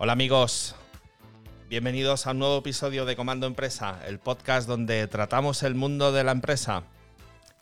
Hola 0.00 0.12
amigos, 0.12 0.76
bienvenidos 1.68 2.28
a 2.28 2.30
un 2.30 2.38
nuevo 2.38 2.58
episodio 2.58 3.04
de 3.04 3.16
Comando 3.16 3.48
Empresa, 3.48 4.00
el 4.06 4.20
podcast 4.20 4.68
donde 4.68 5.08
tratamos 5.08 5.64
el 5.64 5.74
mundo 5.74 6.12
de 6.12 6.22
la 6.22 6.30
empresa. 6.30 6.84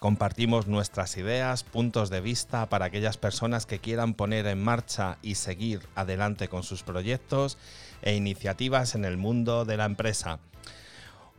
Compartimos 0.01 0.67
nuestras 0.67 1.17
ideas, 1.17 1.65
puntos 1.65 2.11
de 2.11 2.21
vista 2.21 2.69
para 2.69 2.85
aquellas 2.85 3.17
personas 3.17 3.65
que 3.65 3.79
quieran 3.79 4.13
poner 4.13 4.47
en 4.49 4.63
marcha 4.63 5.17
y 5.23 5.37
seguir 5.37 5.81
adelante 5.95 6.49
con 6.49 6.63
sus 6.63 6.83
proyectos 6.83 7.57
e 8.03 8.15
iniciativas 8.15 8.95
en 8.95 9.07
el 9.07 9.17
mundo 9.17 9.65
de 9.65 9.79
la 9.79 9.87
empresa. 9.87 10.39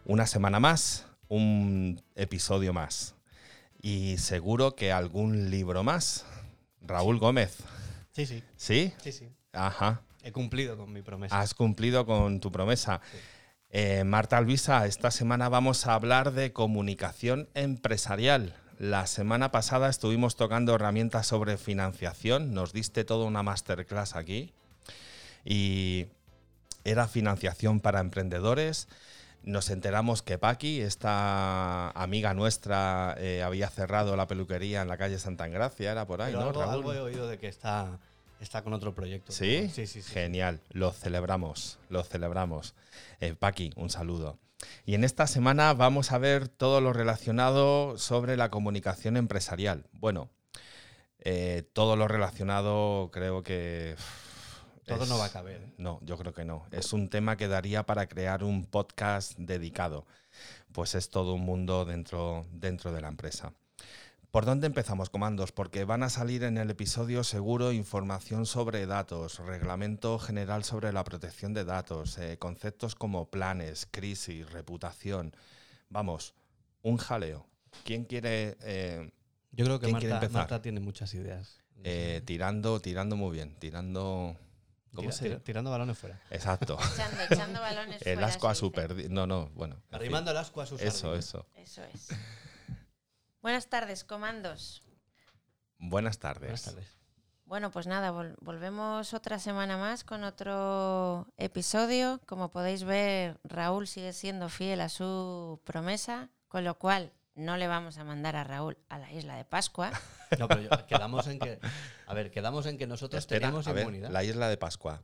Una 0.03 0.25
semana 0.25 0.59
más, 0.59 1.05
un 1.27 2.01
episodio 2.15 2.73
más 2.73 3.13
y 3.83 4.17
seguro 4.17 4.75
que 4.75 4.91
algún 4.91 5.51
libro 5.51 5.83
más. 5.83 6.25
Raúl 6.81 7.19
Gómez. 7.19 7.57
Sí, 8.13 8.25
sí. 8.25 8.43
¿Sí? 8.55 8.93
Sí, 8.99 9.11
sí. 9.11 9.29
Ajá. 9.53 10.01
He 10.27 10.33
cumplido 10.33 10.75
con 10.75 10.91
mi 10.91 11.01
promesa. 11.01 11.39
Has 11.39 11.53
cumplido 11.53 12.05
con 12.05 12.41
tu 12.41 12.51
promesa. 12.51 12.99
Eh, 13.69 14.03
Marta 14.03 14.37
Alvisa, 14.37 14.85
esta 14.85 15.09
semana 15.09 15.47
vamos 15.47 15.87
a 15.87 15.93
hablar 15.93 16.33
de 16.33 16.51
comunicación 16.51 17.47
empresarial. 17.53 18.53
La 18.77 19.07
semana 19.07 19.51
pasada 19.51 19.87
estuvimos 19.87 20.35
tocando 20.35 20.75
herramientas 20.75 21.27
sobre 21.27 21.57
financiación, 21.57 22.53
nos 22.53 22.73
diste 22.73 23.05
toda 23.05 23.25
una 23.25 23.41
masterclass 23.41 24.17
aquí 24.17 24.51
y 25.45 26.07
era 26.83 27.07
financiación 27.07 27.79
para 27.79 28.01
emprendedores. 28.01 28.89
Nos 29.43 29.69
enteramos 29.69 30.23
que 30.23 30.37
Paqui, 30.37 30.81
esta 30.81 31.91
amiga 31.91 32.33
nuestra, 32.33 33.15
eh, 33.17 33.43
había 33.43 33.69
cerrado 33.69 34.17
la 34.17 34.27
peluquería 34.27 34.81
en 34.81 34.89
la 34.89 34.97
calle 34.97 35.19
Santa 35.19 35.47
Engracia, 35.47 35.89
era 35.93 36.05
por 36.05 36.21
ahí, 36.21 36.33
Pero 36.33 36.41
¿no? 36.41 36.47
algo, 36.49 36.61
Raúl? 36.61 36.73
algo 36.73 36.93
he 36.93 36.99
oído 36.99 37.27
de 37.29 37.39
que 37.39 37.47
está, 37.47 37.97
está 38.39 38.61
con 38.63 38.73
otro 38.73 38.93
proyecto. 38.93 39.31
¿Sí? 39.31 39.69
Sí, 39.73 39.87
sí, 39.87 40.01
sí. 40.01 40.11
Genial, 40.13 40.61
lo 40.69 40.91
celebramos, 40.91 41.79
lo 41.89 42.03
celebramos. 42.03 42.75
Eh, 43.19 43.33
Paqui, 43.33 43.71
un 43.75 43.89
saludo. 43.89 44.37
Y 44.85 44.95
en 44.95 45.03
esta 45.03 45.27
semana 45.27 45.73
vamos 45.73 46.11
a 46.11 46.17
ver 46.17 46.47
todo 46.47 46.81
lo 46.81 46.91
relacionado 46.93 47.97
sobre 47.97 48.37
la 48.37 48.49
comunicación 48.49 49.15
empresarial. 49.17 49.85
Bueno, 49.93 50.29
eh, 51.19 51.63
todo 51.73 51.95
lo 51.95 52.07
relacionado 52.07 53.09
creo 53.11 53.43
que... 53.43 53.95
Todo 54.85 55.03
es- 55.03 55.09
no 55.09 55.17
va 55.17 55.25
a 55.25 55.31
caber. 55.31 55.73
No, 55.77 55.99
yo 56.03 56.17
creo 56.17 56.33
que 56.33 56.45
no. 56.45 56.65
Es 56.71 56.93
un 56.93 57.09
tema 57.09 57.35
que 57.37 57.47
daría 57.47 57.83
para 57.83 58.07
crear 58.07 58.43
un 58.43 58.65
podcast 58.65 59.33
dedicado. 59.37 60.05
Pues 60.71 60.95
es 60.95 61.09
todo 61.09 61.33
un 61.33 61.41
mundo 61.41 61.85
dentro, 61.85 62.45
dentro 62.51 62.91
de 62.91 63.01
la 63.01 63.09
empresa. 63.09 63.51
¿Por 64.37 64.45
dónde 64.45 64.67
empezamos, 64.67 65.09
comandos? 65.09 65.51
Porque 65.51 65.83
van 65.83 66.03
a 66.03 66.09
salir 66.09 66.43
en 66.43 66.59
el 66.59 66.69
episodio 66.69 67.23
seguro 67.23 67.71
información 67.71 68.45
sobre 68.45 68.85
datos, 68.85 69.39
reglamento 69.39 70.19
general 70.19 70.63
sobre 70.63 70.93
la 70.93 71.03
protección 71.03 71.55
de 71.55 71.65
datos, 71.65 72.19
eh, 72.19 72.37
conceptos 72.37 72.93
como 72.93 73.31
planes, 73.31 73.87
crisis, 73.89 74.47
reputación. 74.51 75.35
Vamos, 75.89 76.35
un 76.83 76.97
jaleo. 76.97 77.47
¿Quién 77.83 78.05
quiere 78.05 78.57
eh, 78.61 79.09
Yo 79.53 79.65
creo 79.65 79.79
que 79.79 79.85
¿Quién 79.87 79.97
quiere 79.97 80.13
Marta, 80.13 80.25
empezar? 80.27 80.41
Marta 80.43 80.61
tiene 80.61 80.81
muchas 80.81 81.15
ideas. 81.15 81.57
eh, 81.83 82.21
tirando, 82.23 82.79
tirando 82.79 83.15
muy 83.15 83.31
bien? 83.33 83.55
Tirando. 83.57 84.37
¿Cómo 84.93 85.09
Tira- 85.09 85.13
se 85.17 85.25
tira- 85.29 85.39
tirando 85.39 85.71
balones 85.71 85.97
fuera. 85.97 86.21
Exacto. 86.29 86.77
Echando, 86.93 87.23
echando 87.27 87.59
balones 87.59 88.01
El 88.05 88.13
fuera, 88.17 88.27
asco 88.27 88.47
a 88.49 88.53
su 88.53 88.69
dice. 88.69 88.87
perdi- 88.87 89.09
No, 89.09 89.25
no, 89.25 89.49
bueno. 89.55 89.77
Arrimando 89.89 90.29
el 90.29 90.37
asco 90.37 90.61
a 90.61 90.67
sus 90.67 90.79
Eso, 90.79 91.15
eso. 91.15 91.47
Eso 91.55 91.81
es. 91.91 92.09
Buenas 93.41 93.67
tardes, 93.69 94.03
comandos. 94.03 94.81
Buenas 95.79 96.19
tardes. 96.19 96.41
Buenas 96.49 96.63
tardes. 96.63 96.97
Bueno, 97.45 97.71
pues 97.71 97.87
nada, 97.87 98.11
vol- 98.11 98.35
volvemos 98.41 99.13
otra 99.13 99.39
semana 99.39 99.77
más 99.77 100.03
con 100.03 100.23
otro 100.23 101.27
episodio. 101.37 102.19
Como 102.25 102.51
podéis 102.51 102.83
ver, 102.83 103.39
Raúl 103.43 103.87
sigue 103.87 104.11
siendo 104.11 104.49
fiel 104.49 104.81
a 104.81 104.89
su 104.89 105.61
promesa, 105.63 106.29
con 106.49 106.65
lo 106.65 106.77
cual 106.77 107.13
no 107.35 107.55
le 107.55 107.67
vamos 107.67 107.97
a 107.99 108.03
mandar 108.03 108.35
a 108.35 108.43
Raúl 108.43 108.77
a 108.89 108.97
la 108.97 109.11
isla 109.13 109.35
de 109.37 109.45
Pascua. 109.45 109.91
No, 110.39 110.47
pero 110.49 110.61
yo- 110.61 110.87
quedamos 110.87 111.25
en 111.27 111.39
que. 111.39 111.59
A 112.05 112.13
ver, 112.13 112.31
quedamos 112.31 112.65
en 112.65 112.77
que 112.77 112.85
nosotros 112.85 113.19
Espera, 113.19 113.47
tenemos 113.47 113.65
a 113.67 113.71
ver, 113.71 113.83
inmunidad. 113.83 114.09
la 114.09 114.23
isla 114.25 114.49
de 114.49 114.57
Pascua. 114.57 115.01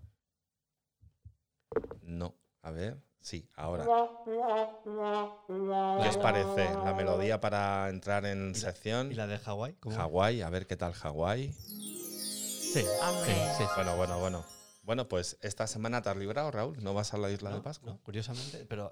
No, 2.02 2.36
a 2.62 2.72
ver, 2.72 3.02
sí, 3.24 3.50
ahora. 3.56 3.86
¿Qué 4.26 6.10
os 6.10 6.18
parece? 6.18 6.70
La 6.86 6.94
melodía 6.94 7.40
para 7.42 7.90
entrar 7.90 8.26
en 8.26 8.54
sección. 8.54 9.12
¿Y 9.12 9.16
la 9.16 9.26
de 9.26 9.40
Hawái? 9.40 9.74
¿Cómo? 9.80 9.96
Hawái, 9.96 10.42
a 10.42 10.50
ver 10.50 10.68
qué 10.68 10.76
tal 10.76 10.94
Hawái. 10.94 11.52
Sí, 11.52 12.82
sí. 12.82 13.64
Bueno, 13.76 13.96
bueno, 13.96 14.20
bueno. 14.20 14.44
Bueno, 14.84 15.08
pues 15.08 15.38
esta 15.42 15.66
semana 15.66 16.02
te 16.02 16.10
has 16.10 16.18
librado, 16.18 16.52
Raúl. 16.52 16.84
¿No 16.84 16.94
vas 16.94 17.14
a 17.14 17.18
la 17.18 17.32
isla 17.32 17.52
de 17.52 17.62
Pascua? 17.62 17.94
no, 17.94 18.00
curiosamente, 18.04 18.66
pero 18.66 18.92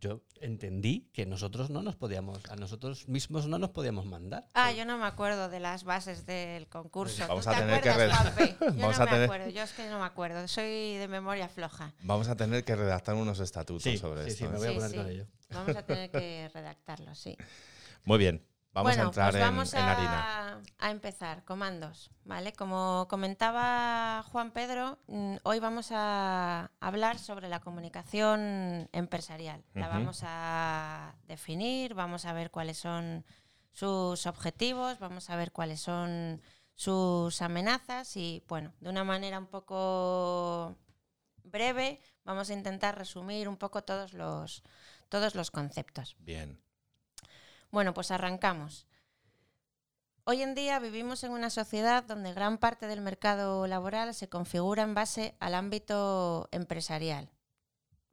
yo 0.00 0.22
entendí 0.40 1.10
que 1.12 1.26
nosotros 1.26 1.68
no 1.68 1.82
nos 1.82 1.94
podíamos, 1.94 2.40
a 2.48 2.56
nosotros 2.56 3.06
mismos 3.06 3.46
no 3.46 3.58
nos 3.58 3.68
podíamos 3.68 4.06
mandar. 4.06 4.46
Ah, 4.54 4.72
yo 4.72 4.86
no 4.86 4.96
me 4.96 5.04
acuerdo 5.04 5.50
de 5.50 5.60
las 5.60 5.84
bases 5.84 6.24
del 6.24 6.68
concurso. 6.68 7.26
Vamos 7.28 7.44
¿Tú 7.44 7.50
a 7.50 7.54
te 7.54 7.60
tener 7.60 7.82
que 7.82 7.90
acuerdas, 7.90 8.18
Juanfe? 8.18 8.56
Yo 8.60 8.66
Vamos 8.66 8.80
no 8.98 9.02
a 9.02 9.06
me 9.06 9.10
tener- 9.10 9.24
acuerdo, 9.24 9.48
yo 9.50 9.62
es 9.62 9.72
que 9.72 9.88
no 9.90 9.98
me 9.98 10.06
acuerdo. 10.06 10.48
Soy 10.48 10.96
de 10.96 11.06
memoria 11.06 11.48
floja. 11.50 11.92
Vamos 12.02 12.28
a 12.28 12.36
tener 12.36 12.64
que 12.64 12.74
redactar 12.74 13.14
unos 13.14 13.40
estatutos 13.40 13.82
Sí, 13.82 13.98
sobre 13.98 14.24
sí, 14.24 14.30
esto. 14.30 14.44
sí, 14.46 14.50
me 14.50 14.56
¿eh? 14.56 14.58
voy 14.58 14.68
a 14.68 14.70
Sí, 14.70 14.74
poner 14.76 14.90
sí. 14.90 14.96
con 14.96 15.06
ello. 15.08 15.26
Vamos 15.50 15.76
a 15.76 15.82
tener 15.84 16.10
que 16.10 16.50
redactarlo, 16.54 17.14
sí. 17.14 17.36
Muy 18.04 18.16
bien, 18.16 18.42
vamos 18.72 18.90
bueno, 18.90 19.02
a 19.02 19.06
entrar 19.06 19.30
pues 19.32 19.42
en, 19.42 19.48
vamos 19.48 19.74
en 19.74 19.80
a, 19.80 19.92
harina. 19.92 20.62
a 20.78 20.90
empezar, 20.90 21.44
comandos, 21.44 22.10
¿vale? 22.24 22.52
Como 22.52 23.06
comentaba 23.08 24.22
Juan 24.30 24.52
Pedro, 24.52 24.98
mm, 25.08 25.36
hoy 25.42 25.58
vamos 25.60 25.90
a 25.92 26.70
hablar 26.80 27.18
sobre 27.18 27.48
la 27.48 27.60
comunicación 27.60 28.88
empresarial. 28.92 29.64
La 29.74 29.88
vamos 29.88 30.20
a 30.24 31.14
definir, 31.26 31.94
vamos 31.94 32.24
a 32.24 32.32
ver 32.32 32.50
cuáles 32.50 32.78
son 32.78 33.24
sus 33.72 34.26
objetivos, 34.26 34.98
vamos 34.98 35.30
a 35.30 35.36
ver 35.36 35.52
cuáles 35.52 35.80
son 35.80 36.42
sus 36.74 37.42
amenazas 37.42 38.16
y, 38.16 38.42
bueno, 38.48 38.72
de 38.80 38.88
una 38.90 39.04
manera 39.04 39.38
un 39.38 39.46
poco 39.46 40.76
breve, 41.44 42.00
vamos 42.24 42.50
a 42.50 42.54
intentar 42.54 42.96
resumir 42.96 43.48
un 43.48 43.56
poco 43.56 43.82
todos 43.82 44.12
los, 44.14 44.62
todos 45.08 45.34
los 45.34 45.50
conceptos. 45.50 46.16
Bien. 46.20 46.58
Bueno, 47.70 47.94
pues 47.94 48.10
arrancamos. 48.10 48.86
Hoy 50.24 50.42
en 50.42 50.54
día 50.56 50.80
vivimos 50.80 51.22
en 51.22 51.30
una 51.30 51.50
sociedad 51.50 52.02
donde 52.02 52.34
gran 52.34 52.58
parte 52.58 52.88
del 52.88 53.00
mercado 53.00 53.66
laboral 53.68 54.12
se 54.12 54.28
configura 54.28 54.82
en 54.82 54.94
base 54.94 55.36
al 55.38 55.54
ámbito 55.54 56.48
empresarial. 56.50 57.30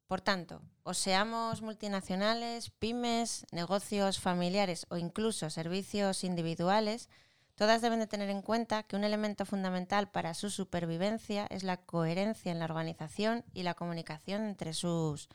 Por 0.06 0.22
tanto, 0.22 0.62
o 0.84 0.94
seamos 0.94 1.64
multinacionales, 1.64 2.70
pymes, 2.70 3.48
negocios 3.52 4.20
familiares 4.20 4.86
o 4.90 4.98
incluso 4.98 5.50
servicios 5.50 6.24
individuales, 6.24 7.10
todas 7.56 7.82
deben 7.82 8.00
de 8.00 8.08
tener 8.08 8.30
en 8.30 8.44
cuenta 8.44 8.84
que 8.84 8.96
un 8.96 9.04
elemento 9.04 9.44
fundamental 9.44 10.10
para 10.12 10.36
su 10.36 10.52
supervivencia 10.52 11.48
es 11.50 11.64
la 11.64 11.78
coherencia 11.78 12.52
en 12.52 12.60
la 12.60 12.66
organización 12.66 13.44
y 13.54 13.64
la 13.64 13.74
comunicación 13.74 14.46
entre 14.46 14.74
sus 14.74 15.30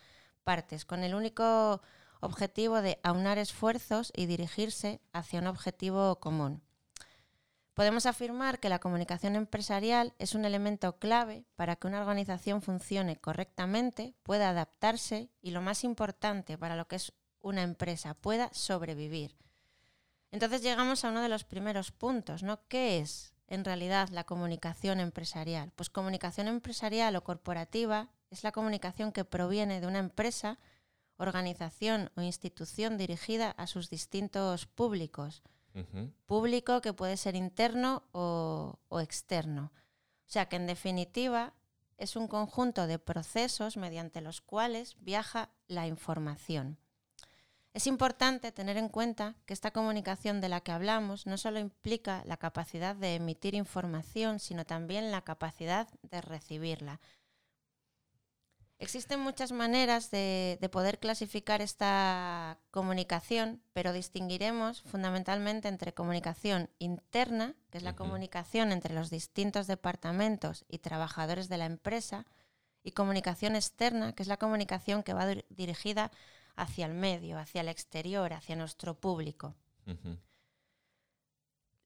partes, 0.45 0.85
con 0.85 1.03
el 1.03 1.15
único 1.15 1.83
objetivo 2.23 2.81
de 2.81 2.99
aunar 3.03 3.39
esfuerzos 3.39 4.13
y 4.17 4.27
dirigirse 4.27 5.01
hacia 5.13 5.41
un 5.41 5.49
objetivo 5.49 6.19
común. 6.21 6.63
Podemos 7.75 8.07
afirmar 8.07 8.61
que 8.61 8.69
la 8.69 8.79
comunicación 8.79 9.35
empresarial 9.35 10.15
es 10.19 10.35
un 10.35 10.45
elemento 10.45 10.99
clave 10.99 11.45
para 11.57 11.77
que 11.77 11.87
una 11.87 12.01
organización 12.01 12.63
funcione 12.63 13.17
correctamente, 13.17 14.15
pueda 14.23 14.51
adaptarse 14.51 15.31
y, 15.41 15.51
lo 15.51 15.63
más 15.63 15.83
importante 15.83 16.59
para 16.59 16.77
lo 16.77 16.87
que 16.87 16.97
es 16.97 17.13
una 17.41 17.63
empresa, 17.63 18.15
pueda 18.15 18.51
sobrevivir. 18.53 19.37
Entonces 20.31 20.63
llegamos 20.63 21.05
a 21.05 21.09
uno 21.09 21.23
de 21.23 21.29
los 21.29 21.45
primeros 21.45 21.93
puntos, 21.93 22.43
¿no? 22.43 22.61
¿Qué 22.69 22.99
es 22.99 23.35
en 23.49 23.65
realidad 23.65 24.11
la 24.11 24.25
comunicación 24.25 25.01
empresarial? 25.01 25.73
Pues 25.75 25.91
comunicación 25.91 26.49
empresarial 26.49 27.17
o 27.17 27.25
corporativa 27.25 28.11
es 28.31 28.45
la 28.45 28.53
comunicación 28.53 29.13
que 29.13 29.25
proviene 29.25 29.81
de 29.81 29.87
una 29.87 29.99
empresa 29.99 30.59
organización 31.23 32.11
o 32.17 32.23
institución 32.23 32.99
dirigida 32.99 33.51
a 33.53 33.67
sus 33.67 33.89
distintos 33.91 34.67
públicos. 34.67 35.43
Público 36.27 36.83
que 36.83 36.93
puede 36.93 37.17
ser 37.17 37.35
interno 37.35 38.03
o, 38.13 38.79
o 38.89 39.01
externo. 39.01 39.73
O 40.27 40.31
sea 40.33 40.47
que 40.47 40.57
en 40.57 40.67
definitiva 40.67 41.55
es 41.97 42.17
un 42.17 42.29
conjunto 42.29 42.87
de 42.87 42.99
procesos 42.99 43.77
mediante 43.77 44.21
los 44.21 44.41
cuales 44.41 44.97
viaja 45.01 45.51
la 45.69 45.87
información. 45.87 46.79
Es 47.75 47.87
importante 47.87 48.53
tener 48.53 48.77
en 48.77 48.91
cuenta 48.91 49.35
que 49.47 49.55
esta 49.55 49.71
comunicación 49.71 50.43
de 50.43 50.51
la 50.51 50.61
que 50.61 50.73
hablamos 50.73 51.27
no 51.27 51.39
solo 51.39 51.59
implica 51.59 52.23
la 52.27 52.37
capacidad 52.37 52.95
de 52.95 53.15
emitir 53.15 53.55
información, 53.55 54.41
sino 54.41 54.67
también 54.67 55.11
la 55.11 55.23
capacidad 55.23 55.89
de 56.03 56.21
recibirla. 56.21 57.01
Existen 58.83 59.21
muchas 59.21 59.53
maneras 59.53 60.11
de, 60.11 60.59
de 60.61 60.69
poder 60.69 60.99
clasificar 60.99 61.63
esta 61.63 62.59
comunicación, 62.73 63.63
pero 63.73 63.93
distinguiremos 63.93 64.83
fundamentalmente 64.83 65.69
entre 65.69 65.95
comunicación 65.95 66.69
interna, 66.81 67.55
que 67.71 67.79
es 67.79 67.85
la 67.85 67.95
comunicación 67.95 68.73
entre 68.73 68.93
los 68.93 69.09
distintos 69.09 69.69
departamentos 69.69 70.65
y 70.69 70.79
trabajadores 70.79 71.49
de 71.49 71.59
la 71.59 71.67
empresa, 71.67 72.27
y 72.83 72.91
comunicación 72.91 73.55
externa, 73.55 74.15
que 74.15 74.25
es 74.25 74.29
la 74.29 74.37
comunicación 74.37 75.05
que 75.05 75.15
va 75.15 75.31
dir- 75.31 75.45
dirigida 75.49 76.11
hacia 76.57 76.87
el 76.87 76.95
medio, 76.95 77.39
hacia 77.39 77.61
el 77.61 77.69
exterior, 77.69 78.33
hacia 78.33 78.57
nuestro 78.57 78.95
público. 78.99 79.55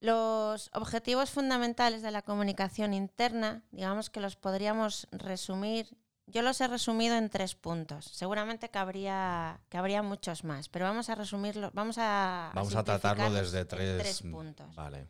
Los 0.00 0.70
objetivos 0.72 1.28
fundamentales 1.30 2.00
de 2.00 2.10
la 2.10 2.22
comunicación 2.22 2.94
interna, 2.94 3.64
digamos 3.70 4.08
que 4.08 4.20
los 4.20 4.36
podríamos 4.36 5.08
resumir, 5.12 5.94
yo 6.26 6.42
los 6.42 6.60
he 6.60 6.68
resumido 6.68 7.16
en 7.16 7.30
tres 7.30 7.54
puntos. 7.54 8.06
Seguramente 8.06 8.68
que 8.68 8.78
habría, 8.78 9.60
que 9.68 9.78
habría 9.78 10.02
muchos 10.02 10.44
más, 10.44 10.68
pero 10.68 10.84
vamos 10.84 11.08
a 11.08 11.14
resumirlo, 11.14 11.70
vamos 11.72 11.98
a 11.98 12.50
Vamos 12.54 12.74
a 12.74 12.84
tratarlo 12.84 13.30
desde 13.30 13.64
tres, 13.64 13.98
tres 13.98 14.22
puntos. 14.22 14.74
Vale. 14.74 15.06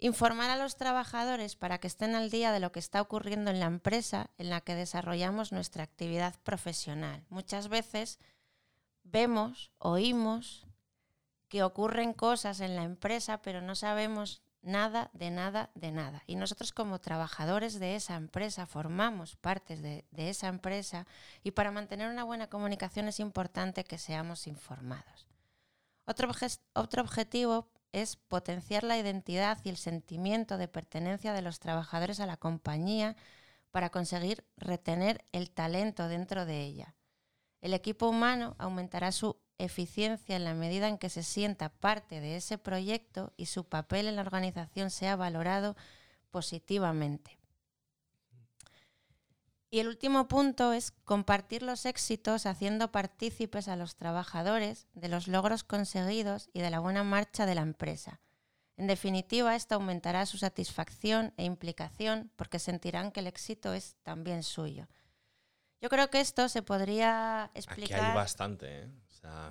Informar 0.00 0.50
a 0.50 0.56
los 0.56 0.76
trabajadores 0.76 1.56
para 1.56 1.78
que 1.78 1.88
estén 1.88 2.14
al 2.14 2.30
día 2.30 2.52
de 2.52 2.60
lo 2.60 2.70
que 2.70 2.78
está 2.78 3.00
ocurriendo 3.00 3.50
en 3.50 3.58
la 3.58 3.66
empresa 3.66 4.30
en 4.38 4.48
la 4.50 4.60
que 4.60 4.76
desarrollamos 4.76 5.50
nuestra 5.50 5.82
actividad 5.82 6.36
profesional. 6.44 7.24
Muchas 7.30 7.68
veces 7.68 8.20
vemos, 9.02 9.72
oímos 9.78 10.68
que 11.48 11.64
ocurren 11.64 12.12
cosas 12.12 12.60
en 12.60 12.76
la 12.76 12.84
empresa, 12.84 13.42
pero 13.42 13.60
no 13.60 13.74
sabemos 13.74 14.42
nada 14.62 15.10
de 15.12 15.30
nada 15.30 15.70
de 15.74 15.92
nada. 15.92 16.22
Y 16.26 16.36
nosotros 16.36 16.72
como 16.72 17.00
trabajadores 17.00 17.78
de 17.78 17.94
esa 17.94 18.16
empresa 18.16 18.66
formamos 18.66 19.36
partes 19.36 19.82
de, 19.82 20.04
esa 20.16 20.48
empresa 20.48 21.06
y 21.42 21.52
para 21.52 21.70
mantener 21.70 22.10
una 22.10 22.24
buena 22.24 22.48
comunicación 22.48 23.08
es 23.08 23.20
importante 23.20 23.84
que 23.84 23.98
seamos 23.98 24.46
informados. 24.46 25.26
Otro, 26.06 26.30
otro 26.74 27.02
objetivo 27.02 27.68
es 27.92 28.16
potenciar 28.16 28.84
la 28.84 28.98
identidad 28.98 29.58
y 29.64 29.68
el 29.70 29.76
sentimiento 29.76 30.58
de 30.58 30.68
pertenencia 30.68 31.32
de 31.32 31.42
los 31.42 31.58
trabajadores 31.58 32.20
a 32.20 32.26
la 32.26 32.36
compañía 32.36 33.16
para 33.70 33.90
conseguir 33.90 34.44
retener 34.56 35.24
el 35.32 35.50
talento 35.50 36.08
dentro 36.08 36.46
de 36.46 36.62
ella. 36.62 36.94
El 37.60 37.74
equipo 37.74 38.08
humano 38.08 38.54
aumentará 38.58 39.12
su 39.12 39.36
eficiencia 39.58 40.36
en 40.36 40.44
la 40.44 40.54
medida 40.54 40.88
en 40.88 40.98
que 40.98 41.10
se 41.10 41.22
sienta 41.22 41.68
parte 41.68 42.20
de 42.20 42.36
ese 42.36 42.58
proyecto 42.58 43.32
y 43.36 43.46
su 43.46 43.64
papel 43.64 44.06
en 44.06 44.16
la 44.16 44.22
organización 44.22 44.90
sea 44.90 45.16
valorado 45.16 45.76
positivamente. 46.30 47.38
Y 49.70 49.80
el 49.80 49.88
último 49.88 50.28
punto 50.28 50.72
es 50.72 50.92
compartir 51.04 51.62
los 51.62 51.84
éxitos 51.84 52.46
haciendo 52.46 52.90
partícipes 52.90 53.68
a 53.68 53.76
los 53.76 53.96
trabajadores 53.96 54.86
de 54.94 55.08
los 55.08 55.28
logros 55.28 55.62
conseguidos 55.62 56.48
y 56.54 56.60
de 56.60 56.70
la 56.70 56.80
buena 56.80 57.04
marcha 57.04 57.44
de 57.44 57.54
la 57.54 57.60
empresa. 57.62 58.20
En 58.78 58.86
definitiva, 58.86 59.56
esto 59.56 59.74
aumentará 59.74 60.24
su 60.24 60.38
satisfacción 60.38 61.34
e 61.36 61.44
implicación 61.44 62.30
porque 62.36 62.58
sentirán 62.60 63.10
que 63.12 63.20
el 63.20 63.26
éxito 63.26 63.74
es 63.74 63.96
también 64.04 64.42
suyo. 64.42 64.88
Yo 65.80 65.88
creo 65.90 66.08
que 66.10 66.20
esto 66.20 66.48
se 66.48 66.62
podría 66.62 67.44
Aquí 67.44 67.58
explicar. 67.58 68.00
hay 68.00 68.14
bastante, 68.14 68.84
¿eh? 68.84 68.88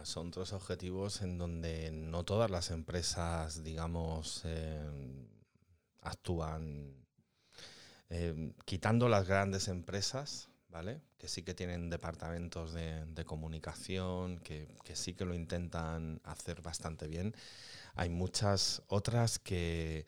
Son 0.03 0.31
tres 0.31 0.53
objetivos 0.53 1.21
en 1.21 1.37
donde 1.37 1.91
no 1.91 2.23
todas 2.23 2.49
las 2.49 2.71
empresas, 2.71 3.63
digamos, 3.63 4.41
eh, 4.45 4.79
actúan 6.01 7.05
eh, 8.09 8.53
quitando 8.65 9.09
las 9.09 9.27
grandes 9.27 9.67
empresas, 9.67 10.49
¿vale? 10.69 11.01
Que 11.17 11.27
sí 11.27 11.43
que 11.43 11.53
tienen 11.53 11.89
departamentos 11.89 12.73
de, 12.73 13.25
comunicación, 13.25 14.39
que, 14.39 14.67
sí 14.93 15.13
que 15.13 15.25
lo 15.25 15.33
intentan 15.33 16.21
hacer 16.23 16.61
bastante 16.61 17.07
bien. 17.07 17.35
Hay 17.95 18.09
muchas 18.09 18.83
otras 18.87 19.39
que 19.39 20.05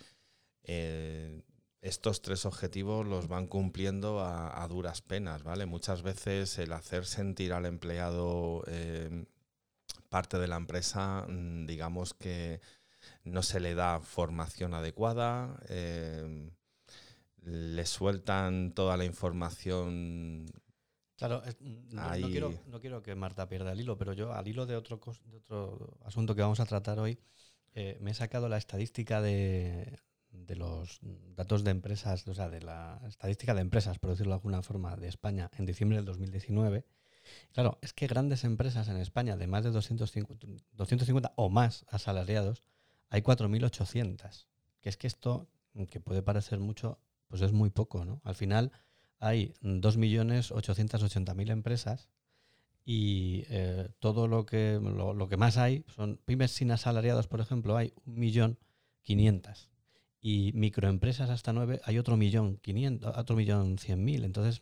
eh, 0.63 1.41
estos 1.81 2.21
tres 2.21 2.45
objetivos 2.45 3.05
los 3.05 3.27
van 3.27 3.47
cumpliendo 3.47 4.21
a, 4.21 4.65
duras 4.69 5.01
penas, 5.01 5.43
¿vale? 5.43 5.65
Muchas 5.65 6.01
veces 6.01 6.57
el 6.59 6.71
hacer 6.71 7.05
sentir 7.05 7.51
al 7.51 7.65
empleado 7.65 8.63
parte 10.09 10.37
de 10.39 10.47
la 10.47 10.57
empresa, 10.57 11.25
mm, 11.27 11.65
digamos 11.65 12.13
que 12.13 12.61
no 13.23 13.43
se 13.43 13.59
le 13.59 13.75
da 13.75 13.99
formación 14.01 14.73
adecuada, 14.73 15.59
eh, 15.69 16.49
le 17.43 17.85
sueltan 17.85 18.73
toda 18.73 18.97
la 18.97 19.05
información. 19.05 20.45
Claro, 21.15 21.43
es- 21.43 21.57
no, 21.61 22.29
quiero, 22.31 22.53
no 22.67 22.79
quiero 22.79 23.01
que 23.03 23.15
Marta 23.15 23.47
pierda 23.47 23.71
el 23.71 23.81
hilo, 23.81 23.97
pero 23.97 24.13
yo 24.13 24.33
al 24.33 24.47
hilo 24.47 24.65
de 24.65 24.75
otro, 24.75 24.99
de 25.25 25.37
otro 25.37 25.97
asunto 26.05 26.35
que 26.35 26.41
vamos 26.41 26.59
a 26.59 26.65
tratar 26.65 26.99
hoy, 26.99 27.19
eh, 27.73 27.97
me 28.01 28.11
he 28.11 28.13
sacado 28.13 28.49
la 28.49 28.57
estadística 28.57 29.21
de, 29.21 29.99
de 30.31 30.55
los 30.55 30.99
datos 31.35 31.63
de 31.63 31.71
empresas, 31.71 32.27
o 32.27 32.33
sea, 32.33 32.49
de 32.49 32.61
la 32.61 33.01
estadística 33.07 33.53
de 33.53 33.61
empresas, 33.61 33.99
por 33.99 34.11
decirlo 34.11 34.31
de 34.31 34.35
alguna 34.37 34.61
forma, 34.61 34.95
de 34.95 35.07
España 35.07 35.49
en 35.57 35.65
diciembre 35.65 35.97
del 35.97 36.05
2019. 36.05 36.85
Claro, 37.53 37.77
es 37.81 37.93
que 37.93 38.07
grandes 38.07 38.43
empresas 38.43 38.87
en 38.87 38.97
España 38.97 39.37
de 39.37 39.47
más 39.47 39.63
de 39.63 39.71
250, 39.71 40.63
250 40.73 41.33
o 41.35 41.49
más 41.49 41.85
asalariados, 41.89 42.63
hay 43.09 43.21
4.800. 43.21 44.45
Que 44.81 44.89
es 44.89 44.97
que 44.97 45.07
esto, 45.07 45.47
que 45.89 45.99
puede 45.99 46.21
parecer 46.21 46.59
mucho, 46.59 46.99
pues 47.27 47.41
es 47.41 47.51
muy 47.51 47.69
poco, 47.69 48.05
¿no? 48.05 48.21
Al 48.23 48.35
final 48.35 48.71
hay 49.19 49.53
2.880.000 49.61 51.51
empresas 51.51 52.09
y 52.85 53.43
eh, 53.49 53.89
todo 53.99 54.27
lo 54.27 54.45
que, 54.45 54.79
lo, 54.81 55.27
que 55.27 55.37
más 55.37 55.57
hay 55.57 55.85
son 55.95 56.19
pymes 56.25 56.51
sin 56.51 56.71
asalariados, 56.71 57.27
por 57.27 57.41
ejemplo, 57.41 57.75
hay 57.77 57.93
1.500.000 58.07 59.69
y 60.21 60.51
microempresas 60.53 61.29
hasta 61.29 61.53
9 61.53 61.81
hay 61.85 61.97
otro 61.97 62.17
millón 62.17 62.57
500, 62.57 63.17
otro 63.17 63.35
millón 63.35 63.77
100.000. 63.77 64.25
Entonces, 64.25 64.61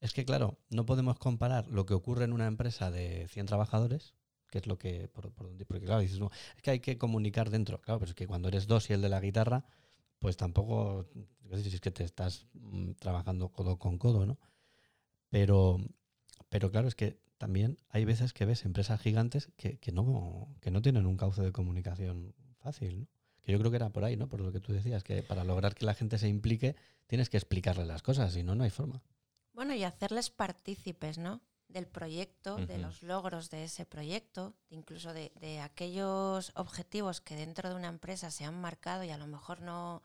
es 0.00 0.12
que 0.12 0.24
claro, 0.24 0.58
no 0.70 0.86
podemos 0.86 1.18
comparar 1.18 1.68
lo 1.68 1.86
que 1.86 1.94
ocurre 1.94 2.24
en 2.24 2.32
una 2.32 2.46
empresa 2.46 2.90
de 2.90 3.26
100 3.28 3.46
trabajadores, 3.46 4.14
que 4.50 4.58
es 4.58 4.66
lo 4.66 4.78
que, 4.78 5.08
por, 5.08 5.32
por 5.32 5.48
porque 5.66 5.84
claro, 5.84 6.00
dices, 6.00 6.18
no, 6.18 6.30
es 6.56 6.62
que 6.62 6.70
hay 6.70 6.80
que 6.80 6.98
comunicar 6.98 7.50
dentro. 7.50 7.80
Claro, 7.80 8.00
pero 8.00 8.10
es 8.10 8.14
que 8.14 8.26
cuando 8.26 8.48
eres 8.48 8.66
dos 8.66 8.88
y 8.90 8.92
el 8.92 9.02
de 9.02 9.08
la 9.08 9.20
guitarra, 9.20 9.64
pues 10.18 10.36
tampoco, 10.36 11.06
decir, 11.42 11.74
es 11.74 11.80
que 11.80 11.90
te 11.90 12.04
estás 12.04 12.46
mm, 12.54 12.92
trabajando 12.92 13.50
codo 13.50 13.78
con 13.78 13.98
codo, 13.98 14.26
¿no? 14.26 14.38
Pero, 15.30 15.78
pero 16.48 16.70
claro, 16.70 16.88
es 16.88 16.94
que 16.94 17.18
también 17.36 17.78
hay 17.90 18.04
veces 18.04 18.32
que 18.32 18.44
ves 18.46 18.64
empresas 18.64 19.00
gigantes 19.00 19.50
que, 19.56 19.78
que 19.78 19.92
no, 19.92 20.54
que 20.60 20.70
no 20.70 20.82
tienen 20.82 21.06
un 21.06 21.16
cauce 21.16 21.42
de 21.42 21.52
comunicación 21.52 22.34
fácil, 22.58 23.00
¿no? 23.00 23.08
Que 23.42 23.52
yo 23.52 23.58
creo 23.58 23.70
que 23.70 23.76
era 23.76 23.90
por 23.90 24.04
ahí, 24.04 24.16
¿no? 24.16 24.28
Por 24.28 24.40
lo 24.40 24.52
que 24.52 24.60
tú 24.60 24.72
decías, 24.72 25.04
que 25.04 25.22
para 25.22 25.44
lograr 25.44 25.74
que 25.74 25.86
la 25.86 25.94
gente 25.94 26.18
se 26.18 26.28
implique 26.28 26.76
tienes 27.06 27.30
que 27.30 27.36
explicarle 27.36 27.86
las 27.86 28.02
cosas, 28.02 28.32
si 28.32 28.42
no, 28.42 28.54
no 28.54 28.64
hay 28.64 28.70
forma. 28.70 29.02
Bueno, 29.58 29.74
y 29.74 29.82
hacerles 29.82 30.30
partícipes, 30.30 31.18
¿no? 31.18 31.40
Del 31.66 31.88
proyecto, 31.88 32.54
de 32.64 32.78
los 32.78 33.02
logros 33.02 33.50
de 33.50 33.64
ese 33.64 33.84
proyecto, 33.84 34.54
incluso 34.70 35.12
de, 35.12 35.32
de 35.34 35.58
aquellos 35.60 36.52
objetivos 36.54 37.20
que 37.20 37.34
dentro 37.34 37.68
de 37.68 37.74
una 37.74 37.88
empresa 37.88 38.30
se 38.30 38.44
han 38.44 38.60
marcado 38.60 39.02
y 39.02 39.10
a 39.10 39.18
lo 39.18 39.26
mejor 39.26 39.60
no, 39.60 40.00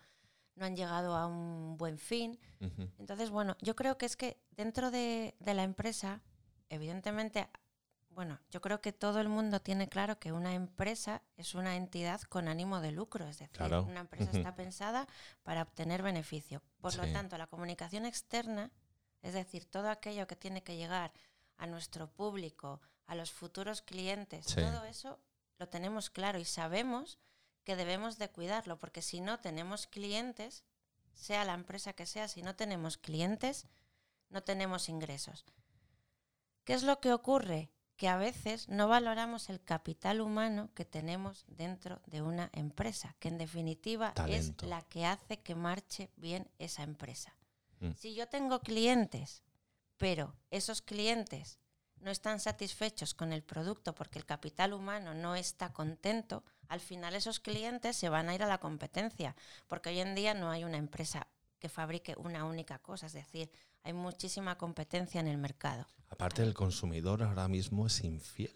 no 0.56 0.66
han 0.66 0.76
llegado 0.76 1.16
a 1.16 1.28
un 1.28 1.78
buen 1.78 2.00
fin. 2.00 2.40
Entonces, 2.98 3.30
bueno, 3.30 3.56
yo 3.62 3.76
creo 3.76 3.96
que 4.00 4.08
es 4.08 4.18
que 4.18 4.42
dentro 4.50 4.90
de, 4.90 5.36
de 5.40 5.54
la 5.54 5.62
empresa, 5.62 6.24
evidentemente, 6.70 7.48
bueno, 8.10 8.40
yo 8.50 8.60
creo 8.60 8.82
que 8.82 8.92
todo 8.92 9.22
el 9.22 9.30
mundo 9.30 9.62
tiene 9.62 9.88
claro 9.88 10.18
que 10.18 10.32
una 10.32 10.56
empresa 10.56 11.22
es 11.38 11.54
una 11.54 11.76
entidad 11.76 12.22
con 12.22 12.48
ánimo 12.48 12.82
de 12.82 12.92
lucro, 12.92 13.26
es 13.28 13.38
decir, 13.38 13.56
Claro. 13.56 13.84
una 13.84 14.00
empresa 14.02 14.32
está 14.32 14.56
pensada 14.56 15.08
para 15.44 15.62
obtener 15.62 16.02
beneficio. 16.02 16.64
Por 16.82 16.96
lo 16.96 17.04
tanto, 17.14 17.38
la 17.38 17.46
comunicación 17.48 18.06
externa, 18.08 18.72
es 19.24 19.34
decir, 19.34 19.66
todo 19.66 19.90
aquello 19.90 20.28
que 20.28 20.36
tiene 20.36 20.62
que 20.62 20.76
llegar 20.78 21.12
a 21.58 21.66
nuestro 21.66 22.08
público, 22.12 22.80
a 23.08 23.16
los 23.16 23.32
futuros 23.32 23.82
clientes, 23.82 24.46
Sí. 24.46 24.56
todo 24.62 24.84
eso 24.86 25.20
lo 25.58 25.68
tenemos 25.70 26.10
claro 26.12 26.38
y 26.40 26.46
sabemos 26.46 27.18
que 27.64 27.76
debemos 27.76 28.18
de 28.20 28.30
cuidarlo, 28.30 28.78
porque 28.78 29.02
si 29.02 29.22
no 29.22 29.40
tenemos 29.40 29.88
clientes, 29.88 30.64
sea 31.14 31.46
la 31.46 31.54
empresa 31.54 31.94
que 31.94 32.06
sea, 32.06 32.28
si 32.28 32.42
no 32.44 32.56
tenemos 32.56 32.98
clientes, 32.98 33.66
no 34.30 34.44
tenemos 34.44 34.90
ingresos. 34.90 35.46
¿Qué 36.66 36.74
es 36.74 36.84
lo 36.84 37.00
que 37.00 37.14
ocurre? 37.14 37.70
Que 37.96 38.08
a 38.10 38.18
veces 38.18 38.68
no 38.68 38.88
valoramos 38.88 39.50
el 39.50 39.62
capital 39.64 40.20
humano 40.22 40.70
que 40.74 40.84
tenemos 40.86 41.46
dentro 41.48 42.02
de 42.08 42.22
una 42.22 42.50
empresa, 42.54 43.16
que 43.20 43.28
en 43.28 43.38
definitiva 43.38 44.14
Talento. 44.14 44.66
es 44.66 44.70
la 44.70 44.82
que 44.82 45.06
hace 45.06 45.40
que 45.42 45.56
marche 45.56 46.10
bien 46.18 46.50
esa 46.58 46.84
empresa. 46.84 47.36
Mm. 47.84 47.92
Si 47.96 48.16
yo 48.16 48.28
tengo 48.28 48.62
clientes, 48.62 49.44
pero 49.98 50.36
esos 50.52 50.82
clientes 50.82 51.60
no 52.00 52.12
están 52.12 52.40
satisfechos 52.40 53.14
con 53.14 53.32
el 53.32 53.44
producto 53.44 53.96
porque 53.96 54.20
el 54.20 54.26
capital 54.26 54.74
humano 54.74 55.14
no 55.14 55.36
está 55.36 55.72
contento, 55.72 56.44
al 56.68 56.80
final 56.80 57.16
esos 57.16 57.40
clientes 57.40 57.96
se 57.96 58.10
van 58.10 58.30
a 58.30 58.36
ir 58.36 58.44
a 58.44 58.48
la 58.48 58.60
competencia, 58.60 59.36
porque 59.68 59.90
hoy 59.90 60.00
en 60.00 60.16
día 60.16 60.34
no 60.34 60.50
hay 60.50 60.64
una 60.64 60.78
empresa 60.78 61.28
que 61.60 61.70
fabrique 61.70 62.16
una 62.18 62.44
única 62.46 62.80
cosa, 62.80 63.06
es 63.06 63.14
decir, 63.14 63.50
hay 63.84 63.94
muchísima 63.94 64.58
competencia 64.58 65.22
en 65.22 65.28
el 65.28 65.38
mercado. 65.38 65.86
Aparte, 66.10 66.44
el 66.44 66.54
consumidor 66.54 67.24
ahora 67.24 67.48
mismo 67.48 67.88
es 67.88 68.04
infiel. 68.04 68.52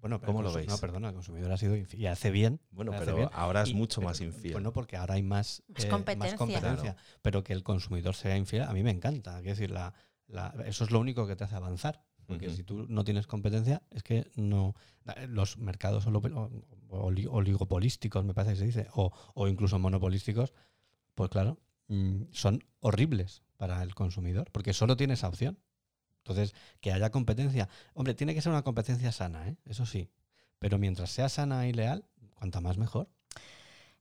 Bueno, 0.00 0.18
pero 0.20 0.32
¿Cómo 0.32 0.42
lo 0.42 0.52
veis? 0.52 0.68
No, 0.68 0.78
perdona, 0.78 1.08
el 1.08 1.14
consumidor 1.14 1.52
ha 1.52 1.56
sido 1.56 1.76
infiel 1.76 2.02
y 2.02 2.06
hace 2.06 2.30
bien. 2.30 2.60
Bueno, 2.70 2.92
hace 2.92 3.04
pero 3.04 3.16
bien. 3.16 3.28
ahora 3.32 3.62
es 3.62 3.68
Y- 3.70 3.74
mucho 3.74 4.00
pero- 4.00 4.08
más 4.08 4.20
infiel. 4.20 4.52
Bueno, 4.54 4.72
porque 4.72 4.96
ahora 4.96 5.14
hay 5.14 5.22
más, 5.22 5.62
Más 5.68 5.84
eh, 5.84 5.88
competencia. 5.88 6.36
competencia. 6.38 6.96
Pero 7.22 7.44
que 7.44 7.52
el 7.52 7.62
consumidor 7.62 8.14
sea 8.14 8.36
infiel, 8.36 8.62
a 8.62 8.72
mí 8.72 8.82
me 8.82 8.90
encanta. 8.90 9.34
Quiero 9.40 9.50
decir, 9.50 9.70
la, 9.70 9.92
la- 10.26 10.54
eso 10.66 10.84
es 10.84 10.90
lo 10.90 11.00
único 11.00 11.26
que 11.26 11.36
te 11.36 11.44
hace 11.44 11.54
avanzar. 11.56 12.02
Porque 12.26 12.48
si 12.50 12.62
tú 12.62 12.86
no 12.88 13.02
tienes 13.02 13.26
competencia, 13.26 13.82
es 13.90 14.04
que 14.04 14.30
no. 14.36 14.74
Los 15.28 15.58
mercados 15.58 16.06
oli- 16.06 16.32
oli- 16.88 17.26
oligopolísticos, 17.28 18.24
me 18.24 18.34
parece 18.34 18.52
que 18.52 18.58
se 18.60 18.66
dice, 18.66 18.86
o, 18.94 19.10
o 19.34 19.48
incluso 19.48 19.80
monopolísticos, 19.80 20.54
pues 21.16 21.28
claro, 21.28 21.58
mm, 21.88 22.26
son 22.30 22.62
horribles 22.78 23.42
para 23.56 23.82
el 23.82 23.96
consumidor, 23.96 24.48
porque 24.52 24.72
solo 24.72 24.96
tiene 24.96 25.14
esa 25.14 25.26
opción. 25.26 25.58
Entonces, 26.24 26.54
que 26.80 26.92
haya 26.92 27.10
competencia. 27.10 27.68
Hombre, 27.94 28.14
tiene 28.14 28.34
que 28.34 28.42
ser 28.42 28.52
una 28.52 28.62
competencia 28.62 29.10
sana, 29.12 29.48
¿eh? 29.48 29.56
eso 29.64 29.86
sí. 29.86 30.10
Pero 30.58 30.78
mientras 30.78 31.10
sea 31.10 31.28
sana 31.28 31.66
y 31.66 31.72
leal, 31.72 32.04
cuanta 32.34 32.60
más 32.60 32.76
mejor. 32.76 33.08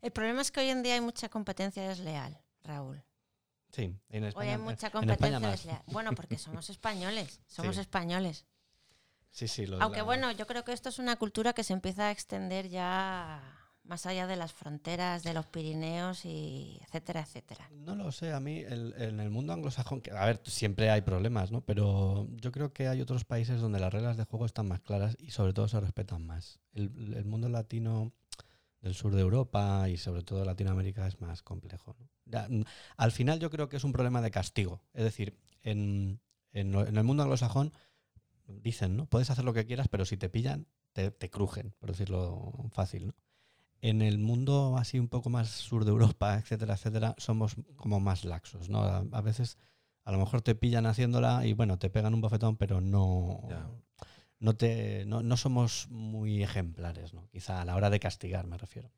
El 0.02 0.12
problema 0.12 0.42
es 0.42 0.52
que 0.52 0.60
hoy 0.62 0.70
en 0.70 0.84
día 0.84 0.94
hay 0.96 1.02
mucha 1.02 1.30
competencia 1.30 1.88
desleal, 1.88 2.38
Raúl. 2.64 3.04
Sí, 3.72 3.96
en 4.10 4.24
Hoy 4.24 4.30
España, 4.30 4.52
hay 4.54 4.58
mucha 4.58 4.88
en 4.88 4.94
competencia 4.94 5.40
desleal. 5.50 5.82
Bueno, 5.88 6.12
porque 6.14 6.38
somos 6.38 6.70
españoles, 6.70 7.42
somos 7.48 7.76
Sí. 7.76 7.82
españoles. 7.82 8.46
Sí, 9.32 9.48
sí, 9.48 9.66
lo 9.68 9.82
Aunque 9.82 10.00
la- 10.00 10.04
bueno, 10.04 10.32
yo 10.32 10.48
creo 10.48 10.64
que 10.64 10.74
esto 10.74 10.90
es 10.90 11.00
una 11.00 11.16
cultura 11.18 11.54
que 11.54 11.64
se 11.64 11.74
empieza 11.74 12.08
a 12.08 12.12
extender 12.12 12.68
ya 12.70 13.42
más 13.90 14.06
allá 14.06 14.28
de 14.28 14.36
las 14.36 14.54
fronteras 14.54 15.24
de 15.24 15.34
los 15.34 15.46
Pirineos 15.48 16.24
y 16.24 16.80
etcétera, 16.84 17.22
etcétera. 17.22 17.68
No 17.72 17.96
lo 17.96 18.12
sé, 18.12 18.32
a 18.32 18.40
mí 18.40 18.60
el- 18.60 18.94
en 18.98 19.20
el 19.20 19.30
mundo 19.32 19.52
anglosajón, 19.52 20.00
que 20.02 20.12
a 20.12 20.26
ver, 20.26 20.40
siempre 20.46 20.90
hay 20.92 21.02
problemas, 21.02 21.52
¿no? 21.52 21.62
Pero 21.62 22.28
yo 22.38 22.52
creo 22.52 22.72
que 22.72 22.88
hay 22.88 23.02
otros 23.02 23.26
países 23.26 23.60
donde 23.60 23.80
las 23.80 23.92
reglas 23.92 24.16
de 24.16 24.26
juego 24.26 24.46
están 24.46 24.68
más 24.68 24.80
claras 24.82 25.18
y 25.20 25.32
sobre 25.32 25.54
todo 25.54 25.68
se 25.68 25.80
respetan 25.80 26.26
más. 26.26 26.60
El, 26.74 27.16
el 27.18 27.26
mundo 27.26 27.50
latino 27.50 28.14
del 28.82 28.94
sur 28.94 29.14
de 29.14 29.22
Europa 29.22 29.90
y 29.90 29.98
sobre 29.98 30.24
todo 30.24 30.46
Latinoamérica 30.46 31.08
es 31.08 31.20
más 31.20 31.42
complejo. 31.42 31.98
al 32.96 33.12
final 33.12 33.40
yo 33.40 33.50
creo 33.50 33.68
que 33.70 33.78
es 33.78 33.84
un 33.84 33.92
problema 33.92 34.22
de 34.22 34.32
castigo. 34.32 34.82
Es 34.94 35.04
decir, 35.04 35.36
en, 35.64 36.22
en 36.54 36.74
en 36.76 36.96
el 36.98 37.04
mundo 37.04 37.24
anglosajón 37.24 37.74
dicen, 38.48 38.96
¿no? 38.98 39.06
Puedes 39.08 39.30
hacer 39.30 39.44
lo 39.46 39.54
que 39.54 39.66
quieras, 39.66 39.88
pero 39.90 40.06
si 40.06 40.16
te 40.18 40.30
pillan, 40.30 40.68
te, 40.94 41.12
te 41.12 41.30
crujen, 41.30 41.74
por 41.80 41.90
decirlo 41.90 42.70
fácil, 42.72 43.08
¿no? 43.08 43.14
En 43.82 44.02
el 44.02 44.18
mundo 44.18 44.78
así 44.78 45.00
un 45.00 45.08
poco 45.08 45.30
más 45.30 45.50
sur 45.50 45.86
de 45.86 45.92
Europa, 45.92 46.36
etcétera, 46.38 46.74
etcétera, 46.74 47.16
somos 47.18 47.56
como 47.76 48.00
más 48.00 48.26
laxos, 48.26 48.70
¿no? 48.70 48.82
A, 48.84 49.06
a 49.12 49.22
veces 49.22 49.58
a 50.04 50.12
lo 50.12 50.18
mejor 50.18 50.42
te 50.42 50.56
pillan 50.56 50.86
haciéndola 50.86 51.46
y 51.46 51.54
bueno, 51.54 51.78
te 51.80 51.90
pegan 51.90 52.14
un 52.14 52.22
bofetón, 52.22 52.58
pero 52.58 52.82
no, 52.82 53.42
Ya. 53.50 53.68
no, 54.40 54.56
te, 54.56 55.06
no, 55.06 55.22
no 55.24 55.38
somos 55.38 55.88
muy 55.90 56.44
ejemplares, 56.44 57.14
¿no? 57.14 57.28
Quizá 57.30 57.62
a 57.62 57.66
la 57.66 57.76
hora 57.76 57.90
de 57.90 58.00
castigar 58.00 58.48
me 58.48 58.58
refiero. 58.58 58.92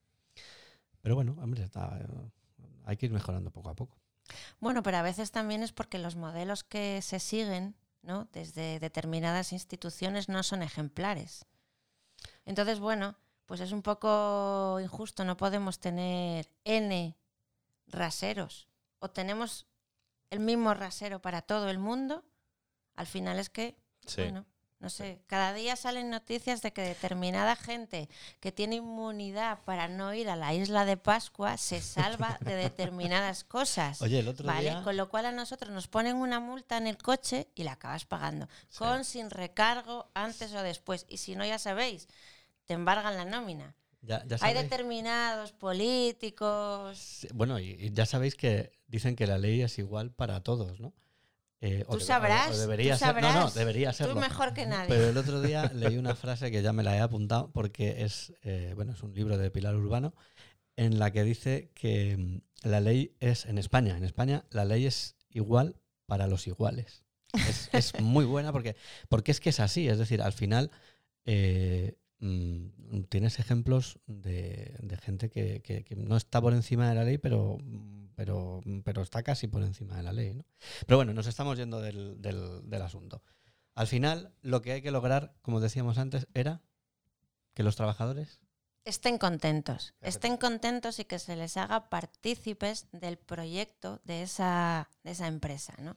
Pero 1.01 1.15
bueno, 1.15 1.35
hombre, 1.41 1.63
está, 1.63 1.97
eh, 1.99 2.31
hay 2.85 2.97
que 2.97 3.07
ir 3.07 3.11
mejorando 3.11 3.51
poco 3.51 3.69
a 3.69 3.75
poco. 3.75 3.97
Bueno, 4.59 4.81
pero 4.83 4.97
a 4.97 5.01
veces 5.01 5.31
también 5.31 5.61
es 5.63 5.71
porque 5.73 5.97
los 5.99 6.15
modelos 6.15 6.63
que 6.63 7.01
se 7.01 7.19
siguen, 7.19 7.75
¿no? 8.03 8.29
Desde 8.31 8.79
determinadas 8.79 9.51
instituciones 9.51 10.29
no 10.29 10.41
son 10.43 10.61
ejemplares. 10.63 11.45
Entonces, 12.45 12.79
bueno, 12.79 13.15
pues 13.51 13.59
es 13.59 13.73
un 13.73 13.81
poco 13.81 14.79
injusto, 14.81 15.25
no 15.25 15.35
podemos 15.35 15.77
tener 15.77 16.47
N 16.63 17.17
raseros. 17.87 18.69
O 18.99 19.09
tenemos 19.09 19.65
el 20.29 20.39
mismo 20.39 20.73
rasero 20.73 21.21
para 21.21 21.41
todo 21.41 21.69
el 21.69 21.77
mundo. 21.77 22.23
Al 22.95 23.07
final 23.07 23.39
es 23.39 23.49
que, 23.49 23.75
Sí. 24.05 24.21
bueno, 24.21 24.45
no 24.79 24.89
sé, 24.89 25.19
cada 25.27 25.51
día 25.53 25.75
salen 25.75 26.09
noticias 26.09 26.61
de 26.61 26.71
que 26.71 26.81
determinada 26.81 27.57
gente 27.57 28.07
que 28.39 28.53
tiene 28.53 28.77
inmunidad 28.77 29.59
para 29.65 29.89
no 29.89 30.13
ir 30.13 30.29
a 30.29 30.37
la 30.37 30.53
isla 30.53 30.85
de 30.85 30.95
Pascua 30.95 31.57
se 31.57 31.81
salva 31.81 32.37
de 32.39 32.55
determinadas 32.55 33.43
cosas. 33.57 34.01
Oye, 34.01 34.19
el 34.19 34.29
otro 34.29 34.47
Vale, 34.47 34.69
día... 34.69 34.81
con 34.81 34.95
lo 34.95 35.09
cual 35.09 35.25
a 35.25 35.33
nosotros 35.33 35.73
nos 35.73 35.89
ponen 35.89 36.15
una 36.15 36.39
multa 36.39 36.77
en 36.77 36.87
el 36.87 36.97
coche 36.97 37.49
y 37.53 37.63
la 37.65 37.73
acabas 37.73 38.05
pagando. 38.05 38.47
Sí. 38.69 38.77
Con, 38.77 39.03
sin 39.03 39.29
recargo, 39.29 40.09
antes 40.13 40.53
o 40.53 40.63
después. 40.63 41.05
Y 41.09 41.17
si 41.17 41.35
no, 41.35 41.45
ya 41.45 41.59
sabéis, 41.59 42.07
te 42.65 42.73
embargan 42.73 43.15
la 43.17 43.25
nómina. 43.25 43.75
ya- 44.01 44.23
ya 44.25 44.37
Hay 44.41 44.53
determinados 44.55 45.51
políticos. 45.51 46.97
Sí, 46.97 47.27
Bueno, 47.33 47.59
y, 47.59 47.71
y 47.79 47.91
ya 47.91 48.05
sabéis 48.05 48.35
que 48.35 48.71
dicen 48.87 49.15
que 49.15 49.27
la 49.27 49.37
ley 49.37 49.61
es 49.61 49.77
igual 49.79 50.11
para 50.11 50.41
todos, 50.41 50.79
¿no? 50.79 50.93
Eh, 51.63 51.85
Tú 51.89 51.99
sabrás. 51.99 52.49
o 52.49 52.57
debería 52.57 52.93
tú 52.97 53.05
ser- 53.05 53.21
no, 53.21 53.31
no, 53.33 53.51
debería 53.51 53.91
Tú 53.91 53.97
serlo. 53.97 54.15
mejor 54.15 54.53
que 54.55 54.65
nadie. 54.65 54.87
Pero 54.89 55.09
el 55.09 55.17
otro 55.17 55.41
día 55.41 55.69
leí 55.75 55.97
una 55.97 56.15
frase 56.15 56.49
que 56.49 56.63
ya 56.63 56.73
me 56.73 56.81
la 56.81 56.95
he 56.97 56.99
apuntado 56.99 57.51
porque 57.51 58.03
es, 58.03 58.33
eh, 58.41 58.73
bueno, 58.75 58.93
es 58.93 59.03
un 59.03 59.13
libro 59.13 59.37
de 59.37 59.51
Pilar 59.51 59.75
Urbano 59.75 60.15
en 60.75 60.97
la 60.97 61.11
que 61.11 61.23
dice 61.23 61.69
que 61.75 62.17
mm, 62.17 62.67
la 62.67 62.79
ley 62.79 63.15
es, 63.19 63.45
en 63.45 63.59
España, 63.59 63.95
en 63.95 64.03
España 64.05 64.45
la 64.49 64.65
ley 64.65 64.87
es 64.87 65.15
igual 65.29 65.75
para 66.07 66.25
los 66.25 66.47
iguales. 66.47 67.03
Es, 67.47 67.69
es 67.73 68.01
muy 68.01 68.25
buena 68.25 68.51
porque, 68.51 68.75
porque 69.07 69.31
es 69.31 69.39
que 69.39 69.51
es 69.51 69.59
así, 69.59 69.87
es 69.87 69.99
decir, 69.99 70.21
al 70.23 70.33
final 70.33 70.71
eh, 71.25 71.95
mm, 72.21 73.03
tienes 73.09 73.39
ejemplos 73.39 73.99
de, 74.07 74.77
de 74.81 74.97
gente 74.97 75.29
que, 75.29 75.61
que- 75.61 75.83
que 75.83 75.95
no 75.95 76.15
está 76.15 76.39
por 76.41 76.53
encima 76.53 76.87
de 76.87 76.95
la 76.95 77.03
ley, 77.03 77.17
pero, 77.17 77.57
pero, 78.15 78.61
pero 78.83 79.01
está 79.01 79.23
casi 79.23 79.47
por 79.47 79.63
encima 79.63 79.97
de 79.97 80.03
la 80.03 80.13
ley. 80.13 80.33
¿no? 80.35 80.45
Pero 80.87 80.97
bueno, 80.97 81.13
nos 81.13 81.27
estamos 81.27 81.57
yendo 81.57 81.81
del, 81.81 82.21
del- 82.21 82.69
del 82.69 82.81
asunto. 82.81 83.21
Al 83.75 83.87
final, 83.87 84.33
lo 84.41 84.61
que 84.61 84.73
hay 84.73 84.81
que 84.81 84.91
lograr, 84.91 85.33
como 85.41 85.59
decíamos 85.59 85.97
antes, 85.97 86.27
era 86.33 86.61
que 87.53 87.63
los 87.63 87.75
trabajadores... 87.75 88.39
estén 88.85 89.17
contentos. 89.17 89.93
Estén 90.01 90.37
contentos 90.37 90.99
y 90.99 91.05
que 91.05 91.19
se 91.19 91.35
les 91.35 91.55
haga 91.57 91.89
partícipes 91.89 92.87
del 92.91 93.17
proyecto 93.17 93.99
de 94.03 94.23
esa, 94.23 94.89
de 95.03 95.11
esa 95.11 95.27
empresa, 95.27 95.73
¿no? 95.81 95.95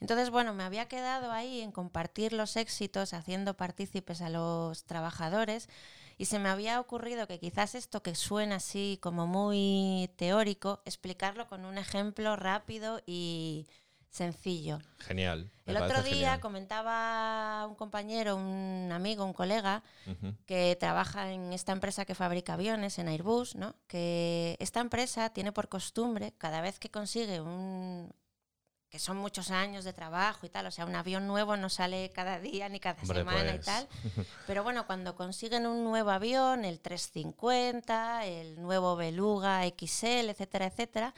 Entonces, 0.00 0.30
bueno, 0.30 0.54
me 0.54 0.62
había 0.62 0.86
quedado 0.86 1.32
ahí 1.32 1.60
en 1.60 1.72
compartir 1.72 2.32
los 2.32 2.56
éxitos, 2.56 3.14
haciendo 3.14 3.54
partícipes 3.54 4.22
a 4.22 4.30
los 4.30 4.84
trabajadores, 4.84 5.68
y 6.16 6.26
se 6.26 6.38
me 6.38 6.48
había 6.48 6.80
ocurrido 6.80 7.26
que 7.26 7.38
quizás 7.38 7.74
esto 7.74 8.02
que 8.02 8.14
suena 8.14 8.56
así 8.56 8.98
como 9.00 9.26
muy 9.26 10.10
teórico, 10.16 10.82
explicarlo 10.84 11.46
con 11.46 11.64
un 11.64 11.78
ejemplo 11.78 12.36
rápido 12.36 13.00
y 13.06 13.66
sencillo. 14.10 14.78
Genial. 14.98 15.50
El 15.66 15.76
otro 15.76 16.02
día 16.02 16.12
genial. 16.12 16.40
comentaba 16.40 17.66
un 17.66 17.74
compañero, 17.74 18.36
un 18.36 18.90
amigo, 18.92 19.24
un 19.24 19.32
colega, 19.32 19.82
que 20.46 20.76
trabaja 20.80 21.30
en 21.30 21.52
esta 21.52 21.72
empresa 21.72 22.04
que 22.04 22.14
fabrica 22.14 22.54
aviones, 22.54 22.98
en 22.98 23.08
Airbus, 23.08 23.54
¿no? 23.54 23.74
que 23.86 24.56
esta 24.60 24.80
empresa 24.80 25.30
tiene 25.30 25.52
por 25.52 25.68
costumbre, 25.68 26.32
cada 26.38 26.60
vez 26.60 26.78
que 26.78 26.90
consigue 26.90 27.40
un 27.40 28.12
que 28.90 28.98
son 28.98 29.18
muchos 29.18 29.50
años 29.50 29.84
de 29.84 29.92
trabajo 29.92 30.46
y 30.46 30.48
tal, 30.48 30.66
o 30.66 30.70
sea, 30.70 30.86
un 30.86 30.96
avión 30.96 31.26
nuevo 31.26 31.56
no 31.56 31.68
sale 31.68 32.10
cada 32.10 32.38
día 32.38 32.68
ni 32.68 32.80
cada 32.80 33.00
Hombre, 33.02 33.18
semana 33.18 33.50
y 33.50 33.54
pues. 33.54 33.66
tal, 33.66 33.88
pero 34.46 34.62
bueno, 34.62 34.86
cuando 34.86 35.14
consiguen 35.14 35.66
un 35.66 35.84
nuevo 35.84 36.10
avión, 36.10 36.64
el 36.64 36.80
350, 36.80 38.24
el 38.26 38.60
nuevo 38.62 38.96
Beluga 38.96 39.62
XL, 39.66 40.30
etcétera, 40.30 40.66
etcétera, 40.66 41.14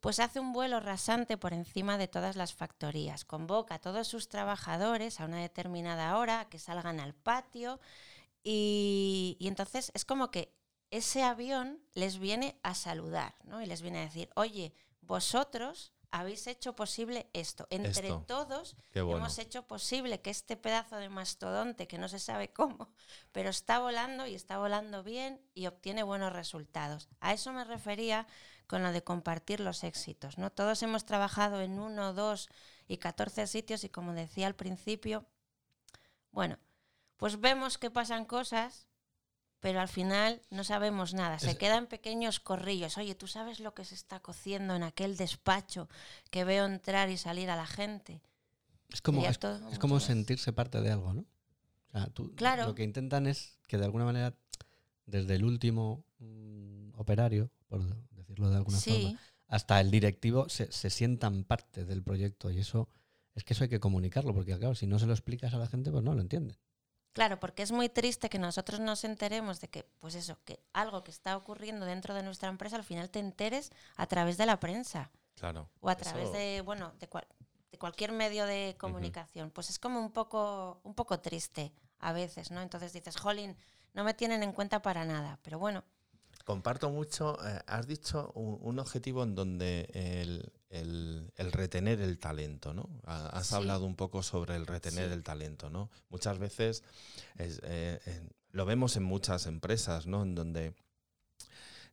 pues 0.00 0.20
hace 0.20 0.40
un 0.40 0.52
vuelo 0.52 0.80
rasante 0.80 1.36
por 1.36 1.52
encima 1.52 1.96
de 1.96 2.08
todas 2.08 2.36
las 2.36 2.54
factorías. 2.54 3.24
Convoca 3.24 3.76
a 3.76 3.78
todos 3.80 4.06
sus 4.06 4.28
trabajadores 4.28 5.20
a 5.20 5.24
una 5.24 5.38
determinada 5.38 6.16
hora 6.18 6.40
a 6.40 6.48
que 6.48 6.58
salgan 6.58 7.00
al 7.00 7.14
patio 7.14 7.80
y, 8.42 9.36
y 9.40 9.48
entonces 9.48 9.90
es 9.94 10.04
como 10.04 10.30
que 10.30 10.54
ese 10.90 11.22
avión 11.22 11.80
les 11.94 12.18
viene 12.18 12.58
a 12.62 12.74
saludar, 12.74 13.34
¿no? 13.44 13.62
Y 13.62 13.66
les 13.66 13.82
viene 13.82 13.98
a 13.98 14.02
decir, 14.02 14.30
oye, 14.34 14.72
vosotros 15.00 15.92
habéis 16.10 16.46
hecho 16.46 16.74
posible 16.74 17.28
esto. 17.32 17.66
Entre 17.70 18.08
Esto. 18.08 18.24
todos 18.26 18.76
bueno. 18.94 19.16
hemos 19.16 19.38
hecho 19.38 19.66
posible 19.66 20.20
que 20.20 20.30
este 20.30 20.56
pedazo 20.56 20.96
de 20.96 21.08
mastodonte, 21.08 21.86
que 21.86 21.98
no 21.98 22.08
se 22.08 22.18
sabe 22.18 22.52
cómo, 22.52 22.88
pero 23.32 23.50
está 23.50 23.78
volando 23.78 24.26
y 24.26 24.34
está 24.34 24.58
volando 24.58 25.02
bien 25.02 25.40
y 25.54 25.66
obtiene 25.66 26.02
buenos 26.02 26.32
resultados. 26.32 27.08
A 27.20 27.32
eso 27.32 27.52
me 27.52 27.64
refería 27.64 28.26
con 28.66 28.82
lo 28.82 28.92
de 28.92 29.02
compartir 29.02 29.60
los 29.60 29.84
éxitos. 29.84 30.38
¿no? 30.38 30.50
Todos 30.50 30.82
hemos 30.82 31.04
trabajado 31.04 31.60
en 31.60 31.78
uno, 31.78 32.12
dos 32.12 32.48
y 32.88 32.98
14 32.98 33.46
sitios 33.46 33.84
y 33.84 33.88
como 33.88 34.12
decía 34.12 34.46
al 34.46 34.56
principio, 34.56 35.26
bueno, 36.30 36.58
pues 37.16 37.40
vemos 37.40 37.78
que 37.78 37.90
pasan 37.90 38.24
cosas, 38.24 38.88
pero 39.60 39.80
al 39.80 39.88
final 39.88 40.42
no 40.50 40.64
sabemos 40.64 41.14
nada. 41.14 41.38
Se 41.38 41.52
Es- 41.52 41.58
quedan 41.58 41.86
pequeños 41.86 42.40
corrillos. 42.40 42.96
Oye, 42.98 43.14
¿tú 43.14 43.26
sabes 43.26 43.60
lo 43.60 43.74
que 43.74 43.84
se 43.84 43.94
está 43.94 44.20
cociendo 44.20 44.74
en 44.74 44.82
aquel 44.82 45.16
despacho 45.16 45.88
que 46.30 46.44
veo 46.44 46.66
entrar 46.66 47.10
y 47.10 47.16
salir 47.16 47.50
a 47.50 47.56
la 47.56 47.66
gente? 47.66 48.20
Es 48.90 49.02
como, 49.02 49.24
es, 49.26 49.38
todo 49.38 49.68
es 49.70 49.78
como 49.78 49.98
sentirse 50.00 50.52
parte 50.52 50.80
de 50.80 50.90
algo, 50.92 51.12
¿no? 51.12 51.22
O 51.88 51.98
sea, 51.98 52.06
tú- 52.08 52.34
Claro. 52.36 52.66
lo 52.66 52.74
que 52.74 52.84
intentan 52.84 53.26
es 53.26 53.58
que 53.66 53.78
de 53.78 53.84
alguna 53.84 54.04
manera, 54.04 54.34
desde 55.06 55.34
el 55.34 55.44
último 55.44 56.04
mm, 56.18 56.90
operario, 56.98 57.50
por 57.68 57.82
decirlo 58.10 58.50
de 58.50 58.56
alguna 58.56 58.78
forma, 58.78 59.18
hasta 59.48 59.80
el 59.80 59.90
directivo 59.90 60.48
se, 60.48 60.70
se 60.72 60.90
sientan 60.90 61.44
parte 61.44 61.84
del 61.84 62.02
proyecto 62.02 62.50
y 62.50 62.58
eso 62.58 62.88
es 63.34 63.44
que 63.44 63.52
eso 63.54 63.64
hay 63.64 63.70
que 63.70 63.80
comunicarlo 63.80 64.32
porque 64.34 64.56
claro 64.58 64.74
si 64.74 64.86
no 64.86 64.98
se 64.98 65.06
lo 65.06 65.12
explicas 65.12 65.52
a 65.54 65.58
la 65.58 65.66
gente 65.68 65.90
pues 65.92 66.02
no 66.02 66.14
lo 66.14 66.20
entienden 66.20 66.56
claro, 67.16 67.40
porque 67.40 67.62
es 67.62 67.72
muy 67.72 67.88
triste 67.88 68.28
que 68.28 68.38
nosotros 68.38 68.78
nos 68.78 69.02
enteremos 69.04 69.58
de 69.62 69.68
que, 69.68 69.84
pues 70.00 70.14
eso, 70.14 70.36
que 70.44 70.60
algo 70.74 71.02
que 71.02 71.10
está 71.10 71.34
ocurriendo 71.36 71.86
dentro 71.86 72.12
de 72.14 72.22
nuestra 72.22 72.50
empresa, 72.50 72.76
al 72.76 72.84
final 72.84 73.08
te 73.08 73.18
enteres 73.20 73.70
a 73.96 74.06
través 74.06 74.36
de 74.36 74.44
la 74.44 74.60
prensa 74.60 75.10
Claro. 75.34 75.66
o 75.80 75.88
a 75.88 75.96
través 75.96 76.24
Eso- 76.28 76.32
de, 76.36 76.60
bueno, 76.60 76.92
de, 77.00 77.08
cual- 77.08 77.26
de 77.40 77.46
de 77.72 77.78
cualquier 77.78 78.12
medio 78.12 78.46
de 78.46 78.76
comunicación, 78.78 79.50
pues 79.50 79.70
es 79.70 79.78
como 79.78 79.98
un 80.00 80.10
poco, 80.12 80.80
un 80.84 80.94
poco 80.94 81.18
triste 81.20 81.72
a 82.00 82.12
veces, 82.12 82.50
¿no? 82.50 82.60
Entonces 82.62 82.92
dices, 82.92 83.16
jolín, 83.16 83.56
no 83.94 84.04
me 84.04 84.14
tienen 84.14 84.42
en 84.42 84.52
cuenta 84.52 84.80
para 84.82 85.04
nada, 85.04 85.38
pero 85.42 85.58
bueno. 85.58 85.84
Comparto 86.44 86.90
mucho, 86.90 87.36
eh, 87.46 87.60
has 87.66 87.86
dicho 87.86 88.30
un, 88.34 88.78
objetivo 88.78 89.22
en 89.24 89.34
donde 89.34 89.88
el, 89.94 90.52
retener 90.70 92.00
el 92.00 92.18
talento, 92.18 92.74
¿no? 92.74 92.88
Has 93.04 93.52
hablado 93.52 93.84
un 93.86 93.96
poco 93.96 94.22
sobre 94.22 94.56
el 94.56 94.66
retener 94.66 95.12
el 95.12 95.22
talento, 95.22 95.70
¿no? 95.70 95.90
Muchas 96.08 96.38
veces 96.38 96.82
eh, 97.38 98.28
lo 98.50 98.64
vemos 98.64 98.96
en 98.96 99.04
muchas 99.04 99.46
empresas, 99.46 100.06
¿no? 100.06 100.22
En 100.22 100.34
donde 100.34 100.74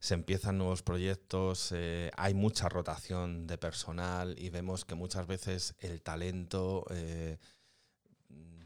se 0.00 0.14
empiezan 0.14 0.58
nuevos 0.58 0.82
proyectos, 0.82 1.70
eh, 1.72 2.10
hay 2.16 2.34
mucha 2.34 2.68
rotación 2.68 3.46
de 3.46 3.58
personal 3.58 4.34
y 4.38 4.50
vemos 4.50 4.84
que 4.84 4.94
muchas 4.94 5.26
veces 5.26 5.74
el 5.78 6.02
talento 6.02 6.84
eh, 6.90 7.38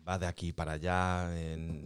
va 0.08 0.18
de 0.18 0.26
aquí 0.26 0.52
para 0.52 0.72
allá, 0.72 1.30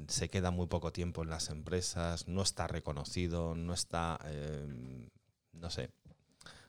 se 0.09 0.31
queda 0.31 0.51
muy 0.51 0.69
poco 0.69 0.93
tiempo 0.93 1.23
en 1.23 1.29
las 1.29 1.51
empresas, 1.51 2.29
no 2.29 2.43
está 2.43 2.67
reconocido, 2.69 3.55
no 3.57 3.75
está, 3.75 4.19
no 5.53 5.71
sé, 5.71 5.91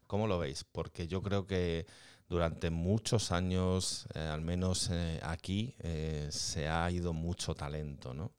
¿cómo 0.07 0.27
lo 0.27 0.39
veis? 0.39 0.63
Porque 0.63 1.07
yo 1.07 1.21
creo 1.21 1.45
que 1.45 1.85
durante 2.29 2.69
muchos 2.69 3.31
años, 3.31 4.07
eh, 4.13 4.19
al 4.19 4.41
menos 4.41 4.91
aquí, 5.21 5.75
se 6.29 6.67
ha 6.67 6.89
ido 6.89 7.13
mucho 7.13 7.53
talento, 7.55 8.13
¿no? 8.13 8.31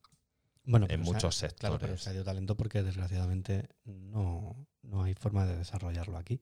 Bueno, 0.66 0.86
en 0.88 1.00
muchos 1.00 1.34
sectores. 1.36 1.60
Claro, 1.60 1.78
pero 1.78 1.98
se 1.98 2.10
ha 2.10 2.14
ido 2.14 2.24
talento 2.24 2.56
porque 2.56 2.82
desgraciadamente 2.82 3.68
no, 3.84 4.66
hay 5.02 5.14
forma 5.14 5.46
de 5.46 5.56
desarrollarlo 5.56 6.16
aquí. 6.16 6.40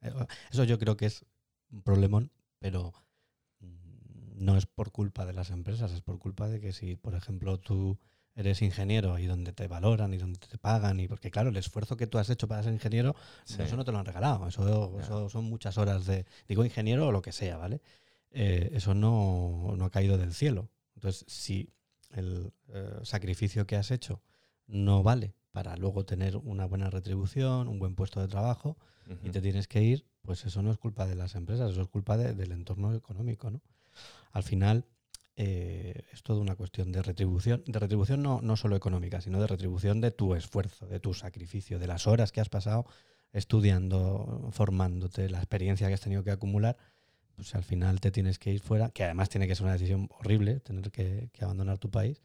Eh, 0.00 0.12
eso 0.50 0.64
yo 0.64 0.78
creo 0.78 0.96
que 0.96 1.06
es 1.06 1.24
un 1.70 1.82
problemón, 1.82 2.32
pero 2.58 2.94
mm, 3.60 4.44
no 4.44 4.56
es 4.56 4.66
por 4.66 4.92
culpa 4.92 5.26
de 5.26 5.34
las 5.34 5.50
empresas, 5.50 5.92
es 5.92 6.00
por 6.00 6.18
culpa 6.18 6.48
de 6.48 6.60
que 6.60 6.72
si, 6.72 6.96
por 6.96 7.14
ejemplo, 7.14 7.58
tú 7.58 7.98
eres 8.34 8.62
ingeniero 8.62 9.18
y 9.18 9.26
donde 9.26 9.52
te 9.52 9.68
valoran 9.68 10.14
y 10.14 10.18
donde 10.18 10.38
te 10.38 10.58
pagan, 10.58 11.00
y 11.00 11.08
porque 11.08 11.30
claro, 11.30 11.50
el 11.50 11.56
esfuerzo 11.56 11.96
que 11.96 12.06
tú 12.06 12.18
has 12.18 12.30
hecho 12.30 12.48
para 12.48 12.62
ser 12.62 12.72
ingeniero, 12.72 13.14
eso 13.46 13.76
no 13.76 13.84
te 13.84 13.92
lo 13.92 13.98
han 13.98 14.06
regalado, 14.06 14.48
eso, 14.48 15.28
son 15.28 15.44
muchas 15.44 15.78
horas 15.78 16.06
de, 16.06 16.26
digo 16.48 16.64
ingeniero 16.64 17.08
o 17.08 17.12
lo 17.12 17.22
que 17.22 17.32
sea, 17.32 17.56
¿vale? 17.56 17.80
Eh, 18.30 18.70
eso 18.72 18.94
no, 18.94 19.74
no 19.76 19.84
ha 19.84 19.90
caído 19.90 20.16
del 20.16 20.32
cielo. 20.32 20.70
Entonces, 20.94 21.24
si 21.28 21.72
el 22.10 22.52
eh, 22.68 23.00
sacrificio 23.02 23.66
que 23.66 23.76
has 23.76 23.90
hecho 23.90 24.22
no 24.66 25.02
vale 25.02 25.34
para 25.52 25.76
luego 25.76 26.04
tener 26.04 26.36
una 26.36 26.64
buena 26.66 26.90
retribución, 26.90 27.68
un 27.68 27.78
buen 27.78 27.94
puesto 27.94 28.20
de 28.20 28.28
trabajo 28.28 28.76
y 29.24 29.30
te 29.30 29.40
tienes 29.40 29.66
que 29.66 29.82
ir, 29.82 30.06
pues 30.22 30.44
eso 30.44 30.62
no 30.62 30.70
es 30.70 30.78
culpa 30.78 31.04
de 31.06 31.16
las 31.16 31.34
empresas, 31.34 31.72
eso 31.72 31.82
es 31.82 31.88
culpa 31.88 32.16
del 32.16 32.52
entorno 32.52 32.94
económico. 32.94 33.50
¿no? 33.50 33.60
Al 34.30 34.44
final 34.44 34.86
eh, 35.42 36.04
es 36.12 36.22
toda 36.22 36.38
una 36.38 36.54
cuestión 36.54 36.92
de 36.92 37.00
retribución, 37.00 37.62
de 37.66 37.78
retribución 37.78 38.22
no, 38.22 38.42
no 38.42 38.58
solo 38.58 38.76
económica, 38.76 39.22
sino 39.22 39.40
de 39.40 39.46
retribución 39.46 40.02
de 40.02 40.10
tu 40.10 40.34
esfuerzo, 40.34 40.86
de 40.86 41.00
tu 41.00 41.14
sacrificio, 41.14 41.78
de 41.78 41.86
las 41.86 42.06
horas 42.06 42.30
que 42.30 42.42
has 42.42 42.50
pasado 42.50 42.84
estudiando, 43.32 44.50
formándote, 44.52 45.30
la 45.30 45.38
experiencia 45.38 45.88
que 45.88 45.94
has 45.94 46.00
tenido 46.02 46.22
que 46.24 46.30
acumular 46.30 46.76
pues 47.36 47.54
al 47.54 47.64
final 47.64 48.00
te 48.00 48.10
tienes 48.10 48.38
que 48.38 48.52
ir 48.52 48.60
fuera, 48.60 48.90
que 48.90 49.02
además 49.02 49.30
tiene 49.30 49.48
que 49.48 49.54
ser 49.54 49.64
una 49.64 49.72
decisión 49.72 50.10
horrible 50.18 50.60
tener 50.60 50.90
que, 50.90 51.30
abandonar 51.40 51.78
tu 51.78 51.90
país, 51.90 52.20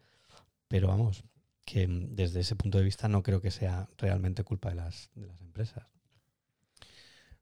pero 0.68 0.90
vamos, 0.90 1.24
que 1.64 1.88
desde 1.88 2.42
ese 2.42 2.58
punto 2.58 2.80
de 2.80 2.84
vista 2.84 3.08
no 3.08 3.24
creo 3.24 3.40
que 3.40 3.50
sea 3.50 3.88
realmente 3.98 4.44
culpa 4.44 4.72
de 4.72 4.76
las, 4.76 5.10
de 5.16 5.28
las 5.28 5.40
empresas. 5.40 5.88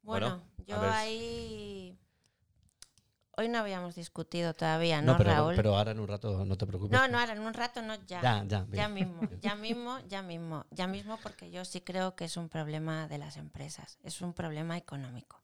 Bueno, 0.03 0.43
yo 0.67 0.79
ahí... 0.79 1.97
Hoy 3.35 3.49
no 3.49 3.59
habíamos 3.59 3.95
discutido 3.95 4.53
todavía, 4.53 5.01
¿no, 5.01 5.17
pero, 5.17 5.31
Raúl? 5.31 5.55
Pero 5.55 5.75
ahora 5.75 5.91
en 5.91 5.99
un 5.99 6.07
rato 6.07 6.45
no 6.45 6.57
te 6.57 6.67
preocupes. 6.67 6.91
No, 6.91 7.07
no, 7.07 7.19
ahora 7.19 7.33
en 7.33 7.41
un 7.41 7.53
rato 7.53 7.81
no, 7.81 7.95
ya. 8.05 8.21
Ya, 8.21 8.43
ya, 8.45 8.67
ya 8.71 8.87
mismo, 8.87 9.21
ya 9.41 9.55
mismo, 9.55 9.99
ya 10.07 10.21
mismo, 10.21 10.65
ya 10.69 10.87
mismo, 10.87 11.17
porque 11.23 11.49
yo 11.49 11.65
sí 11.65 11.81
creo 11.81 12.15
que 12.15 12.25
es 12.25 12.37
un 12.37 12.49
problema 12.49 13.07
de 13.07 13.17
las 13.17 13.37
empresas, 13.37 13.97
es 14.03 14.21
un 14.21 14.33
problema 14.33 14.77
económico 14.77 15.43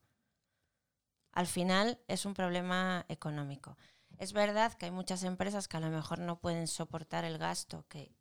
al 1.39 1.47
final 1.47 1.99
es 2.07 2.25
un 2.25 2.33
problema 2.33 3.05
económico. 3.07 3.77
Es 4.17 4.33
verdad 4.33 4.73
que 4.73 4.87
hay 4.87 4.91
muchas 4.91 5.23
empresas 5.23 5.69
que 5.69 5.77
a 5.77 5.79
lo 5.79 5.89
mejor 5.89 6.19
no 6.19 6.39
pueden 6.39 6.67
soportar 6.67 7.23
el 7.23 7.37
gasto 7.37 7.85
que, 7.87 8.13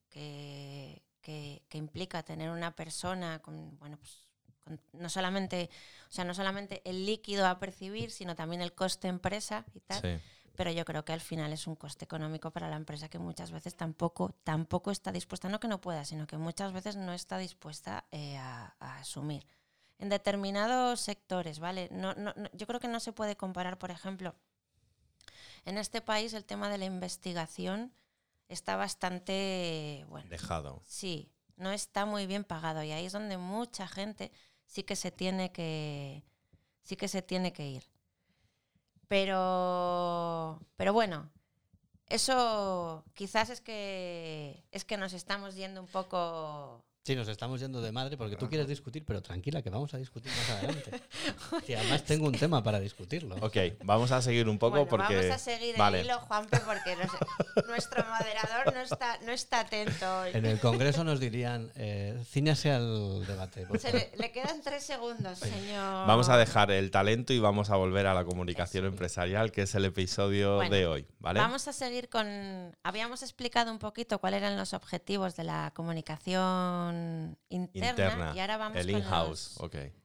implica 1.72 2.22
tener 2.22 2.50
una 2.50 2.76
persona 2.76 3.40
con, 3.40 3.76
bueno, 3.78 3.98
pues, 3.98 4.27
no 4.92 5.08
solamente, 5.08 5.70
o 6.08 6.12
sea, 6.12 6.24
no 6.24 6.34
solamente 6.34 6.82
el 6.84 7.06
líquido 7.06 7.46
a 7.46 7.58
percibir, 7.58 8.10
sino 8.10 8.34
también 8.34 8.62
el 8.62 8.72
coste 8.72 9.08
empresa 9.08 9.64
y 9.74 9.80
tal. 9.80 10.20
Pero 10.56 10.72
yo 10.72 10.84
creo 10.84 11.04
que 11.04 11.12
al 11.12 11.20
final 11.20 11.52
es 11.52 11.68
un 11.68 11.76
coste 11.76 12.04
económico 12.04 12.50
para 12.50 12.68
la 12.68 12.74
empresa 12.74 13.08
que 13.08 13.20
muchas 13.20 13.52
veces 13.52 13.76
tampoco, 13.76 14.34
tampoco 14.42 14.90
está 14.90 15.12
dispuesta, 15.12 15.48
no 15.48 15.60
que 15.60 15.68
no 15.68 15.80
pueda, 15.80 16.04
sino 16.04 16.26
que 16.26 16.36
muchas 16.36 16.72
veces 16.72 16.96
no 16.96 17.12
está 17.12 17.38
dispuesta 17.38 18.06
eh, 18.10 18.36
a 18.36 18.74
asumir 18.80 19.46
en 19.98 20.08
determinados 20.08 21.00
sectores, 21.00 21.58
¿vale? 21.58 21.88
No, 21.90 22.14
no, 22.14 22.32
yo 22.52 22.66
creo 22.66 22.80
que 22.80 22.88
no 22.88 23.00
se 23.00 23.12
puede 23.12 23.36
comparar, 23.36 23.78
por 23.78 23.90
ejemplo, 23.90 24.34
en 25.64 25.76
este 25.76 26.00
país 26.00 26.32
el 26.34 26.44
tema 26.44 26.70
de 26.70 26.78
la 26.78 26.84
investigación 26.84 27.92
está 28.48 28.76
bastante, 28.76 30.06
bueno, 30.08 30.28
dejado. 30.30 30.82
Sí, 30.86 31.30
no 31.56 31.72
está 31.72 32.06
muy 32.06 32.26
bien 32.26 32.44
pagado 32.44 32.82
y 32.84 32.92
ahí 32.92 33.06
es 33.06 33.12
donde 33.12 33.36
mucha 33.36 33.88
gente 33.88 34.30
sí 34.68 34.84
que 34.84 34.94
se 34.94 35.10
tiene 35.10 35.50
que 35.50 36.22
sí 36.82 36.94
que 36.96 37.08
se 37.08 37.22
tiene 37.22 37.52
que 37.52 37.66
ir. 37.66 37.84
Pero 39.08 40.60
pero 40.76 40.92
bueno, 40.92 41.30
eso 42.06 43.04
quizás 43.14 43.50
es 43.50 43.60
que 43.60 44.62
es 44.70 44.84
que 44.84 44.96
nos 44.98 45.12
estamos 45.14 45.56
yendo 45.56 45.80
un 45.80 45.88
poco 45.88 46.84
Sí, 47.08 47.16
nos 47.16 47.28
estamos 47.28 47.58
yendo 47.58 47.80
de 47.80 47.90
madre 47.90 48.18
porque 48.18 48.36
tú 48.36 48.50
quieres 48.50 48.68
discutir, 48.68 49.02
pero 49.02 49.22
tranquila, 49.22 49.62
que 49.62 49.70
vamos 49.70 49.94
a 49.94 49.96
discutir 49.96 50.30
más 50.30 50.50
adelante. 50.50 50.90
y 51.66 51.72
además 51.72 52.04
tengo 52.04 52.26
un 52.26 52.34
tema 52.34 52.62
para 52.62 52.80
discutirlo. 52.80 53.34
Ok, 53.40 53.56
vamos 53.82 54.12
a 54.12 54.20
seguir 54.20 54.46
un 54.46 54.58
poco 54.58 54.86
porque. 54.86 55.16
Vamos 55.16 55.30
a 55.30 55.38
seguir 55.38 55.74
el 55.74 56.04
hilo, 56.04 56.18
Juanpe, 56.18 56.60
porque 56.66 56.98
nuestro 57.66 58.04
moderador 58.04 58.74
no 58.74 58.80
está, 58.82 59.18
no 59.24 59.32
está 59.32 59.60
atento. 59.60 60.26
En 60.26 60.44
el 60.44 60.60
Congreso 60.60 61.02
nos 61.02 61.18
dirían, 61.18 61.72
eh, 61.76 62.22
al 62.66 63.26
debate. 63.26 63.66
le, 64.18 64.30
quedan 64.30 64.60
tres 64.60 64.84
segundos, 64.84 65.38
señor. 65.38 66.06
Vamos 66.06 66.28
a 66.28 66.36
dejar 66.36 66.70
el 66.70 66.90
talento 66.90 67.32
y 67.32 67.38
vamos 67.38 67.70
a 67.70 67.76
volver 67.76 68.06
a 68.06 68.12
la 68.12 68.26
comunicación 68.26 68.84
empresarial, 68.84 69.50
que 69.50 69.62
es 69.62 69.74
el 69.74 69.86
episodio 69.86 70.58
de 70.58 70.86
hoy. 70.86 71.06
¿vale? 71.20 71.40
Vamos 71.40 71.68
a 71.68 71.72
seguir 71.72 72.10
con. 72.10 72.76
Habíamos 72.82 73.22
explicado 73.22 73.72
un 73.72 73.78
poquito 73.78 74.18
cuáles 74.18 74.42
eran 74.42 74.58
los 74.58 74.74
objetivos 74.74 75.36
de 75.36 75.44
la 75.44 75.72
comunicación 75.74 76.97
interna, 77.48 78.32
y 78.34 78.40
ahora 78.40 78.56
vamos 78.56 78.78
el 78.78 78.92
con 78.92 79.02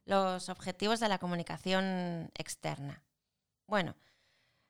los, 0.06 0.50
objetivos 0.50 1.00
de 1.00 1.10
la 1.10 1.18
comunicación 1.18 2.32
externa. 2.36 3.04
Bueno, 3.68 3.96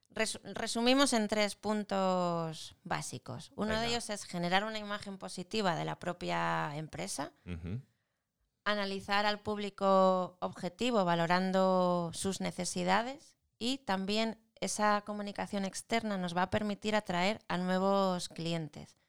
resumimos 0.10 1.14
en 1.14 1.28
tres 1.28 1.56
puntos 1.56 2.76
básicos. 2.84 3.52
Uno 3.56 3.80
de 3.80 3.88
ellos 3.88 4.10
es 4.10 4.26
generar 4.26 4.64
una 4.64 4.78
imagen 4.78 5.18
positiva 5.18 5.76
de 5.76 5.86
la 5.86 6.00
propia 6.00 6.76
empresa, 6.76 7.32
analizar 8.64 9.26
al 9.26 9.40
público 9.42 10.38
objetivo 10.40 11.04
valorando 11.06 12.12
sus 12.14 12.42
necesidades 12.42 13.36
y 13.60 13.80
también 13.80 14.38
esa 14.62 15.02
comunicación 15.02 15.66
externa 15.66 16.18
nos 16.18 16.36
va 16.36 16.44
a 16.44 16.50
permitir 16.50 16.96
atraer 16.96 17.40
a 17.50 17.58
nuevos 17.58 18.30
clientes 18.30 19.03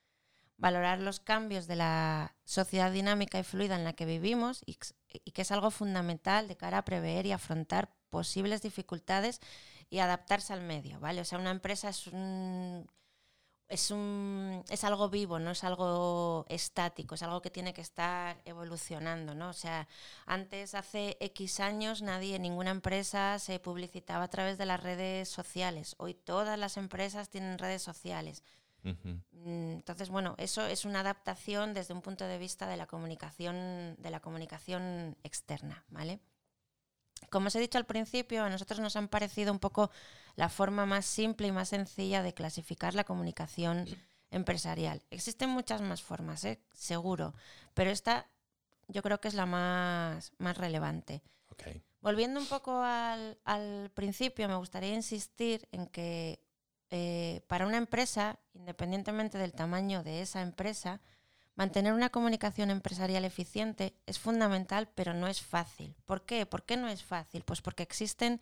valorar 0.64 0.98
los 0.98 1.20
cambios 1.20 1.66
de 1.66 1.76
la 1.76 2.34
sociedad 2.46 2.90
dinámica 2.90 3.38
y 3.38 3.42
fluida 3.42 3.76
en 3.76 3.84
la 3.84 3.92
que 3.92 4.06
vivimos 4.06 4.62
y, 4.64 4.76
que 4.76 5.42
es 5.42 5.52
algo 5.52 5.70
fundamental 5.70 6.48
de 6.48 6.56
cara 6.56 6.78
a 6.78 6.84
prever 6.86 7.26
y 7.26 7.32
afrontar 7.32 7.92
posibles 8.08 8.62
dificultades 8.62 9.40
y 9.90 9.98
adaptarse 9.98 10.54
al 10.54 10.62
medio, 10.62 10.98
¿vale? 11.00 11.20
O 11.20 11.24
sea, 11.26 11.38
una 11.38 11.50
empresa 11.50 11.90
es 11.90 12.06
un, 12.06 12.90
es 13.68 13.90
un 13.90 14.64
es 14.70 14.84
algo 14.84 15.10
vivo, 15.10 15.38
no 15.38 15.50
es 15.50 15.64
algo 15.64 16.46
estático, 16.48 17.14
es 17.14 17.22
algo 17.22 17.42
que 17.42 17.50
tiene 17.50 17.74
que 17.74 17.82
estar 17.82 18.40
evolucionando, 18.46 19.34
¿no? 19.34 19.50
O 19.50 19.52
sea, 19.52 19.86
antes 20.24 20.74
hace 20.74 21.18
X 21.20 21.60
años 21.60 22.00
nadie, 22.00 22.38
ninguna 22.38 22.70
empresa 22.70 23.38
se 23.38 23.58
publicitaba 23.58 24.24
a 24.24 24.28
través 24.28 24.56
de 24.56 24.64
las 24.64 24.82
redes 24.82 25.28
sociales. 25.28 25.94
Hoy 25.98 26.14
todas 26.14 26.58
las 26.58 26.78
empresas 26.78 27.28
tienen 27.28 27.58
redes 27.58 27.82
sociales. 27.82 28.42
Mm, 28.84 29.72
entonces, 29.72 30.10
bueno, 30.10 30.34
eso 30.38 30.66
es 30.66 30.84
una 30.84 31.00
adaptación 31.00 31.74
desde 31.74 31.94
un 31.94 32.02
punto 32.02 32.24
de 32.26 32.38
vista 32.38 32.66
de 32.66 32.76
la 32.76 32.86
comunicación, 32.86 33.96
de 33.98 34.10
la 34.10 34.20
comunicación 34.20 35.16
externa, 35.22 35.84
¿vale? 35.88 36.20
Como 37.30 37.48
os 37.48 37.56
he 37.56 37.60
dicho 37.60 37.78
al 37.78 37.86
principio, 37.86 38.44
a 38.44 38.50
nosotros 38.50 38.80
nos 38.80 38.96
han 38.96 39.08
parecido 39.08 39.52
un 39.52 39.58
poco 39.58 39.90
la 40.36 40.48
forma 40.48 40.86
más 40.86 41.06
simple 41.06 41.48
y 41.48 41.52
más 41.52 41.70
sencilla 41.70 42.22
de 42.22 42.34
clasificar 42.34 42.94
la 42.94 43.04
comunicación 43.04 43.86
empresarial. 44.30 45.02
Existen 45.10 45.48
muchas 45.50 45.80
más 45.80 46.02
formas, 46.02 46.44
¿eh? 46.44 46.60
seguro, 46.72 47.34
pero 47.72 47.90
esta 47.90 48.26
yo 48.88 49.02
creo 49.02 49.20
que 49.20 49.28
es 49.28 49.34
la 49.34 49.46
más, 49.46 50.32
más 50.38 50.58
relevante. 50.58 51.22
Volviendo 52.00 52.38
un 52.38 52.46
poco 52.46 52.82
al, 52.82 53.38
al 53.44 53.90
principio, 53.94 54.48
me 54.48 54.56
gustaría 54.56 54.92
insistir 54.94 55.66
en 55.72 55.86
que 55.86 56.44
eh, 56.90 57.42
para 57.46 57.66
una 57.66 57.76
empresa, 57.76 58.38
independientemente 58.52 59.38
del 59.38 59.52
tamaño 59.52 60.02
de 60.02 60.22
esa 60.22 60.42
empresa, 60.42 61.00
mantener 61.54 61.92
una 61.92 62.10
comunicación 62.10 62.70
empresarial 62.70 63.24
eficiente 63.24 63.94
es 64.06 64.18
fundamental, 64.18 64.88
pero 64.94 65.14
no 65.14 65.26
es 65.26 65.40
fácil. 65.40 65.96
¿Por 66.04 66.24
qué? 66.24 66.46
¿Por 66.46 66.64
qué 66.64 66.76
no 66.76 66.88
es 66.88 67.02
fácil? 67.02 67.42
Pues 67.44 67.62
porque 67.62 67.82
existen 67.82 68.40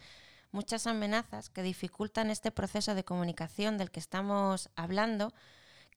muchas 0.50 0.87
amenazas 0.87 1.50
que 1.50 1.62
dificultan 1.62 2.31
este 2.31 2.50
proceso 2.50 2.94
de 2.94 3.05
comunicación 3.05 3.78
del 3.78 3.90
que 3.90 4.00
estamos 4.00 4.70
hablando, 4.76 5.33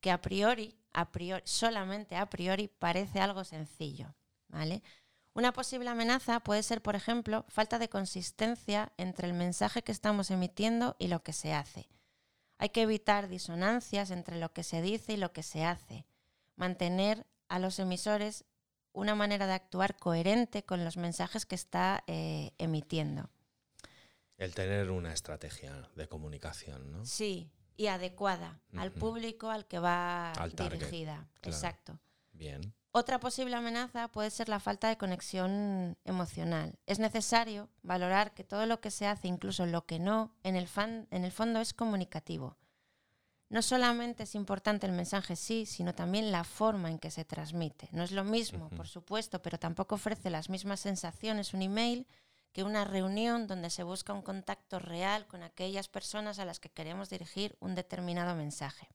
que 0.01 0.12
a 0.12 0.21
priori, 0.21 0.75
a 0.93 1.12
priori 1.12 1.43
solamente 1.45 2.15
a 2.15 2.29
priori, 2.29 2.67
parece 2.67 3.19
algo 3.19 3.43
sencillo. 3.43 4.15
¿vale? 4.47 4.81
Una 5.34 5.51
posible 5.51 5.89
amenaza 5.89 6.39
puede 6.39 6.63
ser, 6.63 6.81
por 6.81 6.95
ejemplo, 6.95 7.45
falta 7.49 7.77
de 7.77 7.89
consistencia 7.89 8.93
entre 8.97 9.27
el 9.27 9.34
mensaje 9.34 9.84
que 9.84 9.91
estamos 9.91 10.31
emitiendo 10.31 10.95
y 10.97 11.10
lo 11.10 11.23
que 11.23 11.34
se 11.34 11.53
hace. 11.53 11.89
Hay 12.57 12.69
que 12.69 12.83
evitar 12.83 13.27
disonancias 13.27 14.11
entre 14.11 14.39
lo 14.39 14.53
que 14.53 14.63
se 14.63 14.81
dice 14.81 15.13
y 15.13 15.17
lo 15.17 15.33
que 15.33 15.43
se 15.43 15.65
hace. 15.65 16.05
Mantener 16.55 17.25
a 17.49 17.59
los 17.59 17.79
emisores 17.79 18.45
una 18.93 19.13
manera 19.13 19.45
de 19.45 19.53
actuar 19.53 19.97
coherente 19.97 20.63
con 20.63 20.85
los 20.85 20.95
mensajes 20.97 21.45
que 21.45 21.55
está 21.55 22.03
eh, 22.07 22.51
emitiendo. 22.57 23.29
El 24.37 24.53
tener 24.53 24.89
una 24.89 25.13
estrategia 25.13 25.89
de 25.95 26.07
comunicación, 26.07 26.91
¿no? 26.91 27.05
Sí, 27.05 27.51
y 27.77 27.87
adecuada 27.87 28.61
al 28.77 28.91
público 28.91 29.49
al 29.49 29.65
que 29.67 29.79
va 29.79 30.31
Al 30.31 30.53
target, 30.53 30.79
dirigida. 30.79 31.27
claro. 31.41 31.55
Exacto. 31.57 31.99
Bien. 32.31 32.73
Otra 32.97 33.19
posible 33.19 33.58
amenaza 33.58 34.08
puede 34.08 34.29
ser 34.29 34.47
la 34.47 34.62
falta 34.62 34.88
de 34.88 34.97
conexión 34.97 35.97
emocional. 36.05 36.79
Es 36.86 36.97
necesario 36.97 37.67
valorar 37.84 38.34
que 38.34 38.45
todo 38.45 38.65
lo 38.65 38.79
que 38.79 38.89
se 38.89 39.05
hace, 39.05 39.27
incluso 39.27 39.65
lo 39.65 39.86
que 39.86 39.99
no, 39.99 40.31
en 40.43 40.55
el, 40.55 40.69
fan- 40.69 41.05
en 41.12 41.25
el 41.25 41.34
fondo 41.34 41.60
es 41.60 41.73
comunicativo. 41.73 42.55
No 43.49 43.62
solamente 43.62 44.23
es 44.23 44.34
importante 44.34 44.88
el 44.88 44.93
mensaje 44.93 45.36
sí, 45.36 45.65
sino 45.65 45.93
también 45.93 46.31
la 46.31 46.45
forma 46.45 46.89
en 46.89 46.97
que 46.97 47.12
se 47.12 47.25
transmite. 47.25 47.89
No 47.91 48.01
es 48.01 48.12
lo 48.13 48.23
mismo, 48.23 48.69
por 48.69 48.88
supuesto, 48.88 49.41
pero 49.41 49.60
tampoco 49.60 49.95
ofrece 49.95 50.29
las 50.29 50.49
mismas 50.49 50.79
sensaciones 50.79 51.53
un 51.53 51.63
email 51.63 52.08
que 52.53 52.63
una 52.63 52.86
reunión 52.86 53.45
donde 53.45 53.71
se 53.71 53.84
busca 53.84 54.13
un 54.13 54.21
contacto 54.21 54.79
real 54.79 55.27
con 55.27 55.43
aquellas 55.43 55.89
personas 55.89 56.39
a 56.39 56.45
las 56.45 56.62
que 56.62 56.69
queremos 56.71 57.10
dirigir 57.10 57.58
un 57.60 57.75
determinado 57.75 58.36
mensaje. 58.36 58.88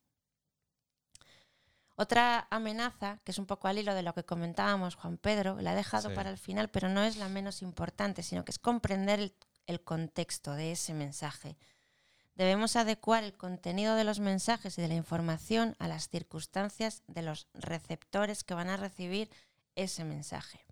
Otra 2.00 2.46
amenaza, 2.50 3.18
que 3.24 3.32
es 3.32 3.38
un 3.38 3.44
poco 3.44 3.68
al 3.68 3.76
hilo 3.78 3.92
de 3.94 4.02
lo 4.02 4.14
que 4.14 4.24
comentábamos, 4.24 4.94
Juan 4.94 5.18
Pedro, 5.18 5.60
la 5.60 5.74
he 5.74 5.76
dejado 5.76 6.08
Sí. 6.08 6.14
para 6.14 6.30
el 6.30 6.38
final, 6.38 6.70
pero 6.70 6.88
no 6.88 7.02
es 7.02 7.18
la 7.18 7.28
menos 7.28 7.60
importante, 7.60 8.22
sino 8.22 8.42
que 8.42 8.52
es 8.52 8.58
comprender 8.58 9.20
el, 9.20 9.34
el 9.66 9.82
contexto 9.82 10.54
de 10.54 10.72
ese 10.72 10.94
mensaje. 10.94 11.58
Debemos 12.36 12.74
adecuar 12.76 13.22
el 13.22 13.34
contenido 13.34 13.96
de 13.96 14.04
los 14.04 14.18
mensajes 14.18 14.78
y 14.78 14.80
de 14.80 14.88
la 14.88 14.94
información 14.94 15.76
a 15.78 15.88
las 15.88 16.08
circunstancias 16.08 17.02
de 17.06 17.20
los 17.20 17.48
receptores 17.52 18.44
que 18.44 18.54
van 18.54 18.70
a 18.70 18.78
recibir 18.78 19.28
ese 19.76 20.04
mensaje. 20.04 20.64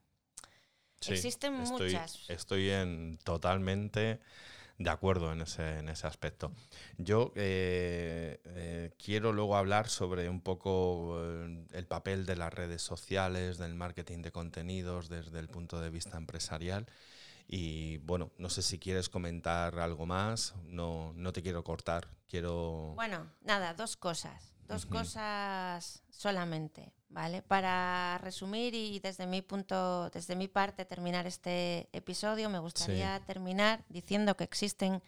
Sí, 1.03 1.13
Existen 1.13 1.61
estoy, 1.61 1.93
muchas. 1.93 2.25
Estoy 2.29 2.71
en, 2.71 3.19
totalmente 3.23 4.19
de 4.79 4.91
acuerdo 4.91 5.33
en 5.33 5.41
ese, 5.41 5.81
en 5.81 5.89
ese 5.89 6.07
aspecto. 6.07 6.53
Yo 6.97 7.33
eh, 7.35 8.41
eh, 8.45 8.95
quiero 9.03 9.33
luego 9.33 9.57
hablar 9.57 9.89
sobre 9.89 10.29
un 10.29 10.41
poco 10.41 11.19
eh, 11.21 11.67
el 11.73 11.87
papel 11.87 12.27
de 12.27 12.37
las 12.37 12.55
redes 12.55 12.81
sociales, 12.81 13.59
del 13.59 13.75
marketing 13.75 14.23
de 14.23 14.31
contenidos 14.31 15.09
desde 15.09 15.41
el 15.41 15.49
punto 15.49 15.81
de 15.81 15.91
vista 15.91 16.17
empresarial. 16.17 16.87
Y 17.49 17.99
bueno, 17.99 18.31
no 18.39 18.51
sé 18.51 18.63
si 18.63 18.79
quieres 18.79 19.09
comentar 19.09 19.79
algo 19.81 20.07
más, 20.07 20.55
no, 20.65 21.13
no 21.15 21.33
te 21.33 21.43
quiero 21.43 21.65
cortar, 21.65 22.09
quiero... 22.29 22.93
Bueno, 22.95 23.33
nada, 23.43 23.75
dos 23.75 23.97
cosas. 23.97 24.55
Dos 24.69 24.85
cosas 24.85 26.03
solamente, 26.11 26.93
¿vale? 27.09 27.43
Para 27.43 28.19
resumir 28.19 28.75
y 28.75 29.01
desde 29.01 29.27
mi 29.27 29.43
punto, 29.43 30.11
desde 30.11 30.37
mi 30.37 30.49
parte 30.49 30.85
terminar 30.85 31.27
este 31.27 31.89
episodio, 31.93 32.51
me 32.51 32.59
gustaría 32.59 33.21
terminar 33.21 33.85
diciendo 33.89 34.37
que 34.37 34.45
existen 34.45 35.03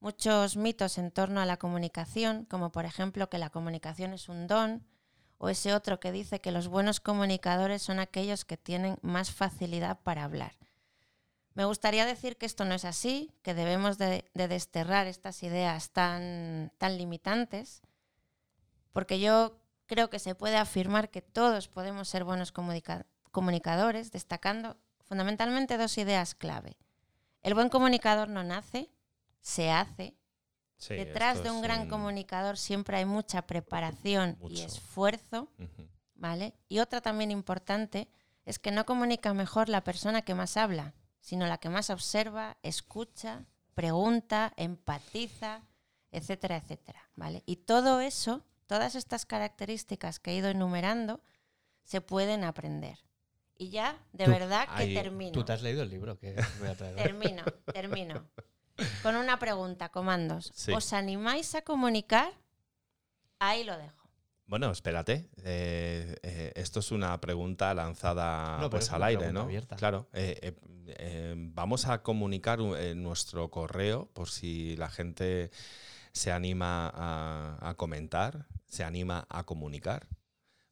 muchos 0.00 0.56
mitos 0.56 0.98
en 0.98 1.10
torno 1.10 1.40
a 1.40 1.46
la 1.46 1.58
comunicación, 1.58 2.44
como 2.46 2.72
por 2.72 2.84
ejemplo 2.84 3.28
que 3.28 3.38
la 3.38 3.50
comunicación 3.50 4.12
es 4.12 4.28
un 4.28 4.46
don, 4.46 4.84
o 5.38 5.48
ese 5.48 5.74
otro 5.74 5.98
que 5.98 6.12
dice 6.12 6.40
que 6.40 6.52
los 6.52 6.68
buenos 6.68 7.00
comunicadores 7.00 7.82
son 7.82 7.98
aquellos 7.98 8.44
que 8.44 8.56
tienen 8.56 8.98
más 9.02 9.32
facilidad 9.32 10.00
para 10.00 10.24
hablar. 10.24 10.56
Me 11.54 11.64
gustaría 11.64 12.06
decir 12.06 12.36
que 12.36 12.46
esto 12.46 12.64
no 12.64 12.74
es 12.74 12.84
así, 12.84 13.32
que 13.42 13.52
debemos 13.52 13.98
de, 13.98 14.24
de 14.34 14.48
desterrar 14.48 15.06
estas 15.06 15.42
ideas 15.42 15.90
tan, 15.90 16.72
tan 16.78 16.96
limitantes, 16.96 17.82
porque 18.92 19.20
yo 19.20 19.61
creo 19.86 20.10
que 20.10 20.18
se 20.18 20.34
puede 20.34 20.56
afirmar 20.56 21.10
que 21.10 21.22
todos 21.22 21.68
podemos 21.68 22.08
ser 22.08 22.24
buenos 22.24 22.52
comunica- 22.52 23.06
comunicadores, 23.30 24.10
destacando 24.12 24.76
fundamentalmente 25.04 25.76
dos 25.78 25.98
ideas 25.98 26.34
clave. 26.34 26.76
El 27.42 27.54
buen 27.54 27.68
comunicador 27.68 28.28
no 28.28 28.44
nace, 28.44 28.90
se 29.40 29.70
hace. 29.70 30.14
Sí, 30.76 30.94
Detrás 30.94 31.42
de 31.42 31.50
un 31.50 31.62
gran 31.62 31.88
comunicador 31.88 32.56
siempre 32.56 32.96
hay 32.96 33.04
mucha 33.04 33.42
preparación 33.42 34.36
y 34.48 34.62
esfuerzo. 34.62 35.48
¿vale? 36.14 36.54
Y 36.68 36.78
otra 36.78 37.00
también 37.00 37.30
importante 37.30 38.08
es 38.44 38.58
que 38.58 38.70
no 38.70 38.86
comunica 38.86 39.34
mejor 39.34 39.68
la 39.68 39.82
persona 39.84 40.22
que 40.22 40.34
más 40.34 40.56
habla, 40.56 40.94
sino 41.20 41.46
la 41.46 41.58
que 41.58 41.68
más 41.68 41.90
observa, 41.90 42.56
escucha, 42.62 43.44
pregunta, 43.74 44.52
empatiza, 44.56 45.62
etcétera, 46.12 46.56
etcétera, 46.56 47.08
¿vale? 47.16 47.42
Y 47.46 47.56
todo 47.56 48.00
eso, 48.00 48.44
todas 48.66 48.94
estas 48.94 49.26
características 49.26 50.18
que 50.20 50.32
he 50.32 50.36
ido 50.36 50.48
enumerando, 50.48 51.20
se 51.84 52.00
pueden 52.00 52.44
aprender. 52.44 52.98
Y 53.56 53.70
ya, 53.70 53.96
de 54.12 54.24
Tú- 54.24 54.30
verdad 54.30 54.66
que 54.76 54.82
Ahí- 54.82 54.94
termino. 54.94 55.32
¿Tú 55.32 55.44
te 55.44 55.52
has 55.52 55.62
leído 55.62 55.82
el 55.82 55.90
libro 55.90 56.18
que 56.18 56.34
voy 56.58 56.68
a 56.68 56.74
traer? 56.76 56.96
Termino, 56.96 57.42
termino. 57.72 58.26
Con 59.02 59.16
una 59.16 59.38
pregunta, 59.38 59.90
comandos. 59.90 60.50
Sí. 60.54 60.72
¿Os 60.72 60.92
animáis 60.92 61.54
a 61.54 61.62
comunicar? 61.62 62.32
Ahí 63.38 63.64
lo 63.64 63.76
dejo. 63.76 64.08
Bueno, 64.46 64.70
espérate. 64.70 65.28
eh, 65.44 66.16
eh, 66.22 66.52
esto 66.56 66.80
es 66.80 66.90
una 66.90 67.18
pregunta 67.20 67.72
lanzada 67.74 68.58
No, 68.60 68.68
pues 68.70 68.84
es 68.84 68.92
al 68.92 69.02
aire, 69.04 69.32
¿no? 69.32 69.42
abierta. 69.42 69.76
Claro. 69.76 70.08
eh, 70.12 70.38
eh, 70.42 70.54
eh, 70.98 71.34
vamos 71.36 71.86
a 71.86 72.02
comunicar 72.02 72.60
un- 72.60 72.76
eh, 72.76 72.94
nuestro 72.94 73.50
correo 73.50 74.10
por 74.12 74.28
si 74.28 74.76
la 74.76 74.88
gente 74.90 75.50
se 76.12 76.32
anima 76.32 76.90
a, 76.94 77.58
a 77.70 77.74
comentar, 77.74 78.46
se 78.66 78.84
anima 78.84 79.26
a 79.28 79.44
comunicar. 79.44 80.08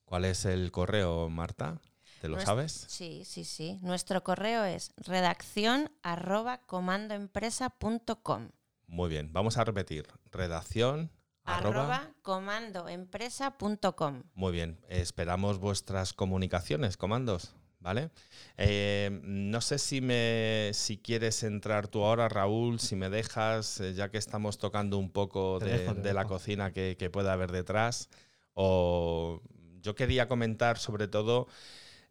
¿Cuál 0.04 0.24
es 0.24 0.44
el 0.44 0.70
correo, 0.72 1.28
Marta? 1.30 1.80
¿Te 2.20 2.28
lo 2.28 2.38
sabes? 2.40 2.84
Sí, 2.88 3.22
sí, 3.24 3.44
sí. 3.44 3.78
Nuestro 3.82 4.22
correo 4.22 4.64
es 4.64 4.92
redacción 4.98 5.90
arroba 6.02 6.58
comandoempresa.com. 6.66 8.50
Muy 8.86 9.08
bien. 9.08 9.32
Vamos 9.32 9.56
a 9.56 9.64
repetir. 9.64 10.06
Redacción. 10.30 11.10
arroba- 11.44 11.84
Arroba 11.84 12.10
comandoempresa.com. 12.22 14.22
Muy 14.34 14.52
bien, 14.52 14.78
esperamos 14.88 15.58
vuestras 15.58 16.12
comunicaciones, 16.12 16.96
comandos, 16.96 17.54
¿vale? 17.80 18.10
Eh, 18.56 19.20
no 19.22 19.60
sé 19.60 19.78
si, 19.78 20.00
me, 20.00 20.70
si 20.74 20.98
quieres 20.98 21.42
entrar 21.42 21.88
tú 21.88 22.04
ahora, 22.04 22.28
Raúl, 22.28 22.78
si 22.78 22.94
me 22.94 23.10
dejas, 23.10 23.80
eh, 23.80 23.94
ya 23.94 24.10
que 24.10 24.18
estamos 24.18 24.58
tocando 24.58 24.98
un 24.98 25.10
poco 25.10 25.58
de, 25.58 25.78
dejo, 25.78 25.94
te 25.94 26.02
de 26.02 26.14
la 26.14 26.26
cocina 26.26 26.72
que, 26.72 26.96
que 26.98 27.10
pueda 27.10 27.32
haber 27.32 27.50
detrás, 27.50 28.10
o 28.54 29.42
yo 29.80 29.94
quería 29.94 30.28
comentar 30.28 30.78
sobre 30.78 31.08
todo 31.08 31.48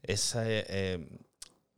esa, 0.02 0.44
eh, 0.46 1.08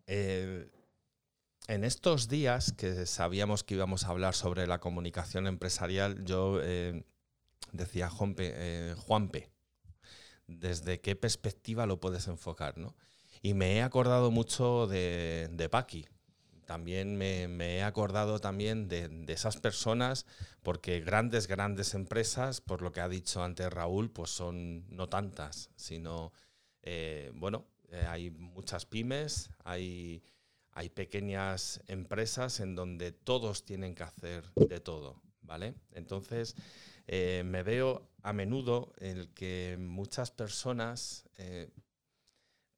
en 0.08 1.84
estos 1.84 2.28
días 2.28 2.72
que 2.72 3.06
sabíamos 3.06 3.64
que 3.64 3.76
íbamos 3.76 4.06
a 4.06 4.10
hablar 4.10 4.34
sobre 4.34 4.68
la 4.68 4.80
comunicación 4.80 5.48
empresarial, 5.48 6.24
yo 6.24 6.60
decía 7.72 8.10
Juanpe, 8.10 8.96
Juanpe, 8.98 9.52
desde 10.48 11.00
qué 11.00 11.16
perspectiva 11.16 11.86
lo 11.86 12.00
puedes 12.00 12.28
enfocar, 12.28 12.78
¿no? 12.78 12.96
Y 13.42 13.54
me 13.54 13.78
he 13.78 13.82
acordado 13.82 14.32
mucho 14.32 14.88
de, 14.88 15.50
de 15.52 15.70
Paqui. 15.70 16.08
También 16.66 17.18
me, 17.18 17.48
me 17.48 17.78
he 17.78 17.84
acordado 17.84 18.40
también 18.40 18.88
de, 18.88 19.10
de 19.10 19.34
esas 19.34 19.58
personas, 19.58 20.26
porque 20.64 21.02
grandes, 21.02 21.48
grandes 21.48 21.96
empresas, 21.96 22.62
por 22.62 22.82
lo 22.82 22.94
que 22.94 23.02
ha 23.02 23.10
dicho 23.10 23.44
antes 23.44 23.70
Raúl, 23.70 24.10
pues 24.12 24.30
son 24.30 24.86
no 24.96 25.10
tantas, 25.10 25.70
sino, 25.76 26.32
eh, 26.84 27.32
bueno, 27.36 27.66
eh, 27.90 28.06
hay 28.08 28.30
muchas 28.32 28.86
pymes, 28.86 29.50
hay, 29.66 30.24
hay 30.72 30.90
pequeñas 30.90 31.82
empresas 31.88 32.62
en 32.62 32.76
donde 32.76 33.12
todos 33.12 33.66
tienen 33.66 33.94
que 33.94 34.04
hacer 34.04 34.46
de 34.56 34.80
todo, 34.80 35.22
¿vale? 35.42 35.76
Entonces, 35.92 36.56
eh, 37.08 37.44
me 37.46 37.64
veo 37.64 38.08
a 38.22 38.32
menudo 38.32 38.94
en 39.00 39.18
el 39.18 39.34
que 39.34 39.76
muchas 39.78 40.32
personas 40.32 41.28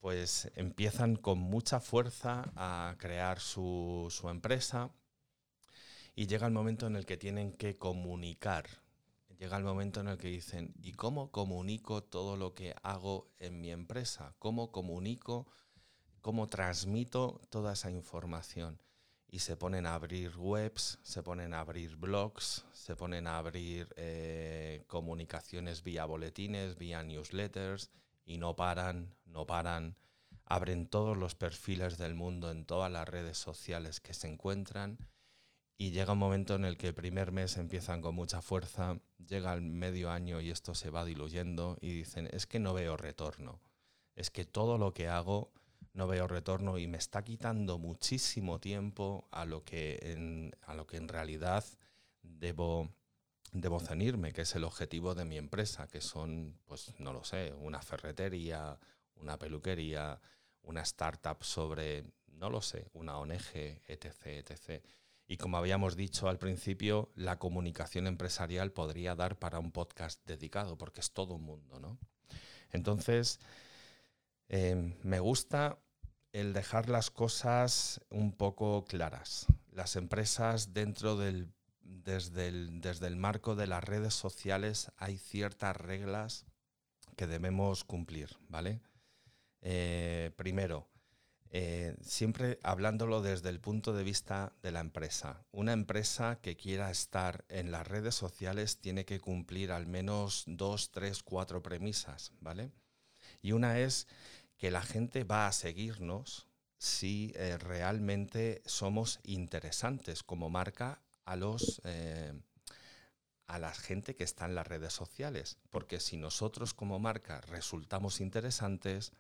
pues 0.04 0.52
empiezan 0.56 1.16
con 1.16 1.40
mucha 1.40 1.80
fuerza 1.80 2.52
a 2.58 2.98
crear 2.98 3.40
su, 3.40 4.08
su 4.10 4.28
empresa 4.28 4.92
y 6.14 6.28
llega 6.28 6.46
el 6.46 6.52
momento 6.52 6.88
en 6.88 6.98
el 6.98 7.06
que 7.06 7.16
tienen 7.16 7.54
que 7.54 7.78
comunicar. 7.78 8.66
Llega 9.40 9.56
el 9.56 9.64
momento 9.64 10.02
en 10.02 10.10
el 10.10 10.18
que 10.18 10.28
dicen, 10.28 10.74
¿y 10.82 10.92
cómo 10.92 11.32
comunico 11.32 12.04
todo 12.04 12.36
lo 12.36 12.54
que 12.54 12.76
hago 12.84 13.32
en 13.40 13.62
mi 13.62 13.72
empresa? 13.72 14.36
¿Cómo 14.40 14.74
comunico, 14.74 15.48
cómo 16.20 16.50
transmito 16.50 17.40
toda 17.50 17.72
esa 17.72 17.90
información? 17.90 18.82
Y 19.30 19.40
se 19.40 19.56
ponen 19.56 19.86
a 19.86 19.94
abrir 19.96 20.36
webs, 20.36 21.00
se 21.02 21.24
ponen 21.24 21.54
a 21.54 21.62
abrir 21.62 21.96
blogs, 21.96 22.66
se 22.74 22.98
ponen 22.98 23.26
a 23.26 23.38
abrir 23.38 23.88
eh, 23.96 24.84
comunicaciones 24.88 25.82
vía 25.82 26.04
boletines, 26.04 26.78
vía 26.78 27.02
newsletters, 27.04 27.90
y 28.26 28.38
no 28.38 28.56
paran, 28.56 29.16
no 29.26 29.46
paran. 29.46 29.98
Abren 30.46 30.88
todos 30.88 31.18
los 31.18 31.36
perfiles 31.36 31.98
del 31.98 32.16
mundo 32.16 32.52
en 32.52 32.66
todas 32.66 32.92
las 32.92 33.08
redes 33.08 33.38
sociales 33.38 34.00
que 34.02 34.14
se 34.14 34.28
encuentran 34.28 34.98
y 35.78 35.92
llega 35.92 36.14
un 36.14 36.20
momento 36.20 36.56
en 36.56 36.66
el 36.66 36.78
que 36.78 36.88
el 36.88 36.94
primer 36.94 37.32
mes 37.32 37.58
empiezan 37.58 38.02
con 38.02 38.16
mucha 38.16 38.42
fuerza, 38.42 39.00
llega 39.18 39.54
el 39.54 39.62
medio 39.62 40.12
año 40.12 40.40
y 40.40 40.50
esto 40.50 40.76
se 40.76 40.90
va 40.90 41.04
diluyendo 41.04 41.78
y 41.82 41.92
dicen, 41.92 42.30
es 42.32 42.46
que 42.46 42.60
no 42.60 42.74
veo 42.74 42.96
retorno, 42.96 43.60
es 44.16 44.30
que 44.30 44.46
todo 44.46 44.78
lo 44.78 44.94
que 44.94 45.08
hago 45.08 45.52
no 45.94 46.08
veo 46.08 46.28
retorno 46.28 46.78
y 46.78 46.88
me 46.88 46.98
está 46.98 47.24
quitando 47.24 47.78
muchísimo 47.78 48.60
tiempo 48.60 49.28
a 49.32 49.46
lo 49.46 49.64
que 49.64 50.00
en, 50.02 50.56
a 50.62 50.74
lo 50.74 50.88
que 50.88 50.98
en 50.98 51.08
realidad 51.08 51.66
debo, 52.22 52.90
debo 53.54 53.80
cenirme, 53.80 54.34
que 54.34 54.42
es 54.42 54.56
el 54.56 54.64
objetivo 54.64 55.16
de 55.16 55.26
mi 55.26 55.38
empresa, 55.38 55.88
que 55.88 56.02
son, 56.02 56.60
pues 56.66 56.94
no 57.00 57.14
lo 57.14 57.24
sé, 57.24 57.54
una 57.60 57.82
ferretería, 57.82 58.78
una 59.16 59.38
peluquería, 59.38 60.20
una 60.64 60.82
startup 60.82 61.44
sobre, 61.44 62.04
no 62.28 62.50
lo 62.50 62.62
sé, 62.62 62.88
una 62.94 63.18
ONG, 63.18 63.82
etc., 63.88 64.26
etc. 64.26 64.84
Y 65.28 65.38
como 65.38 65.58
habíamos 65.58 65.96
dicho 65.96 66.28
al 66.28 66.40
principio, 66.40 67.12
la 67.16 67.40
comunicación 67.40 68.08
empresarial 68.08 68.72
podría 68.72 69.16
dar 69.16 69.38
para 69.38 69.60
un 69.60 69.72
podcast 69.72 70.26
dedicado, 70.26 70.78
porque 70.78 71.02
es 71.02 71.12
todo 71.12 71.36
un 71.36 71.44
mundo, 71.44 71.80
¿no? 71.80 71.98
Entonces, 72.72 73.40
eh, 74.50 74.98
me 75.04 75.20
gusta 75.20 75.80
el 76.32 76.54
dejar 76.54 76.90
las 76.90 77.12
cosas 77.12 78.02
un 78.10 78.34
poco 78.34 78.84
claras. 78.86 79.46
Las 79.72 79.96
empresas 79.96 80.74
dentro 80.74 81.16
del 81.16 81.54
desde 81.84 82.48
el, 82.48 82.82
desde 82.82 83.08
el 83.08 83.16
marco 83.16 83.56
de 83.56 83.68
las 83.68 83.84
redes 83.84 84.14
sociales 84.14 84.92
hay 84.98 85.18
ciertas 85.18 85.76
reglas 85.76 86.46
que 87.16 87.28
debemos 87.28 87.84
cumplir, 87.84 88.38
¿vale? 88.50 88.82
Eh, 89.62 90.32
primero, 90.36 90.90
eh, 91.56 91.96
siempre 92.02 92.60
hablándolo 92.64 93.22
desde 93.22 93.50
el 93.50 93.60
punto 93.60 93.94
de 93.94 94.04
vista 94.04 94.54
de 94.64 94.72
la 94.72 94.80
empresa. 94.80 95.46
Una 95.52 95.72
empresa 95.72 96.40
que 96.42 96.58
quiera 96.58 96.90
estar 96.90 97.46
en 97.48 97.72
las 97.72 97.88
redes 97.88 98.16
sociales 98.16 98.80
tiene 98.80 99.06
que 99.06 99.20
cumplir 99.20 99.72
al 99.72 99.86
menos 99.86 100.46
dos, 100.48 100.90
tres, 100.90 101.22
cuatro 101.22 101.62
premisas, 101.62 102.32
¿vale? 102.40 102.72
Y 103.44 103.52
una 103.52 103.78
es 103.78 104.08
que 104.58 104.72
la 104.72 104.82
gente 104.82 105.26
va 105.26 105.46
a 105.46 105.52
seguirnos 105.52 106.48
si 106.80 107.32
eh, 107.36 107.60
realmente 107.60 108.64
somos 108.66 109.20
interesantes 109.24 110.24
como 110.24 110.50
marca 110.50 111.03
a 111.26 111.36
los 111.36 111.82
eh, 111.84 112.34
a 113.48 113.60
la 113.60 113.74
gente 113.74 114.16
que 114.16 114.24
está 114.24 114.46
en 114.46 114.56
las 114.56 114.68
redes 114.68 114.94
sociales, 114.94 115.58
porque 115.70 116.00
si 116.00 116.18
nosotros 116.18 116.74
como 116.74 117.00
marca 117.00 117.42
resultamos 117.42 118.22
interesantes, 118.22 119.14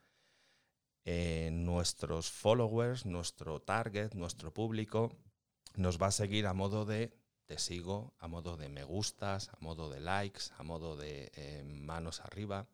eh, 1.06 1.50
nuestros 1.52 2.32
followers, 2.32 3.06
nuestro 3.06 3.62
target, 3.62 4.14
nuestro 4.14 4.54
público, 4.54 5.12
nos 5.76 6.02
va 6.02 6.08
a 6.08 6.12
seguir 6.12 6.48
a 6.48 6.54
modo 6.54 6.86
de 6.86 7.14
te 7.46 7.60
sigo, 7.60 8.14
a 8.20 8.28
modo 8.28 8.56
de 8.56 8.70
me 8.70 8.84
gustas, 8.84 9.50
a 9.50 9.58
modo 9.60 9.90
de 9.90 10.00
likes, 10.00 10.44
a 10.58 10.64
modo 10.64 10.96
de 10.96 11.30
eh, 11.36 11.64
manos 11.66 12.22
arriba. 12.22 12.68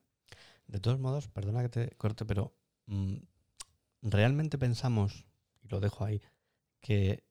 De 0.68 0.80
todos 0.80 1.00
modos, 1.00 1.28
perdona 1.28 1.64
que 1.64 1.70
te 1.70 1.96
corte, 1.98 2.26
pero 2.26 2.54
mm, 2.86 3.16
realmente 4.04 4.60
pensamos, 4.60 5.26
y 5.62 5.68
lo 5.70 5.80
dejo 5.80 6.06
ahí, 6.06 6.22
que 6.82 7.24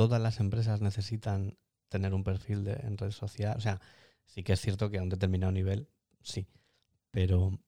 todas 0.00 0.22
las 0.22 0.40
empresas 0.40 0.80
necesitan 0.80 1.58
tener 1.90 2.14
un 2.14 2.24
perfil 2.24 2.64
de, 2.64 2.72
en 2.72 2.96
red 2.96 3.10
social. 3.10 3.54
O 3.58 3.60
sea, 3.60 3.80
sí 4.24 4.42
que 4.42 4.54
es 4.54 4.60
cierto 4.62 4.88
que 4.88 4.96
a 4.98 5.02
un 5.02 5.10
determinado 5.10 5.52
nivel, 5.52 5.88
sí, 6.22 6.46
pero 7.10 7.60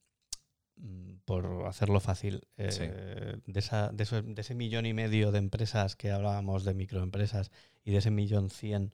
Mm, 0.82 1.18
por 1.24 1.66
hacerlo 1.66 2.00
fácil, 2.00 2.48
eh, 2.56 3.36
de, 3.46 3.60
esa, 3.60 3.92
de, 3.92 4.34
ese 4.36 4.54
millón 4.54 4.84
y 4.84 4.94
medio 4.94 5.30
de 5.30 5.38
empresas 5.38 5.94
que 5.94 6.10
hablábamos 6.10 6.64
de 6.64 6.74
microempresas 6.74 7.52
y 7.84 7.92
de 7.92 7.98
ese 7.98 8.10
millón 8.10 8.50
cien 8.50 8.92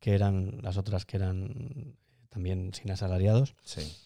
que 0.00 0.14
eran 0.14 0.58
las 0.62 0.76
otras 0.76 1.04
que 1.04 1.18
eran 1.18 1.96
también 2.30 2.72
sin 2.74 2.90
asalariados. 2.90 3.54
Sí. 3.62 3.96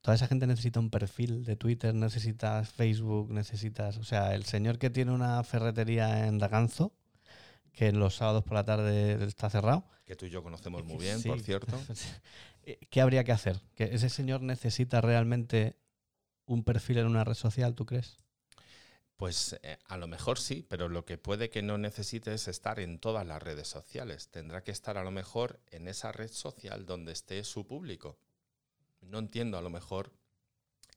Toda 0.00 0.16
esa 0.16 0.26
gente 0.26 0.48
necesita 0.48 0.80
un 0.80 0.90
perfil 0.90 1.44
de 1.44 1.54
Twitter, 1.54 1.94
necesitas 1.94 2.70
Facebook, 2.70 3.30
necesitas. 3.30 3.98
O 3.98 4.04
sea, 4.04 4.34
el 4.34 4.44
señor 4.44 4.78
que 4.78 4.90
tiene 4.90 5.12
una 5.12 5.44
ferretería 5.44 6.26
en 6.26 6.38
Daganzo, 6.38 6.92
que 7.72 7.92
los 7.92 8.16
sábados 8.16 8.44
por 8.44 8.54
la 8.54 8.64
tarde 8.64 9.24
está 9.24 9.50
cerrado. 9.50 9.84
Que 10.04 10.16
tú 10.16 10.26
y 10.26 10.30
yo 10.30 10.42
conocemos 10.42 10.84
muy 10.84 10.98
bien, 10.98 11.22
por 11.22 11.40
cierto. 11.40 11.78
¿Qué 12.90 13.00
habría 13.00 13.24
que 13.24 13.32
hacer? 13.32 13.60
¿Que 13.74 13.84
ese 13.84 14.08
señor 14.08 14.42
necesita 14.42 15.00
realmente 15.00 15.76
un 16.44 16.64
perfil 16.64 16.98
en 16.98 17.06
una 17.06 17.24
red 17.24 17.34
social, 17.34 17.74
tú 17.74 17.86
crees? 17.86 18.18
Pues 19.16 19.58
eh, 19.62 19.78
a 19.86 19.96
lo 19.96 20.06
mejor 20.06 20.38
sí, 20.38 20.66
pero 20.68 20.88
lo 20.88 21.04
que 21.04 21.16
puede 21.16 21.48
que 21.48 21.62
no 21.62 21.78
necesite 21.78 22.34
es 22.34 22.48
estar 22.48 22.80
en 22.80 22.98
todas 22.98 23.26
las 23.26 23.42
redes 23.42 23.68
sociales. 23.68 24.28
Tendrá 24.28 24.62
que 24.62 24.72
estar 24.72 24.98
a 24.98 25.04
lo 25.04 25.10
mejor 25.10 25.60
en 25.70 25.88
esa 25.88 26.12
red 26.12 26.30
social 26.30 26.86
donde 26.86 27.12
esté 27.12 27.42
su 27.44 27.66
público. 27.66 28.18
No 29.00 29.18
entiendo 29.18 29.58
a 29.58 29.62
lo 29.62 29.70
mejor 29.70 30.12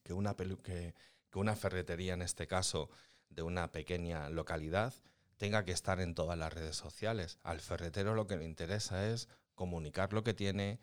que 0.04 0.14
una, 0.14 0.36
que, 0.36 0.94
que 1.32 1.40
una 1.40 1.56
ferretería, 1.56 2.14
en 2.14 2.22
este 2.22 2.48
caso, 2.48 2.90
de 3.30 3.44
una 3.44 3.72
pequeña 3.72 4.30
localidad, 4.30 4.94
tenga 5.38 5.66
que 5.66 5.72
estar 5.72 6.00
en 6.00 6.16
todas 6.16 6.38
las 6.38 6.54
redes 6.54 6.76
sociales. 6.76 7.40
Al 7.44 7.60
ferretero 7.60 8.16
lo 8.16 8.28
que 8.28 8.38
le 8.38 8.46
interesa 8.46 9.08
es 9.08 9.28
comunicar 9.56 10.14
lo 10.14 10.24
que 10.24 10.34
tiene, 10.34 10.80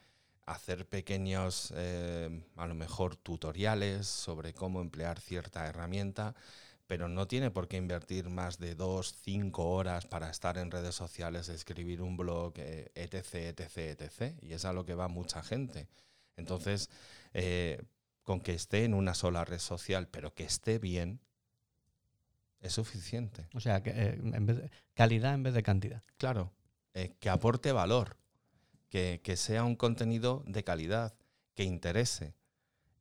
hacer 0.47 0.87
pequeños, 0.87 1.73
eh, 1.77 2.45
a 2.57 2.67
lo 2.67 2.75
mejor, 2.75 3.17
tutoriales 3.17 4.07
sobre 4.07 4.55
cómo 4.55 4.81
emplear 4.81 5.21
cierta 5.21 5.67
herramienta, 5.67 6.35
pero 6.87 7.09
no 7.09 7.27
tiene 7.27 7.51
por 7.51 7.69
qué 7.69 7.77
invertir 7.79 8.29
más 8.29 8.59
de 8.59 8.75
dos, 8.75 9.15
cinco 9.23 9.71
horas 9.71 10.07
para 10.07 10.29
estar 10.29 10.59
en 10.59 10.71
redes 10.71 10.95
sociales, 10.95 11.49
escribir 11.49 12.03
un 12.03 12.17
blog, 12.17 12.55
etc., 12.57 13.35
etc., 13.35 13.79
etc. 13.79 14.37
Y 14.43 14.53
es 14.53 14.65
a 14.65 14.73
lo 14.73 14.85
que 14.85 14.95
va 14.95 15.09
mucha 15.09 15.43
gente. 15.43 15.89
Entonces, 16.37 16.91
eh, 17.33 17.83
con 18.23 18.41
que 18.41 18.55
esté 18.55 18.85
en 18.85 18.95
una 18.95 19.15
sola 19.15 19.45
red 19.45 19.59
social, 19.59 20.09
pero 20.09 20.35
que 20.35 20.45
esté 20.45 20.79
bien, 20.79 21.21
es 22.63 22.73
suficiente. 22.73 23.47
O 23.53 23.61
sea, 23.61 23.83
que, 23.83 23.91
eh, 23.91 24.19
en 24.23 24.47
vez 24.47 24.57
de, 24.57 24.71
calidad 24.95 25.35
en 25.35 25.43
vez 25.43 25.53
de 25.53 25.63
cantidad. 25.63 26.03
Claro, 26.17 26.53
que 26.93 27.29
aporte 27.29 27.73
valor 27.73 28.17
que, 28.93 29.37
sea 29.37 29.65
un 29.65 29.75
contenido 29.75 30.43
de 30.47 30.65
calidad, 30.65 31.15
que 31.55 31.65
interese. 31.65 32.35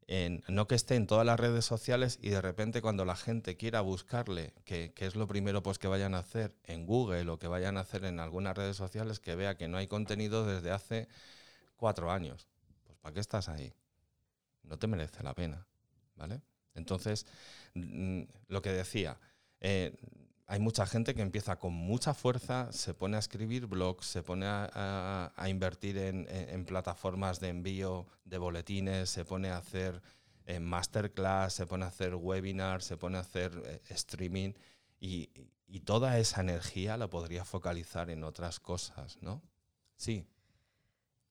En, 0.08 0.44
no 0.48 0.68
que 0.68 0.76
esté 0.76 0.96
en 0.96 1.06
todas 1.06 1.26
las 1.26 1.40
redes 1.40 1.66
sociales 1.66 2.18
y 2.22 2.30
de 2.30 2.42
repente 2.42 2.82
cuando 2.82 3.06
la 3.06 3.16
gente 3.16 3.56
quiera 3.56 3.82
buscarle, 3.82 4.54
que, 4.64 4.94
es 4.96 5.16
lo 5.16 5.28
primero 5.28 5.62
pues 5.62 5.80
que 5.80 5.88
vayan 5.88 6.16
a 6.16 6.20
hacer 6.20 6.56
en 6.64 6.86
Google 6.86 7.30
o 7.30 7.40
que 7.40 7.48
vayan 7.48 7.78
a 7.78 7.82
hacer 7.82 8.06
en 8.06 8.20
algunas 8.20 8.56
redes 8.56 8.78
sociales, 8.78 9.20
que 9.20 9.36
vea 9.36 9.58
que 9.58 9.68
no 9.68 9.78
hay 9.78 9.88
contenido 9.88 10.46
desde 10.46 10.72
hace 10.72 11.08
cuatro 11.76 12.12
años. 12.12 12.48
Pues 12.86 12.98
¿para 12.98 13.14
qué 13.14 13.20
estás 13.20 13.50
ahí? 13.50 13.74
No 14.64 14.78
te 14.78 14.88
merece 14.88 15.24
la 15.24 15.34
pena, 15.34 15.68
¿vale? 16.16 16.42
Entonces, 16.74 17.26
mm, 17.74 18.22
lo 18.48 18.62
que 18.62 18.72
decía, 18.72 19.20
eh, 19.62 19.96
hay 20.52 20.60
mucha 20.60 20.86
gente 20.86 21.16
que 21.16 21.22
empieza 21.22 21.58
con 21.58 21.72
mucha 21.72 22.14
fuerza, 22.14 22.74
se 22.74 22.94
pone 22.94 23.16
a 23.16 23.20
escribir 23.20 23.68
blogs, 23.68 24.06
se 24.06 24.22
pone 24.22 24.46
a, 24.48 25.32
invertir 25.48 25.98
en, 25.98 26.66
plataformas 26.66 27.40
de 27.40 27.48
envío 27.48 28.06
de 28.26 28.38
boletines, 28.38 29.10
se 29.10 29.24
pone 29.24 29.50
a 29.50 29.58
hacer 29.58 30.02
eh, 30.46 30.60
masterclass, 30.60 31.54
se 31.54 31.66
pone 31.66 31.86
a 31.86 31.88
hacer 31.88 32.16
webinars, 32.16 32.84
se 32.84 32.98
pone 32.98 33.18
a 33.18 33.22
hacer 33.22 33.64
eh, 33.66 33.82
streaming 33.92 34.52
y, 35.00 35.30
toda 35.86 36.20
esa 36.20 36.42
energía 36.42 36.98
la 36.98 37.08
podría 37.08 37.46
focalizar 37.46 38.10
en 38.10 38.26
otras 38.26 38.60
cosas, 38.60 39.18
¿no? 39.22 39.42
Sí. 39.96 40.28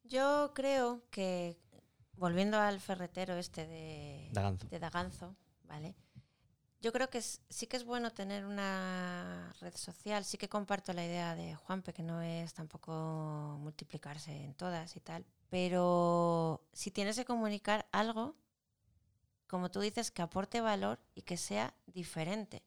Yo 0.02 0.52
creo 0.54 1.02
que, 1.10 1.58
volviendo 2.14 2.58
al 2.58 2.80
ferretero 2.80 3.36
este 3.36 3.66
de 3.66 4.30
de 4.70 4.78
Daganzo 4.78 5.36
¿vale? 5.64 5.94
Yo 6.80 6.92
creo 6.92 7.10
que 7.10 7.20
sí 7.20 7.66
que 7.66 7.76
es 7.76 7.84
bueno 7.84 8.10
tener 8.10 8.46
una 8.46 9.52
red 9.60 9.74
social. 9.76 10.24
Sí 10.24 10.38
que 10.38 10.48
comparto 10.48 10.92
la 10.94 11.04
idea 11.04 11.34
de 11.34 11.54
Juanpe, 11.54 11.92
que 11.92 12.02
no 12.02 12.22
es 12.22 12.54
tampoco 12.54 13.58
multiplicarse 13.60 14.32
en 14.44 14.54
todas 14.54 14.96
y 14.96 15.00
tal. 15.00 15.26
Pero 15.50 16.62
si 16.72 16.90
tienes 16.90 17.16
que 17.16 17.26
comunicar 17.26 17.86
algo, 17.92 18.34
como 19.46 19.70
tú 19.70 19.80
dices, 19.80 20.10
que 20.10 20.22
aporte 20.22 20.60
valor 20.62 20.98
y 21.14 21.22
que 21.22 21.36
sea 21.36 21.74
diferente. 21.86 22.62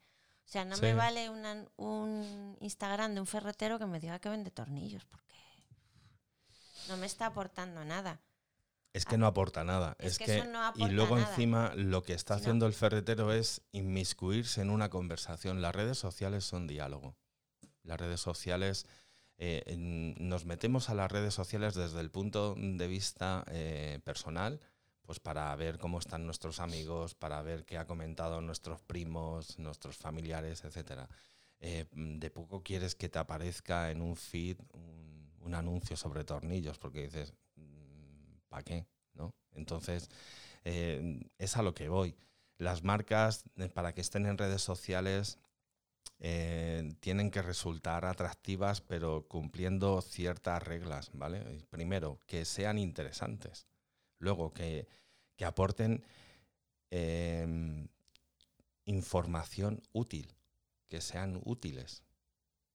O 0.45 0.49
sea, 0.51 0.63
no 0.65 0.75
Sí. 0.75 0.81
me 0.83 0.93
vale 0.93 1.29
una- 1.31 1.65
un 1.77 2.55
Instagram 2.59 3.15
de 3.15 3.21
un 3.21 3.25
ferretero 3.27 3.79
que 3.79 3.85
me 3.87 3.99
diga 3.99 4.19
que 4.19 4.29
vende 4.29 4.51
tornillos, 4.51 5.05
porque 5.05 5.33
no 6.89 6.97
me 6.97 7.07
está 7.07 7.25
aportando 7.27 7.83
nada. 7.85 8.19
Es 8.93 9.05
que 9.05 9.17
no 9.17 9.25
aporta 9.27 9.63
nada. 9.63 9.95
Es 9.99 10.13
Es, 10.13 10.17
que 10.19 10.25
que, 10.25 10.37
eso 10.39 10.45
no 10.51 10.71
y 10.75 10.87
luego 10.89 11.15
nada. 11.17 11.27
encima 11.29 11.73
lo 11.75 12.03
que 12.03 12.13
está 12.13 12.35
no. 12.35 12.39
haciendo 12.41 12.67
el 12.67 12.73
ferretero 12.73 13.33
es 13.33 13.61
inmiscuirse 13.71 14.61
en 14.61 14.69
una 14.69 14.89
conversación. 14.89 15.61
Las 15.61 15.73
redes 15.75 15.97
sociales 15.97 16.45
son 16.45 16.67
diálogo. 16.67 17.15
Las 17.81 17.99
redes 17.99 18.21
sociales, 18.21 18.85
eh, 19.37 19.63
en- 19.65 20.15
nos 20.29 20.45
metemos 20.45 20.89
a 20.89 20.93
las 20.93 21.11
redes 21.11 21.33
sociales 21.33 21.73
desde 21.73 21.99
el 22.01 22.11
punto 22.11 22.55
de 22.55 22.87
vista 22.87 23.43
eh, 23.47 23.99
personal, 24.03 24.59
pues 25.01 25.19
para 25.19 25.53
ver 25.55 25.79
cómo 25.79 25.99
están 25.99 26.25
nuestros 26.25 26.59
amigos, 26.59 27.15
para 27.15 27.41
ver 27.41 27.65
qué 27.65 27.77
ha 27.77 27.87
comentado 27.87 28.41
nuestros 28.41 28.81
primos, 28.83 29.57
nuestros 29.59 29.97
familiares, 29.97 30.63
etcétera. 30.63 31.09
Eh, 31.59 31.85
de 31.91 32.29
poco 32.29 32.61
quieres 32.61 32.93
que 32.95 33.09
te 33.09 33.19
aparezca 33.19 33.89
en 33.91 34.01
un 34.01 34.15
feed 34.15 34.59
un, 34.73 35.31
un 35.41 35.55
anuncio 35.55 35.97
sobre 35.97 36.23
tornillos, 36.23 36.77
porque 36.77 37.01
dices, 37.03 37.33
¿para 38.53 38.63
qué? 38.63 38.85
¿No? 39.15 39.33
Entonces, 39.53 40.11
eh, 40.63 41.19
es 41.39 41.57
a 41.57 41.63
lo 41.63 41.73
que 41.73 41.89
voy. 41.89 42.15
Las 42.59 42.83
marcas, 42.83 43.45
eh, 43.55 43.67
para 43.67 43.95
que 43.95 44.01
estén 44.01 44.27
en 44.27 44.37
redes 44.37 44.61
sociales, 44.61 45.39
eh, 46.19 46.93
tienen 46.99 47.31
que 47.31 47.41
resultar 47.41 48.05
atractivas, 48.05 48.79
pero 48.79 49.27
cumpliendo 49.27 50.03
ciertas 50.03 50.61
reglas, 50.61 51.09
¿vale? 51.13 51.65
Primero, 51.71 52.19
que 52.27 52.45
sean 52.45 52.77
interesantes. 52.77 53.65
Luego, 54.19 54.53
que, 54.53 54.87
que 55.35 55.45
aporten 55.45 56.05
eh, 56.91 57.87
información 58.85 59.81
útil, 59.93 60.31
que 60.89 61.01
sean 61.01 61.41
útiles. 61.43 62.03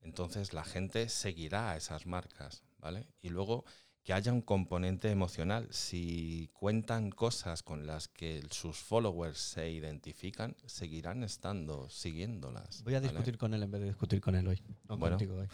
Entonces 0.01 0.53
la 0.53 0.65
gente 0.65 1.09
seguirá 1.09 1.71
a 1.71 1.77
esas 1.77 2.05
marcas, 2.05 2.65
¿vale? 2.79 3.07
Y 3.21 3.29
luego 3.29 3.65
que 4.09 4.15
haya 4.15 4.33
un 4.33 4.41
componente 4.41 5.11
emocional. 5.11 5.69
Si 5.71 6.49
cuentan 6.55 7.11
cosas 7.11 7.63
con 7.63 7.87
las 7.87 8.09
que 8.09 8.43
sus 8.51 8.79
followers 8.79 9.37
se 9.39 9.69
identifican, 9.69 10.57
seguirán 10.65 11.23
estando 11.25 11.91
siguiéndolas. 11.91 12.83
Voy 12.85 12.95
a 12.95 13.01
¿vale? 13.01 13.09
discutir 13.13 13.37
con 13.37 13.53
él 13.53 13.63
en 13.65 13.71
vez 13.71 13.83
de 13.83 13.89
discutir 13.89 14.23
con 14.23 14.35
él 14.35 14.49
hoy. 14.49 14.63
No 14.89 14.97
Bueno. 14.97 15.19
contigo 15.19 15.37
hoy. 15.37 15.49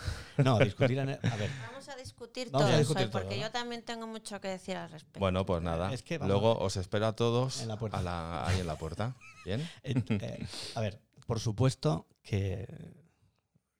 No, 0.44 0.60
discutir 0.60 0.96
en 0.98 1.08
A 1.08 1.36
ver, 1.36 1.50
Vamos 1.66 1.88
a 1.88 1.96
discutir 1.96 2.48
Vamos 2.52 2.66
a 2.68 2.70
todos 2.70 2.78
discutir 2.78 3.06
hoy, 3.06 3.10
porque 3.10 3.28
todo, 3.30 3.36
¿no? 3.38 3.42
yo 3.42 3.50
también 3.50 3.82
tengo 3.82 4.06
mucho 4.06 4.40
que 4.40 4.46
decir 4.46 4.76
al 4.76 4.88
respecto. 4.88 5.18
Bueno, 5.18 5.44
pues 5.44 5.60
nada. 5.60 5.92
Es 5.92 6.04
que 6.04 6.18
vamos 6.18 6.30
Luego 6.30 6.56
os 6.60 6.76
espero 6.76 7.08
a 7.08 7.16
todos 7.16 7.60
En 7.60 7.66
la 7.66 7.76
puerta. 7.76 7.98
a 7.98 8.02
la- 8.02 8.46
ahí 8.46 8.60
en 8.60 8.68
la 8.68 8.76
puerta. 8.78 9.16
¿Bien? 9.44 9.68
Eh, 9.82 10.00
eh, 10.10 10.46
a 10.76 10.80
ver, 10.80 11.00
por 11.26 11.40
supuesto 11.40 12.06
que, 12.22 12.68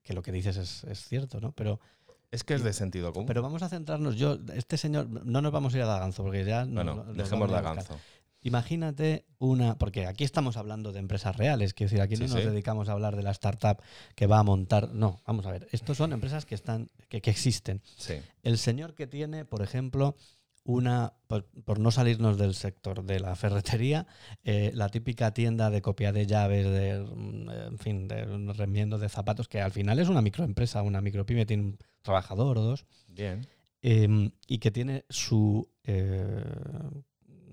que 0.03 0.13
lo 0.13 0.21
que 0.21 0.33
dices 0.33 0.57
es, 0.57 0.83
es 0.83 0.99
cierto, 1.07 1.39
¿no? 1.39 1.53
Pero, 1.53 1.79
Es 2.35 2.43
que 2.43 2.53
es 2.53 2.63
de 2.63 2.73
sentido 2.73 3.11
común. 3.13 3.25
pero 3.27 3.41
vamos 3.41 3.63
a 3.63 3.69
centrarnos. 3.69 4.15
Yo, 4.15 4.37
este 4.53 4.77
señor, 4.77 5.07
no 5.09 5.41
nos 5.41 5.51
vamos 5.51 5.73
a 5.73 5.77
ir 5.77 5.83
a 5.83 5.87
Daganzo, 5.87 6.23
porque 6.23 6.43
ya. 6.45 6.65
no- 6.65 6.73
bueno, 6.75 6.95
no- 6.95 7.13
dejemos 7.13 7.49
vamos 7.49 7.51
de 7.51 7.55
a 7.57 7.61
buscar. 7.71 7.75
ganzo. 7.87 7.99
Imagínate 8.41 9.25
una, 9.39 9.75
porque 9.79 10.05
aquí 10.05 10.23
estamos 10.23 10.55
hablando 10.55 10.91
de 10.91 10.99
empresas 10.99 11.35
reales, 11.35 11.73
quiero 11.73 11.89
decir, 11.89 12.01
aquí 12.03 12.13
no 12.15 12.27
nos 12.27 12.43
sí. 12.43 12.47
dedicamos 12.47 12.89
a 12.89 12.91
hablar 12.91 13.15
de 13.15 13.23
la 13.23 13.31
startup 13.31 13.81
que 14.13 14.27
va 14.27 14.37
a 14.37 14.43
montar, 14.43 14.93
no, 14.93 15.19
vamos 15.25 15.47
a 15.47 15.51
ver, 15.51 15.67
estos 15.71 15.97
son 15.97 16.13
empresas 16.13 16.45
que 16.45 16.53
están, 16.53 16.91
que, 17.09 17.21
que 17.21 17.31
existen. 17.31 17.81
Sí, 17.97 18.13
El 18.43 18.59
señor 18.59 18.93
que 18.93 19.07
tiene, 19.07 19.45
por 19.45 19.63
ejemplo, 19.63 20.15
una, 20.67 21.13
por, 21.27 21.45
por 21.63 21.79
no 21.79 21.91
salirnos 21.91 22.37
del 22.37 22.55
sector 22.55 23.03
de 23.03 23.19
la 23.19 23.35
ferretería, 23.35 24.07
eh, 24.43 24.71
la 24.73 24.89
típica 24.89 25.31
tienda 25.33 25.69
de 25.69 25.81
copia 25.81 26.11
de 26.11 26.25
llaves, 26.25 26.65
de, 26.65 26.99
mm, 26.99 27.49
eh, 27.49 27.65
en 27.67 27.77
fin, 27.77 28.07
de 28.07 28.23
un 28.23 28.53
remiendo 28.53 28.97
de 28.97 29.07
zapatos, 29.07 29.47
que 29.47 29.61
al 29.61 29.71
final 29.71 29.99
es 29.99 30.09
una 30.09 30.21
microempresa, 30.21 30.81
una 30.81 31.01
micropyme, 31.01 31.45
tiene 31.45 31.63
un 31.63 31.77
trabajador 32.01 32.57
o 32.57 32.63
dos, 32.63 32.85
bien. 33.07 33.47
eh, 33.83 34.31
y 34.47 34.57
que 34.57 34.71
tiene 34.71 35.05
su 35.09 35.69
eh, 35.83 36.43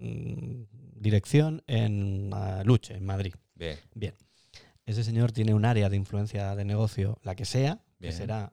mm, 0.00 0.62
dirección 0.96 1.62
en 1.66 2.30
Luche, 2.64 2.94
en 2.96 3.04
Madrid. 3.04 3.34
Bien. 3.54 3.76
Bien. 3.94 4.14
Ese 4.86 5.04
señor 5.04 5.32
tiene 5.32 5.54
un 5.54 5.64
área 5.64 5.88
de 5.88 5.96
influencia 5.96 6.54
de 6.56 6.64
negocio, 6.64 7.18
la 7.22 7.34
que 7.34 7.44
sea, 7.44 7.82
Bien. 7.98 8.10
que 8.10 8.16
será 8.16 8.52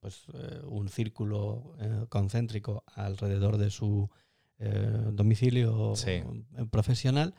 pues, 0.00 0.24
eh, 0.34 0.60
un 0.64 0.88
círculo 0.88 1.74
eh, 1.80 2.06
concéntrico 2.08 2.84
alrededor 2.94 3.56
de 3.58 3.70
su 3.70 4.08
eh, 4.58 5.08
domicilio 5.12 5.96
Sí. 5.96 6.22
profesional. 6.70 7.34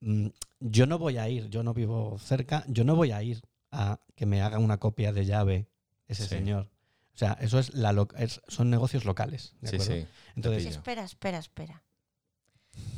Mm, 0.00 0.26
yo 0.60 0.86
no 0.86 0.98
voy 0.98 1.18
a 1.18 1.28
ir, 1.28 1.48
yo 1.48 1.62
no 1.62 1.72
vivo 1.74 2.18
cerca, 2.18 2.64
yo 2.66 2.82
no 2.84 2.96
voy 2.96 3.12
a 3.12 3.22
ir 3.22 3.42
a 3.70 4.00
que 4.16 4.26
me 4.26 4.42
haga 4.42 4.58
una 4.58 4.78
copia 4.78 5.12
de 5.12 5.24
llave 5.24 5.68
ese 6.08 6.24
Sí. 6.24 6.28
señor. 6.30 6.68
O 7.14 7.18
sea, 7.18 7.34
eso 7.40 7.58
es 7.58 7.74
la 7.74 7.92
lo- 7.92 8.08
es- 8.16 8.40
son 8.48 8.70
negocios 8.70 9.04
locales. 9.04 9.54
¿de 9.60 9.68
Sí, 9.68 9.76
acuerdo? 9.76 10.06
Entonces. 10.34 10.66
Espera, 10.66 11.04
espera, 11.04 11.38
espera. 11.38 11.82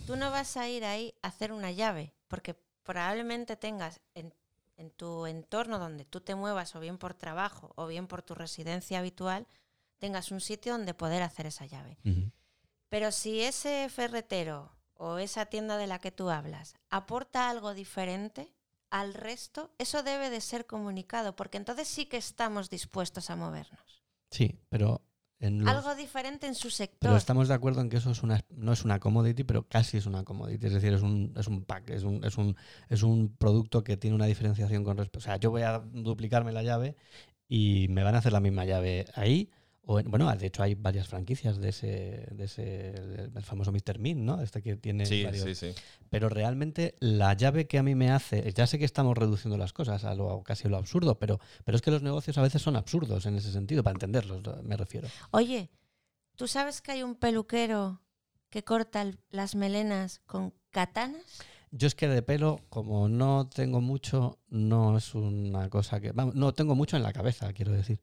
Tú 0.07 0.17
no 0.17 0.31
vas 0.31 0.57
a 0.57 0.69
ir 0.69 0.85
ahí 0.85 1.15
a 1.23 1.29
hacer 1.29 1.53
una 1.53 1.73
llave, 1.73 2.15
porque 2.29 2.55
probablemente 2.85 3.57
tengas 3.57 4.01
en, 4.15 4.33
en 4.77 4.91
tu 4.91 5.27
entorno 5.27 5.79
donde 5.79 6.05
tú 6.05 6.21
te 6.21 6.35
muevas, 6.35 6.75
o 6.75 6.81
bien 6.81 6.99
por 6.99 7.15
trabajo, 7.15 7.73
o 7.77 7.87
bien 7.87 8.07
por 8.07 8.23
tu 8.23 8.35
residencia 8.35 8.99
habitual, 8.99 9.47
tengas 9.99 10.31
un 10.31 10.41
sitio 10.41 10.73
donde 10.73 10.95
poder 10.95 11.23
hacer 11.23 11.47
esa 11.47 11.67
llave. 11.67 11.99
Pero 12.89 13.13
si 13.13 13.41
ese 13.41 13.89
ferretero 13.89 14.73
o 14.95 15.19
esa 15.19 15.47
tienda 15.47 15.77
de 15.77 15.87
la 15.87 15.99
que 15.99 16.13
tú 16.13 16.31
hablas 16.31 16.75
aporta 16.91 17.51
algo 17.51 17.75
diferente 17.75 18.55
al 18.91 19.15
resto, 19.15 19.73
eso 19.79 20.03
debe 20.03 20.31
de 20.31 20.41
ser 20.41 20.67
comunicado, 20.67 21.35
porque 21.35 21.59
entonces 21.59 21.89
sí 21.89 22.07
que 22.07 22.17
estamos 22.17 22.71
dispuestos 22.71 23.31
a 23.31 23.37
movernos. 23.37 24.05
sí, 24.31 24.61
pero 24.69 25.03
en 25.41 25.61
los- 25.65 25.69
Algo 25.69 25.95
diferente 25.95 26.47
en 26.47 26.55
su 26.55 26.71
sector. 26.71 26.99
Pero 27.01 27.17
estamos 27.17 27.49
de 27.49 27.55
acuerdo 27.55 27.81
en 27.81 27.89
que 27.91 27.97
eso 27.99 28.11
es 28.11 28.23
una, 28.23 28.45
no 28.51 28.73
es 28.73 28.85
una 28.85 28.99
commodity, 29.01 29.45
pero 29.45 29.67
casi 29.69 29.97
es 29.99 30.07
una 30.07 30.25
commodity. 30.25 30.67
Es 30.67 30.73
decir, 30.75 30.93
es 30.93 31.03
un, 31.03 31.33
es 31.37 31.47
un 31.49 31.65
pack, 31.65 31.91
es 31.91 32.03
un, 32.05 32.25
es, 32.25 32.37
un, 32.39 32.57
es 32.89 33.03
un 33.03 33.35
producto 33.37 33.83
que 33.85 33.97
tiene 33.97 34.17
una 34.17 34.27
diferenciación 34.27 34.85
con 34.85 34.97
respecto. 34.97 35.19
O 35.19 35.23
sea, 35.23 35.37
yo 35.37 35.51
voy 35.51 35.63
a 35.63 35.79
duplicarme 35.81 36.53
la 36.53 36.63
llave 36.63 36.97
y 37.49 37.87
me 37.91 38.03
van 38.03 38.15
a 38.15 38.19
hacer 38.19 38.33
la 38.33 38.41
misma 38.41 38.65
llave 38.65 39.07
ahí. 39.15 39.51
O 39.87 40.01
en- 40.01 40.11
bueno, 40.11 40.35
de 40.35 40.47
hecho 40.47 40.63
hay 40.63 40.75
varias 40.75 41.09
franquicias 41.09 41.59
de 41.59 41.69
ese, 41.69 42.27
de 42.31 42.45
ese 42.45 42.89
el 43.35 43.43
famoso 43.43 43.71
Mr. 43.71 43.99
Mint, 43.99 44.21
¿no? 44.21 44.41
Este 44.41 44.63
que 44.63 44.77
tiene 44.77 45.05
Sí, 45.07 45.23
varios. 45.25 45.45
sí, 45.45 45.55
sí. 45.55 45.81
Pero 46.11 46.29
realmente 46.29 46.95
la 47.01 47.35
llave 47.35 47.67
que 47.67 47.79
a 47.79 47.83
mí 47.83 47.95
me 47.95 48.11
hace, 48.11 48.51
ya 48.55 48.67
sé 48.67 48.79
que 48.79 48.85
estamos 48.87 49.17
reduciendo 49.19 49.59
las 49.59 49.73
cosas 49.73 50.05
a 50.05 50.15
lo 50.15 50.43
casi 50.43 50.67
a 50.69 50.71
lo 50.71 50.79
absurdo, 50.79 51.19
pero, 51.19 51.39
pero 51.65 51.77
es 51.77 51.83
que 51.83 51.91
los 51.91 52.03
negocios 52.03 52.39
a 52.39 52.43
veces 52.43 52.63
son 52.63 52.77
absurdos 52.77 53.27
en 53.27 53.35
ese 53.37 53.53
sentido, 53.53 53.83
para 53.83 53.93
entenderlos, 53.95 54.43
me 54.65 54.77
refiero. 54.77 55.09
Oye, 55.33 55.71
¿tú 56.37 56.47
sabes 56.49 56.81
que 56.81 56.93
hay 56.93 57.03
un 57.03 57.15
peluquero 57.17 58.01
que 58.49 58.63
corta 58.65 59.03
el- 59.03 59.19
las 59.31 59.55
melenas 59.55 60.21
con 60.27 60.55
katanas? 60.71 61.43
Yo 61.73 61.89
es 61.89 61.95
que 61.97 62.07
de 62.09 62.23
pelo, 62.23 62.61
como 62.71 63.09
no 63.09 63.49
tengo 63.49 63.81
mucho, 63.81 64.39
no 64.49 64.97
es 64.97 65.15
una 65.15 65.69
cosa 65.69 66.01
que... 66.01 66.13
Vamos, 66.13 66.37
no 66.37 66.55
tengo 66.55 66.75
mucho 66.77 66.97
en 66.97 67.03
la 67.03 67.13
cabeza, 67.13 67.53
quiero 67.53 67.73
decir. 67.73 68.01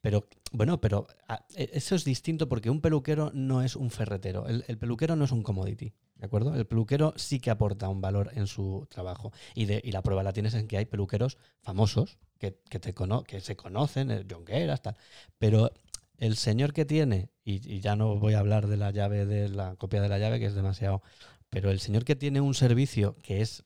Pero, 0.00 0.26
bueno, 0.52 0.80
pero 0.80 1.06
ah, 1.28 1.44
e- 1.54 1.70
eso 1.74 1.94
es 1.94 2.04
distinto 2.04 2.48
porque 2.48 2.70
un 2.70 2.80
peluquero 2.80 3.30
no 3.34 3.62
es 3.62 3.76
un 3.76 3.90
ferretero. 3.90 4.46
El, 4.46 4.64
el 4.68 4.78
peluquero 4.78 5.16
no 5.16 5.24
es 5.24 5.32
un 5.32 5.42
commodity, 5.42 5.92
¿de 6.16 6.26
acuerdo? 6.26 6.54
El 6.54 6.66
peluquero 6.66 7.12
sí 7.16 7.38
que 7.40 7.50
aporta 7.50 7.88
un 7.88 8.00
valor 8.00 8.30
en 8.34 8.46
su 8.46 8.86
trabajo. 8.90 9.32
Y, 9.54 9.66
de, 9.66 9.80
y 9.84 9.92
la 9.92 10.02
prueba 10.02 10.22
la 10.22 10.32
tienes 10.32 10.54
en 10.54 10.66
que 10.68 10.78
hay 10.78 10.86
peluqueros 10.86 11.38
famosos 11.62 12.18
que, 12.38 12.58
que, 12.70 12.80
te 12.80 12.94
cono- 12.94 13.24
que 13.24 13.40
se 13.40 13.56
conocen, 13.56 14.10
el 14.10 14.26
Jonqueras, 14.30 14.82
tal. 14.82 14.96
Pero 15.38 15.70
el 16.18 16.36
señor 16.36 16.72
que 16.72 16.84
tiene, 16.84 17.30
y, 17.44 17.66
y 17.70 17.80
ya 17.80 17.96
no 17.96 18.16
voy 18.16 18.34
a 18.34 18.40
hablar 18.40 18.66
de 18.68 18.76
la 18.76 18.90
llave, 18.90 19.26
de 19.26 19.48
la 19.48 19.76
copia 19.76 20.00
de 20.00 20.08
la 20.08 20.18
llave, 20.18 20.38
que 20.40 20.46
es 20.46 20.54
demasiado 20.54 21.02
pero 21.48 21.70
el 21.70 21.80
señor 21.80 22.04
que 22.04 22.14
tiene 22.16 22.40
un 22.40 22.54
servicio 22.54 23.16
que 23.22 23.40
es 23.40 23.64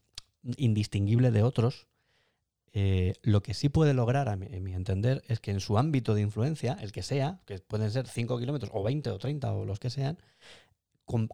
indistinguible 0.56 1.30
de 1.30 1.42
otros, 1.42 1.86
eh, 2.76 3.14
lo 3.22 3.40
que 3.40 3.54
sí 3.54 3.68
puede 3.68 3.94
lograr, 3.94 4.28
a 4.28 4.34
mi, 4.34 4.46
en 4.46 4.64
mi 4.64 4.74
entender, 4.74 5.22
es 5.28 5.38
que 5.38 5.52
en 5.52 5.60
su 5.60 5.78
ámbito 5.78 6.12
de 6.12 6.22
influencia, 6.22 6.76
el 6.80 6.90
que 6.90 7.04
sea, 7.04 7.40
que 7.46 7.60
pueden 7.60 7.92
ser 7.92 8.08
5 8.08 8.36
kilómetros 8.40 8.72
o 8.74 8.82
20 8.82 9.10
o 9.10 9.18
30 9.18 9.52
o 9.52 9.64
los 9.64 9.78
que 9.78 9.90
sean, 9.90 10.18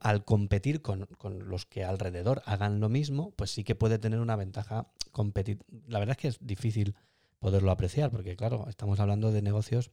al 0.03 0.25
competir 0.27 0.83
con, 0.83 1.07
con 1.17 1.49
los 1.49 1.65
que 1.65 1.83
alrededor 1.83 2.43
hagan 2.45 2.79
lo 2.81 2.91
mismo, 2.91 3.31
pues 3.37 3.51
sí 3.53 3.65
que 3.65 3.75
puede 3.75 3.99
tener 3.99 4.21
una 4.21 4.37
ventaja 4.37 4.89
competitiva. 5.13 5.65
La 5.87 5.99
verdad 5.99 6.17
es 6.19 6.21
que 6.21 6.29
es 6.29 6.39
difícil 6.47 6.95
poderlo 7.39 7.71
apreciar, 7.71 8.11
porque 8.11 8.37
claro, 8.37 8.67
estamos 8.69 9.01
hablando 9.01 9.33
de 9.33 9.41
negocios 9.41 9.91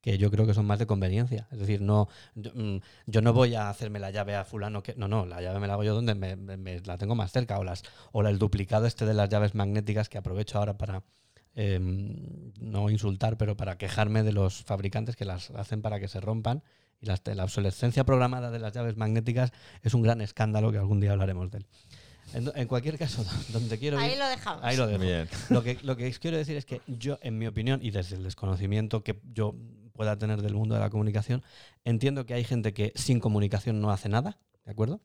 que 0.00 0.16
yo 0.18 0.30
creo 0.30 0.46
que 0.46 0.54
son 0.54 0.64
más 0.66 0.78
de 0.78 0.86
conveniencia. 0.86 1.48
Es 1.50 1.58
decir, 1.58 1.80
no, 1.80 2.08
yo, 2.34 2.50
mm, 2.54 2.78
yo 3.06 3.20
no 3.22 3.32
voy 3.32 3.54
a 3.54 3.68
hacerme 3.68 3.98
la 3.98 4.10
llave 4.10 4.34
a 4.36 4.44
fulano 4.44 4.82
que. 4.82 4.94
No, 4.96 5.08
no, 5.08 5.26
la 5.26 5.40
llave 5.42 5.58
me 5.60 5.66
la 5.66 5.72
hago 5.74 5.84
yo 5.84 5.94
donde 5.94 6.14
me, 6.14 6.36
me- 6.36 6.56
me 6.56 6.80
la 6.80 6.96
tengo 6.98 7.14
más 7.14 7.32
cerca. 7.32 7.58
O 7.58 7.64
las, 7.64 7.82
o 8.12 8.22
la- 8.22 8.30
el 8.30 8.38
duplicado 8.38 8.86
este 8.86 9.06
de 9.06 9.14
las 9.14 9.28
llaves 9.28 9.54
magnéticas 9.54 10.08
que 10.08 10.18
aprovecho 10.18 10.58
ahora 10.58 10.78
para 10.78 11.02
em, 11.54 12.52
no 12.60 12.88
insultar, 12.90 13.36
pero 13.36 13.56
para 13.56 13.76
quejarme 13.78 14.22
de 14.22 14.32
los 14.32 14.62
fabricantes 14.62 15.16
que 15.16 15.24
las 15.24 15.50
hacen 15.50 15.82
para 15.82 15.98
que 15.98 16.08
se 16.08 16.20
rompan. 16.20 16.62
Y 17.00 17.06
las- 17.06 17.22
la 17.26 17.44
obsolescencia 17.44 18.04
programada 18.04 18.50
de 18.50 18.58
las 18.58 18.72
llaves 18.72 18.96
magnéticas 18.96 19.52
es 19.82 19.94
un 19.94 20.02
gran 20.02 20.20
escándalo 20.20 20.70
que 20.72 20.78
algún 20.78 21.00
día 21.00 21.12
hablaremos 21.12 21.50
de 21.50 21.58
él. 21.58 21.66
En, 22.34 22.50
en 22.54 22.68
cualquier 22.68 22.98
caso, 22.98 23.24
donde 23.52 23.78
quiero 23.78 23.98
Ahí 23.98 24.12
ir, 24.12 24.18
lo 24.18 24.28
dejamos. 24.28 24.62
ahí 24.64 24.76
lo 24.76 24.86
dejo. 24.86 25.00
Bien. 25.02 25.28
Lo 25.48 25.62
que, 25.62 25.78
lo 25.82 25.96
que 25.96 26.12
quiero 26.12 26.36
decir 26.36 26.56
es 26.56 26.64
que 26.66 26.82
yo, 26.86 27.18
en 27.22 27.38
mi 27.38 27.46
opinión, 27.46 27.80
y 27.82 27.90
desde 27.90 28.16
el 28.16 28.22
desconocimiento 28.24 29.02
que 29.02 29.18
yo 29.32 29.54
pueda 29.98 30.16
tener 30.16 30.40
del 30.42 30.54
mundo 30.54 30.76
de 30.76 30.80
la 30.80 30.90
comunicación, 30.90 31.42
entiendo 31.84 32.24
que 32.24 32.32
hay 32.34 32.44
gente 32.44 32.72
que 32.72 32.92
sin 32.94 33.18
comunicación 33.18 33.80
no 33.80 33.90
hace 33.90 34.08
nada, 34.08 34.38
¿de 34.64 34.70
acuerdo? 34.70 35.00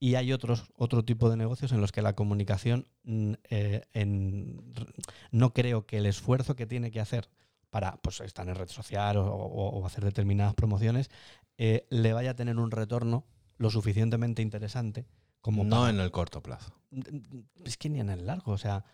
Y 0.00 0.16
hay 0.16 0.32
otros, 0.32 0.64
otro 0.76 1.04
tipo 1.04 1.30
de 1.30 1.36
negocios 1.36 1.70
en 1.70 1.80
los 1.80 1.92
que 1.92 2.02
la 2.02 2.14
comunicación 2.16 2.88
mm, 3.04 3.32
eh, 3.48 3.82
en- 3.92 4.60
no 5.30 5.54
creo 5.54 5.86
que 5.86 5.98
el 5.98 6.06
esfuerzo 6.06 6.56
que 6.56 6.66
tiene 6.66 6.90
que 6.90 6.98
hacer 6.98 7.30
para 7.70 7.96
pues, 8.02 8.20
estar 8.22 8.48
en 8.48 8.56
red 8.56 8.68
social 8.68 9.16
o, 9.18 9.24
o- 9.32 9.68
o 9.78 9.86
hacer 9.86 10.04
determinadas 10.04 10.54
promociones 10.54 11.10
eh, 11.56 11.86
le 11.90 12.12
vaya 12.12 12.32
a 12.32 12.34
tener 12.34 12.58
un 12.58 12.72
retorno 12.72 13.24
lo 13.56 13.70
suficientemente 13.70 14.42
interesante 14.42 15.06
como 15.40 15.62
No 15.62 15.76
para- 15.82 15.90
en 15.90 16.00
el 16.00 16.10
corto 16.10 16.42
plazo. 16.42 16.72
Es 17.64 17.76
que 17.76 17.88
ni 17.88 18.00
en 18.00 18.10
el 18.10 18.26
largo, 18.26 18.50
o 18.50 18.58
sea, 18.58 18.84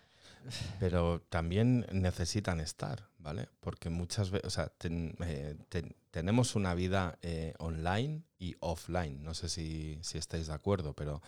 Pero 0.79 1.21
también 1.29 1.85
necesitan 1.91 2.59
estar, 2.59 3.07
¿vale? 3.19 3.49
Porque 3.59 3.89
muchas 3.89 4.31
veces, 4.31 4.47
o 4.47 4.49
sea, 4.49 4.71
eh, 4.83 5.55
ten- 5.69 5.95
tenemos 6.11 6.55
una 6.55 6.73
vida 6.73 7.17
eh, 7.21 7.53
online 7.59 8.23
y 8.39 8.55
offline. 8.59 9.23
No 9.23 9.33
sé 9.33 9.49
si, 9.49 9.99
si 10.01 10.17
estáis 10.17 10.47
de 10.47 10.53
acuerdo, 10.53 10.93
pero 10.93 11.21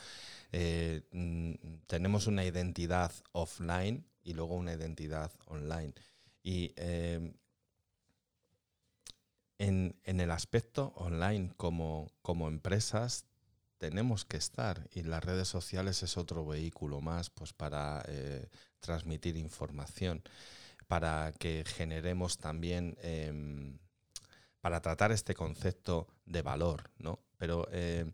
eh, 0.52 1.04
mm, 1.12 1.54
tenemos 1.88 2.28
una 2.28 2.46
identidad 2.46 3.12
offline 3.34 4.06
y 4.24 4.34
luego 4.34 4.56
una 4.56 4.74
identidad 4.74 5.32
online. 5.48 5.94
Y 6.44 6.74
eh, 6.78 7.34
en, 9.58 9.96
en 10.04 10.20
el 10.20 10.32
aspecto 10.32 10.94
online 10.96 11.54
como, 11.58 12.12
como 12.22 12.48
empresas 12.48 13.26
tenemos 13.78 14.26
que 14.26 14.38
estar 14.38 14.88
y 14.94 15.04
las 15.04 15.24
redes 15.24 15.48
sociales 15.48 16.04
es 16.04 16.18
otro 16.18 16.46
vehículo 16.46 17.02
más 17.02 17.30
pues 17.30 17.54
para 17.54 18.04
transmitir 18.84 19.38
información, 19.38 20.22
para 20.88 21.32
que 21.40 21.64
generemos 21.66 22.38
también, 22.38 22.96
em, 23.02 23.80
para 24.62 24.82
tratar 24.82 25.12
este 25.12 25.34
concepto 25.34 26.08
de 26.26 26.42
valor, 26.42 26.92
¿no? 27.00 27.20
Pero 27.38 27.68
eh, 27.72 28.06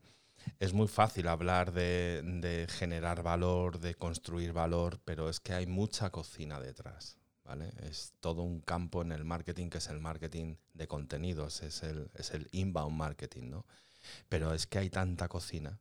es 0.60 0.74
muy 0.74 0.88
fácil 0.88 1.28
hablar 1.28 1.74
de, 1.74 2.22
de 2.24 2.68
generar 2.70 3.22
valor, 3.24 3.80
de 3.80 3.96
construir 3.96 4.54
valor, 4.54 5.00
pero 5.04 5.30
es 5.30 5.40
que 5.40 5.54
hay 5.54 5.68
mucha 5.68 6.10
cocina 6.12 6.60
detrás. 6.60 7.18
¿Vale? 7.44 7.72
Es 7.82 8.14
todo 8.20 8.44
un 8.44 8.62
campo 8.62 9.02
en 9.02 9.12
el 9.12 9.26
marketing 9.26 9.70
que 9.70 9.80
es 9.80 9.88
el 9.90 10.00
marketing 10.00 10.58
de 10.76 10.88
contenidos, 10.88 11.64
es 11.64 11.82
el, 11.82 12.12
es 12.14 12.30
el 12.30 12.48
inbound 12.52 12.96
marketing, 12.96 13.50
¿no? 13.50 13.66
Pero 14.30 14.54
es 14.54 14.68
que 14.68 14.78
hay 14.78 14.92
tanta 14.92 15.28
cocina, 15.28 15.80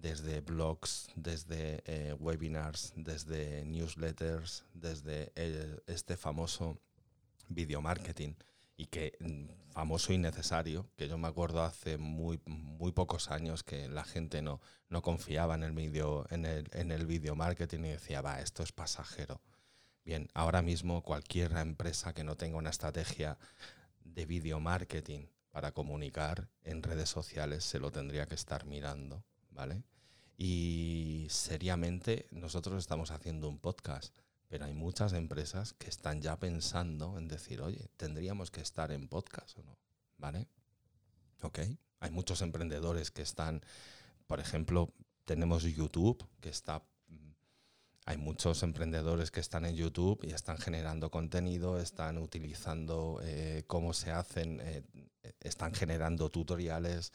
desde 0.00 0.40
blogs, 0.40 1.08
desde 1.16 1.82
eh, 1.86 2.12
webinars, 2.18 2.92
desde 2.96 3.64
newsletters, 3.64 4.64
desde 4.74 5.32
el- 5.34 5.82
este 5.86 6.16
famoso 6.16 6.78
video 7.48 7.80
marketing 7.80 8.34
y 8.76 8.86
que 8.86 9.16
mm, 9.20 9.72
famoso 9.72 10.12
y 10.12 10.18
necesario, 10.18 10.88
que 10.96 11.08
yo 11.08 11.18
me 11.18 11.28
acuerdo 11.28 11.62
hace 11.62 11.98
muy, 11.98 12.40
muy 12.46 12.92
pocos 12.92 13.30
años 13.30 13.62
que 13.64 13.88
la 13.88 14.04
gente 14.04 14.40
no, 14.42 14.60
no 14.88 15.02
confiaba 15.02 15.54
en 15.56 15.62
el 15.64 15.72
video, 15.72 16.26
en 16.30 16.44
el, 16.44 16.68
en 16.72 16.92
el 16.92 17.06
video 17.06 17.34
marketing 17.34 17.80
y 17.80 17.88
decía, 17.90 18.20
va, 18.20 18.40
esto 18.40 18.62
es 18.62 18.72
pasajero. 18.72 19.40
Bien, 20.04 20.28
ahora 20.32 20.62
mismo 20.62 21.02
cualquier 21.02 21.52
empresa 21.56 22.14
que 22.14 22.24
no 22.24 22.36
tenga 22.36 22.56
una 22.56 22.70
estrategia 22.70 23.36
de 24.04 24.26
video 24.26 24.58
marketing 24.60 25.26
para 25.50 25.72
comunicar 25.72 26.48
en 26.62 26.82
redes 26.82 27.08
sociales 27.08 27.64
se 27.64 27.78
lo 27.80 27.90
tendría 27.90 28.26
que 28.26 28.34
estar 28.36 28.64
mirando, 28.64 29.24
¿vale? 29.58 29.82
Y 30.36 31.26
seriamente 31.30 32.28
nosotros 32.30 32.78
estamos 32.78 33.10
haciendo 33.10 33.48
un 33.48 33.58
podcast, 33.58 34.16
pero 34.46 34.66
hay 34.66 34.72
muchas 34.72 35.12
empresas 35.14 35.72
que 35.72 35.88
están 35.88 36.22
ya 36.22 36.38
pensando 36.38 37.18
en 37.18 37.26
decir, 37.26 37.60
oye, 37.60 37.90
tendríamos 37.96 38.52
que 38.52 38.60
estar 38.60 38.92
en 38.92 39.08
podcast 39.08 39.58
o 39.58 39.64
no, 39.64 39.76
¿vale? 40.16 40.46
Ok, 41.42 41.58
hay 41.98 42.10
muchos 42.12 42.40
emprendedores 42.40 43.10
que 43.10 43.22
están, 43.22 43.60
por 44.28 44.38
ejemplo, 44.38 44.94
tenemos 45.24 45.64
YouTube, 45.64 46.24
que 46.40 46.50
está 46.50 46.84
mm, 47.08 47.32
hay 48.06 48.16
muchos 48.16 48.62
emprendedores 48.62 49.32
que 49.32 49.40
están 49.40 49.64
en 49.64 49.74
YouTube 49.74 50.20
y 50.22 50.30
están 50.30 50.58
generando 50.58 51.10
contenido, 51.10 51.80
están 51.80 52.18
utilizando 52.18 53.20
eh, 53.24 53.64
cómo 53.66 53.92
se 53.92 54.12
hacen, 54.12 54.60
eh, 54.62 54.84
están 55.40 55.74
generando 55.74 56.30
tutoriales, 56.30 57.10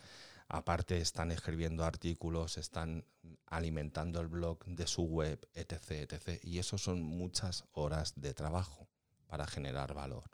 aparte 0.47 0.97
están 0.97 1.31
escribiendo 1.31 1.83
artículos, 1.83 2.57
están 2.57 3.05
alimentando 3.47 4.19
el 4.19 4.27
blog 4.27 4.63
de 4.65 4.87
su 4.87 5.03
web, 5.03 5.47
etc. 5.53 6.11
etc. 6.11 6.43
Y 6.43 6.59
eso 6.59 6.77
son 6.77 7.01
muchas 7.01 7.65
horas 7.71 8.13
de 8.15 8.33
trabajo 8.33 8.87
para 9.27 9.47
generar 9.47 9.93
valor. 9.93 10.29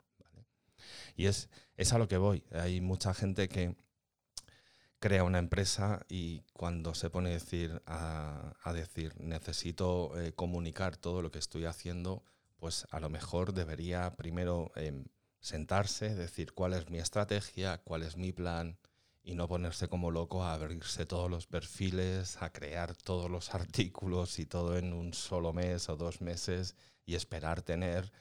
Y 1.16 1.26
es, 1.26 1.48
a 1.92 1.98
lo 1.98 2.08
que 2.08 2.16
voy. 2.16 2.44
Hay 2.52 2.80
mucha 2.80 3.14
gente 3.14 3.48
que 3.48 3.76
crea 4.98 5.24
una 5.24 5.38
empresa 5.38 6.04
y 6.08 6.42
cuando 6.52 6.94
se 6.94 7.10
pone 7.10 7.30
a 7.30 7.34
decir, 7.34 7.82
a, 7.86 8.54
a 8.62 8.72
decir 8.72 9.18
necesito 9.18 10.18
eh, 10.20 10.32
comunicar 10.32 10.96
todo 10.96 11.22
lo 11.22 11.30
que 11.30 11.38
estoy 11.38 11.64
haciendo, 11.64 12.22
pues 12.58 12.86
a 12.90 13.00
lo 13.00 13.08
mejor 13.08 13.54
debería 13.54 14.14
primero 14.16 14.72
em, 14.76 15.06
sentarse, 15.40 16.14
decir 16.14 16.52
cuál 16.52 16.74
es 16.74 16.90
mi 16.90 16.98
estrategia, 16.98 17.78
cuál 17.78 18.02
es 18.02 18.16
mi 18.16 18.32
plan 18.32 18.78
y 19.22 19.34
no 19.34 19.48
ponerse 19.48 19.88
como 19.88 20.10
loco 20.10 20.42
a 20.42 20.54
abrirse 20.54 21.06
todos 21.06 21.30
los 21.30 21.46
perfiles, 21.46 22.40
a 22.40 22.52
crear 22.52 22.96
todos 22.96 23.30
los 23.30 23.50
artículos 23.54 24.38
y 24.38 24.46
todo 24.46 24.76
en 24.76 24.92
un 24.92 25.14
solo 25.14 25.52
mes 25.52 25.88
o 25.88 25.96
dos 25.96 26.20
meses 26.20 26.76
y 27.04 27.14
esperar 27.14 27.62
tener 27.62 28.12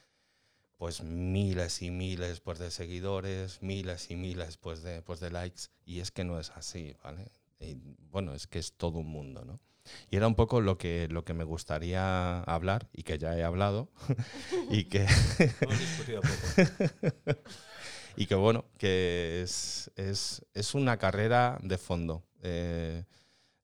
pues 0.80 1.04
miles 1.04 1.82
y 1.82 1.92
miles 1.92 2.40
pues, 2.40 2.58
de 2.58 2.72
seguidores, 2.72 3.62
miles 3.62 4.10
y 4.12 4.16
miles 4.16 4.56
pues, 4.56 4.82
de, 4.82 5.02
pues, 5.02 5.20
de 5.20 5.30
likes, 5.30 5.64
y 5.86 6.00
es 6.00 6.10
que 6.10 6.24
no 6.24 6.40
es 6.40 6.52
así, 6.52 6.96
¿vale? 7.04 7.34
Y, 7.60 7.76
bueno, 8.10 8.34
es 8.34 8.48
que 8.48 8.60
es 8.60 8.72
todo 8.72 9.00
un 9.00 9.08
mundo, 9.08 9.44
¿no? 9.44 9.60
Y 10.10 10.16
era 10.16 10.28
un 10.28 10.36
poco 10.36 10.62
lo 10.62 10.78
que, 10.78 11.10
lo 11.10 11.26
que 11.26 11.34
me 11.34 11.44
gustaría 11.44 12.40
hablar, 12.44 12.88
y 12.94 13.04
que 13.04 13.18
ya 13.18 13.38
he 13.38 13.44
hablado, 13.44 13.90
y 14.70 14.86
que. 14.86 15.06
y 18.20 18.26
que 18.26 18.36
bueno, 18.36 18.66
que 18.78 19.42
es, 19.42 19.90
es, 19.96 20.46
es 20.54 20.76
una 20.76 20.98
carrera 20.98 21.58
de 21.64 21.78
fondo. 21.78 22.26
eh, 22.42 23.06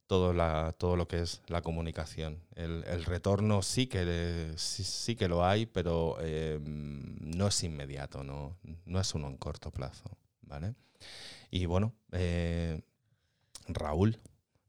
todo, 0.08 0.34
la, 0.34 0.74
todo 0.78 0.96
lo 0.96 1.08
que 1.08 1.22
es 1.22 1.42
la 1.48 1.62
comunicación. 1.62 2.40
El, 2.56 2.84
el 2.86 3.04
retorno 3.04 3.64
sí 3.64 3.88
que, 3.88 4.54
sí, 4.56 4.84
sí 4.86 5.16
que 5.16 5.28
lo 5.28 5.44
hay, 5.44 5.66
pero 5.66 6.18
eh, 6.22 6.60
no 6.64 7.48
es 7.48 7.64
inmediato, 7.64 8.24
no, 8.24 8.56
no 8.86 9.00
es 9.02 9.14
uno 9.14 9.28
en 9.28 9.36
corto 9.36 9.72
plazo. 9.72 10.06
¿vale? 10.42 10.76
Y 11.52 11.66
bueno, 11.66 11.94
eh, 12.14 12.82
Raúl, 13.68 14.20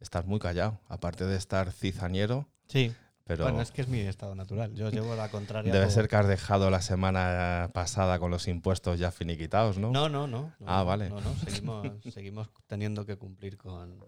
estás 0.00 0.26
muy 0.26 0.40
callado, 0.40 0.80
aparte 0.88 1.26
de 1.26 1.36
estar 1.36 1.70
cizañero, 1.70 2.48
Sí, 2.68 2.92
pero 3.26 3.42
bueno, 3.44 3.60
es 3.60 3.72
que 3.72 3.82
es 3.82 3.88
mi 3.88 3.98
estado 4.00 4.34
natural. 4.34 4.72
Yo 4.74 4.88
llevo 4.90 5.14
la 5.16 5.28
contraria. 5.30 5.72
debe 5.72 5.90
ser 5.90 6.06
que 6.08 6.14
has 6.16 6.28
dejado 6.28 6.70
la 6.70 6.80
semana 6.80 7.70
pasada 7.74 8.18
con 8.18 8.30
los 8.30 8.46
impuestos 8.48 8.98
ya 8.98 9.10
finiquitados, 9.10 9.78
¿no? 9.78 9.90
No, 9.90 10.08
no, 10.08 10.26
no. 10.26 10.52
no, 10.60 10.66
Ah, 10.66 10.84
vale. 10.84 11.10
No, 11.10 11.20
no, 11.20 11.34
seguimos, 11.36 11.86
seguimos 12.14 12.48
teniendo 12.66 13.04
que 13.04 13.16
cumplir 13.16 13.56
con, 13.56 13.98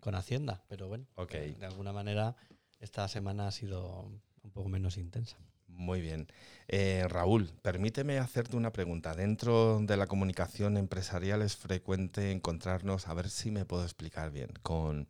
con 0.00 0.14
Hacienda, 0.14 0.62
pero 0.68 0.88
bueno, 0.88 1.06
Ok. 1.14 1.34
eh, 1.34 1.56
de 1.58 1.66
alguna 1.66 1.92
manera 1.92 2.36
esta 2.78 3.08
semana 3.08 3.46
ha 3.48 3.52
sido 3.52 4.10
un 4.42 4.50
poco 4.50 4.68
menos 4.68 4.98
intensa. 4.98 5.38
Muy 5.68 6.02
bien. 6.02 6.26
Eh, 6.68 7.06
Raúl, 7.08 7.48
permíteme 7.62 8.18
hacerte 8.18 8.56
una 8.58 8.72
pregunta. 8.72 9.14
Dentro 9.14 9.80
de 9.80 9.96
la 9.96 10.06
comunicación 10.06 10.76
empresarial 10.76 11.40
es 11.40 11.56
frecuente 11.56 12.30
encontrarnos, 12.30 13.08
a 13.08 13.14
ver 13.14 13.30
si 13.30 13.50
me 13.50 13.64
puedo 13.64 13.82
explicar 13.82 14.30
bien, 14.30 14.50
con 14.62 15.08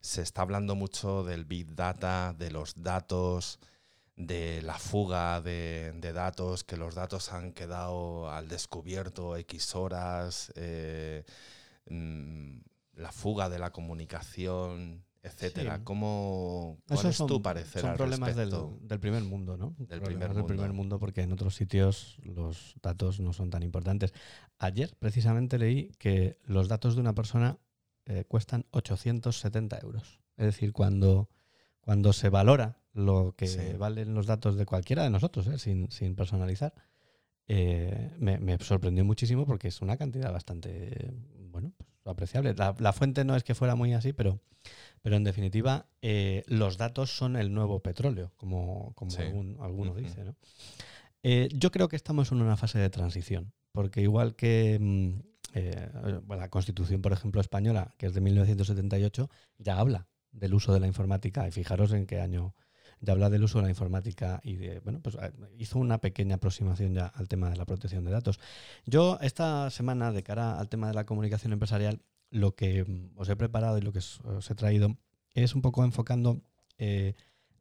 se 0.00 0.22
está 0.22 0.42
hablando 0.42 0.74
mucho 0.74 1.24
del 1.24 1.44
big 1.44 1.74
data, 1.74 2.34
de 2.38 2.50
los 2.50 2.74
datos, 2.82 3.58
de 4.16 4.62
la 4.62 4.78
fuga 4.78 5.40
de, 5.40 5.92
de 5.96 6.12
datos, 6.12 6.64
que 6.64 6.76
los 6.76 6.94
datos 6.94 7.32
han 7.32 7.52
quedado 7.52 8.30
al 8.30 8.48
descubierto 8.48 9.36
X 9.36 9.74
horas, 9.76 10.52
eh, 10.56 11.24
mm, 11.88 12.58
la 12.94 13.12
fuga 13.12 13.48
de 13.48 13.60
la 13.60 13.70
comunicación, 13.70 15.04
etcétera. 15.22 15.76
Sí. 15.76 15.82
¿Cómo, 15.84 16.78
¿Cuál 16.86 16.98
Esos 16.98 17.20
es 17.20 17.26
tu 17.26 17.40
parecer 17.40 17.80
son 17.82 17.90
al 17.90 17.96
problemas 17.96 18.34
del, 18.34 18.50
primer 19.00 19.22
mundo, 19.22 19.56
¿no? 19.56 19.74
Del 19.78 20.00
del 20.00 20.44
primer 20.44 20.72
mundo 20.72 20.98
porque 20.98 21.22
en 21.22 21.32
otros 21.32 21.54
sitios 21.54 22.18
los 22.22 22.74
datos 22.82 23.20
no 23.20 23.32
son 23.32 23.50
tan 23.50 23.62
importantes. 23.62 24.12
Ayer 24.58 24.96
precisamente 24.98 25.58
leí 25.58 25.92
que 25.98 26.38
los 26.44 26.68
datos 26.68 26.94
de 26.96 27.00
una 27.00 27.14
persona 27.14 27.58
eh, 28.08 28.24
cuestan 28.26 28.64
870 28.70 29.78
euros. 29.82 30.20
Es 30.36 30.46
decir, 30.46 30.72
cuando, 30.72 31.28
cuando 31.80 32.12
se 32.12 32.28
valora 32.28 32.78
lo 32.92 33.34
que 33.36 33.46
Sí. 33.46 33.74
valen 33.78 34.14
los 34.14 34.26
datos 34.26 34.56
de 34.56 34.66
cualquiera 34.66 35.02
de 35.04 35.10
nosotros, 35.10 35.46
¿eh? 35.46 35.58
sin, 35.58 35.90
sin 35.90 36.16
personalizar, 36.16 36.74
eh, 37.46 38.10
me, 38.18 38.38
me 38.38 38.58
sorprendió 38.58 39.04
muchísimo 39.04 39.46
porque 39.46 39.68
es 39.68 39.80
una 39.80 39.96
cantidad 39.96 40.32
bastante, 40.32 41.12
bueno, 41.50 41.72
pues 41.76 41.88
apreciable. 42.04 42.54
La, 42.54 42.92
fuente 42.92 43.24
no 43.24 43.36
es 43.36 43.44
que 43.44 43.54
fuera 43.54 43.74
muy 43.74 43.92
así, 43.94 44.12
pero, 44.12 44.40
pero 45.02 45.16
en 45.16 45.24
definitiva 45.24 45.86
los 46.46 46.76
datos 46.76 47.16
son 47.16 47.36
el 47.36 47.52
nuevo 47.52 47.80
petróleo, 47.80 48.32
como, 48.36 48.92
como 48.94 49.62
alguno 49.62 49.94
dice. 49.94 50.24
¿no? 50.24 50.34
Eh, 51.22 51.48
yo 51.52 51.70
creo 51.70 51.88
que 51.88 51.96
estamos 51.96 52.32
en 52.32 52.40
una 52.40 52.56
fase 52.56 52.78
de 52.78 52.90
transición, 52.90 53.52
porque 53.72 54.00
igual 54.00 54.34
que 54.36 54.78
mm, 54.80 55.20
eh, 55.54 55.88
la 56.28 56.48
Constitución, 56.48 57.02
por 57.02 57.12
ejemplo, 57.12 57.40
española, 57.40 57.94
que 57.98 58.06
es 58.06 58.14
de 58.14 58.20
1978, 58.20 59.30
ya 59.58 59.78
habla 59.78 60.08
del 60.30 60.54
uso 60.54 60.72
de 60.72 60.80
la 60.80 60.86
informática, 60.86 61.48
y 61.48 61.50
fijaros 61.50 61.92
en 61.92 62.06
qué 62.06 62.20
año 62.20 62.54
ya 63.00 63.12
habla 63.12 63.30
del 63.30 63.44
uso 63.44 63.58
de 63.58 63.64
la 63.64 63.70
informática 63.70 64.40
y 64.42 64.56
de, 64.56 64.80
bueno, 64.80 65.00
pues 65.00 65.16
eh, 65.20 65.32
hizo 65.56 65.78
una 65.78 65.98
pequeña 65.98 66.36
aproximación 66.36 66.94
ya 66.94 67.06
al 67.06 67.28
tema 67.28 67.48
de 67.48 67.56
la 67.56 67.64
protección 67.64 68.04
de 68.04 68.10
datos. 68.10 68.40
Yo 68.86 69.18
esta 69.20 69.70
semana, 69.70 70.12
de 70.12 70.22
cara 70.22 70.58
al 70.58 70.68
tema 70.68 70.88
de 70.88 70.94
la 70.94 71.06
comunicación 71.06 71.52
empresarial, 71.52 72.02
lo 72.30 72.54
que 72.54 72.84
mm, 72.84 73.12
os 73.16 73.28
he 73.28 73.36
preparado 73.36 73.78
y 73.78 73.82
lo 73.82 73.92
que 73.92 74.00
os 74.00 74.50
he 74.50 74.54
traído 74.54 74.96
es 75.34 75.54
un 75.54 75.62
poco 75.62 75.84
enfocando 75.84 76.42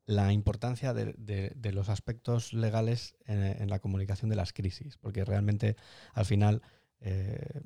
la 0.07 0.31
importancia 0.31 0.93
de, 0.93 1.71
los 1.73 1.89
aspectos 1.89 2.53
legales 2.53 3.17
en, 3.25 3.69
la 3.69 3.79
comunicación 3.79 4.29
de 4.29 4.37
las 4.37 4.53
crisis, 4.53 4.97
porque 4.97 5.25
realmente 5.25 5.75
al 6.13 6.25
final 6.25 6.61
eh, 6.99 7.61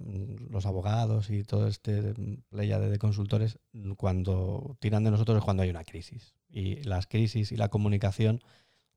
los 0.49 0.65
abogados 0.65 1.29
y 1.29 1.43
todo 1.43 1.67
este 1.67 2.13
pléyade 2.49 2.89
de 2.89 2.99
consultores 2.99 3.59
cuando 3.95 4.77
tiran 4.79 5.05
de 5.05 5.11
nosotros 5.11 5.37
es 5.37 5.43
cuando 5.43 5.63
hay 5.63 5.69
una 5.69 5.85
crisis 5.85 6.35
y 6.49 6.83
las 6.83 7.07
crisis 7.07 7.53
y 7.53 7.55
la 7.55 7.69
comunicación 7.69 8.41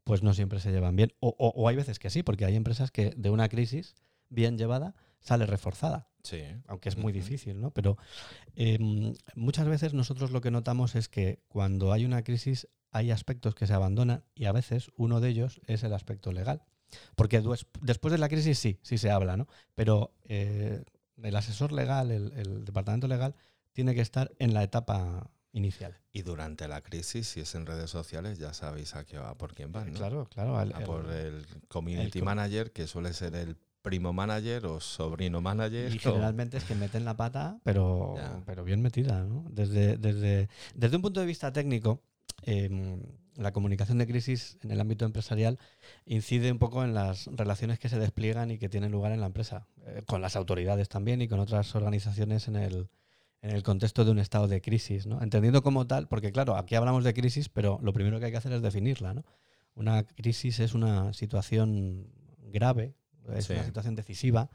pues 0.02 0.22
no 0.22 0.34
siempre 0.34 0.58
se 0.60 0.72
llevan 0.72 0.96
bien 0.96 1.12
o, 1.20 1.68
hay 1.68 1.76
veces 1.76 1.98
que 1.98 2.10
sí, 2.10 2.22
porque 2.22 2.44
hay 2.44 2.56
empresas 2.56 2.90
que 2.90 3.10
de 3.16 3.30
una 3.30 3.48
crisis 3.48 3.94
bien 4.28 4.58
llevada 4.58 4.94
sale 5.20 5.46
reforzada. 5.46 6.10
Sí. 6.22 6.42
Aunque 6.66 6.88
es 6.88 6.96
muy 6.96 7.12
difícil, 7.12 7.60
¿no? 7.60 7.70
Pero 7.70 7.96
em, 8.56 9.14
muchas 9.34 9.66
veces 9.68 9.94
nosotros 9.94 10.30
lo 10.30 10.40
que 10.40 10.50
notamos 10.50 10.94
es 10.94 11.08
que 11.08 11.42
cuando 11.48 11.92
hay 11.92 12.04
una 12.04 12.24
crisis 12.24 12.68
hay 12.90 13.10
aspectos 13.10 13.54
que 13.54 13.66
se 13.66 13.72
abandonan 13.72 14.24
y 14.34 14.44
a 14.44 14.52
veces 14.52 14.90
uno 14.96 15.20
de 15.20 15.30
ellos 15.30 15.60
es 15.66 15.84
el 15.84 15.92
aspecto 15.92 16.32
legal. 16.32 16.62
Porque 17.14 17.42
después 17.80 18.12
de 18.12 18.18
la 18.18 18.28
crisis 18.28 18.58
sí, 18.58 18.78
sí 18.82 18.98
se 18.98 19.10
habla, 19.10 19.36
¿no? 19.36 19.46
Pero 19.74 20.12
eh, 20.24 20.82
el 21.22 21.36
asesor 21.36 21.72
legal, 21.72 22.10
el, 22.10 22.64
departamento 22.64 23.08
legal, 23.08 23.34
tiene 23.72 23.94
que 23.94 24.00
estar 24.00 24.32
en 24.38 24.54
la 24.54 24.62
etapa 24.62 25.30
inicial. 25.52 26.00
Y 26.12 26.22
durante 26.22 26.68
la 26.68 26.80
crisis, 26.80 27.28
si 27.28 27.40
es 27.40 27.54
en 27.54 27.66
redes 27.66 27.90
sociales, 27.90 28.38
ya 28.38 28.52
sabéis 28.52 28.94
a, 28.94 29.04
qué, 29.04 29.18
va 29.18 29.36
por 29.36 29.54
quién 29.54 29.72
van, 29.72 29.92
¿no? 29.92 29.98
Claro, 29.98 30.28
claro. 30.28 30.58
a 30.58 30.64
por 30.80 31.10
el 31.12 31.46
community 31.68 32.22
manager, 32.22 32.72
que 32.72 32.86
suele 32.86 33.12
ser 33.12 33.34
el 33.36 33.56
primo 33.82 34.12
manager 34.12 34.66
o 34.66 34.80
sobrino 34.80 35.40
manager. 35.40 35.94
Y 35.94 35.98
generalmente 35.98 36.56
es 36.56 36.64
que 36.64 36.74
meten 36.74 37.04
la 37.04 37.16
pata, 37.16 37.58
pero, 37.62 38.14
pero 38.46 38.64
bien 38.64 38.80
metida, 38.82 39.24
¿no? 39.24 39.44
Desde, 39.50 39.96
desde, 39.98 40.48
desde 40.74 40.96
un 40.96 41.02
punto 41.02 41.20
de 41.20 41.26
vista 41.26 41.52
técnico, 41.52 42.02
Em, 42.46 43.00
la 43.36 43.52
comunicación 43.52 43.98
de 43.98 44.06
crisis 44.06 44.58
en 44.62 44.70
el 44.70 44.80
ámbito 44.80 45.04
empresarial 45.04 45.58
incide 46.06 46.52
un 46.52 46.58
poco 46.58 46.84
en 46.84 46.94
las 46.94 47.26
relaciones 47.26 47.78
que 47.78 47.88
se 47.88 47.98
despliegan 47.98 48.50
y 48.50 48.58
que 48.58 48.68
tienen 48.68 48.92
lugar 48.92 49.12
en 49.12 49.20
la 49.20 49.26
empresa, 49.26 49.66
eh, 49.86 50.02
con 50.06 50.22
las 50.22 50.36
autoridades 50.36 50.88
también 50.88 51.22
y 51.22 51.28
con 51.28 51.40
otras 51.40 51.74
organizaciones 51.74 52.48
en 52.48 52.56
el, 52.56 52.88
en 53.42 53.50
el 53.50 53.62
contexto 53.62 54.04
de 54.04 54.10
un 54.10 54.18
estado 54.18 54.48
de 54.48 54.60
crisis, 54.60 55.06
¿no? 55.06 55.22
Entendiendo 55.22 55.62
como 55.62 55.86
tal, 55.86 56.08
porque 56.08 56.32
claro, 56.32 56.56
aquí 56.56 56.74
hablamos 56.74 57.04
de 57.04 57.14
crisis, 57.14 57.48
pero 57.48 57.78
lo 57.82 57.92
primero 57.92 58.18
que 58.18 58.26
hay 58.26 58.32
que 58.32 58.38
hacer 58.38 58.52
es 58.52 58.62
definirla, 58.62 59.14
¿no? 59.14 59.24
Una 59.74 60.04
crisis 60.04 60.60
es 60.60 60.74
una 60.74 61.12
situación 61.12 62.06
grave, 62.52 62.94
es 63.34 63.50
una 63.50 63.64
situación 63.64 63.94
decisiva 63.94 64.50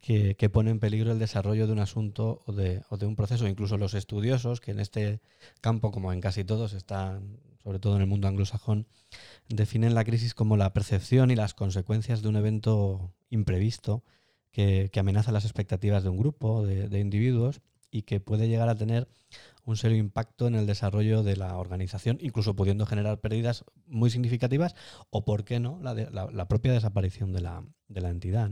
que, 0.00 0.36
que, 0.36 0.48
pone 0.48 0.70
en 0.70 0.78
peligro 0.78 1.12
el 1.12 1.18
desarrollo 1.18 1.66
de 1.66 1.72
un 1.72 1.80
asunto 1.80 2.42
o 2.46 2.52
de, 2.52 2.82
o 2.88 2.96
de, 2.96 3.06
un 3.06 3.16
proceso. 3.16 3.48
Incluso 3.48 3.76
los 3.76 3.94
estudiosos, 3.94 4.60
que 4.60 4.70
en 4.70 4.80
este 4.80 5.20
campo, 5.60 5.90
como 5.90 6.12
en 6.12 6.20
casi 6.20 6.44
todos, 6.44 6.74
están, 6.74 7.40
sobre 7.64 7.78
todo 7.78 7.96
en 7.96 8.02
el 8.02 8.06
mundo 8.06 8.28
anglosajón, 8.28 8.86
definen 9.48 9.94
la 9.94 10.04
crisis 10.04 10.34
como 10.34 10.58
la 10.58 10.74
percepción 10.74 11.30
y 11.30 11.34
las 11.34 11.54
consecuencias 11.54 12.20
de 12.20 12.28
un 12.28 12.36
evento 12.36 13.14
imprevisto 13.30 14.04
que, 14.52 14.90
amenaza 14.96 15.32
las 15.32 15.44
expectativas 15.44 16.02
de 16.02 16.10
un 16.10 16.18
grupo 16.18 16.64
de, 16.64 17.00
individuos 17.00 17.62
y 17.90 18.02
que 18.02 18.20
puede 18.20 18.48
llegar 18.48 18.68
a 18.68 18.76
tener 18.76 19.08
un 19.64 19.76
serio 19.76 19.96
impacto 19.96 20.46
en 20.46 20.54
el 20.54 20.66
desarrollo 20.66 21.22
de 21.22 21.36
la 21.36 21.56
organización, 21.56 22.18
incluso 22.20 22.54
pudiendo 22.54 22.84
generar 22.84 23.20
pérdidas 23.20 23.64
muy 23.86 24.10
significativas 24.10 24.74
o, 25.10 25.24
por 25.24 25.44
qué 25.44 25.58
no, 25.58 25.80
la, 25.80 26.48
propia 26.48 26.72
desaparición 26.72 27.32
de 27.32 27.40
la, 27.40 27.64
de 27.88 28.00
la 28.02 28.10
entidad. 28.10 28.50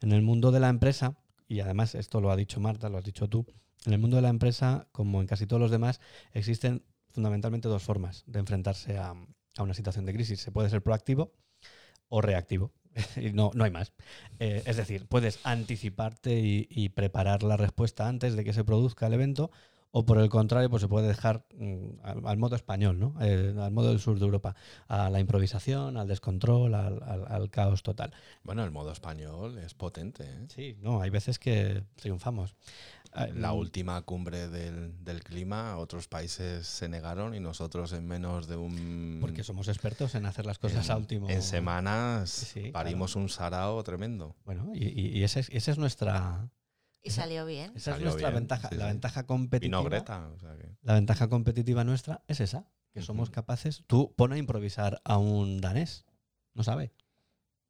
En 0.00 0.12
el 0.12 0.22
mundo 0.22 0.52
de 0.52 0.60
la 0.60 0.70
empresa, 0.70 1.18
y 1.46 1.60
además 1.60 1.94
esto 1.94 2.20
lo 2.20 2.30
ha 2.30 2.36
dicho 2.36 2.60
Marta, 2.60 2.88
lo 2.88 2.98
has 2.98 3.04
dicho 3.04 3.28
tú, 3.28 3.46
en 3.84 3.92
el 3.92 3.98
mundo 3.98 4.16
de 4.16 4.22
la 4.22 4.30
empresa, 4.30 4.88
como 4.90 5.20
en 5.20 5.26
casi 5.26 5.46
todos 5.46 5.60
los 5.60 5.70
demás, 5.70 6.00
existen 6.32 6.82
fundamentalmente 7.10 7.68
dos 7.68 7.82
formas 7.82 8.24
de 8.26 8.38
enfrentarse 8.38 8.98
a, 8.98 9.14
a 9.56 9.62
una 9.62 9.74
situación 9.74 10.04
de 10.06 10.14
crisis. 10.14 10.40
Se 10.40 10.52
puede 10.52 10.70
ser 10.70 10.82
proactivo 10.82 11.32
o 12.08 12.20
reactivo. 12.20 12.72
y 13.16 13.32
no, 13.32 13.50
no 13.54 13.64
hay 13.64 13.70
más. 13.70 13.92
Eh, 14.38 14.62
es 14.66 14.76
decir, 14.76 15.06
puedes 15.06 15.40
anticiparte 15.44 16.38
y, 16.38 16.66
y, 16.70 16.88
preparar 16.90 17.42
la 17.42 17.56
respuesta 17.56 18.08
antes 18.08 18.34
de 18.34 18.44
que 18.44 18.52
se 18.52 18.64
produzca 18.64 19.06
el 19.06 19.14
evento 19.14 19.50
o 19.90 20.04
por 20.04 20.18
el 20.18 20.28
contrario, 20.28 20.68
pues 20.68 20.82
se 20.82 20.88
puede 20.88 21.08
dejar 21.08 21.46
mm, 21.56 22.26
al, 22.26 22.36
modo 22.36 22.56
español, 22.56 22.98
¿no? 22.98 23.14
Eh, 23.20 23.54
al 23.58 23.72
modo 23.72 23.88
del 23.88 24.00
sur 24.00 24.18
de 24.18 24.24
Europa, 24.24 24.54
a 24.86 25.08
la 25.08 25.18
improvisación, 25.18 25.96
al 25.96 26.06
descontrol, 26.06 26.74
al, 26.74 27.50
caos 27.50 27.82
total. 27.82 28.12
Bueno, 28.42 28.64
el 28.64 28.70
modo 28.70 28.92
español 28.92 29.58
es 29.58 29.74
potente. 29.74 30.24
¿eh? 30.24 30.46
Sí, 30.48 30.76
no, 30.80 31.00
hay 31.00 31.10
veces 31.10 31.38
que 31.38 31.84
triunfamos. 31.96 32.54
La 33.34 33.52
última 33.52 34.00
cumbre 34.02 34.48
del, 34.48 35.04
del, 35.04 35.22
clima, 35.22 35.76
otros 35.76 36.08
países 36.08 36.66
se 36.66 36.88
negaron 36.88 37.34
y 37.34 37.40
nosotros 37.40 37.92
en 37.92 38.06
menos 38.06 38.46
de 38.46 38.56
un... 38.56 39.18
Porque 39.20 39.42
somos 39.44 39.68
expertos 39.68 40.14
en 40.14 40.26
hacer 40.26 40.46
las 40.46 40.58
cosas 40.58 40.88
a 40.90 40.96
último... 40.96 41.28
En 41.28 41.42
semanas 41.42 42.54
parimos 42.72 43.16
un 43.16 43.28
sarao 43.28 43.82
tremendo. 43.82 44.36
Bueno, 44.44 44.72
y, 44.74 45.18
y, 45.18 45.24
esa, 45.24 45.40
es, 45.40 45.48
esa 45.50 45.72
es 45.72 45.78
nuestra 45.78 46.50
y 47.02 47.10
salió 47.10 47.46
bien. 47.46 47.72
Esa 47.74 47.96
es 47.96 48.02
nuestra 48.02 48.30
ventaja. 48.30 48.68
la 48.72 48.86
ventaja 48.86 49.24
competitiva. 49.24 49.82
Greta, 49.82 50.30
La 50.82 50.94
ventaja 50.94 51.28
competitiva 51.28 51.84
nuestra 51.84 52.22
es 52.26 52.40
esa, 52.40 52.70
que 52.92 53.02
somos 53.02 53.30
capaces. 53.30 53.84
Tú 53.86 54.14
pon 54.16 54.32
a 54.32 54.38
improvisar 54.38 55.00
a 55.04 55.18
un 55.18 55.60
danés. 55.60 56.04
No 56.54 56.62
sabe. 56.64 56.92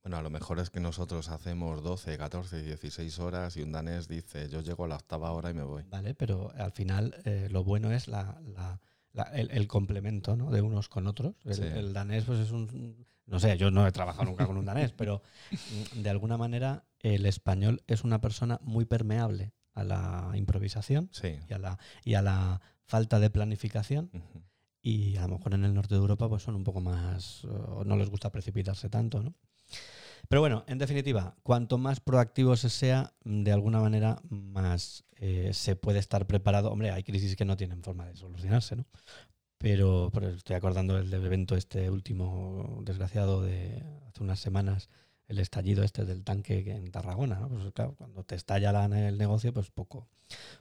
Bueno, 0.09 0.20
a 0.20 0.22
lo 0.22 0.30
mejor 0.30 0.59
es 0.59 0.70
que 0.70 0.80
nosotros 0.80 1.28
hacemos 1.28 1.82
12, 1.82 2.16
14, 2.16 2.62
16 2.62 3.18
horas 3.18 3.59
y 3.59 3.62
un 3.62 3.72
danés 3.72 4.09
dice, 4.09 4.48
yo 4.48 4.62
llego 4.62 4.86
a 4.86 4.88
la 4.88 4.96
octava 4.96 5.32
hora 5.32 5.50
y 5.50 5.52
me 5.52 5.64
voy. 5.64 5.84
Vale, 5.90 6.14
pero 6.14 6.50
al 6.56 6.72
final 6.72 7.14
eh, 7.26 7.48
lo 7.50 7.62
bueno 7.62 7.92
es 7.92 8.09
la, 8.09 8.40
el, 9.34 9.68
complemento 9.68 10.34
¿no? 10.34 10.50
de 10.50 10.62
unos 10.62 10.88
con 10.88 11.09
otros. 11.09 11.34
El, 11.44 11.92
danés 11.92 12.24
pues 12.24 12.38
es 12.38 12.52
un... 12.52 13.04
No 13.26 13.38
sé, 13.38 13.59
yo 13.59 13.70
no 13.70 13.86
he 13.86 13.92
trabajado 13.92 14.24
nunca 14.24 14.46
con 14.46 14.56
un 14.56 14.64
danés, 14.64 14.92
pero 14.92 15.20
mm, 15.50 16.00
de 16.00 16.09
alguna 16.09 16.38
manera 16.38 16.86
el 17.00 17.26
español 17.26 17.82
es 17.86 18.02
una 18.02 18.22
persona 18.22 18.59
muy 18.62 18.86
permeable 18.86 19.52
a 19.74 19.84
la 19.84 20.30
improvisación 20.36 21.11
y, 21.22 21.52
a 21.52 21.59
la, 21.59 21.78
y 22.02 22.14
a 22.14 22.22
la 22.22 22.62
falta 22.86 23.20
de 23.20 23.28
planificación. 23.28 24.11
Y 24.80 25.18
a 25.18 25.28
lo 25.28 25.36
mejor 25.36 25.52
en 25.52 25.66
el 25.66 25.74
norte 25.74 25.96
de 25.96 26.00
Europa 26.00 26.30
pues 26.30 26.44
son 26.44 26.54
un 26.54 26.64
poco 26.64 26.80
más... 26.80 27.44
no 27.84 27.94
les 27.94 28.09
gusta 28.09 28.32
precipitarse 28.32 28.88
tanto, 28.88 29.22
¿no? 29.22 29.34
Pero 30.29 30.41
bueno, 30.41 30.64
en 30.66 30.79
definitiva, 30.79 31.37
cuanto 31.43 31.79
más 31.79 32.01
proactivo 32.01 32.57
se 32.57 32.71
sea, 32.71 33.12
de 33.25 33.53
alguna 33.53 33.81
manera 33.81 34.21
más 34.29 35.05
eh, 35.16 35.51
se 35.53 35.77
puede 35.77 35.99
estar 35.99 36.27
preparado. 36.27 36.71
Hombre, 36.71 36.91
hay 36.91 37.03
crisis 37.05 37.37
que 37.37 37.45
no 37.45 37.57
tienen 37.57 37.83
forma 37.83 38.07
de 38.07 38.16
solucionarse, 38.16 38.77
¿no? 38.77 38.87
Pero, 39.59 40.11
pero 40.12 40.29
estoy 40.29 40.55
acordando 40.55 40.95
del 40.95 41.12
evento 41.12 41.57
este 41.57 41.91
último 41.91 42.81
desgraciado 42.83 43.43
de 43.43 43.83
hace 44.07 44.23
unas 44.23 44.39
semanas 44.39 44.89
el 45.29 45.39
estallido 45.39 45.85
este 45.85 46.05
del 46.05 46.24
tanque 46.24 46.59
en 46.70 46.91
Tarragona. 46.91 47.39
¿no? 47.39 47.49
Pues 47.49 47.72
claro, 47.72 47.95
cuando 47.97 48.24
te 48.24 48.35
estalla 48.35 48.70
el 48.87 49.18
negocio, 49.18 49.53
pues 49.53 49.70
poco, 49.70 50.09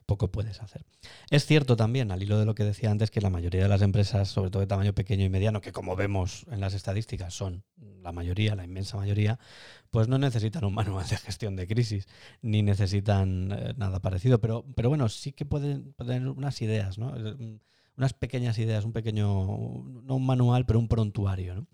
poco 0.06 0.30
puedes 0.30 0.62
hacer. 0.62 0.86
Es 1.30 1.46
cierto 1.46 1.78
también, 1.78 2.12
al 2.12 2.22
hilo 2.22 2.38
de 2.38 2.46
lo 2.46 2.54
que 2.54 2.66
decía 2.66 2.92
antes, 2.92 3.10
que 3.10 3.22
la 3.22 3.30
mayoría 3.30 3.64
de 3.64 3.70
las 3.70 3.82
empresas, 3.82 4.28
sobre 4.28 4.52
todo 4.52 4.60
de 4.60 4.68
tamaño 4.68 4.94
pequeño 4.94 5.24
y 5.24 5.30
mediano, 5.30 5.62
que 5.62 5.72
como 5.72 5.96
vemos 5.96 6.46
en 6.52 6.60
las 6.60 6.74
estadísticas 6.74 7.34
son 7.34 7.64
la 8.04 8.12
mayoría, 8.12 8.56
la 8.56 8.66
inmensa 8.66 8.98
mayoría, 8.98 9.40
pues 9.90 10.10
no 10.10 10.18
necesitan 10.18 10.66
un 10.66 10.74
manual 10.74 11.08
de 11.08 11.18
gestión 11.18 11.56
de 11.56 11.66
crisis, 11.66 12.06
ni 12.42 12.62
necesitan 12.62 13.52
eh, 13.54 13.74
nada 13.78 14.02
parecido. 14.02 14.40
Pero, 14.42 14.66
pero 14.76 14.90
bueno, 14.90 15.08
sí 15.08 15.32
que 15.32 15.46
pueden 15.46 15.94
tener 15.94 16.28
unas 16.28 16.62
ideas, 16.62 16.98
¿no? 16.98 17.14
unas 17.96 18.14
pequeñas 18.14 18.60
ideas, 18.60 18.86
un 18.86 18.94
pequeño, 18.94 19.26
no 20.04 20.16
un 20.16 20.26
manual, 20.26 20.66
pero 20.66 20.78
un 20.78 20.88
prontuario. 20.88 21.56
¿no? 21.56 21.68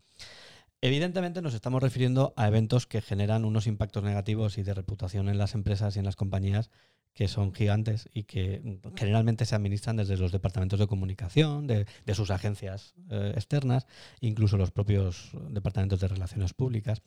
Evidentemente 0.84 1.42
nos 1.42 1.54
estamos 1.54 1.82
refiriendo 1.82 2.34
a 2.36 2.46
eventos 2.46 2.88
que 2.88 3.00
generan 3.00 3.46
unos 3.46 3.68
impactos 3.68 4.04
negativos 4.04 4.58
y 4.58 4.64
de 4.64 4.74
reputación 4.74 5.30
en 5.30 5.38
las 5.38 5.56
empresas 5.56 5.96
y 5.96 6.00
en 6.00 6.04
las 6.04 6.18
compañías 6.18 6.72
que 7.14 7.30
son 7.30 7.54
gigantes 7.54 8.10
y 8.14 8.24
que 8.24 8.82
generalmente 8.98 9.46
se 9.46 9.56
administran 9.56 9.96
desde 9.96 10.18
los 10.18 10.34
departamentos 10.34 10.78
de 10.82 10.88
comunicación, 10.88 11.68
de, 11.68 11.86
sus 12.14 12.32
agencias 12.32 12.96
eh, 13.10 13.32
externas, 13.34 13.88
incluso 14.20 14.58
los 14.58 14.72
propios 14.72 15.32
departamentos 15.52 16.02
de 16.02 16.10
relaciones 16.10 16.54
públicas. 16.54 17.02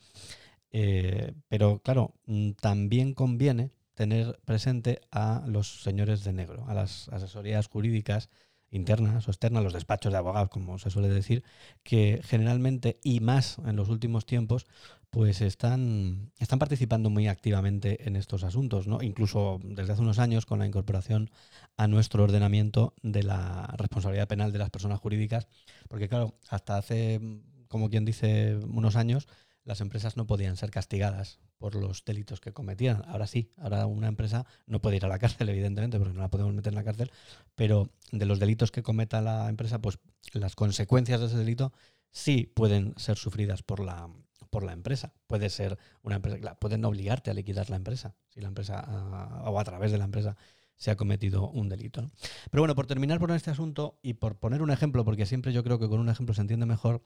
Eh, 0.72 1.34
pero 1.48 1.80
claro, 1.80 2.14
mm, 2.24 2.52
también 2.52 3.12
conviene 3.12 3.72
tener 3.92 4.40
presente 4.46 5.02
a 5.10 5.44
los 5.46 5.82
señores 5.82 6.24
de 6.24 6.32
negro, 6.32 6.64
a 6.66 6.72
las 6.72 7.10
asesorías 7.10 7.68
jurídicas 7.68 8.30
internas 8.70 9.26
o 9.28 9.30
externas, 9.30 9.62
los 9.62 9.72
despachos 9.72 10.12
de 10.12 10.18
abogados, 10.18 10.50
como 10.50 10.78
se 10.78 10.90
suele 10.90 11.08
decir, 11.08 11.44
que 11.82 12.20
generalmente 12.24 12.98
y 13.02 13.20
más 13.20 13.58
en 13.64 13.76
los 13.76 13.88
últimos 13.88 14.26
tiempos, 14.26 14.66
pues 15.10 15.40
están, 15.40 16.30
están 16.38 16.58
participando 16.58 17.08
muy 17.08 17.28
activamente 17.28 18.06
en 18.06 18.16
estos 18.16 18.44
asuntos, 18.44 18.86
¿no? 18.86 19.02
Incluso 19.02 19.60
desde 19.62 19.92
hace 19.92 20.02
unos 20.02 20.18
años 20.18 20.44
con 20.46 20.58
la 20.58 20.66
incorporación 20.66 21.30
a 21.76 21.86
nuestro 21.86 22.24
ordenamiento 22.24 22.94
de 23.02 23.22
la 23.22 23.74
responsabilidad 23.78 24.28
penal 24.28 24.52
de 24.52 24.58
las 24.58 24.70
personas 24.70 25.00
jurídicas, 25.00 25.48
porque 25.88 26.08
claro, 26.08 26.34
hasta 26.48 26.76
hace, 26.76 27.20
como 27.68 27.88
quien 27.88 28.04
dice, 28.04 28.56
unos 28.56 28.96
años, 28.96 29.26
las 29.66 29.80
empresas 29.80 30.16
no 30.16 30.26
podían 30.26 30.56
ser 30.56 30.70
castigadas 30.70 31.40
por 31.58 31.74
los 31.74 32.04
delitos 32.04 32.40
que 32.40 32.52
cometían. 32.52 33.02
Ahora 33.08 33.26
sí, 33.26 33.50
ahora 33.56 33.86
una 33.86 34.06
empresa 34.06 34.46
no 34.66 34.80
puede 34.80 34.96
ir 34.96 35.04
a 35.04 35.08
la 35.08 35.18
cárcel, 35.18 35.48
evidentemente, 35.50 35.98
porque 35.98 36.14
no 36.14 36.20
la 36.20 36.30
podemos 36.30 36.54
meter 36.54 36.72
en 36.72 36.76
la 36.76 36.84
cárcel, 36.84 37.10
pero 37.56 37.90
de 38.12 38.24
los 38.26 38.38
delitos 38.38 38.70
que 38.70 38.82
cometa 38.82 39.20
la 39.20 39.48
empresa, 39.48 39.80
pues 39.80 39.98
las 40.32 40.54
consecuencias 40.54 41.20
de 41.20 41.26
ese 41.26 41.36
delito 41.36 41.72
sí 42.12 42.50
pueden 42.54 42.94
ser 42.96 43.18
sufridas 43.18 43.64
por 43.64 43.80
la, 43.80 44.08
por 44.50 44.62
la 44.62 44.72
empresa. 44.72 45.12
Puede 45.26 45.50
ser 45.50 45.76
una 46.02 46.16
empresa, 46.16 46.54
pueden 46.54 46.84
obligarte 46.84 47.32
a 47.32 47.34
liquidar 47.34 47.68
la 47.68 47.76
empresa, 47.76 48.14
si 48.28 48.40
la 48.40 48.48
empresa 48.48 48.84
ah, 48.86 49.50
o 49.50 49.58
a 49.58 49.64
través 49.64 49.90
de 49.90 49.98
la 49.98 50.04
empresa 50.04 50.36
se 50.76 50.92
ha 50.92 50.96
cometido 50.96 51.50
un 51.50 51.68
delito. 51.68 52.08
Pero 52.50 52.62
bueno, 52.62 52.76
por 52.76 52.86
terminar 52.86 53.18
por 53.18 53.32
este 53.32 53.50
asunto 53.50 53.98
y 54.00 54.14
por 54.14 54.38
poner 54.38 54.62
un 54.62 54.70
ejemplo, 54.70 55.04
porque 55.04 55.26
siempre 55.26 55.52
yo 55.52 55.64
creo 55.64 55.80
que 55.80 55.88
con 55.88 55.98
un 55.98 56.08
ejemplo 56.08 56.34
se 56.34 56.42
entiende 56.42 56.66
mejor, 56.66 57.02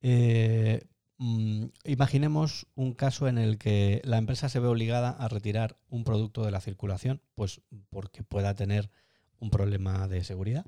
eh, 0.00 0.86
Mm, 1.24 1.66
imaginemos 1.84 2.66
un 2.74 2.94
caso 2.94 3.28
en 3.28 3.38
el 3.38 3.56
que 3.56 4.02
la 4.02 4.18
empresa 4.18 4.48
se 4.48 4.58
ve 4.58 4.66
obligada 4.66 5.10
a 5.10 5.28
retirar 5.28 5.76
un 5.88 6.02
producto 6.02 6.44
de 6.44 6.50
la 6.50 6.60
circulación, 6.60 7.22
pues 7.36 7.60
porque 7.90 8.24
pueda 8.24 8.56
tener 8.56 8.90
un 9.38 9.48
problema 9.48 10.08
de 10.08 10.24
seguridad 10.24 10.66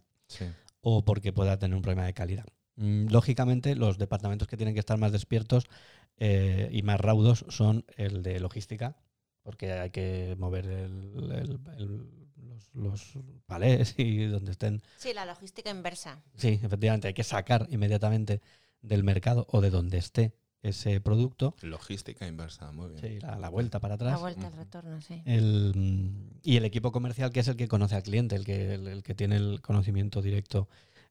o 0.80 1.04
porque 1.04 1.32
pueda 1.32 1.58
tener 1.58 1.74
un 1.74 1.82
problema 1.82 2.06
de 2.06 2.14
calidad. 2.14 2.46
Mm, 2.76 3.08
lógicamente, 3.08 3.74
los 3.74 3.98
departamentos 3.98 4.46
que 4.46 4.56
tienen 4.56 4.74
que 4.74 4.80
estar 4.80 4.96
más 4.96 5.10
despiertos 5.10 5.64
eh, 6.18 6.68
y 6.70 6.82
más 6.82 7.00
raudos 7.00 7.44
son 7.48 7.84
el 7.96 8.22
de 8.22 8.38
logística, 8.38 8.96
porque 9.42 9.72
hay 9.72 9.90
que 9.90 10.36
mover 10.38 10.66
los, 11.84 12.72
los 12.74 13.18
palés 13.46 13.96
y 13.98 14.26
donde 14.26 14.52
estén. 14.52 14.82
Sí, 14.98 15.12
la 15.14 15.26
logística 15.26 15.70
inversa. 15.70 16.22
Sí, 16.36 16.60
efectivamente, 16.62 17.08
hay 17.08 17.14
que 17.14 17.24
sacar 17.24 17.66
inmediatamente 17.70 18.40
del 18.82 19.02
mercado 19.02 19.48
o 19.50 19.60
de 19.60 19.70
donde 19.70 19.98
esté 19.98 20.32
ese 20.64 21.00
producto. 21.00 21.54
Logística 21.62 22.26
inversa, 22.26 22.72
muy 22.72 22.88
bien. 22.88 23.00
Sí, 23.00 23.18
la, 23.20 23.48
vuelta 23.50 23.80
para 23.80 23.94
atrás. 23.94 24.12
La 24.12 24.18
vuelta 24.18 24.46
al 24.46 24.54
retorno, 24.54 25.00
sí. 25.00 25.22
y 26.42 26.56
el 26.56 26.64
equipo 26.64 26.90
comercial 26.90 27.30
que 27.30 27.40
es 27.40 27.48
el 27.48 27.56
que 27.56 27.68
conoce 27.68 27.94
al 27.94 28.02
cliente, 28.02 28.34
el 28.34 28.44
que, 28.44 28.74
el, 28.74 29.02
que 29.02 29.14
tiene 29.14 29.36
el 29.36 29.60
conocimiento 29.60 30.22
directo 30.22 30.68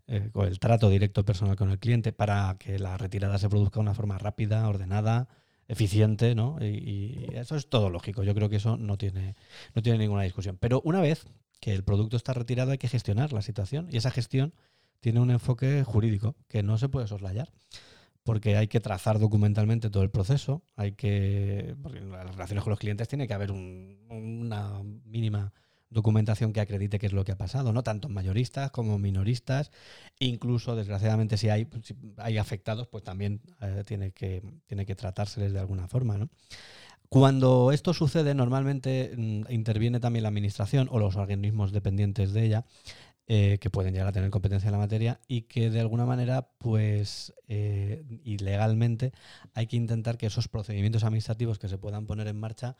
eh, 0.08 0.32
o 0.34 0.44
el 0.44 0.60
trato 0.60 0.90
directo 0.90 1.24
personal 1.24 1.56
con 1.56 1.70
el 1.70 1.78
cliente 1.78 2.12
para 2.12 2.58
que 2.60 2.80
la 2.80 2.98
retirada 2.98 3.38
se 3.38 3.48
produzca 3.48 3.76
de 3.76 3.82
una 3.82 3.94
forma 3.94 4.18
rápida, 4.18 4.68
ordenada, 4.68 5.28
eficiente, 5.68 6.34
¿no? 6.34 6.58
Y, 6.60 6.66
y, 6.66 7.28
eso 7.36 7.56
es 7.56 7.70
todo 7.70 7.92
lógico. 7.92 8.24
Yo 8.24 8.34
creo 8.34 8.50
que 8.50 8.56
eso 8.56 8.76
no 8.76 8.98
tiene, 8.98 9.36
no 9.76 9.84
tiene 9.84 10.00
ninguna 10.00 10.24
discusión. 10.24 10.58
Pero 10.60 10.82
una 10.84 11.00
vez 11.00 11.28
que 11.60 11.74
el 11.74 11.84
producto 11.84 12.18
está 12.18 12.34
retirado 12.34 12.72
hay 12.72 12.80
que 12.80 12.90
gestionar 12.90 13.32
la 13.34 13.44
situación 13.44 13.88
y 13.92 13.98
esa 13.98 14.10
gestión 14.10 14.54
tiene 15.00 15.20
un 15.20 15.30
enfoque 15.30 15.84
jurídico 15.84 16.36
que 16.48 16.64
no 16.64 16.80
se 16.80 16.90
puede 16.90 17.08
soslayar 17.08 17.52
porque 18.24 18.58
hay 18.58 18.68
que 18.68 18.80
trazar 18.80 19.20
documentalmente 19.20 19.90
todo 19.90 20.04
el 20.04 20.10
proceso, 20.10 20.64
hay 20.76 20.94
que, 20.94 21.76
porque 21.82 22.00
en 22.00 22.12
las 22.12 22.32
relaciones 22.32 22.64
con 22.64 22.72
los 22.72 22.80
clientes 22.80 23.08
tiene 23.08 23.28
que 23.28 23.34
haber 23.34 23.52
una 23.52 24.82
mínima 25.06 25.54
documentación 25.90 26.54
que 26.54 26.60
acredite 26.60 27.00
qué 27.00 27.06
es 27.06 27.14
lo 27.14 27.24
que 27.24 27.34
ha 27.34 27.38
pasado, 27.38 27.72
¿no? 27.72 27.84
Tanto 27.84 28.10
mayoristas 28.10 28.72
como 28.72 28.98
minoristas, 28.98 29.72
incluso 30.20 30.76
desgraciadamente 30.76 31.38
si 31.38 31.50
hay, 31.50 31.68
hay 32.18 32.38
afectados, 32.38 32.88
pues 32.88 33.04
también 33.04 33.42
eh, 33.62 33.84
tiene, 33.86 34.12
que, 34.12 34.42
tiene 34.66 34.86
que 34.86 34.96
tratárseles 34.96 35.54
de 35.54 35.60
alguna 35.60 35.88
forma, 35.88 36.18
¿no? 36.18 36.30
Cuando 37.10 37.72
esto 37.72 37.94
sucede, 37.94 38.34
normalmente 38.34 39.14
mm, 39.16 39.52
interviene 39.52 40.00
también 40.00 40.24
la 40.24 40.30
administración 40.30 40.88
o 40.92 40.98
los 40.98 41.16
organismos 41.16 41.72
dependientes 41.72 42.34
de 42.34 42.44
ella 42.44 42.66
eh, 43.28 43.58
que 43.60 43.70
pueden 43.70 43.94
llegar 43.94 44.08
a 44.08 44.12
tener 44.12 44.30
competencia 44.30 44.68
en 44.68 44.74
la 44.74 44.80
materia 44.80 45.22
y 45.28 45.44
que 45.44 45.70
de 45.70 45.80
alguna 45.80 46.06
manera, 46.06 46.50
pues, 46.58 47.34
eh, 47.48 48.04
legalmente, 48.40 49.14
hay 49.54 49.68
que 49.68 49.78
intentar 49.78 50.18
que 50.18 50.26
esos 50.26 50.48
procedimientos 50.50 51.04
administrativos 51.04 51.58
que 51.58 51.70
se 51.70 51.78
puedan 51.78 52.06
poner 52.06 52.28
en 52.28 52.40
marcha, 52.40 52.76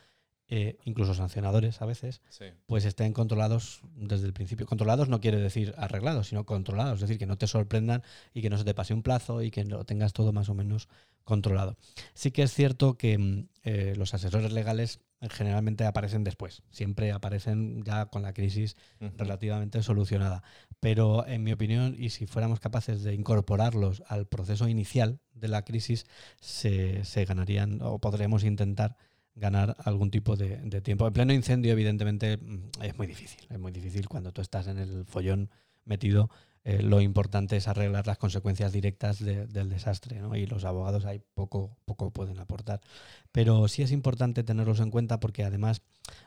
eh, 0.48 0.78
incluso 0.86 1.14
sancionadores 1.14 1.82
a 1.82 1.86
veces, 1.86 2.22
pues 2.66 2.86
estén 2.86 3.14
controlados 3.14 3.82
desde 3.96 4.26
el 4.26 4.34
principio. 4.34 4.66
Controlados 4.66 5.10
no 5.10 5.20
quiere 5.20 5.38
decir 5.38 5.74
arreglados, 5.78 6.28
sino 6.28 6.46
controlados, 6.46 6.96
es 6.96 7.02
decir, 7.02 7.18
que 7.18 7.26
no 7.26 7.38
te 7.38 7.48
sorprendan 7.48 8.04
y 8.34 8.42
que 8.42 8.50
no 8.50 8.58
se 8.58 8.64
te 8.64 8.74
pase 8.74 8.94
un 8.94 9.04
plazo 9.04 9.42
y 9.42 9.52
que 9.52 9.64
lo 9.66 9.86
tengas 9.86 10.14
todo 10.14 10.34
más 10.34 10.50
o 10.50 10.54
menos 10.54 10.90
controlado. 11.24 11.78
Sí 12.14 12.32
que 12.32 12.44
es 12.44 12.54
cierto 12.54 12.98
que 12.98 13.18
mm, 13.18 13.48
los 13.96 14.14
asesores 14.14 14.52
legales 14.52 15.00
generalmente 15.30 15.86
aparecen 15.86 16.24
después, 16.24 16.64
siempre 16.70 17.12
aparecen 17.12 17.84
ya 17.84 18.08
con 18.08 18.22
la 18.22 18.34
crisis 18.34 18.76
relativamente 19.18 19.82
solucionada. 19.84 20.44
Pero 20.80 21.26
en 21.28 21.44
mi 21.44 21.54
opinión, 21.54 21.96
y 21.98 22.10
si 22.10 22.26
fuéramos 22.26 22.60
capaces 22.60 23.04
de 23.04 23.14
incorporarlos 23.14 24.04
al 24.08 24.28
proceso 24.28 24.68
inicial 24.68 25.20
de 25.34 25.48
la 25.48 25.64
crisis, 25.64 26.06
se, 26.42 27.04
ganarían 27.26 27.80
o 27.82 28.00
podremos 28.00 28.44
intentar 28.44 28.98
ganar 29.36 29.76
algún 29.84 30.12
tipo 30.12 30.36
de, 30.36 30.82
tiempo. 30.82 31.08
En 31.08 31.14
pleno 31.14 31.34
incendio, 31.34 31.72
evidentemente, 31.72 32.38
mm, 32.38 32.84
es 32.84 32.98
muy 32.98 33.08
difícil. 33.08 33.40
Es 33.50 33.60
muy 33.60 33.72
difícil 33.72 34.08
cuando 34.08 34.32
tú 34.32 34.42
estás 34.42 34.68
en 34.68 34.78
el 34.78 35.06
follón 35.06 35.50
metido 35.86 36.30
eh, 36.66 36.82
lo 36.82 37.02
importante 37.02 37.58
es 37.58 37.68
arreglar 37.68 38.08
las 38.08 38.18
consecuencias 38.18 38.72
directas 38.72 39.20
del 39.20 39.70
desastre, 39.70 40.22
y 40.36 40.46
los 40.46 40.64
abogados 40.64 41.04
ahí 41.06 41.22
poco, 41.34 41.76
poco 41.84 42.12
pueden 42.12 42.40
aportar. 42.40 42.80
Pero 43.34 43.68
sí 43.68 43.82
es 43.82 43.92
importante 43.92 44.44
tenerlos 44.44 44.80
en 44.80 44.90
cuenta 44.90 45.20
porque 45.20 45.44
además, 45.44 45.82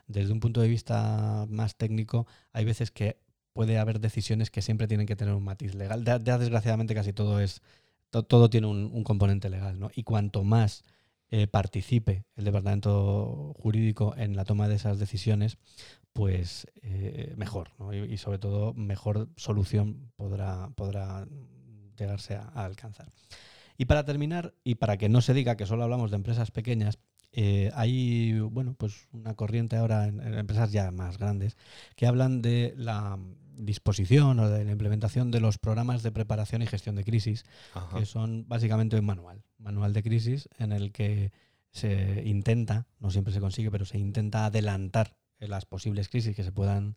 desde 0.06 0.32
un 0.32 0.40
punto 0.40 0.60
de 0.60 0.68
vista 0.68 1.46
más 1.48 1.76
técnico, 1.76 2.26
hay 2.52 2.66
veces 2.66 2.90
que 2.90 3.18
puede 3.54 3.78
haber 3.78 4.00
decisiones 4.00 4.50
que 4.50 4.60
siempre 4.60 4.86
tienen 4.88 5.06
que 5.06 5.16
tener 5.16 5.32
un 5.34 5.44
matiz 5.44 5.74
legal. 5.74 6.04
Ya, 6.04 6.18
desgraciadamente 6.18 6.94
casi 6.94 7.14
todo 7.14 7.40
es 7.40 7.62
todo 8.10 8.50
tiene 8.50 8.66
un, 8.66 9.04
componente 9.04 9.48
legal. 9.50 9.78
Y 9.94 10.02
cuanto 10.02 10.44
más 10.44 10.84
eh, 11.30 11.48
participe 11.48 12.24
el 12.36 12.44
departamento 12.44 13.52
jurídico 13.58 14.14
en 14.16 14.36
la 14.36 14.44
toma 14.44 14.68
de 14.68 14.76
esas 14.76 14.98
decisiones, 14.98 15.58
pues 16.12 16.68
eh, 16.82 17.34
mejor, 17.36 17.70
y, 18.08 18.16
sobre 18.16 18.38
todo 18.38 18.72
mejor 18.74 19.28
solución 19.36 20.12
podrá, 20.16 20.70
podrá 20.76 21.26
llegarse 21.98 22.36
a, 22.36 22.46
alcanzar. 22.64 23.10
Y 23.76 23.86
para 23.86 24.04
terminar, 24.04 24.54
y 24.62 24.76
para 24.76 24.96
que 24.96 25.08
no 25.08 25.20
se 25.20 25.34
diga 25.34 25.56
que 25.56 25.66
solo 25.66 25.82
hablamos 25.82 26.10
de 26.10 26.16
empresas 26.16 26.50
pequeñas, 26.50 26.98
eh, 27.32 27.70
hay 27.74 28.38
bueno, 28.38 28.74
pues 28.78 29.08
una 29.12 29.34
corriente 29.34 29.76
ahora 29.76 30.06
en, 30.06 30.20
empresas 30.20 30.72
ya 30.72 30.90
más 30.90 31.18
grandes 31.18 31.56
que 31.96 32.06
hablan 32.06 32.40
de 32.40 32.72
la 32.78 33.18
disposición 33.58 34.38
o 34.38 34.48
de 34.48 34.64
la 34.64 34.72
implementación 34.72 35.30
de 35.30 35.40
los 35.40 35.58
programas 35.58 36.02
de 36.02 36.12
preparación 36.12 36.62
y 36.62 36.66
gestión 36.66 36.94
de 36.94 37.04
crisis, 37.04 37.44
que 37.94 38.06
son 38.06 38.46
básicamente 38.48 38.98
un 38.98 39.04
manual, 39.04 39.42
manual 39.58 39.92
de 39.92 40.02
crisis 40.02 40.48
en 40.58 40.72
el 40.72 40.92
que 40.92 41.32
se 41.70 42.22
intenta, 42.24 42.86
no 43.00 43.10
siempre 43.10 43.32
se 43.32 43.40
consigue, 43.40 43.70
pero 43.70 43.84
se 43.84 43.98
intenta 43.98 44.46
adelantar 44.46 45.16
las 45.38 45.66
posibles 45.66 46.08
crisis 46.08 46.34
que 46.34 46.42
se 46.42 46.52
puedan 46.52 46.96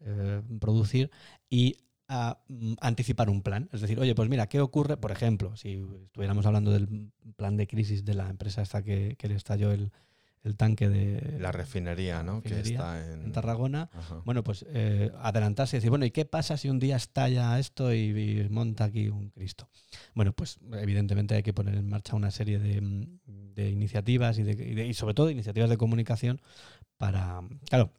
eh, 0.00 0.42
producir 0.60 1.10
y 1.50 1.76
a, 2.08 2.38
mm, 2.48 2.74
anticipar 2.80 3.30
un 3.30 3.42
plan. 3.42 3.68
Es 3.72 3.80
decir, 3.80 3.98
oye, 3.98 4.14
pues 4.14 4.28
mira, 4.28 4.46
¿qué 4.46 4.60
ocurre? 4.60 4.96
Por 4.96 5.10
ejemplo, 5.10 5.56
si 5.56 5.84
estuviéramos 6.04 6.46
hablando 6.46 6.70
del 6.70 7.10
plan 7.36 7.56
de 7.56 7.66
crisis 7.66 8.04
de 8.04 8.14
la 8.14 8.28
empresa 8.28 8.62
esta 8.62 8.82
que, 8.82 9.16
que 9.18 9.28
le 9.28 9.34
estalló 9.34 9.72
el, 9.72 9.92
el 10.44 10.56
tanque 10.56 10.88
de 10.88 11.38
la 11.38 11.52
refinería, 11.52 12.22
¿no? 12.22 12.42
que 12.42 12.60
está 12.60 13.12
en, 13.12 13.30
Tarragona. 13.32 13.90
Bueno, 14.24 14.42
pues 14.42 14.66
eh, 14.68 15.12
adelantarse 15.20 15.76
y 15.76 15.78
decir, 15.78 15.90
bueno, 15.90 16.04
¿y 16.04 16.10
qué 16.10 16.24
pasa 16.24 16.56
si 16.56 16.68
un 16.68 16.80
día 16.80 16.96
estalla 16.96 17.58
esto 17.58 17.94
y, 17.94 18.48
monta 18.50 18.84
aquí 18.84 19.08
un 19.08 19.30
Cristo? 19.30 19.68
Bueno, 20.14 20.32
pues 20.32 20.58
evidentemente 20.72 21.34
hay 21.34 21.42
que 21.42 21.52
poner 21.52 21.76
en 21.76 21.88
marcha 21.88 22.16
una 22.16 22.30
serie 22.30 22.58
de, 22.58 22.80
mm, 22.80 23.20
iniciativas 23.56 24.38
y, 24.38 24.42
de, 24.42 24.86
y, 24.86 24.94
sobre 24.94 25.14
todo 25.14 25.30
iniciativas 25.30 25.70
de 25.70 25.76
comunicación 25.76 26.40
para, 26.96 27.40
claro, 27.68 27.92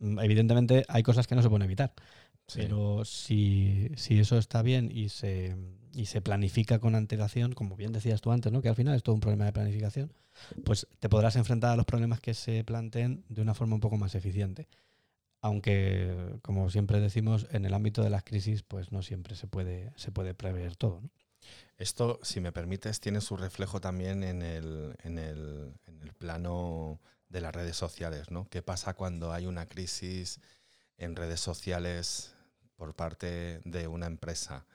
evidentemente 0.00 0.84
hay 0.88 1.02
cosas 1.02 1.26
que 1.26 1.34
no 1.34 1.42
se 1.42 1.48
pueden 1.48 1.64
evitar. 1.64 1.92
Pero 2.54 3.04
si, 3.04 3.90
si, 3.94 4.18
eso 4.18 4.36
está 4.36 4.62
bien 4.62 4.90
y 4.92 5.08
se, 5.08 5.56
y 5.92 6.06
se 6.06 6.20
planifica 6.20 6.78
con 6.78 6.94
antelación, 6.94 7.52
como 7.52 7.76
bien 7.76 7.92
decías 7.92 8.20
tú 8.20 8.32
antes, 8.32 8.52
¿no? 8.52 8.62
que 8.62 8.68
al 8.68 8.76
final 8.76 8.94
es 8.94 9.02
todo 9.02 9.14
un 9.14 9.20
problema 9.20 9.44
de 9.44 9.52
planificación, 9.52 10.12
pues 10.64 10.86
te 10.98 11.08
podrás 11.08 11.36
enfrentar 11.36 11.72
a 11.72 11.76
los 11.76 11.86
problemas 11.86 12.20
que 12.20 12.34
se 12.34 12.64
planteen 12.64 13.24
de 13.28 13.42
una 13.42 13.54
forma 13.54 13.74
un 13.74 13.80
poco 13.80 13.96
más 13.96 14.14
eficiente. 14.14 14.68
Aunque, 15.42 16.38
como 16.42 16.68
siempre 16.68 17.00
decimos, 17.00 17.46
en 17.50 17.64
el 17.64 17.72
ámbito 17.72 18.02
de 18.02 18.10
las 18.10 18.24
crisis, 18.24 18.62
pues 18.62 18.92
no 18.92 19.02
siempre 19.02 19.36
se 19.36 19.46
puede, 19.46 19.90
se 19.96 20.12
puede 20.12 20.34
prever 20.34 20.76
todo. 20.76 21.02
Esto, 21.78 22.20
si 22.22 22.40
me 22.40 22.52
permites, 22.52 23.00
tiene 23.00 23.22
su 23.22 23.38
reflejo 23.38 23.80
también 23.80 24.22
en 24.22 24.42
el, 24.42 24.94
en 25.02 25.18
el, 25.18 25.72
en 25.86 26.02
el 26.02 26.12
plano 26.12 27.00
de 27.30 27.40
las 27.40 27.54
redes 27.54 27.76
sociales, 27.76 28.30
¿no? 28.30 28.48
¿Qué 28.50 28.60
pasa 28.60 28.92
cuando 28.92 29.32
hay 29.32 29.46
una 29.46 29.66
crisis 29.66 30.40
en 30.98 31.16
redes 31.16 31.40
sociales 31.40 32.34
por 32.76 32.94
parte 32.94 33.60
de 33.64 33.88
una 33.88 34.06
empresa? 34.06 34.66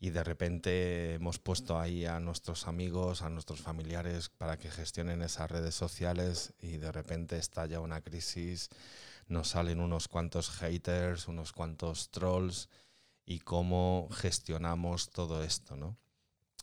Y 0.00 0.10
de 0.10 0.22
repente 0.22 1.14
hemos 1.14 1.38
puesto 1.38 1.78
ahí 1.78 2.06
a 2.06 2.20
nuestros 2.20 2.68
amigos, 2.68 3.22
a 3.22 3.30
nuestros 3.30 3.60
familiares 3.60 4.28
para 4.28 4.56
que 4.56 4.70
gestionen 4.70 5.22
esas 5.22 5.50
redes 5.50 5.74
sociales 5.74 6.54
y 6.60 6.76
de 6.76 6.92
repente 6.92 7.36
estalla 7.36 7.80
una 7.80 8.00
crisis, 8.00 8.70
nos 9.26 9.48
salen 9.48 9.80
unos 9.80 10.08
cuantos 10.08 10.50
haters, 10.50 11.26
unos 11.26 11.52
cuantos 11.52 12.10
trolls 12.10 12.68
y 13.26 13.40
cómo 13.40 14.08
gestionamos 14.12 15.10
todo 15.10 15.42
esto, 15.42 15.76
¿no? 15.76 15.98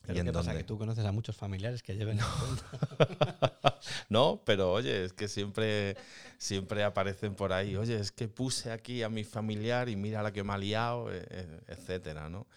Pero 0.06 0.18
y 0.18 0.20
en 0.20 0.26
¿qué 0.28 0.32
pasa? 0.32 0.46
donde- 0.52 0.62
Que 0.64 0.68
tú 0.68 0.78
conoces 0.78 1.06
a 1.06 1.12
muchos 1.12 1.36
familiares 1.36 1.82
que 1.84 1.96
lleven 1.96 2.20
no, 4.10 4.42
pero 4.46 4.72
oye, 4.74 5.06
es 5.06 5.14
que 5.14 5.28
siempre, 5.28 5.96
siempre 6.38 6.84
aparecen 6.84 7.36
por 7.36 7.54
ahí, 7.54 7.76
oye, 7.76 8.00
es 8.00 8.12
que 8.12 8.28
puse 8.28 8.72
aquí 8.72 9.04
a 9.04 9.10
mi 9.10 9.24
familiar 9.24 9.90
y 9.90 9.96
mira 9.96 10.24
la 10.24 10.32
que 10.34 10.44
me 10.44 10.54
ha 10.54 10.58
liado, 10.58 11.12
eh, 11.12 11.26
eh, 11.30 11.60
etcétera, 11.68 12.30
¿no? 12.30 12.48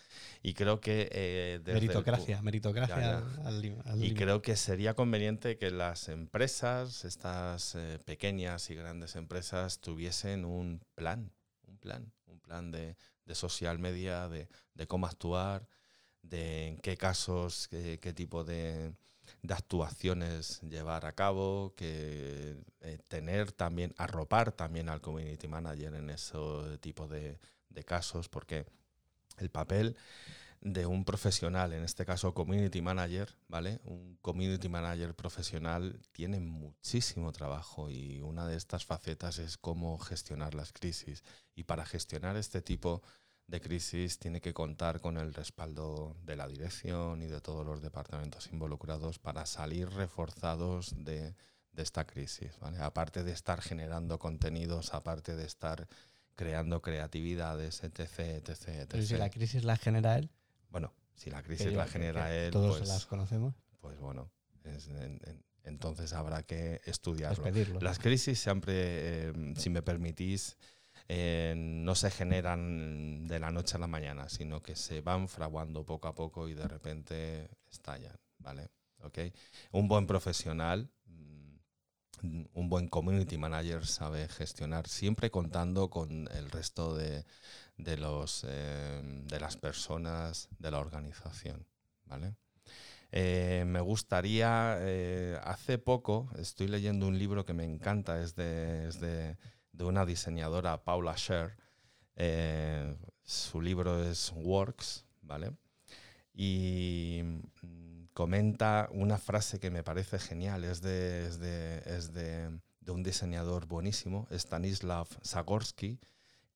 Y 0.43 0.55
creo 0.55 0.81
que 0.81 1.09
eh, 1.11 1.59
desde 1.65 1.79
el 1.79 1.85
meritocracia, 1.87 2.43
meritocracia 2.43 2.97
Ya, 2.97 3.03
ya. 3.03 3.47
al, 3.49 3.83
al 3.85 4.05
Y 4.05 4.15
creo 4.15 4.41
que 4.41 4.57
sería 4.57 4.95
conveniente 4.95 5.57
que 5.59 5.71
las 5.71 6.09
empresas, 6.09 7.05
estas 7.05 7.75
eh, 7.75 7.99
pequeñas 8.05 8.71
y 8.71 8.75
grandes 8.75 9.17
empresas, 9.17 9.81
tuviesen 9.81 10.45
un 10.45 10.81
plan, 10.95 11.33
un 11.67 11.79
plan, 11.79 12.13
un 12.27 12.39
plan 12.41 12.71
de, 12.71 12.97
de 13.27 13.35
social 13.35 13.79
media, 13.79 14.29
de, 14.29 14.49
de 14.75 14.87
cómo 14.87 15.07
actuar, 15.07 15.67
de 16.23 16.69
en 16.69 16.79
qué 16.79 16.97
casos, 16.97 17.69
qué, 17.69 17.99
qué 18.01 18.13
tipo 18.13 18.45
de, 18.45 18.93
de 19.43 19.55
actuaciones 19.55 20.61
llevar 20.63 21.07
a 21.07 21.13
cabo, 21.13 21.75
que 21.77 22.57
eh, 22.81 22.99
tener 23.09 23.53
también, 23.53 23.95
arropar 23.97 24.53
también 24.53 24.89
al 24.89 25.01
community 25.01 25.49
manager 25.49 25.95
en 25.95 26.11
ese 26.11 26.39
tipo 26.81 27.07
de, 27.09 27.39
de 27.69 27.85
casos, 27.85 28.29
porque 28.29 28.67
el 29.39 29.51
papel 29.51 29.97
de 30.61 30.87
un 30.87 31.05
profesional, 31.05 31.73
en 31.73 31.85
este 31.85 32.05
caso 32.05 32.35
community 32.35 32.83
manager, 32.83 33.37
¿vale? 33.47 33.81
Un 33.85 34.19
community 34.21 34.69
manager 34.69 35.15
profesional 35.15 36.01
tiene 36.13 36.41
muchísimo 36.41 37.31
trabajo 37.33 37.91
y 37.91 38.21
una 38.23 38.47
de 38.47 38.57
estas 38.57 38.85
facetas 38.85 39.39
es 39.39 39.57
cómo 39.57 39.99
gestionar 39.99 40.55
las 40.55 40.73
crisis. 40.73 41.23
Y 41.55 41.65
para 41.65 41.87
gestionar 41.87 42.37
este 42.37 42.61
tipo 42.61 43.03
de 43.03 43.09
crisis 43.61 44.19
tiene 44.19 44.41
que 44.43 44.53
contar 44.53 45.01
con 45.01 45.17
el 45.17 45.33
respaldo 45.33 46.15
de 46.23 46.37
la 46.37 46.47
dirección 46.47 47.23
y 47.23 47.27
de 47.27 47.41
todos 47.41 47.65
los 47.65 47.81
departamentos 47.81 48.47
involucrados 48.53 49.19
para 49.19 49.47
salir 49.47 49.89
reforzados 49.91 50.95
de, 50.97 51.35
de 51.73 51.83
esta 51.83 52.07
crisis, 52.07 52.59
¿vale? 52.61 52.79
Aparte 52.79 53.25
de 53.25 53.33
estar 53.33 53.63
generando 53.63 54.19
contenidos, 54.19 54.93
aparte 54.93 55.35
de 55.35 55.47
estar 55.47 55.89
creando 56.35 56.83
creatividades, 56.83 57.83
etc, 57.83 58.01
etc, 58.19 58.51
etc. 58.51 58.87
Pero 58.91 59.03
si 59.07 59.17
la 59.17 59.31
crisis 59.31 59.65
la 59.65 59.77
genera 59.77 60.19
él, 60.19 60.31
Bueno, 60.71 60.93
si 61.15 61.31
la 61.31 61.43
crisis 61.43 61.73
la 61.73 61.87
genera 61.87 62.35
él, 62.35 62.53
todos 62.53 62.79
pues, 62.79 62.89
las 62.89 63.07
conocemos, 63.07 63.55
pues 63.81 63.99
bueno, 63.99 64.31
es- 64.65 64.89
en- 64.89 65.21
en- 65.25 65.43
entonces 65.65 66.13
habrá 66.13 66.43
que 66.45 66.75
es 66.77 66.89
estudiarlo. 66.89 67.43
Las 67.81 67.99
crisis 67.99 68.39
siempre, 68.39 68.75
eh, 68.77 69.33
si 69.57 69.69
me 69.71 69.83
permitís, 69.83 70.57
eh, 71.11 71.55
no 71.57 71.95
se 71.95 72.11
generan 72.11 73.27
de 73.27 73.39
la 73.39 73.51
noche 73.51 73.77
a 73.77 73.81
la 73.81 73.87
mañana, 73.87 74.29
sino 74.29 74.63
que 74.63 74.77
se 74.77 75.01
van 75.01 75.29
fraguando 75.29 75.87
poco 75.87 76.07
a 76.07 76.15
poco 76.15 76.49
y 76.49 76.55
de 76.55 76.69
repente 76.69 77.49
estallan, 77.71 78.15
¿vale? 78.37 78.69
¿Ok? 79.01 79.19
Un 79.73 79.89
buen 79.89 80.07
profesional, 80.07 80.91
mm, 81.07 82.43
un 82.53 82.69
buen 82.69 82.89
community 82.89 83.39
manager 83.39 83.87
sabe 83.87 84.29
gestionar, 84.29 84.87
siempre 84.87 85.31
contando 85.31 85.89
con 85.89 86.29
el 86.29 86.51
resto 86.51 86.95
de, 86.95 87.25
de 87.79 87.97
los, 87.97 88.45
eh, 88.47 89.01
de 89.25 89.41
las 89.41 89.57
personas 89.57 90.49
de 90.59 90.71
la 90.71 90.79
organización, 90.79 91.67
¿vale? 92.05 92.35
Eh, 93.13 93.65
me 93.67 93.81
gustaría, 93.81 94.75
hace 95.39 95.79
poco 95.79 96.31
estoy 96.37 96.69
leyendo 96.69 97.07
un 97.07 97.19
libro 97.19 97.47
que 97.47 97.55
me 97.55 97.65
encanta, 97.65 98.21
es 98.21 98.35
de, 98.37 99.39
de 99.79 99.85
una 99.85 100.05
diseñadora, 100.05 100.83
Paula 100.85 101.17
Scher. 101.17 101.57
Eh, 102.17 102.97
su 103.23 103.61
libro 103.61 104.03
es 104.03 104.33
Works, 104.35 105.07
¿vale? 105.23 105.53
Y 106.35 107.21
mm, 107.63 108.07
comenta 108.13 108.89
una 108.93 109.19
frase 109.19 109.61
que 109.61 109.71
me 109.71 109.85
parece 109.85 110.19
genial, 110.19 110.65
es 110.65 110.81
de, 110.83 111.27
es 111.27 111.39
de, 111.39 111.83
es 111.87 112.13
de, 112.13 112.59
de 112.81 112.93
un 112.93 113.03
diseñador 113.05 113.67
buenísimo, 113.67 114.27
Stanislav 114.33 115.07
Zagorsky, 115.25 116.01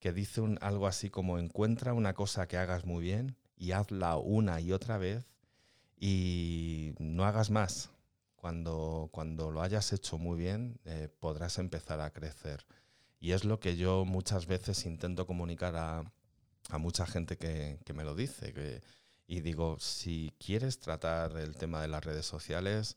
que 0.01 0.13
dice 0.13 0.41
un- 0.41 0.59
algo 0.61 0.89
así 0.89 1.09
como 1.09 1.39
encuentra 1.39 1.95
una 1.95 2.15
cosa 2.15 2.49
que 2.49 2.57
hagas 2.59 2.85
muy 2.85 3.03
bien 3.03 3.37
y 3.57 3.71
hazla 3.71 4.17
una 4.17 4.61
y 4.61 4.73
otra 4.73 4.99
vez 4.99 5.25
y 5.97 6.95
no 6.99 7.25
hagas 7.25 7.51
más. 7.51 7.91
Cuando, 8.35 9.09
cuando 9.13 9.53
lo 9.53 9.63
hayas 9.63 9.93
hecho 9.93 10.19
muy 10.19 10.37
bien, 10.37 10.81
eh, 10.85 11.09
podrás 11.21 11.59
empezar 11.59 12.01
a 12.01 12.11
crecer. 12.11 12.67
Y 13.23 13.33
es 13.33 13.45
lo 13.45 13.61
que 13.61 13.77
yo 13.77 14.05
muchas 14.05 14.47
veces 14.47 14.85
intento 14.85 15.29
comunicar 15.29 15.77
a, 15.77 16.03
a 16.71 16.79
mucha 16.79 17.07
gente 17.07 17.39
que, 17.39 17.79
que 17.85 17.93
me 17.95 18.03
lo 18.03 18.17
dice. 18.17 18.53
que- 18.53 18.83
y 19.29 19.41
digo, 19.41 19.79
si 19.79 20.33
quieres 20.45 20.81
tratar 20.81 21.37
el 21.39 21.57
tema 21.57 21.81
de 21.81 21.87
las 21.87 22.05
redes 22.05 22.27
sociales, 22.27 22.97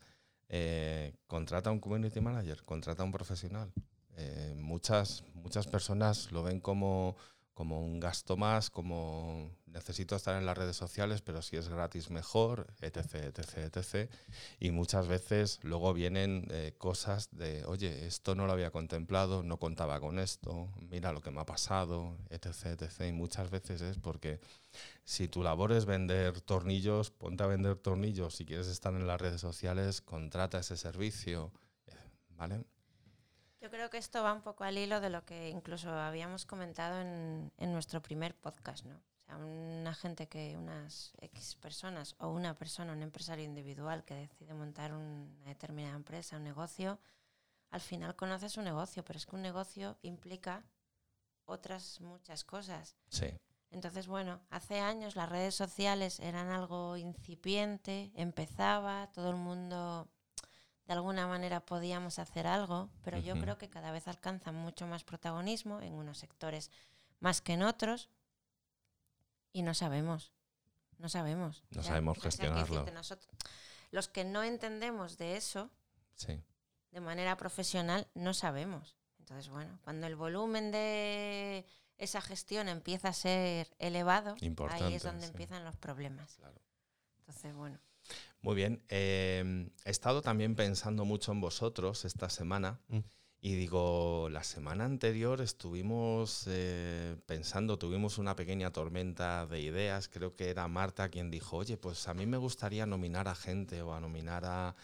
eh, 0.50 1.14
contrata 1.28 1.70
un 1.72 1.80
community 1.80 2.20
manager, 2.22 2.64
contrata 2.66 3.04
un 3.04 3.12
profesional. 3.12 3.72
Eh, 4.18 4.56
muchas, 4.58 5.24
muchas 5.36 5.68
personas 5.68 6.32
lo 6.32 6.42
ven 6.42 6.60
como, 6.60 7.16
como 7.56 7.80
un 7.80 8.02
gasto 8.02 8.36
más, 8.36 8.70
como 8.70 9.50
necesito 9.66 10.16
estar 10.16 10.38
en 10.38 10.46
las 10.46 10.58
redes 10.58 10.76
sociales, 10.76 11.22
pero 11.22 11.42
si 11.42 11.56
es 11.56 11.70
gratis 11.70 12.10
mejor, 12.10 12.68
etc, 12.82 13.16
etc, 13.16 13.76
etc. 13.76 14.12
Y 14.60 14.72
muchas 14.72 15.08
veces 15.08 15.60
luego 15.64 15.94
vienen 15.94 16.48
eh, 16.52 16.76
cosas 16.78 17.30
de, 17.32 17.64
oye, 17.66 18.08
esto 18.08 18.36
no 18.36 18.46
lo 18.46 18.52
había 18.52 18.72
contemplado, 18.72 19.42
no 19.42 19.58
contaba 19.58 20.02
con 20.02 20.20
esto, 20.20 20.70
mira 20.82 21.14
lo 21.14 21.22
que 21.22 21.32
me 21.32 21.40
ha 21.40 21.46
pasado, 21.46 22.18
etc, 22.30 22.82
etc. 22.82 23.08
Y 23.08 23.14
muchas 23.14 23.50
veces 23.50 23.82
es 23.82 23.98
porque 24.00 24.42
si 25.06 25.30
tu 25.30 25.42
labor 25.42 25.72
es 25.72 25.86
vender 25.86 26.42
tornillos, 26.42 27.10
ponte 27.12 27.44
a 27.44 27.48
vender 27.48 27.78
tornillos. 27.78 28.36
Si 28.36 28.46
quieres 28.46 28.68
estar 28.68 28.94
en 28.94 29.08
las 29.08 29.22
redes 29.22 29.40
sociales, 29.40 30.02
contrata 30.02 30.60
ese 30.60 30.76
servicio, 30.76 31.54
eh, 31.88 31.94
¿vale? 32.32 32.66
Yo 33.66 33.72
creo 33.72 33.90
que 33.90 33.98
esto 33.98 34.22
va 34.22 34.32
un 34.32 34.44
poco 34.44 34.64
al 34.64 34.78
hilo 34.78 35.02
de 35.02 35.10
lo 35.10 35.26
que 35.26 35.50
incluso 35.50 35.90
habíamos 35.90 36.46
comentado 36.46 37.02
en, 37.02 37.52
en 37.58 37.74
nuestro 37.74 38.00
primer 38.00 38.36
podcast, 38.36 38.86
¿no? 38.86 38.94
O 38.96 39.26
sea, 39.26 39.38
una 39.38 39.92
gente 39.96 40.28
que, 40.28 40.56
unas 40.56 41.14
X 41.20 41.56
personas 41.56 42.14
o 42.20 42.28
una 42.30 42.56
persona, 42.56 42.94
un 42.94 43.02
empresario 43.02 43.44
individual 43.44 44.06
que 44.06 44.14
decide 44.14 44.54
montar 44.54 44.94
una 44.94 45.48
determinada 45.48 45.96
empresa, 45.96 46.38
un 46.38 46.44
negocio, 46.44 47.00
al 47.72 47.82
final 47.82 48.16
conoce 48.16 48.50
su 48.50 48.62
negocio, 48.62 49.04
pero 49.04 49.18
es 49.18 49.26
que 49.26 49.36
un 49.36 49.42
negocio 49.42 49.98
implica 50.04 50.64
otras 51.46 52.00
muchas 52.02 52.44
cosas. 52.44 52.96
Sí. 53.10 53.34
Entonces, 53.72 54.06
bueno, 54.06 54.42
hace 54.52 54.80
años 54.80 55.16
las 55.16 55.28
redes 55.28 55.56
sociales 55.56 56.20
eran 56.20 56.50
algo 56.50 56.98
incipiente, 56.98 58.12
empezaba, 58.14 59.12
todo 59.12 59.32
el 59.32 59.38
mundo 59.38 60.08
de 60.88 60.94
alguna 60.94 61.28
manera 61.28 61.66
podíamos 61.66 62.20
hacer 62.20 62.46
algo, 62.48 62.90
pero 63.04 63.18
yo 63.18 63.34
creo 63.40 63.58
que 63.58 63.70
cada 63.70 63.92
vez 63.92 64.08
alcanzan 64.08 64.56
mucho 64.56 64.86
más 64.88 65.04
protagonismo 65.04 65.82
en 65.82 65.94
unos 65.94 66.18
sectores 66.20 66.70
más 67.20 67.42
que 67.42 67.54
en 67.54 67.64
otros 67.64 68.10
y 69.52 69.62
no 69.64 69.74
sabemos, 69.74 70.32
no 70.98 71.10
sabemos. 71.10 71.64
No 71.72 71.82
sabemos 71.84 72.18
o 72.18 72.22
sea, 72.22 72.30
quiero 72.30 72.56
gestionarlo. 72.56 72.92
nosotros- 72.94 73.30
los 73.92 74.08
que 74.10 74.24
no 74.26 74.44
entendemos 74.44 75.18
de 75.18 75.38
eso 75.38 75.70
Sí. 76.16 76.42
de 76.92 77.00
manera 77.02 77.36
profesional 77.38 78.08
no 78.14 78.34
sabemos. 78.34 78.96
Entonces, 79.20 79.50
bueno, 79.50 79.80
cuando 79.84 80.06
el 80.08 80.16
volumen 80.16 80.72
de 80.72 81.66
esa 81.98 82.22
gestión 82.22 82.68
empieza 82.70 83.08
a 83.10 83.14
ser 83.14 83.74
elevado, 83.80 84.36
ahí 84.70 84.94
es 84.94 85.02
donde 85.04 85.26
sí. 85.26 85.32
empiezan 85.32 85.64
los 85.66 85.76
problemas. 85.78 86.36
Claro. 86.36 86.62
Entonces, 87.20 87.56
bueno. 87.56 87.80
Muy 88.42 88.56
bien. 88.56 88.84
eh, 88.90 89.70
he 89.86 89.90
estado 89.90 90.22
también 90.22 90.56
pensando 90.56 91.06
mucho 91.06 91.32
en 91.32 91.42
vosotros 91.42 92.06
esta 92.06 92.30
semana. 92.30 92.80
Mm. 92.90 93.00
Y 93.42 93.54
digo, 93.54 94.28
la 94.32 94.44
semana 94.44 94.86
anterior 94.86 95.40
estuvimos 95.40 96.46
eh, 96.48 97.16
pensando, 97.28 97.78
tuvimos 97.78 98.18
una 98.18 98.36
pequeña 98.36 98.72
tormenta 98.72 99.46
de 99.46 99.62
ideas. 99.62 100.08
Creo 100.08 100.36
que 100.36 100.50
era 100.50 100.68
Marta 100.68 101.10
quien 101.10 101.30
dijo, 101.30 101.58
oye, 101.58 101.78
pues 101.78 102.08
a 102.08 102.16
mí 102.16 102.26
me 102.26 102.38
gustaría 102.38 102.88
nominar 102.88 103.28
a 103.28 103.36
gente 103.36 103.84
o 103.84 103.94
a 103.94 104.00
nominar 104.00 104.46
a, 104.46 104.76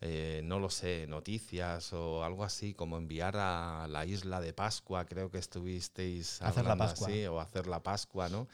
eh, 0.00 0.42
no 0.44 0.60
lo 0.60 0.70
sé, 0.70 1.06
noticias 1.08 1.92
o 1.92 2.22
algo 2.22 2.44
así, 2.44 2.72
como 2.72 2.96
enviar 2.98 3.36
a 3.36 3.86
la 3.88 4.06
isla 4.06 4.40
de 4.40 4.52
Pascua, 4.52 5.04
creo 5.06 5.30
que 5.30 5.38
estuvisteis 5.38 6.40
Hacer 6.40 6.64
la 6.64 6.76
Pascua. 6.76 7.08
así, 7.08 7.26
o 7.26 7.40
hacer 7.40 7.66
la 7.66 7.82
Pascua, 7.82 8.28
¿no? 8.28 8.46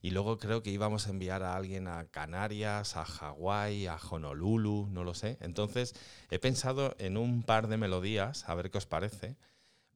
Y 0.00 0.10
luego 0.10 0.38
creo 0.38 0.62
que 0.62 0.70
íbamos 0.70 1.06
a 1.06 1.10
enviar 1.10 1.42
a 1.42 1.54
alguien 1.54 1.86
a 1.86 2.06
Canarias, 2.06 2.96
a 2.96 3.04
Hawái, 3.04 3.86
a 3.86 3.96
Honolulu, 3.96 4.88
no 4.90 5.04
lo 5.04 5.12
sé. 5.14 5.36
Entonces 5.40 5.94
he 6.30 6.38
pensado 6.38 6.94
en 6.98 7.16
un 7.18 7.42
par 7.42 7.68
de 7.68 7.76
melodías, 7.76 8.48
a 8.48 8.54
ver 8.54 8.70
qué 8.70 8.78
os 8.78 8.86
parece, 8.86 9.36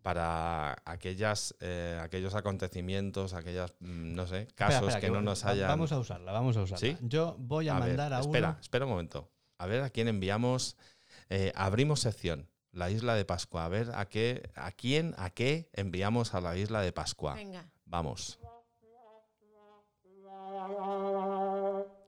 para 0.03 0.82
aquellas, 0.86 1.55
eh, 1.61 1.98
aquellos 2.03 2.34
acontecimientos, 2.34 3.34
aquellas, 3.34 3.72
mm, 3.80 4.14
no 4.14 4.26
sé, 4.26 4.42
Espera, 4.42 4.55
casos 4.70 4.88
espera, 4.88 5.01
que 5.01 5.11
no 5.11 5.20
nos 5.20 5.44
hayan... 5.44 5.68
Vamos 5.68 5.92
a 5.92 5.98
usarla, 5.98 6.32
vamos 6.32 6.57
a 6.57 6.62
usarla. 6.62 6.78
¿Sí? 6.78 6.96
Yo 7.03 7.36
voy 7.38 7.68
a, 7.68 7.76
A 7.76 7.80
ver, 7.80 7.88
mandar 7.88 8.12
a 8.14 8.20
espera, 8.20 8.51
uno. 8.51 8.59
espera 8.61 8.84
un 8.86 8.90
momento. 8.92 9.30
A 9.61 9.66
ver 9.66 9.82
a 9.82 9.90
quién 9.90 10.08
enviamos. 10.08 10.78
Eh, 11.28 11.52
abrimos 11.54 12.00
sección, 12.00 12.48
la 12.72 12.90
isla 12.90 13.14
de 13.14 13.26
Pascua. 13.26 13.66
A 13.66 13.68
ver 13.68 13.90
a 13.94 14.06
qué, 14.06 14.50
a 14.54 14.72
quién, 14.72 15.14
a 15.18 15.28
qué 15.28 15.68
enviamos 15.74 16.32
a 16.32 16.40
la 16.40 16.56
isla 16.56 16.80
de 16.80 16.92
Pascua. 16.92 17.34
Venga. 17.34 17.68
Vamos. 17.84 18.40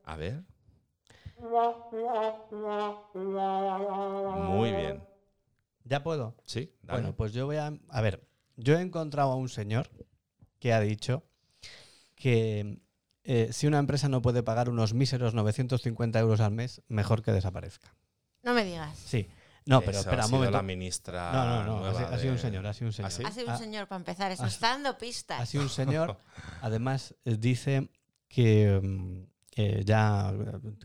A 0.04 0.16
ver. 0.16 0.42
Muy 4.48 4.72
bien. 4.72 5.04
¿Ya 5.84 6.02
puedo? 6.02 6.34
Sí, 6.46 6.74
dale. 6.80 7.02
Bueno, 7.02 7.16
pues 7.16 7.34
yo 7.34 7.44
voy 7.44 7.56
a... 7.56 7.70
A 7.90 8.00
ver, 8.00 8.26
yo 8.56 8.78
he 8.78 8.80
encontrado 8.80 9.30
a 9.30 9.36
un 9.36 9.50
señor 9.50 9.90
que 10.58 10.72
ha 10.72 10.80
dicho 10.80 11.22
que 12.16 12.78
eh, 13.24 13.48
si 13.52 13.66
una 13.66 13.78
empresa 13.78 14.08
no 14.08 14.22
puede 14.22 14.42
pagar 14.42 14.68
unos 14.68 14.94
míseros 14.94 15.34
950 15.34 16.18
euros 16.18 16.40
al 16.40 16.52
mes, 16.52 16.82
mejor 16.88 17.22
que 17.22 17.32
desaparezca. 17.32 17.94
No 18.42 18.54
me 18.54 18.64
digas. 18.64 18.96
Sí. 18.98 19.28
No, 19.64 19.78
pero 19.80 19.92
Eso 19.92 20.00
espera 20.00 20.22
ha 20.22 20.26
un 20.26 20.28
sido 20.30 20.38
momento. 20.38 20.56
la 20.58 20.62
ministra. 20.64 21.32
No, 21.32 21.44
no, 21.64 21.80
no. 21.80 21.86
Ha, 21.86 21.94
sido- 21.94 22.08
ha 22.08 22.18
sido 22.18 22.32
un 22.32 22.38
señor, 22.40 22.66
ha 22.66 22.72
sido 22.72 22.88
un 22.88 22.92
señor. 22.92 23.06
¿Ah, 23.12 23.14
sí? 23.14 23.22
Ha 23.24 23.30
sido 23.30 23.46
un 23.46 23.52
Ah, 23.52 23.58
señor 23.58 23.86
para 23.86 23.98
empezar. 24.00 24.32
Eso 24.32 24.42
ha 24.42 24.48
está 24.48 24.70
dando 24.70 24.98
pistas. 24.98 25.40
Ha 25.40 25.46
sido 25.46 25.62
un 25.62 25.68
señor. 25.70 26.18
Además, 26.62 27.14
eh, 27.24 27.36
dice 27.38 27.88
que 28.28 28.80
mm, 28.82 29.22
eh, 29.54 29.82
ya 29.84 30.32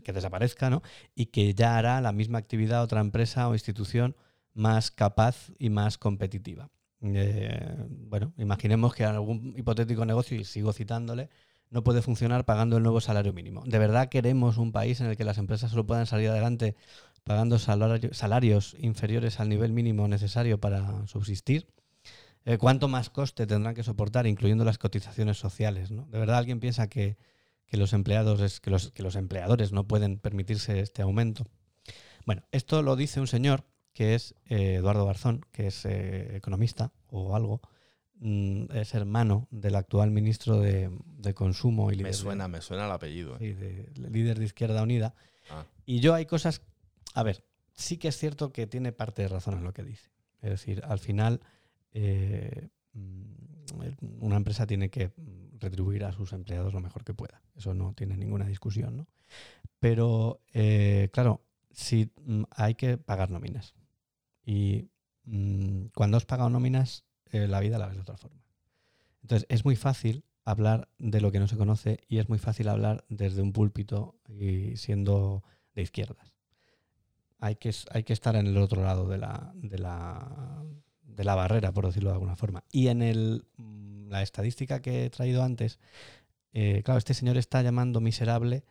que 0.04 0.12
desaparezca, 0.12 0.70
¿no? 0.70 0.82
Y 1.16 1.26
que 1.26 1.54
ya 1.54 1.76
hará 1.76 2.00
la 2.00 2.12
misma 2.12 2.38
actividad 2.38 2.82
otra 2.84 3.00
empresa 3.00 3.48
o 3.48 3.54
institución 3.54 4.14
más 4.54 4.92
capaz 4.92 5.50
y 5.58 5.70
más 5.70 5.98
competitiva. 5.98 6.70
Eh, 7.02 7.74
bueno, 7.88 8.32
imaginemos 8.38 8.94
que 8.94 9.04
algún 9.04 9.54
hipotético 9.56 10.04
negocio, 10.04 10.38
y 10.38 10.44
sigo 10.44 10.72
citándole, 10.72 11.30
no 11.70 11.82
puede 11.84 12.02
funcionar 12.02 12.44
pagando 12.44 12.76
el 12.76 12.82
nuevo 12.82 13.00
salario 13.00 13.32
mínimo. 13.32 13.62
¿De 13.66 13.78
verdad 13.78 14.08
queremos 14.08 14.56
un 14.56 14.72
país 14.72 15.00
en 15.00 15.06
el 15.08 15.16
que 15.16 15.24
las 15.24 15.38
empresas 15.38 15.70
solo 15.70 15.86
puedan 15.86 16.06
salir 16.06 16.28
adelante 16.30 16.76
pagando 17.24 17.58
salario- 17.58 18.12
salarios 18.14 18.76
inferiores 18.78 19.40
al 19.40 19.48
nivel 19.48 19.72
mínimo 19.72 20.08
necesario 20.08 20.58
para 20.58 21.06
subsistir? 21.06 21.68
Eh, 22.44 22.56
¿Cuánto 22.56 22.88
más 22.88 23.10
coste 23.10 23.46
tendrán 23.46 23.74
que 23.74 23.82
soportar, 23.82 24.26
incluyendo 24.26 24.64
las 24.64 24.78
cotizaciones 24.78 25.36
sociales? 25.36 25.90
¿no? 25.90 26.06
¿De 26.06 26.18
verdad 26.18 26.38
alguien 26.38 26.60
piensa 26.60 26.88
que, 26.88 27.18
que 27.66 27.76
los 27.76 27.92
empleados 27.92 28.40
es, 28.40 28.60
que, 28.60 28.70
los, 28.70 28.90
que 28.92 29.02
los 29.02 29.16
empleadores 29.16 29.72
no 29.72 29.86
pueden 29.86 30.18
permitirse 30.18 30.80
este 30.80 31.02
aumento? 31.02 31.46
Bueno, 32.24 32.42
esto 32.52 32.82
lo 32.82 32.96
dice 32.96 33.20
un 33.20 33.26
señor 33.26 33.64
que 33.92 34.14
es 34.14 34.34
eh, 34.46 34.76
Eduardo 34.76 35.04
Garzón, 35.04 35.44
que 35.52 35.66
es 35.66 35.84
eh, 35.84 36.36
economista 36.36 36.92
o 37.10 37.34
algo, 37.34 37.60
es 38.20 38.94
hermano 38.94 39.46
del 39.50 39.74
actual 39.76 40.10
ministro 40.10 40.60
de, 40.60 40.90
de 41.18 41.34
Consumo 41.34 41.90
y 41.90 41.94
líder 41.94 42.04
Me 42.04 42.10
de- 42.10 42.14
suena, 42.14 42.48
me 42.48 42.60
suena 42.60 42.86
el 42.86 42.90
apellido. 42.92 43.34
¿eh? 43.36 43.38
sí, 43.40 43.52
de- 43.54 44.10
líder 44.10 44.38
de 44.38 44.44
Izquierda 44.44 44.82
Unida. 44.82 45.14
Ah. 45.50 45.64
Y 45.86 46.00
yo 46.00 46.14
hay 46.14 46.26
cosas, 46.26 46.62
a 47.14 47.22
ver, 47.22 47.44
sí 47.74 47.96
que 47.96 48.08
es 48.08 48.16
cierto 48.16 48.52
que 48.52 48.66
tiene 48.66 48.92
parte 48.92 49.22
de 49.22 49.28
razón 49.28 49.54
en 49.58 49.64
lo 49.64 49.72
que 49.72 49.82
dice. 49.84 50.10
Es 50.40 50.50
decir, 50.50 50.82
al 50.84 50.98
final 50.98 51.40
eh, 51.92 52.68
mm, 52.92 53.22
una 54.20 54.36
empresa 54.36 54.66
tiene 54.66 54.90
que 54.90 55.08
mm, 55.08 55.58
retribuir 55.58 56.04
a 56.04 56.12
sus 56.12 56.32
empleados 56.32 56.72
lo 56.74 56.80
mejor 56.80 57.04
que 57.04 57.14
pueda. 57.14 57.42
Eso 57.56 57.74
no 57.74 57.92
tiene 57.94 58.16
ninguna 58.16 58.46
discusión, 58.46 58.96
¿no? 58.96 59.06
Pero, 59.80 60.40
eh, 60.52 61.08
claro, 61.12 61.44
sí 61.70 62.10
mm, 62.24 62.42
hay 62.50 62.74
que 62.74 62.98
pagar 62.98 63.30
nóminas. 63.30 63.74
Y 64.44 64.88
mm, 65.24 65.86
cuando 65.94 66.16
has 66.16 66.24
pagado 66.26 66.50
nóminas, 66.50 67.04
eh, 67.32 67.48
la 67.48 67.60
vida 67.60 67.78
la 67.78 67.86
ves 67.86 67.96
de 67.96 68.02
otra 68.02 68.16
forma. 68.16 68.42
Entonces, 69.22 69.46
es 69.50 69.64
muy 69.64 69.76
fácil 69.76 70.24
hablar 70.44 70.88
de 70.98 71.20
lo 71.20 71.30
que 71.30 71.40
no 71.40 71.46
se 71.46 71.56
conoce 71.56 72.00
y 72.08 72.18
es 72.18 72.28
muy 72.28 72.38
fácil 72.38 72.68
hablar 72.68 73.04
desde 73.08 73.42
un 73.42 73.52
púlpito 73.52 74.18
y 74.28 74.76
siendo 74.76 75.42
de 75.74 75.82
izquierdas. 75.82 76.32
Hay 77.38 77.56
que, 77.56 77.74
hay 77.90 78.02
que 78.02 78.12
estar 78.12 78.34
en 78.34 78.46
el 78.46 78.56
otro 78.56 78.82
lado 78.82 79.08
de 79.08 79.18
la, 79.18 79.52
de 79.54 79.78
la, 79.78 80.64
de 81.02 81.24
la 81.24 81.34
barrera, 81.34 81.72
por 81.72 81.86
decirlo 81.86 82.10
de 82.10 82.14
alguna 82.14 82.36
forma. 82.36 82.64
Y 82.72 82.88
en 82.88 83.02
el, 83.02 83.44
mm, 83.56 84.08
la 84.08 84.22
estadística 84.22 84.80
que 84.80 85.04
he 85.04 85.10
traído 85.10 85.42
antes, 85.42 85.78
eh, 86.52 86.82
claro, 86.84 86.98
este 86.98 87.14
señor 87.14 87.36
está 87.36 87.60
llamando 87.62 88.00
miserable 88.00 88.64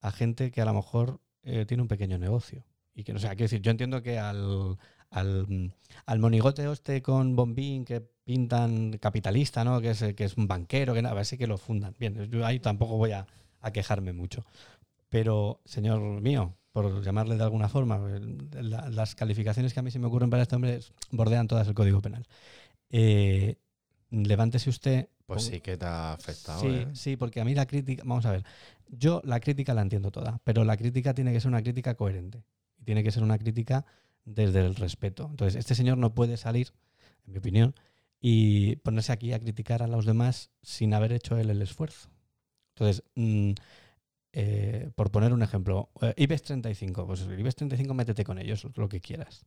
a 0.00 0.10
gente 0.10 0.50
que 0.50 0.60
a 0.60 0.64
lo 0.64 0.74
mejor 0.74 1.20
eh, 1.42 1.64
tiene 1.66 1.82
un 1.82 1.88
pequeño 1.88 2.18
negocio. 2.18 2.64
Y 2.94 3.04
que, 3.04 3.12
no 3.12 3.18
sé, 3.18 3.28
quiero 3.28 3.44
decir, 3.44 3.62
yo 3.62 3.70
entiendo 3.70 4.02
que 4.02 4.18
al, 4.18 4.76
al, 5.10 5.72
al 6.06 6.18
monigote 6.18 6.70
este 6.70 7.02
con 7.02 7.36
bombín 7.36 7.84
que 7.84 8.00
pintan 8.00 8.98
capitalista, 8.98 9.64
¿no? 9.64 9.80
Que 9.80 9.90
es, 9.90 10.02
que 10.14 10.24
es 10.24 10.36
un 10.36 10.46
banquero, 10.46 10.94
que 10.94 11.02
nada, 11.02 11.12
a 11.12 11.16
ver 11.16 11.26
si 11.26 11.36
que 11.36 11.46
lo 11.46 11.58
fundan. 11.58 11.94
Bien, 11.98 12.14
yo 12.30 12.46
ahí 12.46 12.60
tampoco 12.60 12.96
voy 12.96 13.12
a, 13.12 13.26
a 13.60 13.72
quejarme 13.72 14.12
mucho. 14.12 14.44
Pero, 15.08 15.60
señor 15.64 16.00
mío, 16.20 16.54
por 16.72 17.02
llamarle 17.02 17.36
de 17.36 17.42
alguna 17.42 17.68
forma, 17.68 17.98
la- 18.52 18.88
las 18.88 19.14
calificaciones 19.16 19.74
que 19.74 19.80
a 19.80 19.82
mí 19.82 19.90
se 19.90 19.98
me 19.98 20.06
ocurren 20.06 20.30
para 20.30 20.42
este 20.42 20.54
hombre 20.54 20.80
bordean 21.10 21.48
todas 21.48 21.66
el 21.66 21.74
Código 21.74 22.00
Penal. 22.00 22.26
Eh, 22.90 23.56
levántese 24.10 24.70
usted. 24.70 25.08
Pues 25.26 25.44
sí 25.44 25.60
que 25.60 25.76
te 25.76 25.84
ha 25.86 26.12
afectado. 26.12 26.60
Sí, 26.60 26.68
¿eh? 26.68 26.88
sí, 26.92 27.16
porque 27.16 27.40
a 27.40 27.44
mí 27.44 27.54
la 27.54 27.66
crítica, 27.66 28.02
vamos 28.04 28.26
a 28.26 28.32
ver, 28.32 28.44
yo 28.88 29.20
la 29.24 29.38
crítica 29.40 29.74
la 29.74 29.82
entiendo 29.82 30.10
toda, 30.10 30.40
pero 30.44 30.64
la 30.64 30.76
crítica 30.76 31.14
tiene 31.14 31.32
que 31.32 31.40
ser 31.40 31.48
una 31.48 31.62
crítica 31.62 31.94
coherente 31.94 32.42
y 32.78 32.84
tiene 32.84 33.02
que 33.04 33.12
ser 33.12 33.22
una 33.22 33.38
crítica 33.38 33.84
desde 34.24 34.60
el 34.60 34.74
respeto. 34.74 35.28
Entonces, 35.30 35.56
este 35.56 35.74
señor 35.74 35.98
no 35.98 36.14
puede 36.14 36.36
salir, 36.36 36.72
en 37.26 37.32
mi 37.32 37.38
opinión, 37.38 37.74
y 38.20 38.76
ponerse 38.76 39.12
aquí 39.12 39.32
a 39.32 39.40
criticar 39.40 39.82
a 39.82 39.86
los 39.86 40.04
demás 40.04 40.50
sin 40.62 40.94
haber 40.94 41.12
hecho 41.12 41.38
él 41.38 41.50
el 41.50 41.62
esfuerzo. 41.62 42.10
Entonces, 42.74 43.02
mm, 43.14 43.52
eh, 44.32 44.90
por 44.94 45.10
poner 45.10 45.32
un 45.32 45.42
ejemplo, 45.42 45.90
eh, 46.02 46.14
IBEX 46.16 46.42
35, 46.42 47.06
pues 47.06 47.22
IBEX 47.22 47.56
35 47.56 47.94
métete 47.94 48.24
con 48.24 48.38
ellos, 48.38 48.66
lo 48.76 48.88
que 48.88 49.00
quieras. 49.00 49.44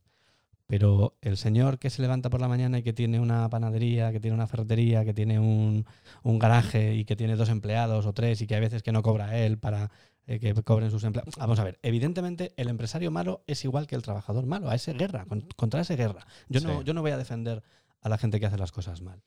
Pero 0.66 1.16
el 1.20 1.36
señor 1.36 1.78
que 1.78 1.90
se 1.90 2.02
levanta 2.02 2.30
por 2.30 2.40
la 2.40 2.48
mañana 2.48 2.78
y 2.78 2.82
que 2.82 2.92
tiene 2.94 3.20
una 3.20 3.48
panadería, 3.50 4.12
que 4.12 4.20
tiene 4.20 4.34
una 4.34 4.46
ferretería, 4.46 5.04
que 5.04 5.12
tiene 5.12 5.38
un, 5.38 5.86
un 6.22 6.38
garaje 6.38 6.94
y 6.94 7.04
que 7.04 7.16
tiene 7.16 7.36
dos 7.36 7.50
empleados 7.50 8.06
o 8.06 8.12
tres 8.14 8.40
y 8.40 8.46
que 8.46 8.54
hay 8.54 8.62
veces 8.62 8.82
que 8.82 8.92
no 8.92 9.02
cobra 9.02 9.38
él 9.38 9.58
para 9.58 9.90
eh, 10.26 10.38
que 10.40 10.54
cobren 10.62 10.90
sus 10.90 11.04
empleados. 11.04 11.34
Vamos 11.36 11.58
a 11.58 11.64
ver, 11.64 11.78
evidentemente 11.82 12.52
el 12.56 12.68
empresario 12.68 13.10
malo 13.10 13.42
es 13.46 13.64
igual 13.64 13.86
que 13.86 13.94
el 13.96 14.02
trabajador 14.02 14.46
malo, 14.46 14.70
a 14.70 14.74
ese 14.74 14.92
guerra, 14.94 15.24
con- 15.26 15.46
contra 15.56 15.80
ese 15.80 15.96
guerra. 15.96 16.26
Yo, 16.48 16.60
no, 16.60 16.82
yo 16.82 16.94
no 16.94 17.02
voy 17.02 17.10
a 17.10 17.18
defender 17.18 17.62
a 18.00 18.08
la 18.08 18.18
gente 18.18 18.40
que 18.40 18.46
hace 18.46 18.58
las 18.58 18.72
cosas 18.72 19.00
mal, 19.02 19.22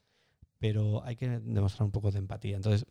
pero 0.60 1.04
hay 1.04 1.16
que 1.16 1.28
demostrar 1.40 1.86
un 1.86 1.92
poco 1.92 2.12
de 2.12 2.20
empatía. 2.20 2.56
Entonces, 2.56 2.86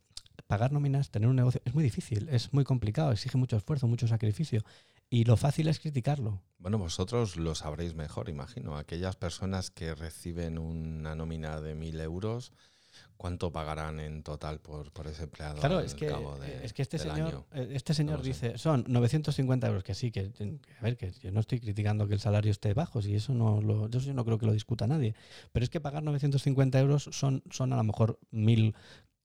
pagar 0.47 0.73
nóminas, 0.73 1.11
tener 1.11 1.29
un 1.29 1.37
negocio, 1.37 1.61
es 1.65 1.75
muy 1.75 1.83
difícil, 1.83 2.29
es 2.29 2.53
muy 2.53 2.65
complicado, 2.65 3.11
exige 3.13 3.39
mucho 3.39 3.57
esfuerzo, 3.57 3.87
mucho 3.89 4.07
sacrificio. 4.07 4.63
Y 5.09 5.25
lo 5.25 5.37
fácil 5.37 5.69
es 5.69 5.79
criticarlo. 5.79 6.43
Bueno, 6.59 6.79
vosotros 6.79 7.37
lo 7.37 7.55
sabréis 7.55 7.95
mejor, 7.95 8.29
imagino. 8.29 8.77
Aquellas 8.77 9.15
personas 9.17 9.71
que 9.71 9.95
reciben 9.95 10.59
una 10.59 11.15
nómina 11.15 11.61
de 11.61 11.75
mil 11.77 12.01
euros, 12.01 12.53
¿cuánto 13.17 13.51
pagarán 13.53 14.01
en 14.01 14.23
total 14.23 14.61
por, 14.61 14.93
por 14.93 15.07
ese 15.07 15.25
empleado? 15.25 15.59
Claro, 15.61 15.79
al 15.79 15.85
es 15.85 15.95
que, 15.95 16.07
cabo 16.07 16.39
de- 16.39 16.65
es 16.65 16.73
que 16.73 16.83
este 16.83 16.99
señor, 16.99 17.29
año? 17.29 17.47
eh, 17.53 17.71
este 17.73 17.95
señor 17.95 18.23
dice, 18.23 18.59
son 18.59 18.85
950 18.89 19.67
euros, 19.67 19.83
que 19.85 19.95
sí, 19.95 20.11
que, 20.11 20.33
a 20.79 20.83
ver, 20.83 20.97
que 20.97 21.13
yo 21.13 21.31
no 21.33 21.41
estoy 21.41 21.61
criticando 21.61 22.07
que 22.07 22.15
el 22.15 22.21
salario 22.21 22.51
esté 22.51 22.75
bajo, 22.75 23.03
si 23.03 23.15
eso 23.15 23.35
no 23.35 23.61
lo, 23.61 23.89
yo 23.89 24.15
no 24.15 24.25
creo 24.25 24.39
que 24.39 24.47
lo 24.47 24.53
discuta 24.53 24.87
nadie, 24.87 25.15
pero 25.53 25.65
es 25.65 25.71
que 25.71 25.81
pagar 25.81 26.03
950 26.03 26.79
euros 26.79 27.09
son, 27.13 27.43
son 27.51 27.73
a 27.73 27.77
lo 27.77 27.85
mejor 27.85 28.19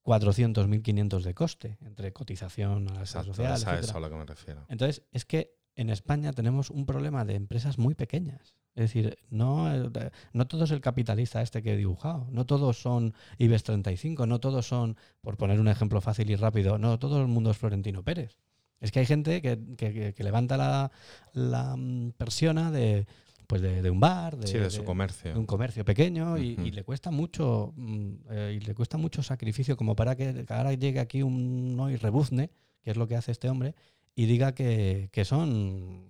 1.400, 0.05 0.67
1.500 0.67 1.23
de 1.23 1.33
coste, 1.33 1.77
entre 1.81 2.11
cotización 2.13 2.89
a 2.89 2.93
la 2.95 3.01
Exacto, 3.01 3.33
social, 3.33 3.53
es 3.55 3.67
a 3.67 3.79
eso 3.79 3.97
a 3.97 3.99
lo 3.99 4.09
que 4.09 4.15
me 4.15 4.25
refiero. 4.25 4.65
Entonces, 4.67 5.03
es 5.11 5.25
que 5.25 5.53
en 5.75 5.89
España 5.89 6.33
tenemos 6.33 6.69
un 6.69 6.85
problema 6.85 7.23
de 7.25 7.35
empresas 7.35 7.77
muy 7.77 7.95
pequeñas. 7.95 8.55
Es 8.73 8.83
decir, 8.83 9.17
no, 9.29 9.73
eh, 9.73 10.11
no 10.33 10.47
todo 10.47 10.63
es 10.63 10.71
el 10.71 10.79
capitalista 10.79 11.41
este 11.41 11.61
que 11.61 11.73
he 11.73 11.77
dibujado, 11.77 12.27
no 12.31 12.45
todos 12.45 12.81
son 12.81 13.13
IBEX 13.37 13.63
35, 13.63 14.25
no 14.27 14.39
todos 14.39 14.65
son, 14.65 14.95
por 15.21 15.35
poner 15.37 15.59
un 15.59 15.67
ejemplo 15.67 15.99
fácil 15.99 16.29
y 16.29 16.35
rápido, 16.35 16.77
no 16.77 16.97
todo 16.97 17.21
el 17.21 17.27
mundo 17.27 17.51
es 17.51 17.57
Florentino 17.57 18.01
Pérez. 18.03 18.37
Es 18.79 18.91
que 18.91 18.99
hay 18.99 19.05
gente 19.05 19.41
que, 19.41 19.59
que- 19.77 20.13
que- 20.13 20.23
levanta 20.23 20.55
la, 20.57 20.91
la 21.33 21.75
mm, 21.75 22.13
persiana 22.17 22.71
de, 22.71 23.05
pues 23.45 23.61
de, 23.61 23.81
de 23.81 23.89
un 23.91 23.99
bar, 23.99 24.37
de, 24.37 24.47
sí, 24.47 24.57
de 24.57 24.69
su 24.69 24.85
comercio. 24.85 25.33
de 25.33 25.37
un 25.39 25.45
comercio 25.45 25.83
pequeño 25.85 26.37
y 26.65 26.71
le 26.71 26.83
cuesta 26.83 27.11
mucho 27.11 27.73
mm, 27.75 28.09
eh, 28.29 28.57
y 28.59 28.65
le 28.65 28.73
cuesta 28.73 28.97
mucho 28.97 29.21
sacrificio 29.21 29.75
como 29.75 29.95
para 29.97 30.15
que 30.15 30.45
ahora 30.49 30.73
llegue 30.73 30.99
aquí 31.01 31.21
un 31.23 31.75
no 31.75 31.91
y 31.91 31.97
rebuzne, 31.97 32.49
que 32.81 32.91
es 32.91 32.97
lo 32.97 33.05
que 33.07 33.17
hace 33.17 33.31
este 33.33 33.49
hombre, 33.49 33.75
y 34.15 34.25
diga 34.25 34.53
que, 34.55 35.09
que 35.11 35.25
son 35.25 36.09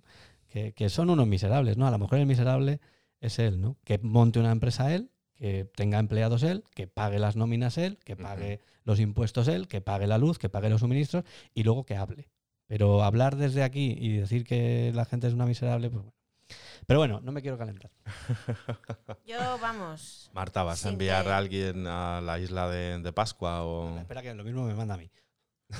que, 0.52 0.72
que 0.74 0.90
son 0.90 1.08
unos 1.10 1.26
miserables, 1.26 1.76
¿no? 1.78 1.86
A 1.86 1.90
lo 1.90 1.98
mejor 1.98 2.18
el 2.18 2.26
miserable 2.26 2.80
es 3.20 3.38
él, 3.38 3.60
¿no? 3.60 3.78
Que 3.84 3.98
monte 3.98 4.38
una 4.38 4.52
empresa 4.52 4.94
él, 4.94 5.10
que 5.34 5.64
tenga 5.74 5.98
empleados 5.98 6.42
él, 6.42 6.62
que 6.74 6.86
pague 6.86 7.18
las 7.18 7.36
nóminas 7.36 7.78
él, 7.78 7.98
que 8.04 8.16
pague 8.16 8.60
los 8.84 9.00
impuestos 9.00 9.48
él, 9.48 9.66
que 9.66 9.80
pague 9.80 10.06
la 10.06 10.18
luz, 10.18 10.38
que 10.38 10.48
pague 10.50 10.68
los 10.68 10.80
suministros 10.80 11.24
y 11.54 11.62
luego 11.62 11.84
que 11.86 11.96
hable. 11.96 12.28
Pero 12.66 13.02
hablar 13.02 13.36
desde 13.36 13.62
aquí 13.62 13.96
y 13.98 14.16
decir 14.18 14.44
que 14.44 14.92
la 14.94 15.04
gente 15.04 15.26
es 15.26 15.32
una 15.34 15.46
miserable, 15.46 15.88
pues 15.90 16.02
bueno. 16.04 16.16
Pero 16.86 16.98
bueno, 17.00 17.20
no 17.22 17.32
me 17.32 17.40
quiero 17.40 17.56
calentar. 17.56 17.90
Yo, 19.26 19.38
vamos. 19.60 20.30
Marta, 20.34 20.62
¿vas 20.64 20.84
a 20.84 20.90
enviar 20.90 21.24
que- 21.24 21.30
a 21.30 21.36
alguien 21.38 21.86
a 21.86 22.20
la 22.20 22.38
isla 22.38 22.68
de, 22.68 22.98
de 22.98 23.12
Pascua 23.12 23.64
o...? 23.64 23.98
Espera 23.98 24.20
que 24.20 24.34
lo 24.34 24.44
mismo 24.44 24.64
me 24.66 24.74
manda 24.74 24.94
a 24.94 24.98
mí. 24.98 25.10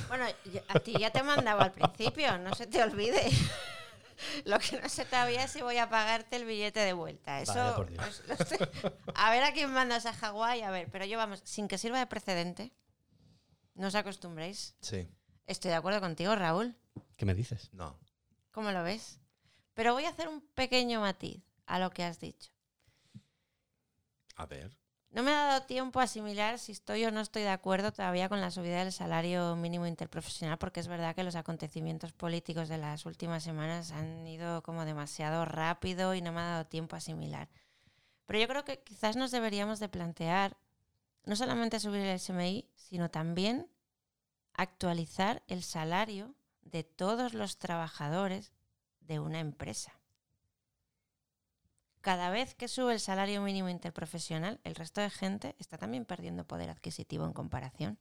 Bueno, 0.08 0.24
a 0.68 0.78
ti 0.80 0.94
ya 0.98 1.10
te 1.10 1.22
mandaba 1.22 1.64
al 1.64 1.72
principio, 1.72 2.38
no 2.38 2.54
se 2.54 2.66
te 2.66 2.82
olvide. 2.82 3.20
Lo 4.44 4.58
que 4.58 4.80
no 4.80 4.88
se 4.88 5.04
te 5.04 5.16
había 5.16 5.44
es 5.44 5.50
si 5.52 5.62
voy 5.62 5.78
a 5.78 5.88
pagarte 5.88 6.36
el 6.36 6.44
billete 6.44 6.80
de 6.80 6.92
vuelta. 6.92 7.40
Eso, 7.40 7.54
Vaya 7.54 7.74
por 7.76 7.90
Dios. 7.90 8.22
lo 8.26 8.36
sé. 8.36 8.58
a 9.14 9.30
ver 9.30 9.42
a 9.44 9.52
quién 9.52 9.72
mandas 9.72 10.06
a 10.06 10.12
Hawái, 10.12 10.62
a 10.62 10.70
ver. 10.70 10.90
Pero 10.90 11.04
yo, 11.04 11.18
vamos, 11.18 11.40
sin 11.44 11.68
que 11.68 11.78
sirva 11.78 11.98
de 11.98 12.06
precedente, 12.06 12.72
no 13.74 13.88
os 13.88 13.94
acostumbréis. 13.94 14.74
Sí. 14.80 15.08
Estoy 15.46 15.70
de 15.70 15.76
acuerdo 15.76 16.00
contigo, 16.00 16.34
Raúl. 16.34 16.76
¿Qué 17.16 17.24
me 17.24 17.34
dices? 17.34 17.70
No. 17.72 17.98
¿Cómo 18.50 18.70
lo 18.70 18.82
ves? 18.82 19.18
Pero 19.74 19.94
voy 19.94 20.04
a 20.04 20.10
hacer 20.10 20.28
un 20.28 20.40
pequeño 20.54 21.00
matiz 21.00 21.42
a 21.66 21.78
lo 21.78 21.90
que 21.90 22.04
has 22.04 22.20
dicho. 22.20 22.50
A 24.36 24.46
ver. 24.46 24.76
No 25.12 25.22
me 25.22 25.30
ha 25.30 25.44
dado 25.44 25.66
tiempo 25.66 26.00
a 26.00 26.04
asimilar 26.04 26.58
si 26.58 26.72
estoy 26.72 27.04
o 27.04 27.10
no 27.10 27.20
estoy 27.20 27.42
de 27.42 27.50
acuerdo 27.50 27.92
todavía 27.92 28.30
con 28.30 28.40
la 28.40 28.50
subida 28.50 28.82
del 28.82 28.92
salario 28.92 29.54
mínimo 29.56 29.86
interprofesional, 29.86 30.56
porque 30.56 30.80
es 30.80 30.88
verdad 30.88 31.14
que 31.14 31.22
los 31.22 31.36
acontecimientos 31.36 32.12
políticos 32.12 32.70
de 32.70 32.78
las 32.78 33.04
últimas 33.04 33.42
semanas 33.42 33.92
han 33.92 34.26
ido 34.26 34.62
como 34.62 34.86
demasiado 34.86 35.44
rápido 35.44 36.14
y 36.14 36.22
no 36.22 36.32
me 36.32 36.40
ha 36.40 36.44
dado 36.44 36.66
tiempo 36.66 36.96
a 36.96 36.98
asimilar. 36.98 37.50
Pero 38.24 38.38
yo 38.38 38.48
creo 38.48 38.64
que 38.64 38.78
quizás 38.78 39.14
nos 39.16 39.30
deberíamos 39.30 39.80
de 39.80 39.90
plantear 39.90 40.56
no 41.26 41.36
solamente 41.36 41.78
subir 41.78 42.00
el 42.00 42.18
SMI, 42.18 42.66
sino 42.74 43.10
también 43.10 43.68
actualizar 44.54 45.42
el 45.46 45.62
salario 45.62 46.34
de 46.62 46.84
todos 46.84 47.34
los 47.34 47.58
trabajadores 47.58 48.50
de 49.00 49.20
una 49.20 49.40
empresa. 49.40 49.92
Cada 52.02 52.30
vez 52.30 52.56
que 52.56 52.66
sube 52.66 52.92
el 52.92 53.00
salario 53.00 53.40
mínimo 53.42 53.68
interprofesional, 53.68 54.60
el 54.64 54.74
resto 54.74 55.00
de 55.00 55.08
gente 55.08 55.54
está 55.60 55.78
también 55.78 56.04
perdiendo 56.04 56.44
poder 56.44 56.68
adquisitivo 56.68 57.24
en 57.24 57.32
comparación. 57.32 57.96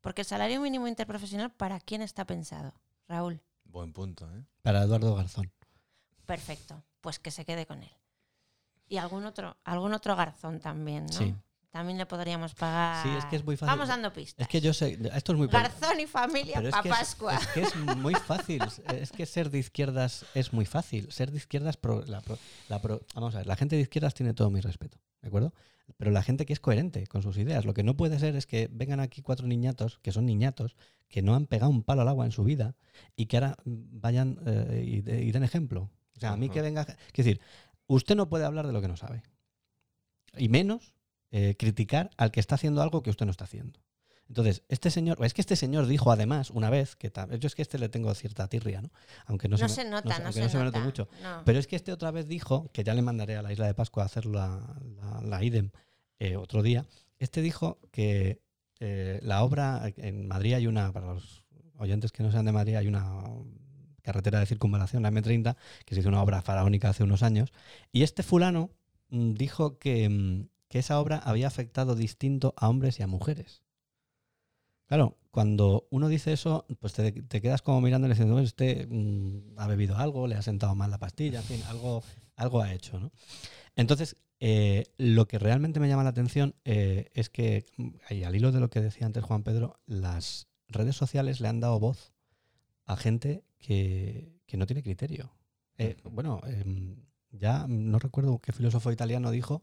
Porque 0.00 0.22
el 0.22 0.26
salario 0.26 0.60
mínimo 0.60 0.86
interprofesional, 0.86 1.50
¿para 1.52 1.80
quién 1.80 2.02
está 2.02 2.24
pensado? 2.24 2.72
Raúl, 3.08 3.42
Buen 3.64 3.92
punto, 3.92 4.32
¿eh? 4.36 4.44
Para 4.62 4.82
Eduardo 4.82 5.14
Garzón. 5.16 5.50
perfecto, 6.24 6.84
pues 7.00 7.18
que 7.18 7.30
se 7.32 7.44
quede 7.44 7.66
con 7.66 7.82
él. 7.82 7.92
Y 8.86 8.98
algún 8.98 9.24
otro, 9.24 9.56
algún 9.64 9.92
otro 9.92 10.14
garzón 10.14 10.60
también, 10.60 11.06
¿no? 11.06 11.12
Sí. 11.12 11.34
También 11.72 11.96
le 11.96 12.04
podríamos 12.06 12.54
pagar. 12.54 13.02
Sí, 13.02 13.08
es 13.16 13.24
que 13.24 13.36
es 13.36 13.44
muy 13.44 13.56
fácil. 13.56 13.72
Vamos 13.72 13.88
dando 13.88 14.12
pistas. 14.12 14.44
Es 14.44 14.48
que 14.48 14.60
yo 14.60 14.74
sé, 14.74 14.98
esto 15.14 15.32
es 15.32 15.38
muy 15.38 15.48
Garzón 15.48 15.98
y 16.00 16.06
familia 16.06 16.56
para 16.56 16.68
es- 16.68 16.86
Pascua. 16.86 17.34
Es, 17.34 17.46
que 17.48 17.62
es 17.62 17.76
muy 17.96 18.14
fácil. 18.14 18.62
Es 18.94 19.10
que 19.10 19.24
ser 19.24 19.50
de 19.50 19.58
izquierdas 19.58 20.26
es 20.34 20.52
muy 20.52 20.66
fácil. 20.66 21.10
Ser 21.10 21.30
de 21.30 21.38
izquierdas. 21.38 21.78
pro- 21.78 22.04
la 22.04 22.20
pro- 22.20 22.38
la 22.68 22.78
pro- 22.82 23.00
vamos 23.14 23.34
a 23.34 23.38
ver, 23.38 23.46
la 23.46 23.56
gente 23.56 23.76
de 23.76 23.82
izquierdas 23.82 24.12
tiene 24.12 24.34
todo 24.34 24.50
mi 24.50 24.60
respeto, 24.60 24.98
¿de 25.22 25.28
acuerdo? 25.28 25.54
Pero 25.96 26.10
la 26.10 26.22
gente 26.22 26.44
que 26.44 26.52
es 26.52 26.60
coherente 26.60 27.06
con 27.06 27.22
sus 27.22 27.38
ideas. 27.38 27.64
Lo 27.64 27.72
que 27.74 27.82
no 27.82 27.96
puede 27.96 28.18
ser 28.18 28.36
es 28.36 28.46
que 28.46 28.68
vengan 28.70 29.00
aquí 29.00 29.22
cuatro 29.22 29.46
niñatos, 29.46 29.98
que 30.02 30.12
son 30.12 30.26
niñatos, 30.26 30.76
que 31.08 31.22
no 31.22 31.34
han 31.34 31.46
pegado 31.46 31.70
un 31.70 31.82
palo 31.82 32.02
al 32.02 32.08
agua 32.08 32.26
en 32.26 32.32
su 32.32 32.44
vida 32.44 32.76
y 33.16 33.26
que 33.26 33.38
ahora 33.38 33.56
vayan 33.64 34.38
eh, 34.46 34.84
y, 34.86 35.00
de- 35.00 35.22
y 35.24 35.32
den 35.32 35.42
ejemplo. 35.42 35.90
O 36.16 36.20
sea, 36.20 36.32
a 36.32 36.36
mí 36.36 36.50
que 36.50 36.60
venga. 36.60 36.84
Quiero 36.84 36.98
decir, 37.16 37.40
usted 37.86 38.14
no 38.14 38.28
puede 38.28 38.44
hablar 38.44 38.66
de 38.66 38.74
lo 38.74 38.80
que 38.82 38.88
no 38.88 38.96
sabe. 38.98 39.22
Y 40.36 40.48
menos 40.50 40.92
eh, 41.32 41.56
criticar 41.58 42.10
al 42.16 42.30
que 42.30 42.38
está 42.40 42.54
haciendo 42.54 42.80
algo 42.82 43.02
que 43.02 43.10
usted 43.10 43.26
no 43.26 43.32
está 43.32 43.44
haciendo. 43.44 43.80
Entonces, 44.28 44.62
este 44.68 44.90
señor, 44.90 45.18
es 45.24 45.34
que 45.34 45.40
este 45.42 45.56
señor 45.56 45.86
dijo 45.86 46.10
además 46.12 46.50
una 46.50 46.70
vez, 46.70 46.96
que 46.96 47.12
yo 47.38 47.46
es 47.46 47.54
que 47.54 47.60
este 47.62 47.78
le 47.78 47.88
tengo 47.90 48.14
cierta 48.14 48.48
tirria, 48.48 48.80
¿no? 48.80 48.90
Aunque 49.26 49.48
no, 49.48 49.56
No, 49.58 49.68
se, 49.68 49.74
se 49.74 49.84
me- 49.84 49.90
nota, 49.90 50.18
no, 50.20 50.32
se, 50.32 50.48
se 50.48 50.56
me 50.58 50.64
nota. 50.64 50.80
mucho. 50.80 51.08
No. 51.22 51.42
Pero 51.44 51.58
es 51.58 51.66
que 51.66 51.76
este 51.76 51.92
otra 51.92 52.10
vez 52.12 52.28
dijo, 52.28 52.70
que 52.72 52.84
ya 52.84 52.94
le 52.94 53.02
mandaré 53.02 53.36
a 53.36 53.42
la 53.42 53.52
isla 53.52 53.66
de 53.66 53.74
Pascua 53.74 54.04
a 54.04 54.06
hacer 54.06 54.24
la, 54.24 54.76
la, 55.00 55.20
la 55.22 55.44
IDEM 55.44 55.70
eh, 56.18 56.36
otro 56.36 56.62
día, 56.62 56.86
este 57.18 57.42
dijo 57.42 57.78
que 57.90 58.40
eh, 58.80 59.18
la 59.22 59.42
obra, 59.42 59.92
en 59.96 60.26
Madrid 60.28 60.54
hay 60.54 60.66
una, 60.66 60.92
para 60.92 61.12
los 61.12 61.44
oyentes 61.76 62.10
que 62.12 62.22
no 62.22 62.30
sean 62.32 62.44
de 62.46 62.52
Madrid, 62.52 62.76
hay 62.76 62.86
una 62.86 63.24
carretera 64.02 64.40
de 64.40 64.46
circunvalación, 64.46 65.02
la 65.02 65.10
M30, 65.10 65.56
que 65.84 65.94
se 65.94 66.00
hizo 66.00 66.08
una 66.08 66.22
obra 66.22 66.40
faraónica 66.42 66.88
hace 66.88 67.02
unos 67.04 67.22
años, 67.22 67.52
y 67.92 68.02
este 68.02 68.22
fulano 68.22 68.70
mm, 69.10 69.32
dijo 69.34 69.78
que, 69.78 70.08
mm, 70.08 70.48
que 70.72 70.78
esa 70.78 70.98
obra 70.98 71.18
había 71.18 71.48
afectado 71.48 71.94
distinto 71.94 72.54
a 72.56 72.70
hombres 72.70 72.98
y 72.98 73.02
a 73.02 73.06
mujeres. 73.06 73.62
Claro, 74.86 75.18
cuando 75.30 75.86
uno 75.90 76.08
dice 76.08 76.32
eso, 76.32 76.64
pues 76.80 76.94
te, 76.94 77.12
te 77.12 77.42
quedas 77.42 77.60
como 77.60 77.82
mirándole 77.82 78.14
diciendo, 78.14 78.32
"Bueno, 78.32 78.46
este 78.46 78.86
mm, 78.86 79.58
ha 79.58 79.66
bebido 79.66 79.98
algo, 79.98 80.26
le 80.26 80.34
ha 80.34 80.40
sentado 80.40 80.74
mal 80.74 80.90
la 80.90 80.96
pastilla, 80.96 81.40
en 81.40 81.44
fin, 81.44 81.62
algo, 81.68 82.02
algo 82.36 82.62
ha 82.62 82.72
hecho, 82.72 82.98
¿no? 82.98 83.12
Entonces, 83.76 84.16
eh, 84.40 84.84
lo 84.96 85.28
que 85.28 85.38
realmente 85.38 85.78
me 85.78 85.88
llama 85.88 86.04
la 86.04 86.08
atención 86.10 86.54
eh, 86.64 87.10
es 87.12 87.28
que, 87.28 87.66
mm, 87.76 87.88
y 88.08 88.22
al 88.24 88.34
hilo 88.34 88.50
de 88.50 88.60
lo 88.60 88.70
que 88.70 88.80
decía 88.80 89.04
antes 89.06 89.24
Juan 89.24 89.42
Pedro, 89.42 89.78
las 89.84 90.48
redes 90.68 90.96
sociales 90.96 91.42
le 91.42 91.48
han 91.48 91.60
dado 91.60 91.78
voz 91.80 92.14
a 92.86 92.96
gente 92.96 93.44
que, 93.58 94.40
que 94.46 94.56
no 94.56 94.64
tiene 94.64 94.82
criterio. 94.82 95.34
Eh, 95.76 95.96
bueno, 96.04 96.40
em, 96.46 96.96
ya 97.30 97.66
no 97.68 97.98
recuerdo 97.98 98.38
qué 98.38 98.52
filósofo 98.52 98.90
italiano 98.90 99.30
dijo 99.30 99.62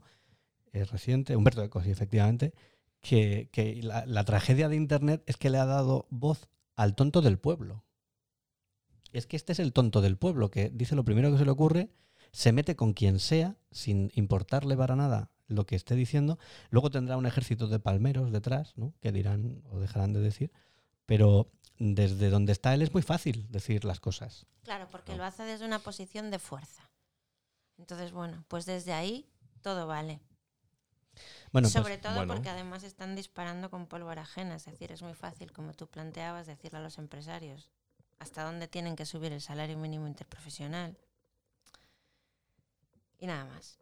eh, 0.73 0.85
reciente, 0.85 1.35
Humberto 1.35 1.63
Eco, 1.63 1.81
sí, 1.83 1.91
efectivamente, 1.91 2.53
que, 3.01 3.49
que 3.51 3.81
la, 3.83 4.05
la 4.05 4.23
tragedia 4.25 4.69
de 4.69 4.75
Internet 4.75 5.23
es 5.25 5.37
que 5.37 5.49
le 5.49 5.57
ha 5.57 5.65
dado 5.65 6.07
voz 6.09 6.47
al 6.75 6.95
tonto 6.95 7.21
del 7.21 7.39
pueblo. 7.39 7.83
Es 9.11 9.25
que 9.25 9.35
este 9.37 9.53
es 9.53 9.59
el 9.59 9.73
tonto 9.73 10.01
del 10.01 10.17
pueblo, 10.17 10.51
que 10.51 10.69
dice 10.69 10.95
lo 10.95 11.03
primero 11.03 11.31
que 11.31 11.37
se 11.37 11.45
le 11.45 11.51
ocurre, 11.51 11.89
se 12.31 12.51
mete 12.51 12.75
con 12.75 12.93
quien 12.93 13.19
sea, 13.19 13.57
sin 13.71 14.11
importarle 14.13 14.77
para 14.77 14.95
nada 14.95 15.31
lo 15.47 15.65
que 15.65 15.75
esté 15.75 15.95
diciendo. 15.95 16.37
Luego 16.69 16.91
tendrá 16.91 17.17
un 17.17 17.25
ejército 17.25 17.67
de 17.67 17.79
palmeros 17.79 18.31
detrás, 18.31 18.77
¿no? 18.77 18.93
que 19.01 19.11
dirán 19.11 19.63
o 19.71 19.79
dejarán 19.79 20.13
de 20.13 20.19
decir. 20.19 20.51
Pero 21.07 21.51
desde 21.79 22.29
donde 22.29 22.51
está 22.51 22.73
él 22.75 22.83
es 22.83 22.93
muy 22.93 23.01
fácil 23.01 23.47
decir 23.49 23.83
las 23.83 23.99
cosas. 23.99 24.45
Claro, 24.63 24.87
porque 24.91 25.13
No. 25.13 25.19
lo 25.19 25.23
hace 25.23 25.41
desde 25.43 25.65
una 25.65 25.79
posición 25.79 26.29
de 26.29 26.37
fuerza. 26.37 26.91
Entonces, 27.79 28.11
bueno, 28.11 28.43
pues 28.47 28.67
desde 28.67 28.93
ahí 28.93 29.25
todo 29.61 29.87
vale. 29.87 30.19
Bueno, 31.51 31.65
pues, 31.65 31.73
Sobre 31.73 31.97
todo 31.97 32.15
bueno. 32.15 32.33
porque 32.33 32.49
además 32.49 32.83
están 32.83 33.15
disparando 33.15 33.69
con 33.69 33.87
pólvora 33.87 34.21
ajena. 34.23 34.55
Es 34.55 34.65
decir, 34.65 34.91
es 34.91 35.01
muy 35.01 35.13
fácil, 35.13 35.51
como 35.51 35.73
tú 35.73 35.87
planteabas, 35.87 36.47
decirle 36.47 36.79
a 36.79 36.81
los 36.81 36.97
empresarios 36.97 37.69
hasta 38.19 38.43
dónde 38.43 38.67
tienen 38.67 38.95
que 38.95 39.05
subir 39.05 39.31
el 39.31 39.41
salario 39.41 39.77
mínimo 39.77 40.05
interprofesional. 40.07 40.97
Y 43.17 43.27
nada 43.27 43.45
más. 43.45 43.77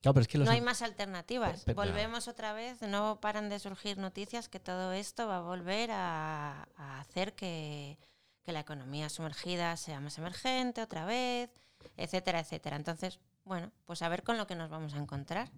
claro, 0.00 0.14
pero 0.14 0.22
es 0.22 0.28
que 0.28 0.38
los 0.38 0.46
No 0.46 0.52
hay 0.52 0.58
em- 0.58 0.64
más 0.64 0.82
alternativas. 0.82 1.64
Volvemos 1.74 2.28
otra 2.28 2.52
vez, 2.52 2.80
no 2.82 3.18
paran 3.20 3.48
de 3.48 3.58
surgir 3.58 3.98
noticias 3.98 4.48
que 4.48 4.60
todo 4.60 4.92
esto 4.92 5.26
va 5.26 5.38
a 5.38 5.40
volver 5.40 5.90
a, 5.92 6.68
a 6.76 7.00
hacer 7.00 7.34
que, 7.34 7.98
que 8.44 8.52
la 8.52 8.60
economía 8.60 9.08
sumergida 9.08 9.76
sea 9.76 10.00
más 10.00 10.18
emergente 10.18 10.82
otra 10.82 11.04
vez, 11.04 11.50
etcétera, 11.96 12.40
etcétera. 12.40 12.76
Entonces, 12.76 13.18
bueno, 13.44 13.72
pues 13.84 14.02
a 14.02 14.08
ver 14.08 14.22
con 14.22 14.36
lo 14.38 14.46
que 14.46 14.54
nos 14.54 14.70
vamos 14.70 14.94
a 14.94 14.98
encontrar. 14.98 15.50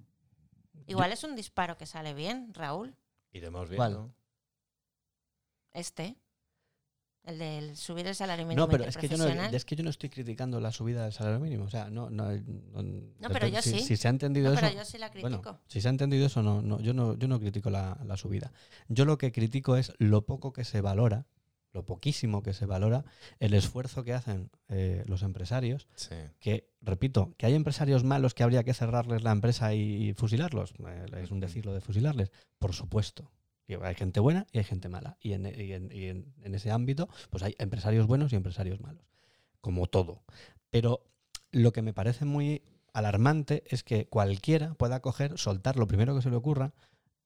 Igual 0.86 1.12
es 1.12 1.24
un 1.24 1.34
disparo 1.36 1.76
que 1.76 1.86
sale 1.86 2.14
bien, 2.14 2.52
Raúl, 2.54 2.96
Iremos 3.32 3.68
¿Cuál? 3.74 3.90
viendo. 3.92 4.14
este. 5.72 6.16
El 7.24 7.38
del 7.38 7.76
subir 7.76 8.06
el 8.06 8.14
salario 8.14 8.46
mínimo 8.46 8.64
No, 8.64 8.70
pero 8.70 8.84
es 8.84 8.96
que, 8.96 9.06
yo 9.06 9.18
no, 9.18 9.26
es 9.26 9.64
que 9.66 9.76
yo 9.76 9.84
no 9.84 9.90
estoy 9.90 10.08
criticando 10.08 10.60
la 10.60 10.72
subida 10.72 11.02
del 11.04 11.12
salario 11.12 11.38
mínimo. 11.38 11.64
O 11.64 11.68
sea, 11.68 11.90
no. 11.90 12.08
No, 12.08 12.32
no, 12.32 13.28
pero 13.30 13.46
yo 13.48 13.60
si, 13.60 13.72
sí. 13.72 13.80
Si 13.80 13.96
se 13.98 14.08
ha 14.08 14.10
entendido 14.10 14.46
No, 14.48 14.54
eso. 14.54 14.62
pero 14.62 14.74
yo 14.74 14.84
sí 14.86 14.96
la 14.96 15.10
critico. 15.10 15.28
Bueno, 15.42 15.60
si 15.66 15.82
se 15.82 15.88
ha 15.88 15.90
entendido 15.90 16.24
eso, 16.24 16.42
no, 16.42 16.62
no, 16.62 16.80
yo, 16.80 16.94
no, 16.94 17.18
yo 17.18 17.28
no 17.28 17.38
critico 17.38 17.68
la, 17.68 17.98
la 18.06 18.16
subida. 18.16 18.50
Yo 18.88 19.04
lo 19.04 19.18
que 19.18 19.30
critico 19.30 19.76
es 19.76 19.92
lo 19.98 20.24
poco 20.24 20.54
que 20.54 20.64
se 20.64 20.80
valora, 20.80 21.26
lo 21.78 21.84
poquísimo 21.86 22.42
que 22.42 22.52
se 22.52 22.66
valora, 22.66 23.04
el 23.38 23.54
esfuerzo 23.54 24.02
que 24.04 24.12
hacen 24.12 24.50
eh, 24.68 25.04
los 25.06 25.22
empresarios. 25.22 25.86
Sí. 25.94 26.14
Que, 26.40 26.68
repito, 26.82 27.34
que 27.38 27.46
hay 27.46 27.54
empresarios 27.54 28.02
malos 28.04 28.34
que 28.34 28.42
habría 28.42 28.64
que 28.64 28.74
cerrarles 28.74 29.22
la 29.22 29.30
empresa 29.32 29.74
y, 29.74 30.08
y 30.08 30.12
fusilarlos. 30.14 30.74
eh, 30.86 31.06
es 31.22 31.30
un 31.30 31.40
decir 31.40 31.64
lo 31.66 31.72
de 31.72 31.80
fusilarles. 31.80 32.30
Por 32.58 32.72
supuesto. 32.74 33.30
Y 33.66 33.74
hay 33.74 33.94
gente 33.94 34.18
buena 34.20 34.46
y 34.52 34.58
hay 34.58 34.64
gente 34.64 34.88
mala. 34.88 35.16
Y 35.20 35.32
en, 35.34 35.46
y 35.46 35.72
en- 35.72 35.92
y 35.92 36.06
en- 36.06 36.34
en 36.42 36.54
ese 36.54 36.70
ámbito, 36.70 37.08
pues 37.30 37.42
hay 37.42 37.54
empresarios 37.58 38.06
buenos 38.06 38.32
y 38.32 38.36
empresarios 38.36 38.80
malos. 38.80 39.04
Como 39.60 39.86
todo. 39.86 40.22
Pero 40.70 41.04
lo 41.52 41.72
que 41.72 41.82
me 41.82 41.92
parece 41.92 42.24
muy 42.24 42.62
alarmante 42.92 43.62
es 43.68 43.82
que 43.84 44.06
cualquiera 44.08 44.74
pueda 44.74 45.00
coger, 45.00 45.38
soltar 45.38 45.76
lo 45.76 45.86
primero 45.86 46.14
que 46.16 46.22
se 46.22 46.30
le 46.30 46.36
ocurra. 46.36 46.72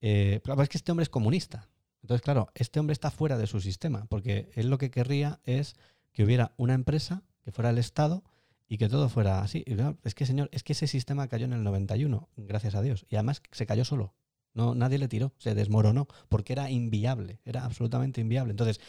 Eh, 0.00 0.40
es 0.62 0.68
que 0.68 0.78
este 0.78 0.90
hombre 0.92 1.04
es 1.04 1.08
comunista. 1.08 1.68
Entonces, 2.02 2.22
claro, 2.22 2.48
este 2.54 2.80
hombre 2.80 2.92
está 2.92 3.10
fuera 3.10 3.38
de 3.38 3.46
su 3.46 3.60
sistema, 3.60 4.06
porque 4.06 4.50
él 4.54 4.68
lo 4.68 4.78
que 4.78 4.90
querría 4.90 5.40
es 5.44 5.74
que 6.12 6.24
hubiera 6.24 6.52
una 6.56 6.74
empresa 6.74 7.22
que 7.44 7.52
fuera 7.52 7.70
el 7.70 7.78
Estado 7.78 8.22
y 8.68 8.78
que 8.78 8.88
todo 8.88 9.08
fuera 9.08 9.40
así. 9.40 9.62
Y 9.66 9.74
claro, 9.74 9.98
es 10.02 10.14
que, 10.14 10.26
señor, 10.26 10.48
es 10.52 10.62
que 10.62 10.72
ese 10.72 10.86
sistema 10.86 11.28
cayó 11.28 11.44
en 11.44 11.52
el 11.52 11.62
91, 11.62 12.28
gracias 12.36 12.74
a 12.74 12.82
Dios. 12.82 13.06
Y 13.08 13.16
además 13.16 13.42
se 13.50 13.66
cayó 13.66 13.84
solo. 13.84 14.14
No, 14.54 14.74
nadie 14.74 14.98
le 14.98 15.08
tiró, 15.08 15.32
se 15.38 15.54
desmoronó, 15.54 16.08
porque 16.28 16.52
era 16.52 16.70
inviable, 16.70 17.40
era 17.44 17.64
absolutamente 17.64 18.20
inviable. 18.20 18.50
Entonces, 18.50 18.80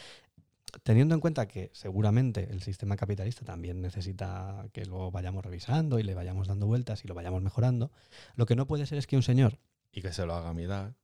teniendo 0.82 1.14
en 1.14 1.20
cuenta 1.20 1.46
que 1.46 1.70
seguramente 1.72 2.48
el 2.50 2.62
sistema 2.62 2.96
capitalista 2.96 3.44
también 3.44 3.80
necesita 3.80 4.66
que 4.72 4.84
lo 4.84 5.10
vayamos 5.10 5.44
revisando 5.44 5.98
y 5.98 6.02
le 6.02 6.14
vayamos 6.14 6.48
dando 6.48 6.66
vueltas 6.66 7.04
y 7.04 7.08
lo 7.08 7.14
vayamos 7.14 7.42
mejorando, 7.42 7.92
lo 8.34 8.46
que 8.46 8.56
no 8.56 8.66
puede 8.66 8.86
ser 8.86 8.98
es 8.98 9.06
que 9.06 9.16
un 9.16 9.22
señor... 9.22 9.58
Y 9.92 10.02
que 10.02 10.12
se 10.12 10.26
lo 10.26 10.34
haga 10.34 10.52
mirar. 10.52 10.94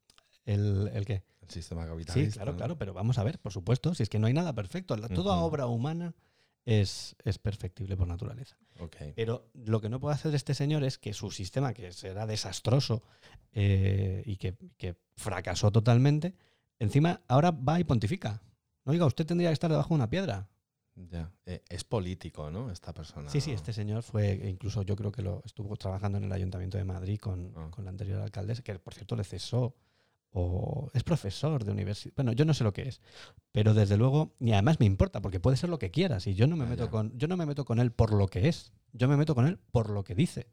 ¿El, 0.44 0.90
el 0.92 1.04
qué? 1.04 1.22
Sistema 1.50 1.86
capitalista. 1.86 2.32
Sí, 2.32 2.36
claro, 2.38 2.56
claro, 2.56 2.78
pero 2.78 2.94
vamos 2.94 3.18
a 3.18 3.24
ver, 3.24 3.38
por 3.38 3.52
supuesto, 3.52 3.94
si 3.94 4.02
es 4.02 4.08
que 4.08 4.18
no 4.18 4.26
hay 4.26 4.32
nada 4.32 4.54
perfecto. 4.54 4.96
La- 4.96 5.08
Toda 5.08 5.36
obra 5.36 5.66
humana 5.66 6.14
es, 6.64 7.16
es 7.24 7.38
perfectible 7.38 7.96
por 7.96 8.06
naturaleza. 8.06 8.56
Ok. 8.78 8.96
Pero 9.16 9.50
lo 9.54 9.80
que 9.80 9.88
no 9.88 9.98
puede 10.00 10.14
hacer 10.14 10.34
este 10.34 10.54
señor 10.54 10.84
es 10.84 10.98
que 10.98 11.12
su 11.12 11.30
sistema, 11.30 11.72
que 11.74 11.92
será 11.92 12.26
desastroso 12.26 13.02
eh, 13.52 14.22
y 14.26 14.36
que, 14.36 14.56
que 14.76 14.96
fracasó 15.16 15.70
totalmente, 15.72 16.34
encima 16.78 17.20
ahora 17.28 17.50
va 17.50 17.80
y 17.80 17.84
pontifica. 17.84 18.42
No 18.84 18.92
diga, 18.92 19.06
usted 19.06 19.26
tendría 19.26 19.50
que 19.50 19.54
estar 19.54 19.70
debajo 19.70 19.90
de 19.90 19.94
una 19.96 20.10
piedra. 20.10 20.48
Ya. 20.94 21.30
Eh, 21.46 21.62
es 21.68 21.84
político, 21.84 22.50
¿no? 22.50 22.70
Esta 22.70 22.92
persona. 22.92 23.30
Sí, 23.30 23.40
sí, 23.40 23.52
este 23.52 23.72
señor 23.72 24.02
fue, 24.02 24.32
incluso 24.48 24.82
yo 24.82 24.96
creo 24.96 25.12
que 25.12 25.22
lo 25.22 25.42
estuvo 25.44 25.76
trabajando 25.76 26.18
en 26.18 26.24
el 26.24 26.32
Ayuntamiento 26.32 26.76
de 26.78 26.84
Madrid 26.84 27.18
con, 27.18 27.52
Ah. 27.56 27.68
con 27.70 27.84
la 27.84 27.90
anterior 27.90 28.20
alcaldesa, 28.20 28.62
que 28.62 28.78
por 28.78 28.94
cierto 28.94 29.16
le 29.16 29.24
cesó. 29.24 29.74
O 30.32 30.90
es 30.94 31.02
profesor 31.02 31.64
de 31.64 31.72
universidad. 31.72 32.14
Bueno, 32.14 32.32
yo 32.32 32.44
no 32.44 32.54
sé 32.54 32.62
lo 32.62 32.72
que 32.72 32.82
es. 32.82 33.00
Pero 33.50 33.74
desde 33.74 33.96
luego, 33.96 34.34
y 34.38 34.52
además 34.52 34.78
me 34.78 34.86
importa, 34.86 35.20
porque 35.20 35.40
puede 35.40 35.56
ser 35.56 35.70
lo 35.70 35.78
que 35.80 35.90
quieras. 35.90 36.26
Y 36.28 36.34
yo 36.34 36.46
no 36.46 36.56
me 36.56 36.64
Ah, 36.64 36.68
meto 36.68 36.84
ya. 36.84 36.90
con. 36.90 37.18
Yo 37.18 37.26
no 37.26 37.36
me 37.36 37.46
meto 37.46 37.64
con 37.64 37.80
él 37.80 37.90
por 37.90 38.12
lo 38.12 38.28
que 38.28 38.48
es. 38.48 38.72
Yo 38.92 39.08
me 39.08 39.16
meto 39.16 39.34
con 39.34 39.46
él 39.46 39.58
por 39.72 39.90
lo 39.90 40.04
que 40.04 40.14
dice. 40.14 40.46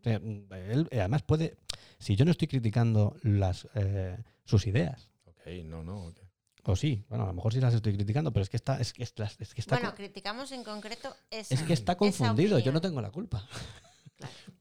O 0.00 0.02
sea, 0.04 0.20
mm, 0.20 0.52
él 0.70 0.88
eh, 0.92 1.00
además 1.00 1.22
puede. 1.22 1.56
Si 1.98 2.14
yo 2.14 2.24
no 2.24 2.30
estoy 2.30 2.46
criticando 2.48 3.16
las 3.22 3.66
eh, 3.74 4.22
sus 4.44 4.66
ideas. 4.68 5.10
Ok, 5.26 5.46
no, 5.64 5.82
no. 5.82 6.04
ok. 6.06 6.18
O 6.66 6.76
sí, 6.76 7.04
bueno, 7.08 7.24
a 7.24 7.26
lo 7.26 7.34
mejor 7.34 7.52
sí 7.52 7.60
las 7.60 7.74
estoy 7.74 7.92
criticando, 7.92 8.32
pero 8.32 8.42
es 8.42 8.48
que 8.48 8.56
está, 8.56 8.80
es 8.80 8.92
que, 8.94 9.02
es, 9.02 9.12
que 9.12 9.60
está, 9.60 9.76
Bueno, 9.76 9.94
criticamos 9.94 10.50
en 10.52 10.64
concreto 10.64 11.14
esa. 11.30 11.54
es 11.54 11.62
que 11.62 11.72
está 11.74 11.96
confundido. 11.96 12.58
Yo 12.60 12.72
no 12.72 12.80
tengo 12.80 13.02
la 13.02 13.10
culpa. 13.10 13.46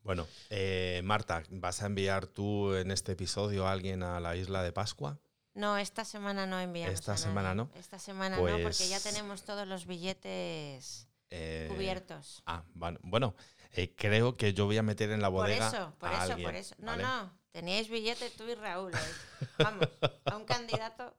Bueno, 0.04 0.28
eh, 0.50 1.02
Marta, 1.04 1.44
¿vas 1.50 1.82
a 1.82 1.86
enviar 1.86 2.28
tú 2.28 2.74
en 2.76 2.92
este 2.92 3.14
episodio 3.14 3.68
a 3.68 3.72
alguien 3.72 4.04
a 4.04 4.20
la 4.20 4.36
isla 4.36 4.62
de 4.64 4.72
Pascua? 4.74 5.20
No, 5.54 5.78
esta 5.78 6.04
semana 6.04 6.46
no 6.46 6.60
enviamos. 6.60 6.94
Esta 6.94 7.12
a 7.12 7.16
nadie. 7.16 7.24
semana 7.28 7.56
no. 7.56 7.70
Esta 7.76 8.00
semana 8.00 8.36
no, 8.38 8.42
porque 8.42 8.88
ya 8.90 9.00
Pues- 9.00 9.04
tenemos 9.04 9.44
todos 9.44 9.68
los 9.68 9.86
billetes 9.86 11.08
Eh, 11.30 11.68
cubiertos. 11.74 12.44
Ah, 12.46 12.64
bueno, 12.74 13.36
eh, 13.72 13.94
creo 13.96 14.36
que 14.36 14.54
yo 14.54 14.66
voy 14.66 14.78
a 14.78 14.84
meter 14.84 15.10
en 15.12 15.22
la 15.22 15.30
Por 15.30 15.42
bodega 15.42 15.68
eso, 15.68 15.94
por 16.00 16.10
a 16.10 16.14
eso, 16.24 16.34
alguien, 16.34 16.48
por 16.48 16.56
eso. 16.56 16.76
No, 16.80 16.88
¿vale? 16.92 17.04
no, 17.04 17.32
teníais 17.52 17.90
billete 17.90 18.30
tú 18.32 18.44
y 18.48 18.56
Raúl. 18.56 18.92
hoy. 18.94 19.48
Vamos, 19.58 19.88
a 20.26 20.38
un 20.38 20.46
candidato 20.46 21.16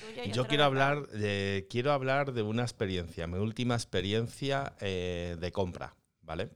tuyo 0.00 0.24
y 0.24 0.28
Yo 0.32 0.42
otro 0.42 0.48
quiero 0.48 0.64
hablar, 0.64 1.06
de, 1.08 1.66
quiero 1.70 1.92
hablar 1.92 2.32
de 2.32 2.42
una 2.42 2.62
experiencia, 2.62 3.26
mi 3.26 3.38
última 3.38 3.74
experiencia 3.74 4.74
eh, 4.80 5.36
de 5.38 5.52
compra, 5.52 5.94
¿vale? 6.22 6.50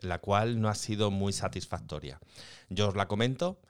La 0.00 0.18
cual 0.18 0.60
no 0.60 0.68
ha 0.68 0.74
sido 0.74 1.10
muy 1.10 1.32
satisfactoria. 1.32 2.20
Yo 2.68 2.88
os 2.88 2.96
la 2.96 3.08
comento 3.08 3.60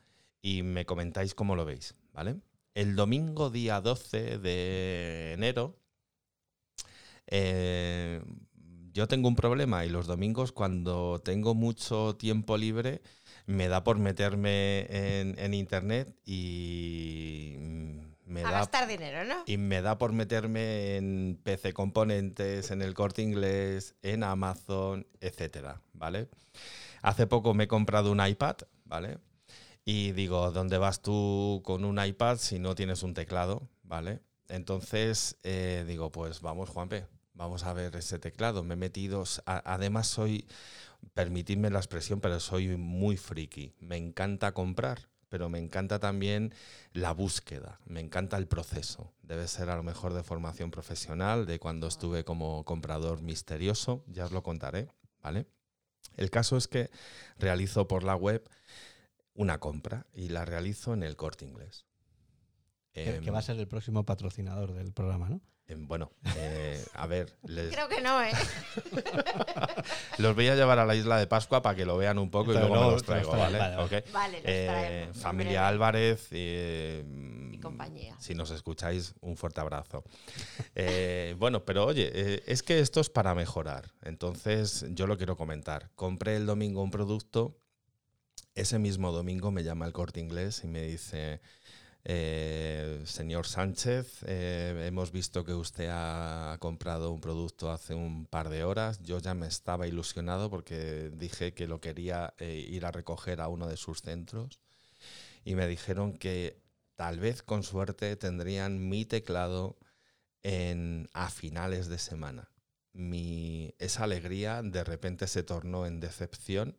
y 0.42 0.62
me 0.62 0.86
comentáis 0.86 1.34
cómo 1.34 1.56
lo 1.56 1.64
veis, 1.64 1.94
¿vale? 2.12 2.36
El 2.74 2.96
domingo 2.96 3.50
día 3.50 3.80
12 3.80 4.38
de 4.38 5.32
enero, 5.32 5.76
eh, 7.26 8.22
yo 8.92 9.08
tengo 9.08 9.28
un 9.28 9.36
problema 9.36 9.84
y 9.84 9.88
los 9.88 10.06
domingos 10.06 10.52
cuando 10.52 11.20
tengo 11.24 11.54
mucho 11.54 12.16
tiempo 12.16 12.56
libre 12.56 13.02
me 13.46 13.68
da 13.68 13.84
por 13.84 13.98
meterme 13.98 14.86
en, 14.90 15.38
en 15.38 15.54
internet 15.54 16.16
y 16.24 17.56
me 18.30 18.40
A 18.42 18.50
da 18.50 18.58
gastar 18.60 18.88
dinero, 18.88 19.24
¿no? 19.24 19.42
y 19.46 19.56
me 19.58 19.82
da 19.82 19.98
por 19.98 20.12
meterme 20.12 20.96
en 20.96 21.38
PC 21.42 21.72
Componentes, 21.72 22.70
en 22.70 22.82
el 22.82 22.94
Corte 22.94 23.22
Inglés, 23.22 23.94
en 24.02 24.22
Amazon, 24.24 25.06
etcétera, 25.20 25.82
¿vale? 25.92 26.28
Hace 27.02 27.26
poco 27.26 27.54
me 27.54 27.64
he 27.64 27.68
comprado 27.68 28.12
un 28.12 28.24
iPad, 28.26 28.56
¿vale? 28.84 29.18
Y 29.84 30.12
digo, 30.12 30.50
¿dónde 30.52 30.78
vas 30.78 31.02
tú 31.02 31.62
con 31.64 31.84
un 31.84 32.02
iPad 32.04 32.36
si 32.38 32.58
no 32.58 32.74
tienes 32.74 33.02
un 33.02 33.14
teclado, 33.14 33.68
¿vale? 33.82 34.20
Entonces 34.48 35.36
eh, 35.42 35.84
digo, 35.86 36.10
pues 36.12 36.40
vamos, 36.40 36.68
Juanpe, 36.70 37.06
vamos 37.34 37.64
a 37.64 37.72
ver 37.72 37.96
ese 37.96 38.18
teclado. 38.18 38.62
Me 38.62 38.74
he 38.74 38.76
metido, 38.76 39.24
a- 39.46 39.74
además 39.74 40.06
soy, 40.06 40.46
permitidme 41.14 41.70
la 41.70 41.78
expresión, 41.78 42.20
pero 42.20 42.40
soy 42.40 42.76
muy 42.76 43.16
friki. 43.16 43.74
Me 43.80 43.96
encanta 43.96 44.52
comprar, 44.52 45.08
pero 45.30 45.48
me 45.48 45.58
encanta 45.58 45.98
también 45.98 46.52
la 46.92 47.12
búsqueda, 47.12 47.80
me 47.86 48.00
encanta 48.00 48.36
el 48.36 48.48
proceso. 48.48 49.14
Debe 49.22 49.48
ser 49.48 49.70
a 49.70 49.76
lo 49.76 49.82
mejor 49.82 50.12
de 50.12 50.22
formación 50.22 50.70
profesional, 50.70 51.46
de 51.46 51.58
cuando 51.58 51.86
estuve 51.86 52.24
como 52.24 52.64
comprador 52.64 53.22
misterioso, 53.22 54.04
ya 54.08 54.26
os 54.26 54.32
lo 54.32 54.42
contaré, 54.42 54.88
¿vale? 55.22 55.46
El 56.16 56.30
caso 56.30 56.56
es 56.56 56.66
que 56.66 56.90
realizo 57.38 57.86
por 57.86 58.02
la 58.02 58.16
web 58.16 58.46
una 59.32 59.58
compra 59.58 60.06
y 60.12 60.28
la 60.28 60.44
realizo 60.44 60.92
en 60.92 61.04
el 61.04 61.16
corte 61.16 61.44
inglés. 61.44 61.86
Que, 62.92 63.16
Em, 63.16 63.24
que 63.24 63.30
va 63.30 63.38
a 63.38 63.42
ser 63.42 63.56
el 63.56 63.68
próximo 63.68 64.04
patrocinador 64.04 64.72
del 64.72 64.92
programa, 64.92 65.28
¿no? 65.28 65.40
Bueno, 65.76 66.10
eh, 66.36 66.84
a 66.94 67.06
ver, 67.06 67.32
les, 67.44 67.72
Creo 67.72 67.88
que 67.88 68.00
no, 68.00 68.22
¿eh? 68.22 68.30
los 70.18 70.34
voy 70.34 70.48
a 70.48 70.54
llevar 70.54 70.78
a 70.78 70.84
la 70.86 70.94
isla 70.94 71.18
de 71.18 71.26
Pascua 71.26 71.62
para 71.62 71.74
que 71.76 71.84
lo 71.84 71.96
vean 71.96 72.18
un 72.18 72.30
poco 72.30 72.52
y 72.52 72.54
Pero 72.54 72.68
luego 72.68 72.90
los 72.92 73.02
traigo, 73.02 73.30
¿vale? 73.32 73.58
vale, 73.58 73.76
vale. 73.76 73.98
Ok. 74.02 74.12
Vale, 74.12 74.36
los 74.38 74.44
Eh, 74.46 75.08
familia 75.14 75.50
breve. 75.60 75.66
Álvarez 75.66 76.28
eh, 76.30 77.04
Y 77.52 77.58
compañía. 77.58 78.16
Si 78.18 78.34
nos 78.34 78.50
escucháis, 78.50 79.14
un 79.20 79.36
fuerte 79.36 79.60
abrazo. 79.60 80.04
Eh, 80.74 81.34
bueno, 81.38 81.64
pero 81.64 81.86
oye, 81.86 82.10
eh, 82.12 82.42
es 82.46 82.62
que 82.62 82.80
esto 82.80 83.00
es 83.00 83.10
para 83.10 83.34
mejorar. 83.34 83.92
Entonces, 84.02 84.84
yo 84.90 85.06
lo 85.06 85.16
quiero 85.16 85.36
comentar. 85.36 85.90
Compré 85.94 86.36
el 86.36 86.46
domingo 86.46 86.82
un 86.82 86.90
producto. 86.90 87.56
Ese 88.54 88.78
mismo 88.78 89.12
domingo 89.12 89.50
me 89.52 89.62
llama 89.62 89.86
el 89.86 89.92
corte 89.92 90.20
inglés 90.20 90.62
y 90.64 90.66
me 90.66 90.82
dice, 90.82 91.40
eh, 92.04 93.02
señor 93.04 93.46
Sánchez, 93.46 94.22
eh, 94.26 94.84
hemos 94.86 95.12
visto 95.12 95.44
que 95.44 95.54
usted 95.54 95.88
ha 95.90 96.56
comprado 96.58 97.12
un 97.12 97.20
producto 97.20 97.70
hace 97.70 97.94
un 97.94 98.26
par 98.26 98.48
de 98.48 98.64
horas. 98.64 99.02
Yo 99.02 99.18
ya 99.18 99.34
me 99.34 99.46
estaba 99.46 99.86
ilusionado 99.86 100.48
porque 100.50 101.10
dije 101.12 101.52
que 101.52 101.66
lo 101.66 101.80
quería 101.80 102.34
eh, 102.38 102.66
ir 102.68 102.86
a 102.86 102.92
recoger 102.92 103.40
a 103.40 103.48
uno 103.48 103.68
de 103.68 103.76
sus 103.76 104.00
centros 104.00 104.60
y 105.44 105.54
me 105.54 105.66
dijeron 105.66 106.14
que 106.14 106.62
tal 106.96 107.20
vez 107.20 107.42
con 107.42 107.62
suerte 107.62 108.16
tendrían 108.16 108.88
mi 108.88 109.04
teclado 109.04 109.78
en, 110.42 111.08
a 111.12 111.30
finales 111.30 111.88
de 111.88 111.98
semana. 111.98 112.50
Mi, 112.92 113.74
esa 113.78 114.04
alegría 114.04 114.62
de 114.62 114.84
repente 114.84 115.26
se 115.26 115.42
tornó 115.42 115.86
en 115.86 116.00
decepción 116.00 116.76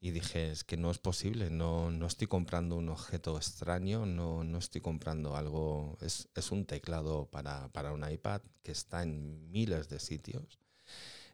y 0.00 0.12
dije, 0.12 0.50
es 0.50 0.64
que 0.64 0.78
no 0.78 0.90
es 0.90 0.98
posible, 0.98 1.50
no, 1.50 1.90
no 1.90 2.06
estoy 2.06 2.26
comprando 2.26 2.76
un 2.76 2.88
objeto 2.88 3.36
extraño, 3.36 4.06
no, 4.06 4.44
no 4.44 4.58
estoy 4.58 4.80
comprando 4.80 5.36
algo, 5.36 5.98
es, 6.00 6.30
es 6.34 6.50
un 6.50 6.64
teclado 6.64 7.26
para, 7.26 7.68
para 7.68 7.92
un 7.92 8.10
iPad 8.10 8.40
que 8.62 8.72
está 8.72 9.02
en 9.02 9.50
miles 9.50 9.90
de 9.90 10.00
sitios. 10.00 10.58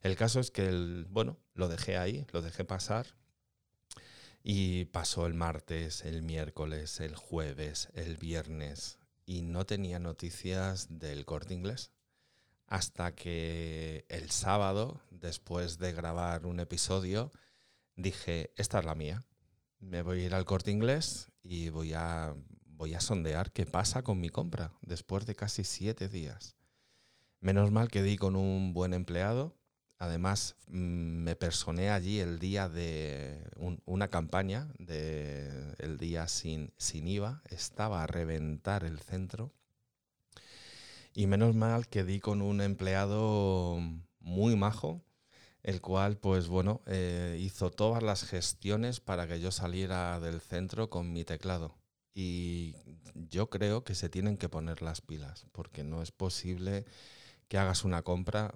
El 0.03 0.17
caso 0.17 0.41
es 0.41 0.51
que, 0.51 0.69
el, 0.69 1.07
bueno, 1.09 1.39
lo 1.55 1.69
dejé 1.69 1.97
ahí, 1.97 2.27
lo 2.33 2.43
dejé 2.43 2.65
pasar 2.65 3.07
y 4.43 4.87
pasó 4.87 5.27
el 5.27 5.35
martes, 5.35 6.05
el 6.05 6.23
miércoles, 6.23 7.01
el 7.01 7.15
jueves, 7.15 7.89
el 7.95 8.17
viernes 8.17 8.99
y 9.27 9.43
no 9.43 9.65
tenía 9.65 9.99
noticias 10.01 10.99
del 10.99 11.25
corte 11.25 11.55
inglés. 11.55 11.93
Hasta 12.69 13.15
que 13.15 14.07
el 14.09 14.31
sábado, 14.31 15.01
después 15.11 15.79
de 15.79 15.93
grabar 15.93 16.47
un 16.47 16.59
episodio, 16.59 17.31
dije, 17.97 18.53
esta 18.57 18.79
es 18.79 18.85
la 18.85 18.95
mía. 18.95 19.25
Me 19.81 20.03
voy 20.03 20.21
a 20.23 20.27
ir 20.27 20.35
al 20.35 20.45
corte 20.45 20.71
inglés 20.71 21.31
y 21.43 21.69
voy 21.71 21.93
a, 21.95 22.35
voy 22.65 22.95
a 22.95 23.01
sondear 23.01 23.53
qué 23.53 23.67
pasa 23.67 24.03
con 24.03 24.21
mi 24.21 24.29
compra 24.29 24.73
después 24.83 25.27
de 25.27 25.35
casi 25.35 25.65
siete 25.65 26.09
días. 26.09 26.57
Menos 27.41 27.71
mal 27.71 27.89
que 27.89 28.03
di 28.03 28.17
con 28.17 28.37
un 28.37 28.73
buen 28.73 28.95
empleado. 28.95 29.57
Además, 29.99 30.57
mm, 30.69 31.23
me 31.25 31.37
personé 31.37 31.91
allí 31.91 32.21
el 32.21 32.39
día 32.39 32.69
de 32.69 33.43
un- 33.57 33.83
una 33.87 34.09
campaña, 34.09 34.69
de 34.79 35.75
el 35.79 35.97
día 35.99 36.29
sin, 36.29 36.73
sin 36.79 37.07
IVA. 37.09 37.43
Estaba 37.49 38.03
a 38.03 38.07
reventar 38.07 38.85
el 38.85 39.01
centro. 39.01 39.53
Y 41.15 41.27
menos 41.27 41.55
mal 41.55 41.89
que 41.89 42.05
di 42.05 42.21
con 42.21 42.43
un 42.43 42.61
empleado 42.61 43.79
muy 44.21 44.55
majo, 44.57 45.03
el 45.67 45.81
cual, 45.81 46.17
pues 46.17 46.47
bueno, 46.47 46.81
eh, 46.87 47.39
hizo 47.41 47.73
todas 47.73 48.01
las 48.01 48.23
gestiones 48.23 49.01
para 49.01 49.27
que 49.27 49.41
yo 49.41 49.51
saliera 49.51 50.21
del 50.21 50.41
centro 50.41 50.89
con 50.91 51.13
mi 51.13 51.25
teclado. 51.25 51.75
Y 52.15 52.77
yo 53.15 53.51
creo 53.51 53.83
que 53.83 53.97
se 53.97 54.09
tienen 54.09 54.37
que 54.37 54.49
poner 54.49 54.81
las 54.81 55.01
pilas, 55.01 55.47
porque 55.51 55.83
no 55.83 56.03
es 56.03 56.13
posible 56.13 56.85
que 57.49 57.59
hagas 57.59 57.85
una 57.85 58.03
compra 58.03 58.55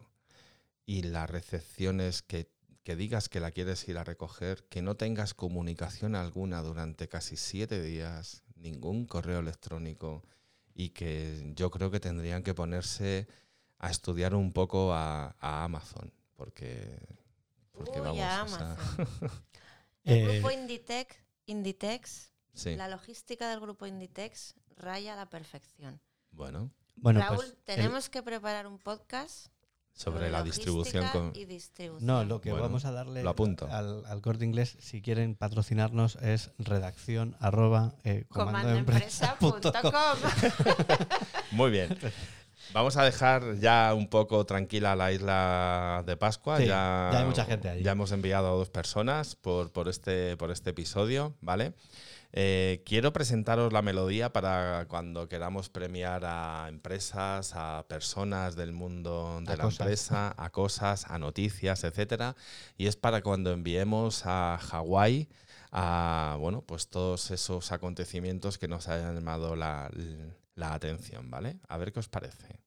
y 0.86 1.02
la 1.02 1.26
recepción 1.26 2.00
es 2.00 2.22
que, 2.22 2.48
que 2.84 2.94
digas 2.94 3.28
que 3.28 3.40
la 3.40 3.50
quieres 3.50 3.88
ir 3.88 3.98
a 3.98 4.04
recoger, 4.04 4.62
que 4.68 4.80
no 4.80 4.94
tengas 4.94 5.34
comunicación 5.34 6.14
alguna 6.14 6.62
durante 6.62 7.08
casi 7.08 7.36
siete 7.36 7.82
días, 7.82 8.44
ningún 8.54 9.06
correo 9.06 9.40
electrónico 9.40 10.22
y 10.74 10.90
que 10.90 11.54
yo 11.56 11.72
creo 11.72 11.90
que 11.90 11.98
tendrían 11.98 12.44
que 12.44 12.54
ponerse 12.54 13.26
a 13.78 13.90
estudiar 13.90 14.36
un 14.36 14.52
poco 14.52 14.92
a 14.94 15.34
Amazon, 15.40 16.12
porque, 16.40 16.98
porque 17.72 18.00
Uy, 18.00 18.06
vamos, 18.18 18.22
a 18.22 18.44
o 18.44 18.48
sea, 18.48 18.72
Amazon. 18.72 18.76
El 20.04 20.16
Eh, 20.16 20.32
grupo 20.38 20.50
Inditex, 20.50 21.16
Inditex 21.44 22.32
sí, 22.54 22.76
la 22.76 22.88
logística 22.88 23.50
del 23.50 23.60
grupo 23.60 23.86
Inditex 23.86 24.54
raya 24.76 25.12
a 25.12 25.16
la 25.16 25.26
perfección. 25.28 26.00
bueno, 26.30 26.70
bueno, 26.96 27.20
Raúl, 27.20 27.36
pues 27.36 27.48
el- 27.50 27.56
tenemos 27.64 28.08
que 28.08 28.22
preparar 28.22 28.66
un 28.66 28.78
podcast 28.78 29.48
sobre 29.92 30.30
la 30.30 30.42
distribución 30.42 31.06
con... 31.12 31.32
y 31.34 31.44
distribución. 31.44 32.06
No, 32.06 32.24
lo 32.24 32.40
que 32.40 32.50
Bueno, 32.52 32.62
vamos 32.64 32.86
a 32.86 32.92
darle 32.92 33.22
lo 33.22 33.28
apunto. 33.30 33.66
Al, 33.70 34.06
al 34.06 34.22
corte 34.22 34.46
inglés, 34.46 34.78
si 34.80 35.02
quieren 35.02 35.34
patrocinarnos, 35.34 36.16
es 36.16 36.52
redacción 36.56 37.36
arroba 37.38 37.96
eh, 38.04 38.24
comandoempresa.com. 38.30 39.60
comandoempresa.com. 39.60 41.06
Muy 41.52 41.70
bien. 41.70 41.98
Vamos 42.72 42.96
a 42.96 43.04
dejar 43.04 43.56
ya 43.58 43.92
un 43.94 44.08
poco 44.08 44.46
tranquila 44.46 44.94
la 44.94 45.10
isla 45.12 46.04
de 46.06 46.16
Pascua. 46.16 46.58
Sí, 46.58 46.66
ya, 46.66 47.10
ya 47.12 47.18
hay 47.18 47.24
mucha 47.24 47.44
gente 47.44 47.68
allí. 47.68 47.82
Ya 47.82 47.92
hemos 47.92 48.12
enviado 48.12 48.46
a 48.48 48.50
dos 48.52 48.70
personas 48.70 49.34
por, 49.34 49.72
por, 49.72 49.88
este, 49.88 50.36
por 50.36 50.50
este 50.52 50.70
episodio, 50.70 51.34
¿vale? 51.40 51.74
Eh, 52.32 52.84
quiero 52.86 53.12
presentaros 53.12 53.72
la 53.72 53.82
melodía 53.82 54.32
para 54.32 54.86
cuando 54.86 55.28
queramos 55.28 55.68
premiar 55.68 56.24
a 56.24 56.66
empresas, 56.68 57.54
a 57.56 57.86
personas 57.88 58.54
del 58.54 58.72
mundo 58.72 59.40
de 59.42 59.52
A 59.52 59.56
la 59.56 59.64
cosas. 59.64 59.80
empresa, 59.80 60.34
a 60.36 60.50
cosas, 60.50 61.06
a 61.10 61.18
noticias, 61.18 61.82
etcétera. 61.82 62.36
Y 62.76 62.86
es 62.86 62.94
para 62.94 63.20
cuando 63.22 63.50
enviemos 63.50 64.22
a 64.26 64.58
Hawái 64.62 65.28
a 65.72 66.36
bueno, 66.38 66.62
pues 66.62 66.88
todos 66.88 67.32
esos 67.32 67.72
acontecimientos 67.72 68.58
que 68.58 68.68
nos 68.68 68.86
hayan 68.86 69.16
llamado 69.16 69.56
la, 69.56 69.90
la 70.54 70.74
atención, 70.74 71.30
¿vale? 71.30 71.58
A 71.68 71.78
ver 71.78 71.92
qué 71.92 71.98
os 71.98 72.08
parece. 72.08 72.59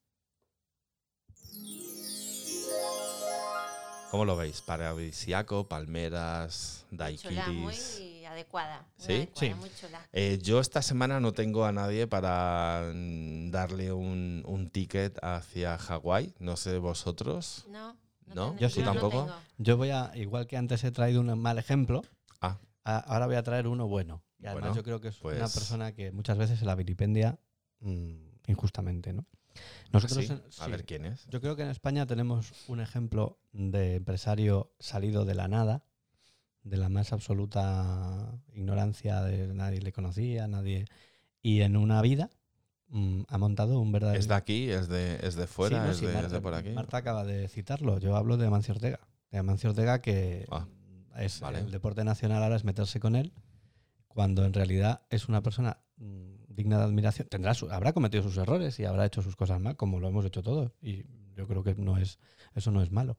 ¿Cómo 4.14 4.26
lo 4.26 4.38
veis? 4.38 4.62
Paradisiaco, 4.62 5.68
palmeras, 5.68 6.86
Chula, 6.92 7.08
muy 7.48 7.74
daiquiris. 7.74 8.26
adecuada. 8.30 8.86
Muy 9.00 9.08
¿Sí? 9.08 9.14
adecuada, 9.14 9.40
Sí. 9.40 9.54
muy 9.56 9.70
chula. 9.74 10.08
Eh, 10.14 10.38
yo 10.40 10.60
esta 10.60 10.84
semana 10.84 11.20
no 11.20 11.32
tengo 11.34 11.66
a 11.66 11.72
nadie 11.72 12.06
para 12.06 12.92
mm, 12.94 13.50
darle 13.50 13.92
un, 13.92 14.44
un 14.46 14.70
ticket 14.70 15.18
hacia 15.24 15.80
Hawái. 15.80 16.36
No 16.38 16.58
sé 16.58 16.78
vosotros. 16.78 17.66
No, 17.72 17.98
¿No? 18.36 18.56
Yo 18.60 18.70
sí. 18.70 18.82
no 18.82 18.92
tampoco. 18.92 19.34
Yo 19.58 19.78
voy 19.78 19.90
a, 19.90 20.12
igual 20.14 20.46
que 20.46 20.58
antes 20.58 20.84
he 20.84 20.92
traído 20.92 21.20
un 21.20 21.36
mal 21.40 21.58
ejemplo, 21.58 22.04
Ah. 22.40 22.60
a- 22.84 23.00
ahora 23.00 23.26
voy 23.26 23.36
a 23.38 23.42
traer 23.42 23.66
uno 23.68 23.88
bueno. 23.88 24.22
Y 24.38 24.46
además 24.46 24.62
Bueno, 24.62 24.76
yo 24.76 24.84
creo 24.84 25.02
que 25.02 25.08
es 25.08 25.20
una 25.24 25.40
pues- 25.40 25.54
persona 25.56 25.92
que 25.96 26.12
muchas 26.12 26.38
veces 26.38 26.60
se 26.60 26.66
la 26.66 26.76
vilipendia 26.76 27.40
mm, 27.80 28.14
injustamente, 28.46 29.12
¿no? 29.12 29.26
Nosotros, 29.92 30.42
A 30.60 30.68
ver 30.68 30.86
quién 30.86 31.06
es. 31.06 31.26
Yo 31.28 31.40
creo 31.42 31.56
que 31.56 31.62
en 31.64 31.70
España 31.70 32.06
tenemos 32.06 32.52
un 32.68 32.80
ejemplo 32.80 33.40
de 33.52 33.96
empresario 33.96 34.74
salido 34.80 35.26
de 35.26 35.36
la 35.36 35.48
nada, 35.48 35.84
de 36.64 36.78
la 36.78 36.90
más 36.90 37.14
absoluta 37.14 38.42
ignorancia, 38.54 39.22
de 39.22 39.54
nadie 39.54 39.82
le 39.82 39.92
conocía, 39.92 40.48
nadie. 40.48 40.86
Y 41.42 41.62
en 41.62 41.76
una 41.78 42.02
vida 42.02 42.30
mm, 42.88 43.24
ha 43.28 43.38
montado 43.38 43.80
un 43.80 43.92
verdadero. 43.92 44.20
¿Es 44.20 44.28
de 44.28 44.34
aquí? 44.36 44.70
¿Es 44.72 44.88
de, 44.88 45.20
es 45.22 45.36
de 45.36 45.46
fuera? 45.46 45.80
Sí, 45.80 45.86
no, 45.86 45.92
¿Es, 45.92 46.02
de, 46.02 46.08
Marta, 46.14 46.26
es 46.28 46.32
de 46.32 46.42
por 46.42 46.54
aquí? 46.54 46.70
Marta 46.70 46.98
acaba 46.98 47.24
de 47.26 47.48
citarlo. 47.48 48.00
Yo 48.00 48.16
hablo 48.16 48.38
de 48.38 48.48
Amancio 48.48 48.74
Ortega. 48.74 49.00
De 49.30 49.38
Amancio 49.40 49.70
Ortega 49.72 50.02
que 50.02 50.48
Ah, 50.52 50.68
es 51.18 51.40
vale. 51.42 51.60
el 51.60 51.70
deporte 51.72 52.04
nacional 52.04 52.42
ahora 52.42 52.56
es 52.56 52.64
meterse 52.64 53.00
con 53.00 53.16
él, 53.16 53.34
cuando 54.08 54.46
en 54.46 54.54
realidad 54.54 55.02
es 55.10 55.28
una 55.28 55.42
persona 55.44 55.78
mm, 55.98 56.43
digna 56.56 56.78
de 56.78 56.84
admiración. 56.86 57.28
Tendrá 57.30 57.54
su- 57.54 57.70
habrá 57.72 57.94
cometido 57.94 58.24
sus 58.24 58.38
errores 58.38 58.80
y 58.80 58.86
habrá 58.86 59.06
hecho 59.06 59.22
sus 59.22 59.36
cosas 59.36 59.60
mal, 59.62 59.76
como 59.76 60.00
lo 60.00 60.08
hemos 60.08 60.26
hecho 60.26 60.42
todos. 60.44 60.72
Y 60.82 61.06
yo 61.36 61.48
creo 61.48 61.64
que 61.64 61.76
no 61.76 61.98
es, 61.98 62.20
eso 62.56 62.72
no 62.72 62.82
es 62.82 62.92
malo. 62.92 63.18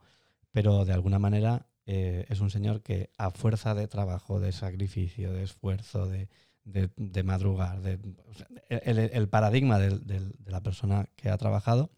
Pero 0.53 0.85
de 0.85 0.93
alguna 0.93 1.19
manera 1.19 1.67
eh, 1.87 2.25
es 2.29 2.41
un 2.41 2.51
señor 2.51 2.83
que 2.83 3.11
a 3.19 3.31
fuerza 3.31 3.75
de 3.75 3.89
trabajo, 3.89 4.41
de 4.41 4.53
sacrificio, 4.53 5.33
de 5.33 5.43
esfuerzo, 5.43 6.07
de, 6.07 6.29
de- 6.65 6.91
de 6.97 7.23
madrugar, 7.23 7.83
de, 7.83 7.99
el, 8.71 9.29
paradigma 9.29 9.79
del- 9.79 10.07
de 10.07 10.51
la 10.51 10.63
persona 10.63 11.09
que 11.17 11.29
ha 11.29 11.37
trabajado, 11.37 11.91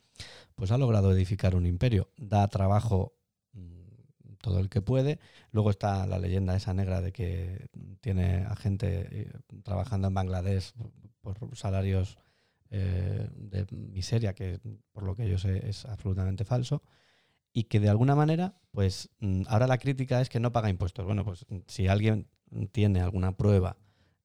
pues 0.54 0.70
ha 0.70 0.78
logrado 0.78 1.12
edificar 1.12 1.54
un 1.54 1.66
imperio. 1.66 2.08
Da 2.16 2.48
trabajo 2.48 3.14
mm, 3.52 4.36
todo 4.40 4.58
el 4.58 4.68
que 4.68 4.80
puede. 4.80 5.18
Luego 5.52 5.70
está 5.70 6.06
la 6.06 6.18
leyenda 6.18 6.56
esa 6.56 6.72
negra 6.74 7.00
de 7.00 7.12
que 7.12 7.68
tiene 8.00 8.44
a 8.44 8.56
gente 8.56 9.08
eh, 9.10 9.32
trabajando 9.62 10.08
en 10.08 10.14
Bangladesh 10.14 10.72
por 11.34 11.56
salarios 11.56 12.18
eh, 12.70 13.28
de 13.34 13.66
miseria, 13.70 14.34
que 14.34 14.60
por 14.92 15.04
lo 15.04 15.14
que 15.14 15.28
yo 15.28 15.38
sé 15.38 15.68
es 15.68 15.84
absolutamente 15.84 16.44
falso. 16.44 16.82
Y 17.52 17.64
que 17.64 17.80
de 17.80 17.88
alguna 17.88 18.14
manera, 18.14 18.60
pues 18.70 19.10
mm, 19.20 19.42
ahora 19.48 19.66
la 19.66 19.78
crítica 19.78 20.20
es 20.20 20.28
que 20.28 20.40
no 20.40 20.52
paga 20.52 20.68
impuestos. 20.68 21.06
Bueno, 21.06 21.24
pues 21.24 21.46
si 21.66 21.88
alguien 21.88 22.28
tiene 22.72 23.00
alguna 23.00 23.36
prueba 23.36 23.78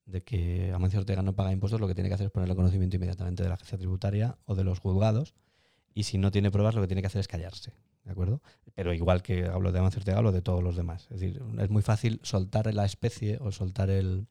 de 0.05 0.21
que 0.21 0.71
Amancio 0.73 0.99
Ortega 0.99 1.21
no 1.21 1.35
paga 1.35 1.51
impuestos, 1.51 1.79
lo 1.79 1.87
que 1.87 1.95
tiene 1.95 2.09
que 2.09 2.15
hacer 2.15 2.27
es 2.27 2.31
ponerlo 2.31 2.53
en 2.53 2.57
conocimiento 2.57 2.95
inmediatamente 2.97 3.43
de 3.43 3.49
la 3.49 3.55
agencia 3.55 3.77
tributaria 3.77 4.37
o 4.45 4.55
de 4.55 4.63
los 4.63 4.79
juzgados. 4.79 5.33
Y 5.93 6.03
si 6.03 6.17
no 6.17 6.31
tiene 6.31 6.51
pruebas, 6.51 6.75
lo 6.75 6.81
que 6.81 6.87
tiene 6.87 7.01
que 7.01 7.07
hacer 7.07 7.21
es 7.21 7.27
callarse. 7.27 7.73
¿De 8.03 8.11
acuerdo? 8.11 8.41
Pero 8.73 8.93
igual 8.93 9.21
que 9.21 9.45
hablo 9.45 9.71
de 9.71 9.79
Amancio 9.79 9.99
Ortega, 9.99 10.17
hablo 10.17 10.31
de 10.31 10.41
todos 10.41 10.63
los 10.63 10.75
demás. 10.75 11.03
Es 11.11 11.19
decir, 11.19 11.41
es 11.59 11.69
muy 11.69 11.83
fácil 11.83 12.19
soltar 12.23 12.73
la 12.73 12.85
especie 12.85 13.37
o 13.39 13.51
soltar 13.51 13.89
el, 13.89 14.27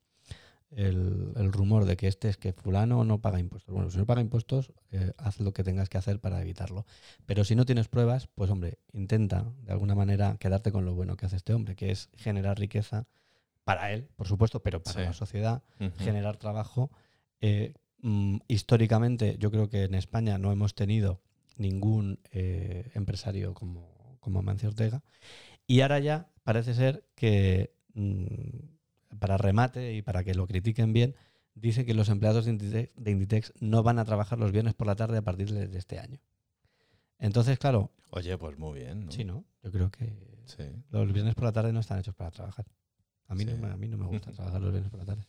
el, 0.71 1.33
el 1.37 1.53
rumor 1.53 1.85
de 1.85 1.97
que 1.97 2.07
este 2.07 2.29
es 2.29 2.37
que 2.37 2.53
fulano 2.53 3.05
no 3.05 3.21
paga 3.21 3.39
impuestos. 3.41 3.75
Bueno, 3.75 3.91
si 3.91 3.99
no 3.99 4.07
paga 4.07 4.21
impuestos, 4.21 4.73
eh, 4.93 5.13
haz 5.19 5.41
lo 5.41 5.53
que 5.53 5.65
tengas 5.65 5.89
que 5.89 5.99
hacer 5.99 6.21
para 6.21 6.41
evitarlo. 6.41 6.87
Pero 7.27 7.45
si 7.45 7.55
no 7.57 7.65
tienes 7.67 7.89
pruebas, 7.89 8.29
pues 8.35 8.51
hombre, 8.51 8.79
intenta 8.93 9.53
de 9.63 9.73
alguna 9.73 9.95
manera 9.95 10.37
quedarte 10.39 10.71
con 10.73 10.85
lo 10.85 10.95
bueno 10.95 11.17
que 11.17 11.27
hace 11.27 11.37
este 11.37 11.55
hombre, 11.55 11.75
que 11.77 11.91
es 11.91 12.09
generar 12.17 12.59
riqueza 12.59 13.07
para 13.65 13.93
él, 13.93 14.09
por 14.17 14.27
supuesto, 14.27 14.63
pero 14.63 14.83
para 14.83 15.01
Sí. 15.01 15.07
la 15.07 15.13
sociedad, 15.13 15.63
generar 15.99 16.37
trabajo. 16.37 16.91
Eh, 17.41 17.75
mm, 18.03 18.39
históricamente, 18.49 19.37
yo 19.39 19.51
creo 19.51 19.69
que 19.69 19.85
en 19.85 19.95
España 19.95 20.39
no 20.39 20.51
hemos 20.53 20.75
tenido 20.75 21.21
ningún 21.57 22.21
eh, 22.33 22.91
empresario 22.95 23.55
como, 23.55 24.17
como 24.21 24.39
Amancio 24.39 24.69
Ortega. 24.69 25.03
Y 25.67 25.83
ahora 25.83 25.99
ya 25.99 26.31
parece 26.43 26.75
ser 26.75 27.05
que, 27.15 27.75
mm, 27.95 28.79
para 29.19 29.37
remate 29.37 29.95
y 29.95 30.03
para 30.03 30.23
que 30.25 30.35
lo 30.35 30.47
critiquen 30.47 30.93
bien, 30.93 31.15
dice 31.55 31.85
que 31.85 31.95
los 31.95 32.09
empleados 32.09 32.45
de 32.45 32.53
Inditex, 32.53 32.93
de 32.97 33.11
Inditex 33.11 33.53
no 33.61 33.83
van 33.83 33.99
a 33.99 34.05
trabajar 34.05 34.39
los 34.39 34.53
viernes 34.53 34.75
por 34.75 34.87
la 34.87 34.97
tarde 34.97 35.19
a 35.19 35.23
partir 35.23 35.53
de, 35.53 35.67
de 35.69 35.79
este 35.79 35.99
año. 35.99 36.21
Entonces, 37.19 37.59
claro, 37.59 37.91
Oye, 38.13 38.37
pues 38.39 38.59
muy 38.59 38.81
bien. 38.81 39.07
¿no? 39.07 39.13
sí, 39.13 39.25
¿no? 39.25 39.45
Yo 39.63 39.71
creo 39.71 39.91
que 39.91 40.13
Sí. 40.47 40.65
los 40.91 41.13
viernes 41.13 41.35
por 41.35 41.45
la 41.45 41.53
tarde 41.53 41.73
no 41.73 41.81
están 41.81 41.99
hechos 42.01 42.15
para 42.15 42.31
trabajar. 42.31 42.67
A 43.29 43.35
mí, 43.35 43.45
Sí. 43.45 43.51
no, 43.51 43.57
me- 43.59 43.73
a 43.73 43.77
mí 43.77 43.87
no 43.89 43.97
me 43.99 44.07
gusta 44.07 44.33
trabajar 44.33 44.61
los 44.61 44.73
viernes 44.73 44.91
por 44.91 44.99
la 45.01 45.07
tarde. 45.07 45.27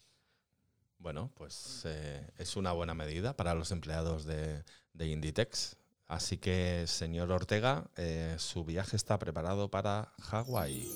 Bueno, 0.98 1.32
pues 1.36 1.82
eh, 1.86 2.28
es 2.38 2.56
una 2.56 2.72
buena 2.72 2.94
medida 2.94 3.36
para 3.36 3.53
los 3.56 3.72
empleados 3.72 4.26
de, 4.26 4.64
de 4.94 5.08
Inditex. 5.08 5.78
Así 6.08 6.38
que, 6.38 6.86
señor 6.88 7.32
Ortega, 7.32 7.90
eh, 7.98 8.36
su 8.38 8.66
viaje 8.66 8.95
está 8.95 9.18
preparado 9.18 9.70
para 9.72 10.14
Hawái. 10.20 10.88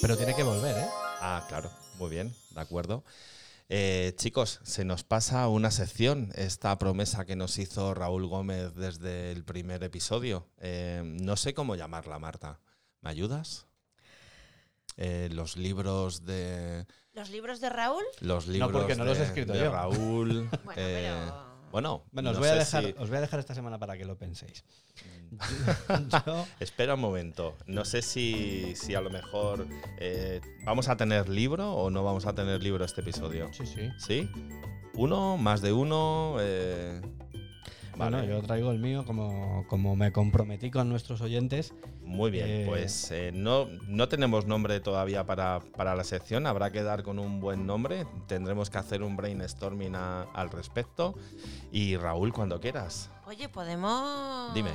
Pero 0.00 0.16
tiene 0.16 0.34
que 0.34 0.42
volver, 0.42 0.76
¿eh? 0.76 0.86
Ah, 1.20 1.44
claro, 1.48 1.70
muy 1.98 2.10
bien, 2.10 2.34
de 2.50 2.60
acuerdo. 2.60 3.04
Eh, 3.70 4.14
chicos, 4.16 4.60
se 4.62 4.84
nos 4.84 5.04
pasa 5.04 5.46
una 5.48 5.70
sección, 5.70 6.32
esta 6.36 6.76
promesa 6.78 7.26
que 7.26 7.36
nos 7.36 7.58
hizo 7.58 7.92
Raúl 7.92 8.26
Gómez 8.26 8.74
desde 8.74 9.30
el 9.32 9.44
primer 9.44 9.82
episodio. 9.84 10.46
Eh, 10.58 11.02
no 11.04 11.36
sé 11.36 11.52
cómo 11.52 11.74
llamarla, 11.76 12.18
Marta. 12.18 12.60
¿Me 13.02 13.10
ayudas? 13.10 13.66
Eh, 14.96 15.28
los 15.32 15.56
libros 15.56 16.24
de. 16.24 16.86
¿Los 17.12 17.30
libros 17.30 17.60
de 17.60 17.68
Raúl? 17.68 18.04
Los 18.20 18.46
libros 18.46 18.72
porque 18.72 18.94
no 18.96 19.04
los 19.04 19.16
he 19.18 19.20
de- 19.20 19.26
escrito 19.26 19.52
de 19.52 19.60
yo. 19.60 19.70
Raúl. 19.72 20.48
Bueno, 20.64 20.72
eh, 20.82 21.14
pero... 21.26 21.47
bueno, 21.72 22.04
Bueno, 22.12 22.30
os, 22.30 22.36
no 22.36 22.40
voy 22.40 22.48
a 22.48 22.54
dejar, 22.54 22.84
si- 22.84 22.94
os 22.98 23.08
voy 23.08 23.18
a 23.18 23.20
dejar 23.20 23.40
esta 23.40 23.54
semana 23.54 23.78
para 23.78 23.96
que 23.96 24.04
lo 24.04 24.16
penséis. 24.16 24.64
Yo- 26.26 26.46
Espera 26.60 26.94
un 26.94 27.00
momento. 27.00 27.56
No 27.66 27.84
sé 27.84 28.02
si, 28.02 28.74
si 28.76 28.94
a 28.94 29.00
lo 29.00 29.10
mejor 29.10 29.66
eh, 29.98 30.40
vamos 30.64 30.88
a 30.88 30.96
tener 30.96 31.28
libro 31.28 31.72
o 31.74 31.90
no 31.90 32.02
vamos 32.04 32.26
a 32.26 32.34
tener 32.34 32.62
libro 32.62 32.84
este 32.84 33.00
episodio. 33.02 33.50
sí, 33.52 33.66
sí. 33.66 33.90
¿Sí? 33.98 34.30
¿Uno? 34.94 35.36
¿Más 35.36 35.60
de 35.60 35.72
uno? 35.72 36.36
Eh, 36.40 37.00
Bueno, 37.98 38.24
yo 38.24 38.40
traigo 38.42 38.70
el 38.70 38.78
mío 38.78 39.04
como, 39.04 39.66
como 39.68 39.96
me 39.96 40.12
comprometí 40.12 40.70
con 40.70 40.88
nuestros 40.88 41.20
oyentes. 41.20 41.74
Muy 42.02 42.30
bien. 42.30 42.46
eh, 42.48 42.64
Pues 42.66 43.10
eh, 43.10 43.32
no, 43.34 43.66
no 43.86 44.08
tenemos 44.08 44.46
nombre 44.46 44.80
todavía 44.80 45.26
para, 45.26 45.60
para 45.76 45.94
la 45.94 46.04
sección. 46.04 46.46
Habrá 46.46 46.70
que 46.70 46.82
dar 46.82 47.02
con 47.02 47.18
un 47.18 47.40
buen 47.40 47.66
nombre. 47.66 48.06
Tendremos 48.26 48.70
que 48.70 48.78
hacer 48.78 49.02
un 49.02 49.16
brainstorming 49.16 49.94
a- 49.96 50.22
al 50.32 50.50
respecto. 50.50 51.14
Y 51.72 51.96
Raúl, 51.96 52.32
cuando 52.32 52.60
quieras. 52.60 53.10
Oye, 53.26 53.48
podemos 53.48 54.54
Dime. 54.54 54.70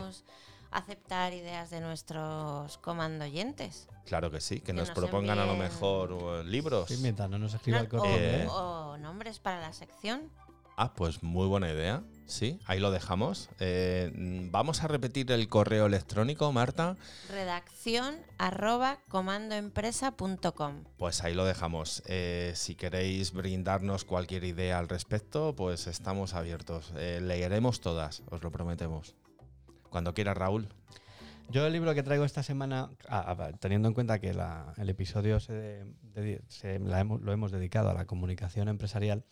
aceptar 0.71 1.33
ideas 1.33 1.69
de 1.69 1.81
nuestros 1.81 2.77
comandoyentes. 2.79 3.87
Claro 4.05 4.29
que 4.31 4.41
sí, 4.41 4.55
que, 4.59 4.65
Que 4.67 4.73
nos, 4.73 4.89
nos 4.89 4.97
propongan 4.97 5.39
a 5.39 5.45
lo 5.45 5.55
mejor 5.55 6.11
uh, 6.11 6.43
libros. 6.43 6.89
Sí, 6.89 6.97
mientras 7.01 7.29
no 7.29 7.39
nos 7.39 7.53
escriba 7.53 7.79
el 7.79 7.87
correo. 7.87 8.13
Eh. 8.17 8.47
o 8.49 8.97
nombres 8.97 9.39
para 9.39 9.61
la 9.61 9.71
sección. 9.71 10.29
Ah, 10.75 10.93
pues 10.95 11.21
muy 11.23 11.47
buena 11.47 11.69
idea. 11.71 12.03
Sí, 12.25 12.59
ahí 12.65 12.79
lo 12.79 12.89
dejamos. 12.89 13.49
Eh, 13.59 14.11
vamos 14.51 14.81
a 14.83 14.87
repetir 14.87 15.31
el 15.31 15.49
correo 15.49 15.85
electrónico, 15.85 16.51
Marta. 16.51 16.95
Redacción 17.29 18.15
arroba 18.39 18.97
comandoempresa.com. 19.09 20.83
Pues 20.97 21.23
ahí 21.23 21.35
lo 21.35 21.45
dejamos. 21.45 22.01
Eh, 22.07 22.53
si 22.55 22.75
queréis 22.75 23.33
brindarnos 23.33 24.03
cualquier 24.05 24.45
idea 24.45 24.79
al 24.79 24.89
respecto, 24.89 25.53
pues 25.55 25.85
estamos 25.85 26.33
abiertos. 26.33 26.91
Eh, 26.95 27.19
leeremos 27.21 27.81
todas, 27.81 28.23
os 28.31 28.41
lo 28.41 28.49
prometemos. 28.51 29.15
Cuando 29.89 30.13
quiera, 30.13 30.33
Raúl. 30.33 30.69
Yo 31.49 31.67
el 31.67 31.73
libro 31.73 31.93
que 31.93 32.01
traigo 32.03 32.23
esta 32.23 32.41
semana, 32.41 32.89
ah, 33.09 33.35
ah, 33.37 33.51
teniendo 33.59 33.89
en 33.89 33.93
cuenta 33.93 34.17
que 34.19 34.33
la- 34.33 34.73
el 34.77 34.89
episodio 34.89 35.39
se, 35.39 35.83
se- 36.47 36.79
la 36.79 36.99
hemos- 36.99 37.21
lo 37.21 37.31
hemos 37.33 37.51
dedicado 37.51 37.89
a 37.89 37.93
la 37.93 38.05
comunicación 38.05 38.67
empresarial, 38.67 39.23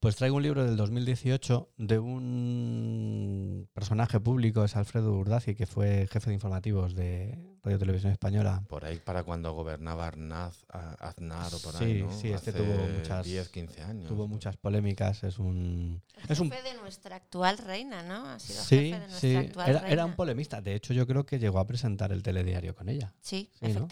pues 0.00 0.16
traigo 0.16 0.36
un 0.36 0.42
libro 0.42 0.64
del 0.64 0.76
2018 0.76 1.68
de 1.76 1.98
un 1.98 3.68
personaje 3.74 4.20
público, 4.20 4.64
es 4.64 4.76
Alfredo 4.76 5.12
Urdaci, 5.12 5.54
que 5.54 5.66
fue 5.66 6.06
jefe 6.10 6.30
de 6.30 6.34
informativos 6.34 6.94
de 6.94 7.36
Radio 7.62 7.78
Televisión 7.78 8.12
Española. 8.12 8.62
Por 8.68 8.84
ahí 8.86 8.98
para 8.98 9.22
cuando 9.22 9.52
gobernaba 9.52 10.06
Arnaz, 10.06 10.64
a- 10.72 10.94
Aznar 11.08 11.52
o 11.54 11.58
por 11.60 11.74
Sí, 11.74 11.84
ahí, 11.84 12.02
¿no? 12.02 12.10
sí, 12.12 12.28
este 12.32 12.50
Hace 12.50 12.58
tuvo 12.62 12.74
muchas- 12.98 13.26
10, 13.26 13.48
15 13.50 13.82
años. 13.82 14.08
Tuvo 14.08 14.26
muchas 14.28 14.56
polémicas, 14.56 15.22
es 15.24 15.38
un... 15.38 16.02
El 16.24 16.30
Es 16.30 16.40
un 16.40 16.50
jefe 16.50 16.62
de 16.70 16.74
nuestra 16.80 17.16
actual 17.16 17.58
reina, 17.58 18.02
¿no? 18.02 18.26
Ha 18.26 18.38
sido 18.38 18.62
Sí, 18.62 18.76
jefe 18.76 18.90
de 18.92 18.98
nuestra 19.08 19.18
sí, 19.20 19.36
actual 19.36 19.68
era, 19.70 19.80
reina. 19.80 19.92
era 19.92 20.04
un 20.06 20.14
polemista. 20.14 20.60
De 20.62 20.74
hecho, 20.74 20.94
yo 20.94 21.06
creo 21.06 21.26
que 21.26 21.38
llegó 21.38 21.58
a 21.58 21.66
presentar 21.66 22.12
el 22.12 22.22
telediario 22.22 22.74
con 22.74 22.88
ella. 22.88 23.12
Sí, 23.20 23.50
Sí, 23.60 23.72
¿no? 23.74 23.86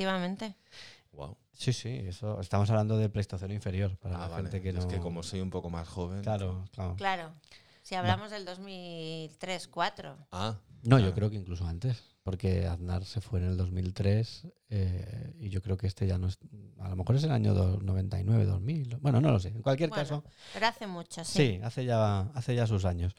Wow. 1.19 1.37
Sí, 1.53 1.73
sí, 1.73 1.89
eso. 2.07 2.41
Estamos 2.41 2.71
hablando 2.71 2.97
de 2.97 3.09
Pleistoceno 3.09 3.53
inferior 3.53 3.97
para 3.99 4.15
Ah, 4.17 4.21
la 4.21 4.29
vale. 4.29 4.43
gente 4.45 4.63
que 4.63 4.73
no. 4.73 4.79
Es 4.79 4.87
que 4.87 4.99
como 5.01 5.25
soy 5.25 5.41
un 5.41 5.51
poco 5.51 5.69
más 5.69 5.89
joven. 5.89 6.23
Claro, 6.23 6.65
claro. 6.73 6.95
Claro. 6.97 7.33
Si 7.83 7.97
hablamos 7.97 8.31
del 8.31 8.45
2003-4. 8.47 10.15
Ah, 10.31 10.59
No, 10.85 11.01
yo 11.01 11.13
creo 11.13 11.29
que 11.29 11.35
incluso 11.37 11.67
antes, 11.67 12.05
porque 12.23 12.67
Aznar 12.69 13.05
se 13.05 13.21
fue 13.21 13.41
en 13.41 13.47
el 13.47 13.57
2003 13.57 14.47
eh, 14.71 15.33
y 15.41 15.49
yo 15.49 15.61
creo 15.61 15.77
que 15.77 15.89
este 15.89 16.07
ya 16.07 16.19
no 16.19 16.29
es. 16.29 16.39
A 16.79 16.89
lo 16.91 16.95
mejor 16.97 17.17
es 17.17 17.25
el 17.25 17.33
año 17.33 17.53
do- 17.53 17.81
99, 17.81 18.45
2000. 18.45 18.97
Bueno, 19.01 19.21
no 19.21 19.33
lo 19.33 19.41
sé. 19.41 19.49
En 19.49 19.63
cualquier 19.63 19.89
Bueno, 19.91 20.03
caso, 20.05 20.25
Pero 20.55 20.67
hace 20.69 20.87
mucho, 20.87 21.25
sí. 21.25 21.39
sí, 21.39 21.61
hace, 21.65 21.85
ya, 21.85 22.21
hace 22.35 22.55
ya 22.55 22.67
sus 22.69 22.85
años. 22.85 23.17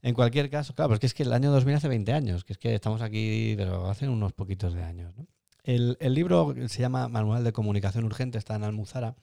En 0.00 0.14
cualquier 0.14 0.48
caso, 0.48 0.74
claro, 0.74 0.88
porque 0.88 1.04
es 1.06 1.12
que 1.14 1.22
el 1.24 1.32
año 1.34 1.50
2000 1.52 1.74
hace 1.76 1.88
20 1.88 2.12
años, 2.14 2.44
que 2.44 2.54
es 2.54 2.58
que 2.58 2.74
estamos 2.74 3.02
aquí, 3.02 3.54
pero 3.58 3.90
hace 3.90 4.08
unos 4.08 4.32
poquitos 4.32 4.72
de 4.72 4.82
años. 4.82 5.14
¿no? 5.16 5.26
El, 5.64 5.96
el 6.00 6.14
libro 6.14 6.54
se 6.68 6.80
llama 6.80 7.08
Manual 7.08 7.44
de 7.44 7.52
Comunicación 7.52 8.04
Urgente, 8.04 8.38
está 8.38 8.56
en 8.56 8.64
Almuzara, 8.64 9.14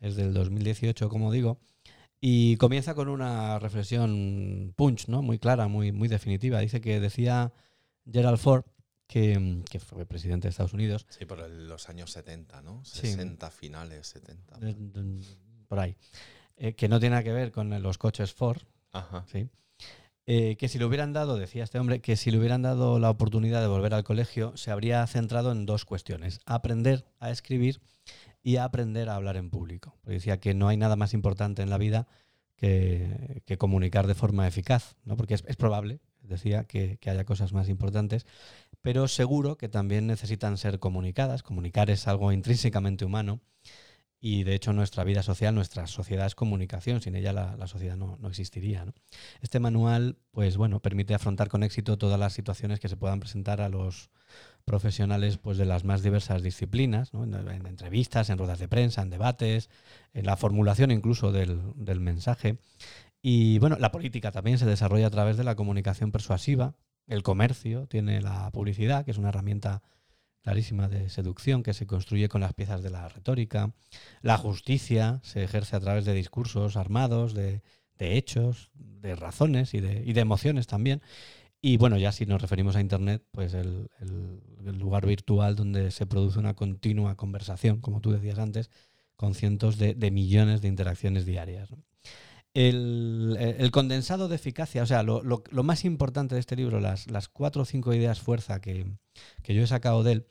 es 0.00 0.16
del 0.16 0.32
2018, 0.32 1.08
como 1.08 1.30
digo, 1.30 1.58
y 2.20 2.56
comienza 2.56 2.94
con 2.94 3.08
una 3.08 3.58
reflexión 3.58 4.72
punch, 4.76 5.08
¿no? 5.08 5.20
Muy 5.22 5.38
clara, 5.38 5.68
muy, 5.68 5.92
muy 5.92 6.08
definitiva. 6.08 6.60
Dice 6.60 6.80
que 6.80 7.00
decía 7.00 7.52
Gerald 8.10 8.38
Ford, 8.38 8.64
que, 9.06 9.62
que 9.70 9.78
fue 9.78 10.06
presidente 10.06 10.48
de 10.48 10.50
Estados 10.50 10.72
Unidos, 10.72 11.06
sí, 11.10 11.26
por 11.26 11.40
el- 11.40 11.68
los 11.68 11.90
años 11.90 12.10
70, 12.12 12.62
¿no? 12.62 12.82
Sí. 12.84 13.00
60 13.08 13.50
finales, 13.50 14.06
70. 14.06 14.56
de- 14.58 14.72
de- 14.74 15.22
por 15.68 15.78
ahí, 15.80 15.96
eh, 16.56 16.72
que 16.74 16.88
no 16.88 16.98
tiene 16.98 17.10
nada 17.14 17.22
que 17.24 17.32
ver 17.32 17.52
con 17.52 17.82
los 17.82 17.98
coches 17.98 18.32
Ford, 18.32 18.62
Ajá. 18.92 19.26
¿sí? 19.30 19.50
Eh, 20.26 20.56
que 20.56 20.68
si 20.68 20.78
le 20.78 20.86
hubieran 20.86 21.12
dado, 21.12 21.36
decía 21.36 21.64
este 21.64 21.78
hombre, 21.78 22.00
que 22.00 22.16
si 22.16 22.30
le 22.30 22.38
hubieran 22.38 22.62
dado 22.62 22.98
la 22.98 23.10
oportunidad 23.10 23.60
de 23.60 23.66
volver 23.66 23.92
al 23.92 24.04
colegio, 24.04 24.56
se 24.56 24.70
habría 24.70 25.06
centrado 25.06 25.52
en 25.52 25.66
dos 25.66 25.84
cuestiones, 25.84 26.40
aprender 26.46 27.04
a 27.20 27.30
escribir 27.30 27.80
y 28.42 28.56
a 28.56 28.64
aprender 28.64 29.10
a 29.10 29.16
hablar 29.16 29.36
en 29.36 29.50
público. 29.50 29.96
Decía 30.04 30.40
que 30.40 30.54
no 30.54 30.68
hay 30.68 30.78
nada 30.78 30.96
más 30.96 31.12
importante 31.12 31.62
en 31.62 31.68
la 31.68 31.76
vida 31.76 32.06
que, 32.56 33.42
que 33.44 33.58
comunicar 33.58 34.06
de 34.06 34.14
forma 34.14 34.48
eficaz, 34.48 34.96
¿no? 35.04 35.16
porque 35.16 35.34
es, 35.34 35.44
es 35.46 35.56
probable, 35.56 36.00
decía, 36.22 36.64
que, 36.64 36.96
que 36.98 37.10
haya 37.10 37.24
cosas 37.24 37.52
más 37.52 37.68
importantes, 37.68 38.26
pero 38.80 39.08
seguro 39.08 39.58
que 39.58 39.68
también 39.68 40.06
necesitan 40.06 40.56
ser 40.56 40.78
comunicadas. 40.78 41.42
Comunicar 41.42 41.90
es 41.90 42.08
algo 42.08 42.32
intrínsecamente 42.32 43.04
humano 43.04 43.40
y 44.26 44.42
de 44.42 44.54
hecho 44.54 44.72
nuestra 44.72 45.04
vida 45.04 45.22
social, 45.22 45.54
nuestra 45.54 45.86
sociedad 45.86 46.24
es 46.24 46.34
comunicación, 46.34 47.02
sin 47.02 47.14
ella 47.14 47.34
la, 47.34 47.66
sociedad 47.66 47.94
no, 47.94 48.16
no 48.18 48.28
existiría. 48.28 48.86
Este 49.42 49.60
manual, 49.60 50.16
pues 50.30 50.56
bueno, 50.56 50.80
permite 50.80 51.14
afrontar 51.14 51.50
con 51.50 51.62
éxito 51.62 51.98
todas 51.98 52.18
las 52.18 52.32
situaciones 52.32 52.80
que 52.80 52.88
se 52.88 52.96
puedan 52.96 53.20
presentar 53.20 53.60
a 53.60 53.68
los 53.68 54.08
profesionales 54.64 55.36
pues, 55.36 55.58
de 55.58 55.66
las 55.66 55.84
más 55.84 56.02
diversas 56.02 56.42
disciplinas, 56.42 57.10
en, 57.12 57.34
en 57.34 57.66
entrevistas, 57.66 58.30
en 58.30 58.38
ruedas 58.38 58.58
de 58.58 58.66
prensa, 58.66 59.02
en 59.02 59.10
debates, 59.10 59.68
en 60.14 60.24
la 60.24 60.38
formulación 60.38 60.90
incluso 60.90 61.30
del, 61.30 61.60
del 61.76 62.00
mensaje. 62.00 62.56
Y 63.20 63.58
bueno, 63.58 63.76
la 63.78 63.92
política 63.92 64.32
también 64.32 64.56
se 64.56 64.64
desarrolla 64.64 65.08
a 65.08 65.10
través 65.10 65.36
de 65.36 65.44
la 65.44 65.54
comunicación 65.54 66.12
persuasiva, 66.12 66.76
el 67.08 67.22
comercio 67.22 67.88
tiene 67.88 68.22
la 68.22 68.50
publicidad, 68.52 69.04
que 69.04 69.10
es 69.10 69.18
una 69.18 69.28
herramienta 69.28 69.82
clarísima 70.44 70.88
de 70.88 71.08
seducción 71.08 71.62
que 71.62 71.72
se 71.72 71.86
construye 71.86 72.28
con 72.28 72.42
las 72.42 72.52
piezas 72.52 72.82
de 72.82 72.90
la 72.90 73.08
retórica. 73.08 73.72
La 74.20 74.36
justicia 74.36 75.20
se 75.22 75.42
ejerce 75.42 75.74
a 75.74 75.80
través 75.80 76.04
de 76.04 76.12
discursos 76.12 76.76
armados, 76.76 77.32
de, 77.32 77.62
hechos, 77.98 78.70
de 78.74 79.16
razones 79.16 79.72
y 79.72 79.80
de, 79.80 80.20
emociones 80.20 80.66
también. 80.66 81.00
Y 81.62 81.78
bueno, 81.78 81.96
ya 81.96 82.12
si 82.12 82.26
nos 82.26 82.42
referimos 82.42 82.76
a 82.76 82.82
Internet, 82.82 83.24
pues 83.32 83.54
el, 83.54 83.88
lugar 84.60 85.06
virtual 85.06 85.56
donde 85.56 85.90
se 85.90 86.04
produce 86.04 86.38
una 86.38 86.52
continua 86.54 87.16
conversación, 87.16 87.80
como 87.80 88.02
tú 88.02 88.12
decías 88.12 88.38
antes, 88.38 88.70
con 89.16 89.34
cientos 89.34 89.78
de, 89.78 90.10
millones 90.10 90.60
de 90.60 90.68
interacciones 90.68 91.24
diarias. 91.24 91.70
El, 92.52 93.70
condensado 93.72 94.28
de 94.28 94.36
eficacia, 94.36 94.82
o 94.82 94.86
sea, 94.86 95.02
lo, 95.02 95.22
más 95.62 95.86
importante 95.86 96.34
de 96.34 96.40
este 96.42 96.54
libro, 96.54 96.80
las 96.80 97.28
cuatro 97.32 97.62
o 97.62 97.64
cinco 97.64 97.94
ideas 97.94 98.20
fuerza 98.20 98.60
que, 98.60 98.98
que 99.42 99.54
yo 99.54 99.62
he 99.62 99.66
sacado 99.66 100.02
de 100.02 100.12
él, 100.12 100.26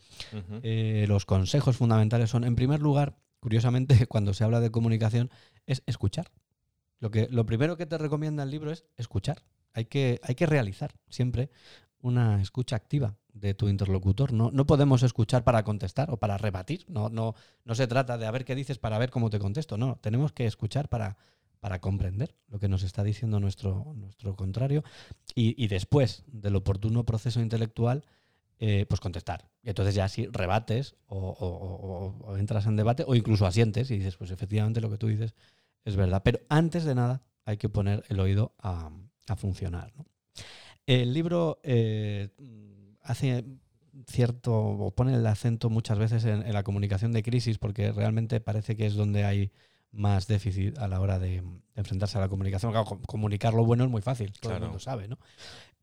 eh, 0.64 1.06
los 1.08 1.26
consejos 1.26 1.78
fundamentales 1.78 2.30
son, 2.30 2.44
en 2.44 2.56
primer 2.56 2.82
lugar, 2.82 3.18
curiosamente, 3.40 4.08
cuando 4.08 4.34
se 4.34 4.44
habla 4.44 4.60
de 4.60 4.72
comunicación, 4.72 5.30
es 5.66 5.84
escuchar. 5.86 6.32
Lo, 7.00 7.12
que, 7.12 7.28
lo 7.30 7.46
primero 7.46 7.76
que 7.78 7.86
te 7.86 7.98
recomienda 7.98 8.44
el 8.44 8.52
libro 8.52 8.72
es 8.72 8.86
escuchar. 8.96 9.44
Hay 9.74 9.86
que, 9.86 10.20
hay 10.24 10.36
que 10.36 10.46
realizar 10.46 10.94
siempre 11.10 11.50
una 12.00 12.42
escucha 12.42 12.76
activa 12.76 13.18
de 13.34 13.54
tu 13.54 13.68
interlocutor. 13.68 14.34
No, 14.34 14.52
no 14.52 14.66
podemos 14.66 15.04
escuchar 15.04 15.44
para 15.44 15.64
contestar 15.64 16.12
o 16.12 16.18
para 16.18 16.38
rebatir. 16.38 16.86
No, 16.88 17.10
no, 17.10 17.34
no 17.66 17.76
se 17.76 17.88
trata 17.88 18.18
de 18.18 18.26
a 18.26 18.32
ver 18.32 18.46
qué 18.46 18.56
dices 18.56 18.78
para 18.78 18.98
ver 18.98 19.10
cómo 19.10 19.30
te 19.30 19.40
contesto. 19.40 19.78
No, 19.78 19.98
tenemos 20.02 20.32
que 20.32 20.46
escuchar 20.46 20.90
para, 20.90 21.18
para 21.60 21.80
comprender 21.80 22.36
lo 22.50 22.60
que 22.60 22.68
nos 22.68 22.84
está 22.84 23.04
diciendo 23.04 23.40
nuestro, 23.40 23.94
nuestro 23.96 24.36
contrario 24.36 24.84
y, 25.34 25.62
y 25.62 25.68
después 25.68 26.24
del 26.28 26.58
oportuno 26.58 27.06
proceso 27.06 27.40
intelectual, 27.40 28.06
eh, 28.60 28.86
pues 28.88 29.00
contestar. 29.02 29.50
Y 29.62 29.70
entonces 29.70 29.96
ya 29.96 30.08
si 30.10 30.28
rebates 30.28 30.96
o, 31.08 31.18
o- 31.18 31.48
o- 31.48 32.26
o 32.32 32.38
entras 32.38 32.66
en 32.66 32.76
debate 32.76 33.04
o 33.08 33.16
incluso 33.16 33.46
asientes 33.46 33.90
y 33.92 33.98
dices, 33.98 34.16
pues 34.18 34.32
efectivamente 34.32 34.82
lo 34.82 34.90
que 34.90 34.98
tú 34.98 35.08
dices 35.08 35.34
es 35.86 35.96
verdad. 35.96 36.22
Pero 36.24 36.40
antes 36.50 36.84
de 36.86 36.96
nada 36.96 37.24
hay 37.46 37.58
que 37.58 37.70
poner 37.70 38.04
el 38.10 38.20
oído 38.20 38.54
a, 38.60 38.90
a 39.28 39.36
funcionar. 39.36 39.94
¿no? 39.98 40.06
El 40.86 41.14
libro 41.14 41.60
eh, 41.64 42.30
hace 43.02 43.44
cierto, 44.08 44.54
o 44.56 44.92
pone 44.92 45.14
el 45.14 45.26
acento 45.28 45.70
muchas 45.70 45.98
veces 46.00 46.26
en, 46.26 46.46
en 46.46 46.54
la 46.54 46.64
comunicación 46.64 47.12
de 47.12 47.22
crisis 47.24 47.58
porque 47.58 47.92
realmente 47.92 48.40
parece 48.40 48.76
que 48.76 48.86
es 48.86 48.96
donde 48.96 49.24
hay 49.24 49.52
más 49.92 50.26
déficit 50.28 50.78
a 50.80 50.88
la 50.88 51.00
hora 51.00 51.20
de, 51.20 51.42
de 51.42 51.44
enfrentarse 51.76 52.18
a 52.18 52.22
la 52.22 52.28
comunicación. 52.30 52.72
Claro, 52.72 52.86
com- 52.86 53.02
comunicar 53.04 53.54
lo 53.54 53.64
bueno 53.64 53.84
es 53.84 53.90
muy 53.92 54.02
fácil, 54.02 54.32
todo 54.34 54.50
Claro. 54.52 54.56
el 54.66 54.70
mundo 54.72 54.80
sabe, 54.80 55.08
¿no? 55.08 55.20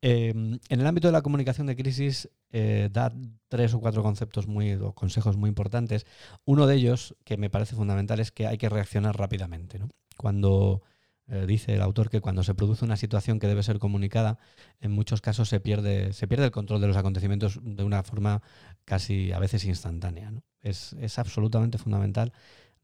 Eh, 0.03 0.31
en 0.31 0.81
el 0.81 0.87
ámbito 0.87 1.09
de 1.09 1.13
la 1.13 1.23
comunicación 1.23 1.67
de 1.67 1.77
crisis 1.77 2.31
eh, 2.53 2.89
da 2.91 3.13
tres 3.49 3.75
o 3.75 3.81
cuatro 3.81 4.03
conceptos 4.03 4.47
muy 4.47 4.73
o 4.75 4.95
consejos 4.95 5.37
muy 5.37 5.49
importantes. 5.49 6.07
Uno 6.45 6.67
de 6.67 6.77
ellos 6.77 7.17
que 7.25 7.37
me 7.37 7.51
parece 7.51 7.77
fundamental 7.77 8.19
es 8.21 8.33
que 8.33 8.47
hay 8.47 8.57
que 8.57 8.69
reaccionar 8.69 9.19
rápidamente. 9.19 9.81
Cuando 10.17 10.83
eh, 11.29 11.45
dice 11.47 11.75
el 11.75 11.83
autor 11.83 12.09
que 12.09 12.21
cuando 12.21 12.43
se 12.43 12.55
produce 12.55 12.85
una 12.85 12.97
situación 12.97 13.39
que 13.39 13.47
debe 13.47 13.63
ser 13.63 13.79
comunicada, 13.79 14.39
en 14.81 14.91
muchos 14.91 15.21
casos 15.21 15.49
se 15.49 15.61
pierde, 15.61 16.13
se 16.15 16.27
pierde 16.27 16.47
el 16.47 16.51
control 16.51 16.81
de 16.81 16.89
los 16.89 16.97
acontecimientos 16.97 17.61
de 17.63 17.85
una 17.85 18.03
forma 18.03 18.43
casi 18.87 19.33
a 19.33 19.39
veces 19.39 19.65
instantánea. 19.65 20.33
Es, 20.63 20.95
es 20.95 21.19
absolutamente 21.19 21.79
fundamental 21.79 22.33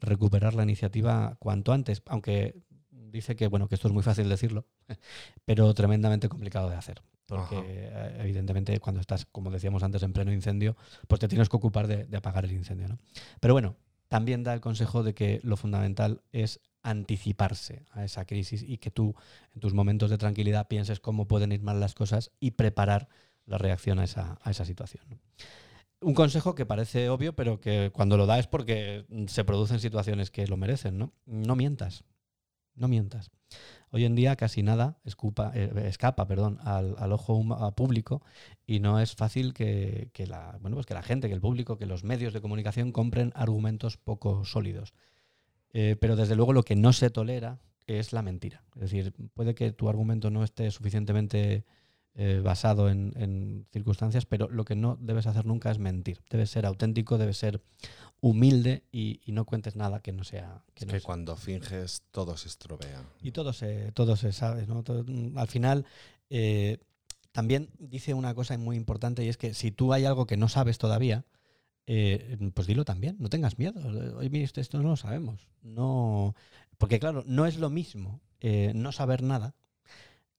recuperar 0.01 0.55
la 0.55 0.63
iniciativa 0.63 1.37
cuanto 1.39 1.73
antes, 1.73 2.03
aunque 2.07 2.63
dice 3.17 3.37
que 3.37 3.49
bueno 3.49 3.69
que 3.69 3.75
esto 3.75 3.89
es 3.89 3.95
muy 3.95 4.03
fácil 4.03 4.29
decirlo, 4.29 4.67
pero 5.45 5.73
tremendamente 5.75 6.29
complicado 6.29 6.71
de 6.71 6.77
hacer. 6.77 7.03
Porque 7.27 7.57
Ajá. 7.57 7.65
eh, 7.67 8.17
evidentemente 8.21 8.79
cuando 8.79 9.01
estás, 9.01 9.27
como 9.27 9.51
decíamos 9.51 9.83
antes, 9.83 10.03
en 10.05 10.13
pleno 10.13 10.33
incendio, 10.33 10.77
pues 11.09 11.19
te 11.21 11.27
tienes 11.27 11.49
que 11.49 11.57
ocupar 11.57 11.89
de, 11.89 12.05
de 12.05 12.17
apagar 12.17 12.45
el 12.45 12.53
incendio. 12.53 12.87
¿no? 12.87 12.99
Pero 13.41 13.53
bueno, 13.53 13.75
también 14.09 14.45
da 14.45 14.55
el 14.55 14.61
consejo 14.61 15.03
de 15.03 15.13
que 15.13 15.41
lo 15.43 15.57
fundamental 15.57 16.23
es 16.31 16.61
anticiparse 16.83 17.85
a 17.91 18.05
esa 18.05 18.25
crisis 18.27 18.63
y 18.63 18.79
que 18.79 18.93
tú 18.93 19.17
en 19.55 19.61
tus 19.61 19.75
momentos 19.75 20.09
de 20.09 20.19
tranquilidad 20.19 20.69
pienses 20.69 21.01
cómo 21.01 21.27
pueden 21.27 21.51
ir 21.51 21.63
mal 21.63 21.81
las 21.81 21.95
cosas 21.95 22.31
y 22.39 22.53
preparar 22.53 23.09
la 23.45 23.59
reacción 23.59 23.99
a 23.99 24.05
esa, 24.05 24.39
a 24.43 24.51
esa 24.53 24.65
situación. 24.65 25.05
¿no? 25.11 25.19
Un 26.01 26.15
consejo 26.15 26.55
que 26.55 26.67
parece 26.67 27.09
obvio, 27.09 27.35
pero 27.35 27.59
que 27.59 27.91
cuando 27.93 28.17
lo 28.17 28.27
da 28.27 28.39
es 28.39 28.47
porque 28.47 29.07
se 29.27 29.45
producen 29.45 29.81
situaciones 29.81 30.31
que 30.31 30.47
lo 30.47 30.57
merecen, 30.57 30.99
¿no? 30.99 31.13
No 31.25 31.57
mientas. 31.57 32.05
No 32.77 32.89
mientas. 32.89 33.31
Hoy 33.91 34.05
en 34.05 34.15
día 34.15 34.37
casi 34.37 34.63
nada 34.63 34.99
eh, 35.05 35.71
escapa 35.87 36.27
perdón, 36.27 36.59
al, 36.63 37.13
ojo 37.13 37.43
público 37.75 38.23
y 38.67 38.81
no 38.81 39.01
es 39.01 39.15
fácil 39.15 39.55
que, 39.55 40.11
que 40.13 40.27
la, 40.27 40.59
bueno, 40.61 40.77
pues 40.77 40.87
que 40.87 40.95
la 40.95 41.03
gente, 41.03 41.29
que 41.29 41.35
el 41.35 41.41
público, 41.41 41.79
que 41.79 41.87
los 41.87 42.05
medios 42.05 42.33
de 42.33 42.41
comunicación 42.41 42.93
compren 42.93 43.33
argumentos 43.35 43.97
poco 43.97 44.45
sólidos. 44.45 44.93
Eh, 45.73 45.97
pero 46.01 46.17
desde 46.17 46.37
luego 46.37 46.53
lo 46.53 46.63
que 46.63 46.77
no 46.77 46.93
se 46.93 47.11
tolera 47.11 47.59
es 47.87 48.13
la 48.13 48.23
mentira. 48.23 48.65
Es 48.75 48.83
decir, 48.83 49.15
puede 49.35 49.55
que 49.55 49.73
tu 49.73 49.89
argumento 49.89 50.31
no 50.31 50.43
esté 50.43 50.71
suficientemente 50.71 51.65
eh, 52.15 52.41
basado 52.43 52.89
en, 52.89 53.13
en 53.17 53.67
circunstancias, 53.73 54.27
pero 54.27 54.49
lo 54.49 54.65
que 54.65 54.75
no 54.75 54.97
debes 55.01 55.27
hacer 55.27 55.45
nunca 55.47 55.71
es 55.71 55.79
mentir. 55.79 56.21
Debes 56.31 56.51
ser 56.51 56.67
auténtico, 56.67 57.19
debes 57.19 57.37
ser 57.37 57.63
humilde 58.21 58.83
y, 58.93 59.21
y 59.25 59.33
no 59.33 59.45
cuentes 59.45 59.77
nada 59.77 60.01
que 60.01 60.13
no 60.13 60.25
sea. 60.25 60.63
Que 60.75 60.85
Es 60.85 60.87
no 60.87 60.93
que 60.95 61.01
sea- 61.01 61.07
cuando 61.07 61.37
finges 61.37 62.03
todo 62.11 62.37
se 62.37 62.49
estropea. 62.49 63.03
y 63.23 63.33
todo 63.33 63.53
se, 63.53 63.93
todo 63.93 64.17
se 64.17 64.33
sabe, 64.33 64.67
¿no? 64.67 64.83
Todo- 64.83 65.05
mm, 65.07 65.37
al 65.39 65.49
final, 65.49 65.85
eh, 66.31 66.79
también 67.33 67.69
dice 67.79 68.15
una 68.15 68.35
cosa 68.35 68.57
muy 68.59 68.77
importante 68.77 69.25
y 69.25 69.29
es 69.29 69.37
que 69.37 69.53
si 69.55 69.71
tú 69.71 69.93
hay 69.93 70.05
algo 70.07 70.27
que 70.27 70.37
no 70.37 70.49
sabes 70.49 70.79
todavía, 70.79 71.25
eh, 71.87 72.37
pues 72.55 72.67
dilo 72.67 72.85
también, 72.85 73.17
no 73.21 73.29
tengas 73.29 73.59
miedo. 73.59 73.81
Oye, 74.17 74.31
mire, 74.31 74.45
esto, 74.45 74.61
esto 74.61 74.79
no 74.83 74.89
lo 74.89 74.97
sabemos. 74.97 75.47
No, 75.63 76.35
porque 76.79 76.99
claro, 76.99 77.23
no 77.27 77.47
es 77.47 77.59
lo 77.59 77.71
mismo 77.71 78.21
eh, 78.41 78.73
no 78.75 78.91
saber 78.93 79.23
nada 79.23 79.55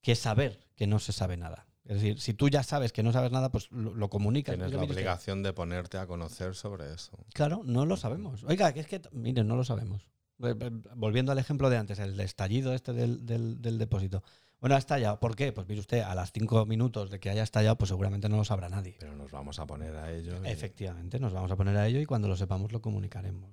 que 0.02 0.16
saber 0.16 0.60
que 0.76 0.88
no 0.88 1.00
se 1.00 1.12
sabe 1.14 1.38
nada. 1.38 1.66
Es 1.88 1.96
decir, 2.02 2.20
si 2.20 2.34
tú 2.34 2.50
ya 2.50 2.64
sabes 2.64 2.92
que 2.92 3.02
no 3.02 3.14
sabes 3.14 3.32
nada, 3.32 3.50
pues 3.52 3.72
lo, 3.72 3.94
lo 3.94 4.10
comunicas. 4.10 4.56
Tienes 4.56 4.74
la 4.74 4.84
obligación 4.84 5.42
de 5.42 5.54
ponerte 5.54 5.98
a 5.98 6.06
conocer 6.06 6.54
sobre 6.54 6.94
eso. 6.94 7.18
Claro, 7.34 7.62
no 7.64 7.86
lo 7.86 7.96
sabemos. 7.96 8.44
Oiga, 8.44 8.74
que 8.74 8.82
es 8.82 8.88
que, 8.88 9.02
miren, 9.14 9.48
no 9.48 9.56
lo 9.56 9.64
sabemos. 9.64 10.04
Eh, 10.44 10.54
eh, 10.60 10.72
Volviendo 10.96 11.32
al 11.32 11.40
ejemplo 11.40 11.70
de 11.70 11.78
antes, 11.78 11.98
el 12.00 12.20
estallido 12.20 12.74
este 12.74 12.92
del, 12.94 13.26
del- 13.26 13.62
del 13.62 13.78
depósito. 13.78 14.22
Bueno, 14.60 14.76
ha 14.76 14.80
estallado. 14.80 15.20
¿Por 15.20 15.36
qué? 15.36 15.54
Pues 15.54 15.68
mire 15.68 15.80
usted, 15.80 16.02
a 16.02 16.14
las 16.14 16.32
cinco 16.34 16.66
minutos 16.66 17.10
de 17.10 17.20
que 17.20 17.30
haya 17.30 17.44
estallado, 17.44 17.78
pues 17.78 17.90
seguramente 17.90 18.28
no 18.28 18.36
lo 18.38 18.44
sabrá 18.44 18.68
nadie. 18.70 18.98
Pero 19.00 19.16
nos 19.16 19.32
vamos 19.32 19.58
a 19.60 19.66
poner 19.66 19.96
a 19.96 20.12
ello. 20.12 20.44
y- 20.44 20.48
Efectivamente, 20.50 21.20
nos 21.20 21.32
vamos 21.32 21.52
a 21.52 21.56
poner 21.56 21.78
a 21.78 21.88
ello 21.88 22.00
y 22.02 22.06
cuando 22.06 22.28
lo 22.28 22.36
sepamos 22.36 22.72
lo 22.74 22.82
comunicaremos. 22.82 23.50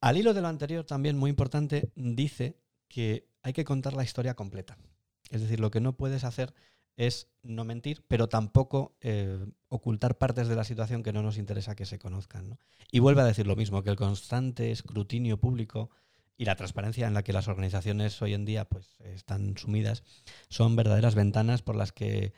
Al 0.00 0.16
hilo 0.16 0.32
de 0.34 0.40
lo 0.40 0.48
anterior, 0.48 0.84
también 0.84 1.16
muy 1.18 1.30
importante, 1.30 1.90
dice 1.94 2.58
que 2.88 3.28
hay 3.42 3.52
que 3.52 3.64
contar 3.64 3.92
la 3.94 4.04
historia 4.04 4.34
completa. 4.34 4.78
Es 5.30 5.40
decir, 5.40 5.60
lo 5.60 5.70
que 5.70 5.80
no 5.80 5.96
puedes 5.96 6.24
hacer 6.24 6.54
es 6.96 7.28
no 7.42 7.64
mentir, 7.64 8.04
pero 8.08 8.28
tampoco 8.28 8.96
eh, 9.00 9.44
ocultar 9.68 10.16
partes 10.18 10.48
de 10.48 10.56
la 10.56 10.64
situación 10.64 11.02
que 11.02 11.12
no 11.12 11.22
nos 11.22 11.38
interesa 11.38 11.74
que 11.74 11.86
se 11.86 11.98
conozcan. 11.98 12.50
¿no? 12.50 12.58
Y 12.90 13.00
vuelve 13.00 13.22
a 13.22 13.24
decir 13.24 13.46
lo 13.46 13.56
mismo, 13.56 13.82
que 13.82 13.90
el 13.90 13.96
constante 13.96 14.70
escrutinio 14.70 15.38
público 15.38 15.90
y 16.36 16.44
la 16.44 16.56
transparencia 16.56 17.06
en 17.06 17.14
la 17.14 17.22
que 17.22 17.32
las 17.32 17.48
organizaciones 17.48 18.20
hoy 18.22 18.34
en 18.34 18.44
día 18.44 18.64
pues, 18.64 18.96
están 19.00 19.56
sumidas 19.56 20.02
son 20.48 20.74
verdaderas 20.76 21.14
ventanas 21.14 21.62
por 21.62 21.76
las 21.76 21.92
que 21.92 22.32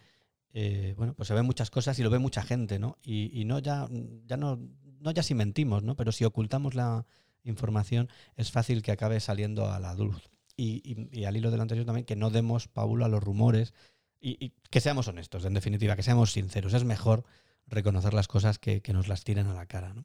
eh, 0.53 0.95
bueno, 0.97 1.13
pues 1.15 1.29
se 1.29 1.35
ven 1.35 1.45
muchas 1.45 1.71
cosas 1.71 1.99
y 1.99 2.03
lo 2.03 2.09
ve 2.11 2.19
mucha 2.19 2.43
gente, 2.43 2.79
¿no? 2.79 2.97
Y, 3.03 3.31
y 3.39 3.45
no 3.45 3.59
ya, 3.59 3.89
ya 4.25 4.39
no, 4.39 4.59
no 5.01 5.11
ya 5.11 5.23
si 5.23 5.35
mentimos, 5.35 5.83
¿no? 5.83 5.97
Pero 5.97 6.13
si 6.13 6.25
ocultamos 6.25 6.75
la 6.75 7.05
información 7.45 8.09
es 8.37 8.51
fácil 8.51 8.81
que 8.83 8.91
acabe 8.93 9.21
saliendo 9.21 9.71
a 9.71 9.79
la 9.81 9.95
luz. 9.95 10.31
Y, 10.57 11.09
y- 11.13 11.25
al 11.25 11.37
hilo 11.37 11.51
del 11.51 11.61
anterior 11.61 11.85
también, 11.85 12.07
que 12.07 12.17
no 12.17 12.31
demos 12.31 12.69
paulo 12.69 13.05
a 13.05 13.09
los 13.09 13.23
rumores 13.23 13.75
y, 14.21 14.45
y 14.45 14.53
que 14.71 14.81
seamos 14.81 15.09
honestos, 15.09 15.45
en 15.45 15.55
definitiva, 15.55 15.97
que 15.97 16.03
seamos 16.03 16.33
sinceros. 16.33 16.75
Es 16.75 16.85
mejor 16.85 17.25
reconocer 17.67 18.15
las 18.15 18.29
cosas 18.29 18.59
que, 18.59 18.81
que 18.83 18.93
nos 18.93 19.09
las 19.09 19.25
tiren 19.25 19.47
a 19.47 19.55
la 19.55 19.67
cara, 19.67 19.93
¿no? 19.95 20.05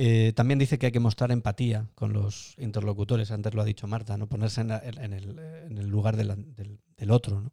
Eh, 0.00 0.32
también 0.36 0.60
dice 0.60 0.78
que 0.78 0.86
hay 0.86 0.92
que 0.92 1.00
mostrar 1.00 1.32
empatía 1.32 1.88
con 1.96 2.12
los 2.12 2.54
interlocutores, 2.58 3.32
antes 3.32 3.52
lo 3.52 3.62
ha 3.62 3.64
dicho 3.64 3.88
Marta, 3.88 4.16
¿no? 4.16 4.28
ponerse 4.28 4.60
en, 4.60 4.68
la- 4.68 4.78
en 4.84 5.12
el, 5.12 5.36
en 5.40 5.76
el 5.76 5.88
lugar 5.88 6.16
de 6.16 6.22
la- 6.22 6.36
del, 6.36 6.78
del 6.96 7.10
otro. 7.10 7.40
¿no? 7.40 7.52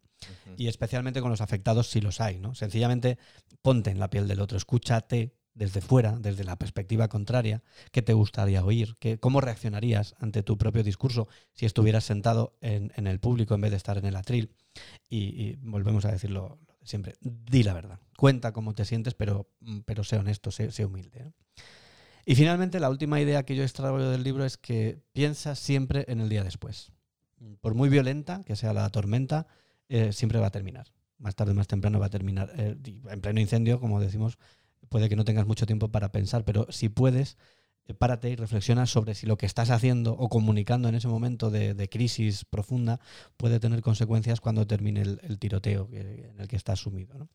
Y 0.56 0.68
especialmente 0.68 1.20
con 1.20 1.30
los 1.30 1.40
afectados 1.40 1.88
si 1.90 2.00
los 2.00 2.20
hay, 2.20 2.38
¿no? 2.38 2.54
Sencillamente 2.54 3.18
ponte 3.62 3.90
en 3.90 3.98
la 3.98 4.10
piel 4.10 4.28
del 4.28 4.40
otro, 4.40 4.56
escúchate 4.56 5.34
desde 5.54 5.80
fuera, 5.80 6.18
desde 6.20 6.44
la 6.44 6.54
perspectiva 6.56 7.08
contraria, 7.08 7.64
qué 7.90 8.00
te 8.02 8.12
gustaría 8.12 8.64
oír, 8.64 8.94
qué, 9.00 9.18
cómo 9.18 9.40
reaccionarías 9.40 10.14
ante 10.20 10.44
tu 10.44 10.56
propio 10.56 10.84
discurso 10.84 11.26
si 11.52 11.66
estuvieras 11.66 12.04
sentado 12.04 12.56
en, 12.60 12.92
en 12.94 13.08
el 13.08 13.18
público 13.18 13.56
en 13.56 13.62
vez 13.62 13.72
de 13.72 13.76
estar 13.78 13.98
en 13.98 14.04
el 14.04 14.14
atril. 14.14 14.52
Y, 15.08 15.56
volvemos 15.56 16.04
a 16.04 16.12
decirlo 16.12 16.58
lo 16.60 16.76
de 16.80 16.88
siempre, 16.88 17.14
di 17.20 17.62
la 17.62 17.74
verdad, 17.74 17.98
cuenta 18.16 18.52
cómo 18.52 18.74
te 18.74 18.84
sientes, 18.84 19.14
pero, 19.14 19.50
pero 19.84 20.04
sé 20.04 20.16
honesto, 20.16 20.50
sé, 20.50 20.84
humilde. 20.84 21.24
¿no? 21.24 21.32
Y 22.24 22.34
finalmente, 22.34 22.80
la 22.80 22.90
última 22.90 23.20
idea 23.20 23.44
que 23.44 23.54
yo 23.54 23.62
extraigo 23.62 23.98
del 23.98 24.22
libro 24.22 24.44
es 24.44 24.56
que 24.56 25.00
piensa 25.12 25.54
siempre 25.54 26.04
en 26.08 26.20
el 26.20 26.28
día 26.28 26.42
después. 26.42 26.92
Por 27.60 27.74
muy 27.74 27.88
violenta 27.88 28.42
que 28.44 28.56
sea 28.56 28.72
la 28.72 28.88
tormenta, 28.90 29.46
eh, 29.88 30.12
siempre 30.12 30.40
va 30.40 30.48
a 30.48 30.50
terminar. 30.50 30.88
Más 31.18 31.36
tarde 31.36 31.52
o 31.52 31.54
más 31.54 31.68
temprano 31.68 32.00
va 32.00 32.06
a 32.06 32.10
terminar. 32.10 32.52
Eh, 32.56 32.76
en 32.84 33.20
pleno 33.20 33.40
incendio, 33.40 33.78
como 33.78 34.00
decimos, 34.00 34.38
puede 34.88 35.08
que 35.08 35.16
no 35.16 35.24
tengas 35.24 35.46
mucho 35.46 35.66
tiempo 35.66 35.88
para 35.88 36.10
pensar, 36.10 36.44
pero 36.44 36.66
si 36.70 36.88
puedes, 36.88 37.36
eh, 37.36 37.36
párate 37.94 38.30
y 38.30 38.36
reflexiona 38.36 38.86
sobre 38.86 39.14
si 39.14 39.26
lo 39.26 39.36
que 39.36 39.46
estás 39.46 39.70
haciendo 39.70 40.12
o 40.14 40.28
comunicando 40.28 40.88
en 40.88 40.94
ese 40.94 41.08
momento 41.08 41.50
de, 41.50 41.74
de 41.74 41.88
crisis 41.88 42.44
profunda 42.44 43.00
puede 43.36 43.60
tener 43.60 43.80
consecuencias 43.82 44.40
cuando 44.40 44.66
termine 44.66 45.02
el, 45.02 45.20
el 45.22 45.38
tiroteo 45.38 45.88
que- 45.88 46.30
en 46.30 46.40
el 46.40 46.48
que 46.48 46.56
estás 46.56 46.80
sumido. 46.80 47.16
¿no? 47.18 47.28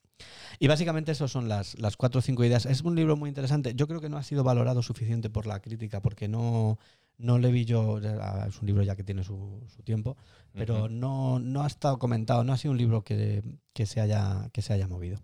Y 0.60 0.68
básicamente 0.68 1.12
esas 1.12 1.32
son 1.32 1.48
las, 1.50 1.78
las 1.80 1.98
cuatro 1.98 2.20
o 2.20 2.22
cinco 2.22 2.44
ideas. 2.44 2.66
Es 2.66 2.82
un 2.82 2.96
libro 2.96 3.16
muy 3.18 3.30
interesante. 3.30 3.74
Yo 3.76 3.88
creo 3.88 4.02
que 4.02 4.10
no 4.10 4.18
ha 4.18 4.24
sido 4.24 4.44
valorado 4.44 4.82
suficiente 4.84 5.30
por 5.30 5.48
la 5.48 5.60
crítica 5.62 6.02
porque 6.02 6.28
no, 6.28 6.78
no 7.18 7.40
le 7.40 7.52
vi 7.52 7.66
yo, 7.66 8.00
ya- 8.00 8.46
es 8.48 8.60
un 8.62 8.68
libro 8.68 8.84
ya 8.84 8.96
que 8.96 9.04
tiene 9.04 9.24
su, 9.24 9.64
su 9.68 9.82
tiempo, 9.84 10.18
pero 10.54 10.90
no, 10.90 11.40
no 11.40 11.64
ha 11.64 11.68
estado 11.68 11.98
comentado, 11.98 12.44
no 12.44 12.54
ha 12.54 12.58
sido 12.58 12.72
un 12.74 12.78
libro 12.78 13.04
que, 13.04 13.42
que 13.74 13.86
se, 13.86 14.02
haya, 14.02 14.50
que 14.52 14.62
se 14.62 14.74
haya 14.74 14.88
movido. 14.88 15.20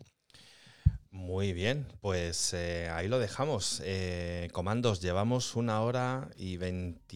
Muy 1.17 1.51
bien, 1.51 1.87
pues 1.99 2.53
eh, 2.53 2.89
ahí 2.93 3.07
lo 3.07 3.17
dejamos. 3.17 3.81
Eh, 3.83 4.49
comandos, 4.53 5.01
llevamos 5.01 5.55
una 5.55 5.81
hora 5.81 6.29
y, 6.37 6.57
20 6.57 7.15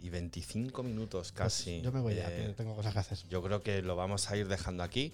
y 0.00 0.10
25 0.10 0.82
minutos 0.82 1.32
casi. 1.32 1.72
Pues 1.72 1.82
yo 1.82 1.92
me 1.92 2.00
voy 2.00 2.14
ya, 2.14 2.30
Eh, 2.30 2.46
que 2.48 2.52
tengo 2.52 2.76
cosas 2.76 2.92
que 2.92 3.00
hacer. 3.00 3.18
Yo 3.30 3.42
creo 3.42 3.62
que 3.62 3.82
lo 3.82 3.96
vamos 3.96 4.30
a 4.30 4.36
ir 4.36 4.48
dejando 4.48 4.82
aquí. 4.82 5.12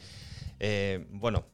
Eh, 0.58 1.06
bueno, 1.10 1.44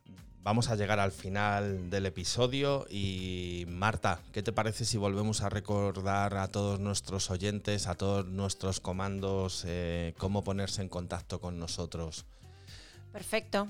vamos 0.43 0.71
a 0.71 0.75
llegar 0.75 0.99
al 1.01 1.13
final 1.13 1.91
del 1.91 2.07
episodio 2.07 2.87
y 2.91 3.67
Marta, 3.69 4.21
¿qué 4.33 4.43
te 4.43 4.53
parece 4.53 4.87
si 4.87 4.97
volvemos 4.97 5.43
a 5.43 5.51
recordar 5.51 6.35
a 6.39 6.49
todos 6.49 6.81
nuestros 6.81 7.31
oyentes, 7.31 7.87
a 7.87 7.95
todos 7.95 8.27
nuestros 8.27 8.81
comandos, 8.81 9.65
eh, 9.67 10.15
cómo 10.17 10.43
ponerse 10.43 10.81
en 10.81 10.89
contacto 10.89 11.41
con 11.41 11.59
nosotros? 11.59 12.25
Perfecto. 13.13 13.69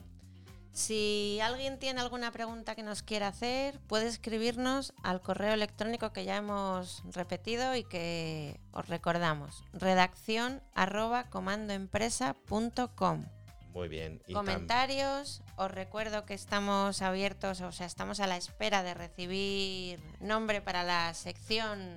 Si 0.73 1.39
alguien 1.43 1.79
tiene 1.79 2.01
alguna 2.01 2.31
pregunta 2.31 2.75
que 2.77 2.83
nos 2.83 3.03
quiera 3.03 3.29
hacer, 3.29 3.81
puede 3.81 4.07
escribirnos 4.07 4.93
al 5.03 5.21
correo 5.21 5.53
electrónico 5.53 6.13
que 6.13 6.25
ya 6.25 6.37
hemos 6.37 7.03
repetido 7.13 7.75
y 7.75 7.83
que 7.85 8.61
os 8.73 8.89
recordamos. 8.89 9.65
Redacción 9.73 10.63
arroba 10.75 11.25
comandoempresa.com. 11.31 13.25
Muy 13.73 13.89
bien. 13.89 14.23
Y 14.27 14.33
tam- 14.33 14.37
Comentarios, 14.39 15.43
os 15.57 15.71
recuerdo 15.71 16.25
que 16.25 16.35
estamos 16.35 17.03
abiertos, 17.03 17.61
o 17.61 17.73
sea, 17.73 17.87
estamos 17.87 18.21
a 18.21 18.27
la 18.27 18.37
espera 18.37 18.83
de 18.83 18.95
recibir 18.95 20.01
nombre 20.21 20.61
para 20.61 20.83
la 20.83 21.15
sección 21.15 21.95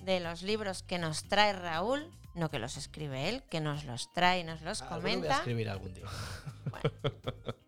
de 0.00 0.20
los 0.20 0.42
libros 0.42 0.82
que 0.82 0.98
nos 0.98 1.24
trae 1.28 1.52
Raúl, 1.54 2.10
no 2.34 2.50
que 2.50 2.58
los 2.58 2.76
escribe 2.76 3.28
él, 3.30 3.42
que 3.50 3.60
nos 3.60 3.84
los 3.84 4.12
trae 4.12 4.40
y 4.40 4.44
nos 4.44 4.60
los 4.62 4.82
Alguno 4.82 5.00
voy 5.00 5.10
a 5.10 5.14
comenta. 5.14 5.36
escribir 5.38 5.68
algún 5.70 5.94
día. 5.94 6.04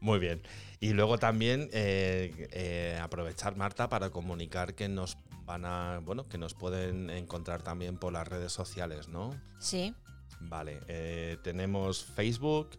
Muy 0.00 0.18
bien. 0.18 0.42
Y 0.80 0.92
luego 0.92 1.18
también 1.18 1.70
eh, 1.72 2.48
eh, 2.52 2.98
aprovechar, 3.02 3.56
Marta, 3.56 3.88
para 3.88 4.10
comunicar 4.10 4.74
que 4.74 4.88
nos 4.88 5.16
van 5.46 5.64
a, 5.64 6.00
bueno, 6.02 6.28
que 6.28 6.36
nos 6.38 6.54
pueden 6.54 7.10
encontrar 7.10 7.62
también 7.62 7.96
por 7.96 8.12
las 8.12 8.28
redes 8.28 8.52
sociales, 8.52 9.08
¿no? 9.08 9.30
Sí, 9.58 9.94
Vale. 10.40 10.80
eh, 10.88 11.38
tenemos 11.42 12.04
Facebook, 12.04 12.70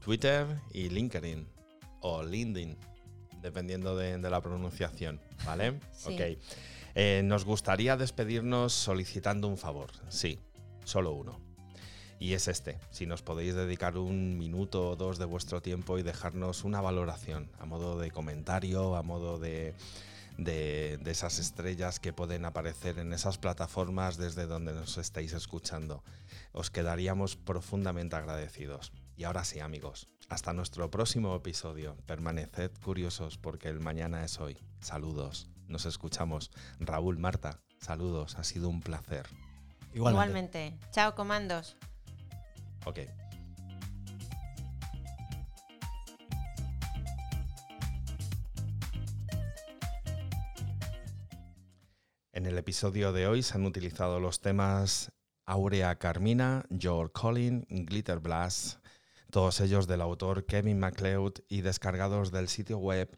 Twitter 0.00 0.46
y 0.72 0.88
LinkedIn. 0.90 1.48
O 2.00 2.22
LinkedIn, 2.22 2.76
dependiendo 3.40 3.96
de, 3.96 4.18
de 4.18 4.30
la 4.30 4.40
pronunciación, 4.40 5.20
¿vale? 5.44 5.80
Sí. 5.92 6.14
Ok. 6.14 6.38
Nos 7.24 7.44
gustaría 7.44 7.96
despedirnos 7.96 8.72
solicitando 8.72 9.48
un 9.48 9.58
favor. 9.58 9.90
Sí, 10.08 10.38
solo 10.84 11.10
uno. 11.12 11.40
Y 12.24 12.32
es 12.32 12.48
este, 12.48 12.78
si 12.90 13.04
nos 13.04 13.20
podéis 13.20 13.54
dedicar 13.54 13.98
un 13.98 14.38
minuto 14.38 14.88
o 14.88 14.96
dos 14.96 15.18
de 15.18 15.26
vuestro 15.26 15.60
tiempo 15.60 15.98
y 15.98 16.02
dejarnos 16.02 16.64
una 16.64 16.80
valoración 16.80 17.50
a 17.58 17.66
modo 17.66 17.98
de 17.98 18.10
comentario, 18.10 18.96
a 18.96 19.02
modo 19.02 19.38
de, 19.38 19.74
de, 20.38 20.98
de 21.02 21.10
esas 21.10 21.38
estrellas 21.38 22.00
que 22.00 22.14
pueden 22.14 22.46
aparecer 22.46 22.98
en 22.98 23.12
esas 23.12 23.36
plataformas 23.36 24.16
desde 24.16 24.46
donde 24.46 24.72
nos 24.72 24.96
estáis 24.96 25.34
escuchando. 25.34 26.02
Os 26.52 26.70
quedaríamos 26.70 27.36
profundamente 27.36 28.16
agradecidos. 28.16 28.94
Y 29.18 29.24
ahora 29.24 29.44
sí, 29.44 29.60
amigos, 29.60 30.08
hasta 30.30 30.54
nuestro 30.54 30.90
próximo 30.90 31.36
episodio. 31.36 31.94
Permaneced 32.06 32.70
curiosos 32.82 33.36
porque 33.36 33.68
el 33.68 33.80
mañana 33.80 34.24
es 34.24 34.40
hoy. 34.40 34.56
Saludos. 34.80 35.50
Nos 35.68 35.84
escuchamos. 35.84 36.50
Raúl, 36.80 37.18
Marta, 37.18 37.60
saludos. 37.80 38.38
Ha 38.38 38.44
sido 38.44 38.70
un 38.70 38.80
placer. 38.80 39.26
Igualmente. 39.92 39.98
Igualmente. 39.98 40.78
Chao, 40.90 41.14
comandos. 41.14 41.76
Ok. 42.84 42.98
En 52.32 52.46
el 52.46 52.58
episodio 52.58 53.12
de 53.12 53.28
hoy 53.28 53.42
se 53.42 53.54
han 53.54 53.64
utilizado 53.64 54.20
los 54.20 54.40
temas 54.40 55.12
Aurea 55.46 55.96
Carmina, 55.96 56.64
Joel 56.82 57.12
Collin, 57.12 57.64
Glitter 57.68 58.18
Blast, 58.18 58.80
todos 59.30 59.60
ellos 59.60 59.86
del 59.86 60.00
autor 60.00 60.44
Kevin 60.44 60.80
MacLeod 60.80 61.34
y 61.48 61.60
descargados 61.60 62.32
del 62.32 62.48
sitio 62.48 62.78
web 62.78 63.16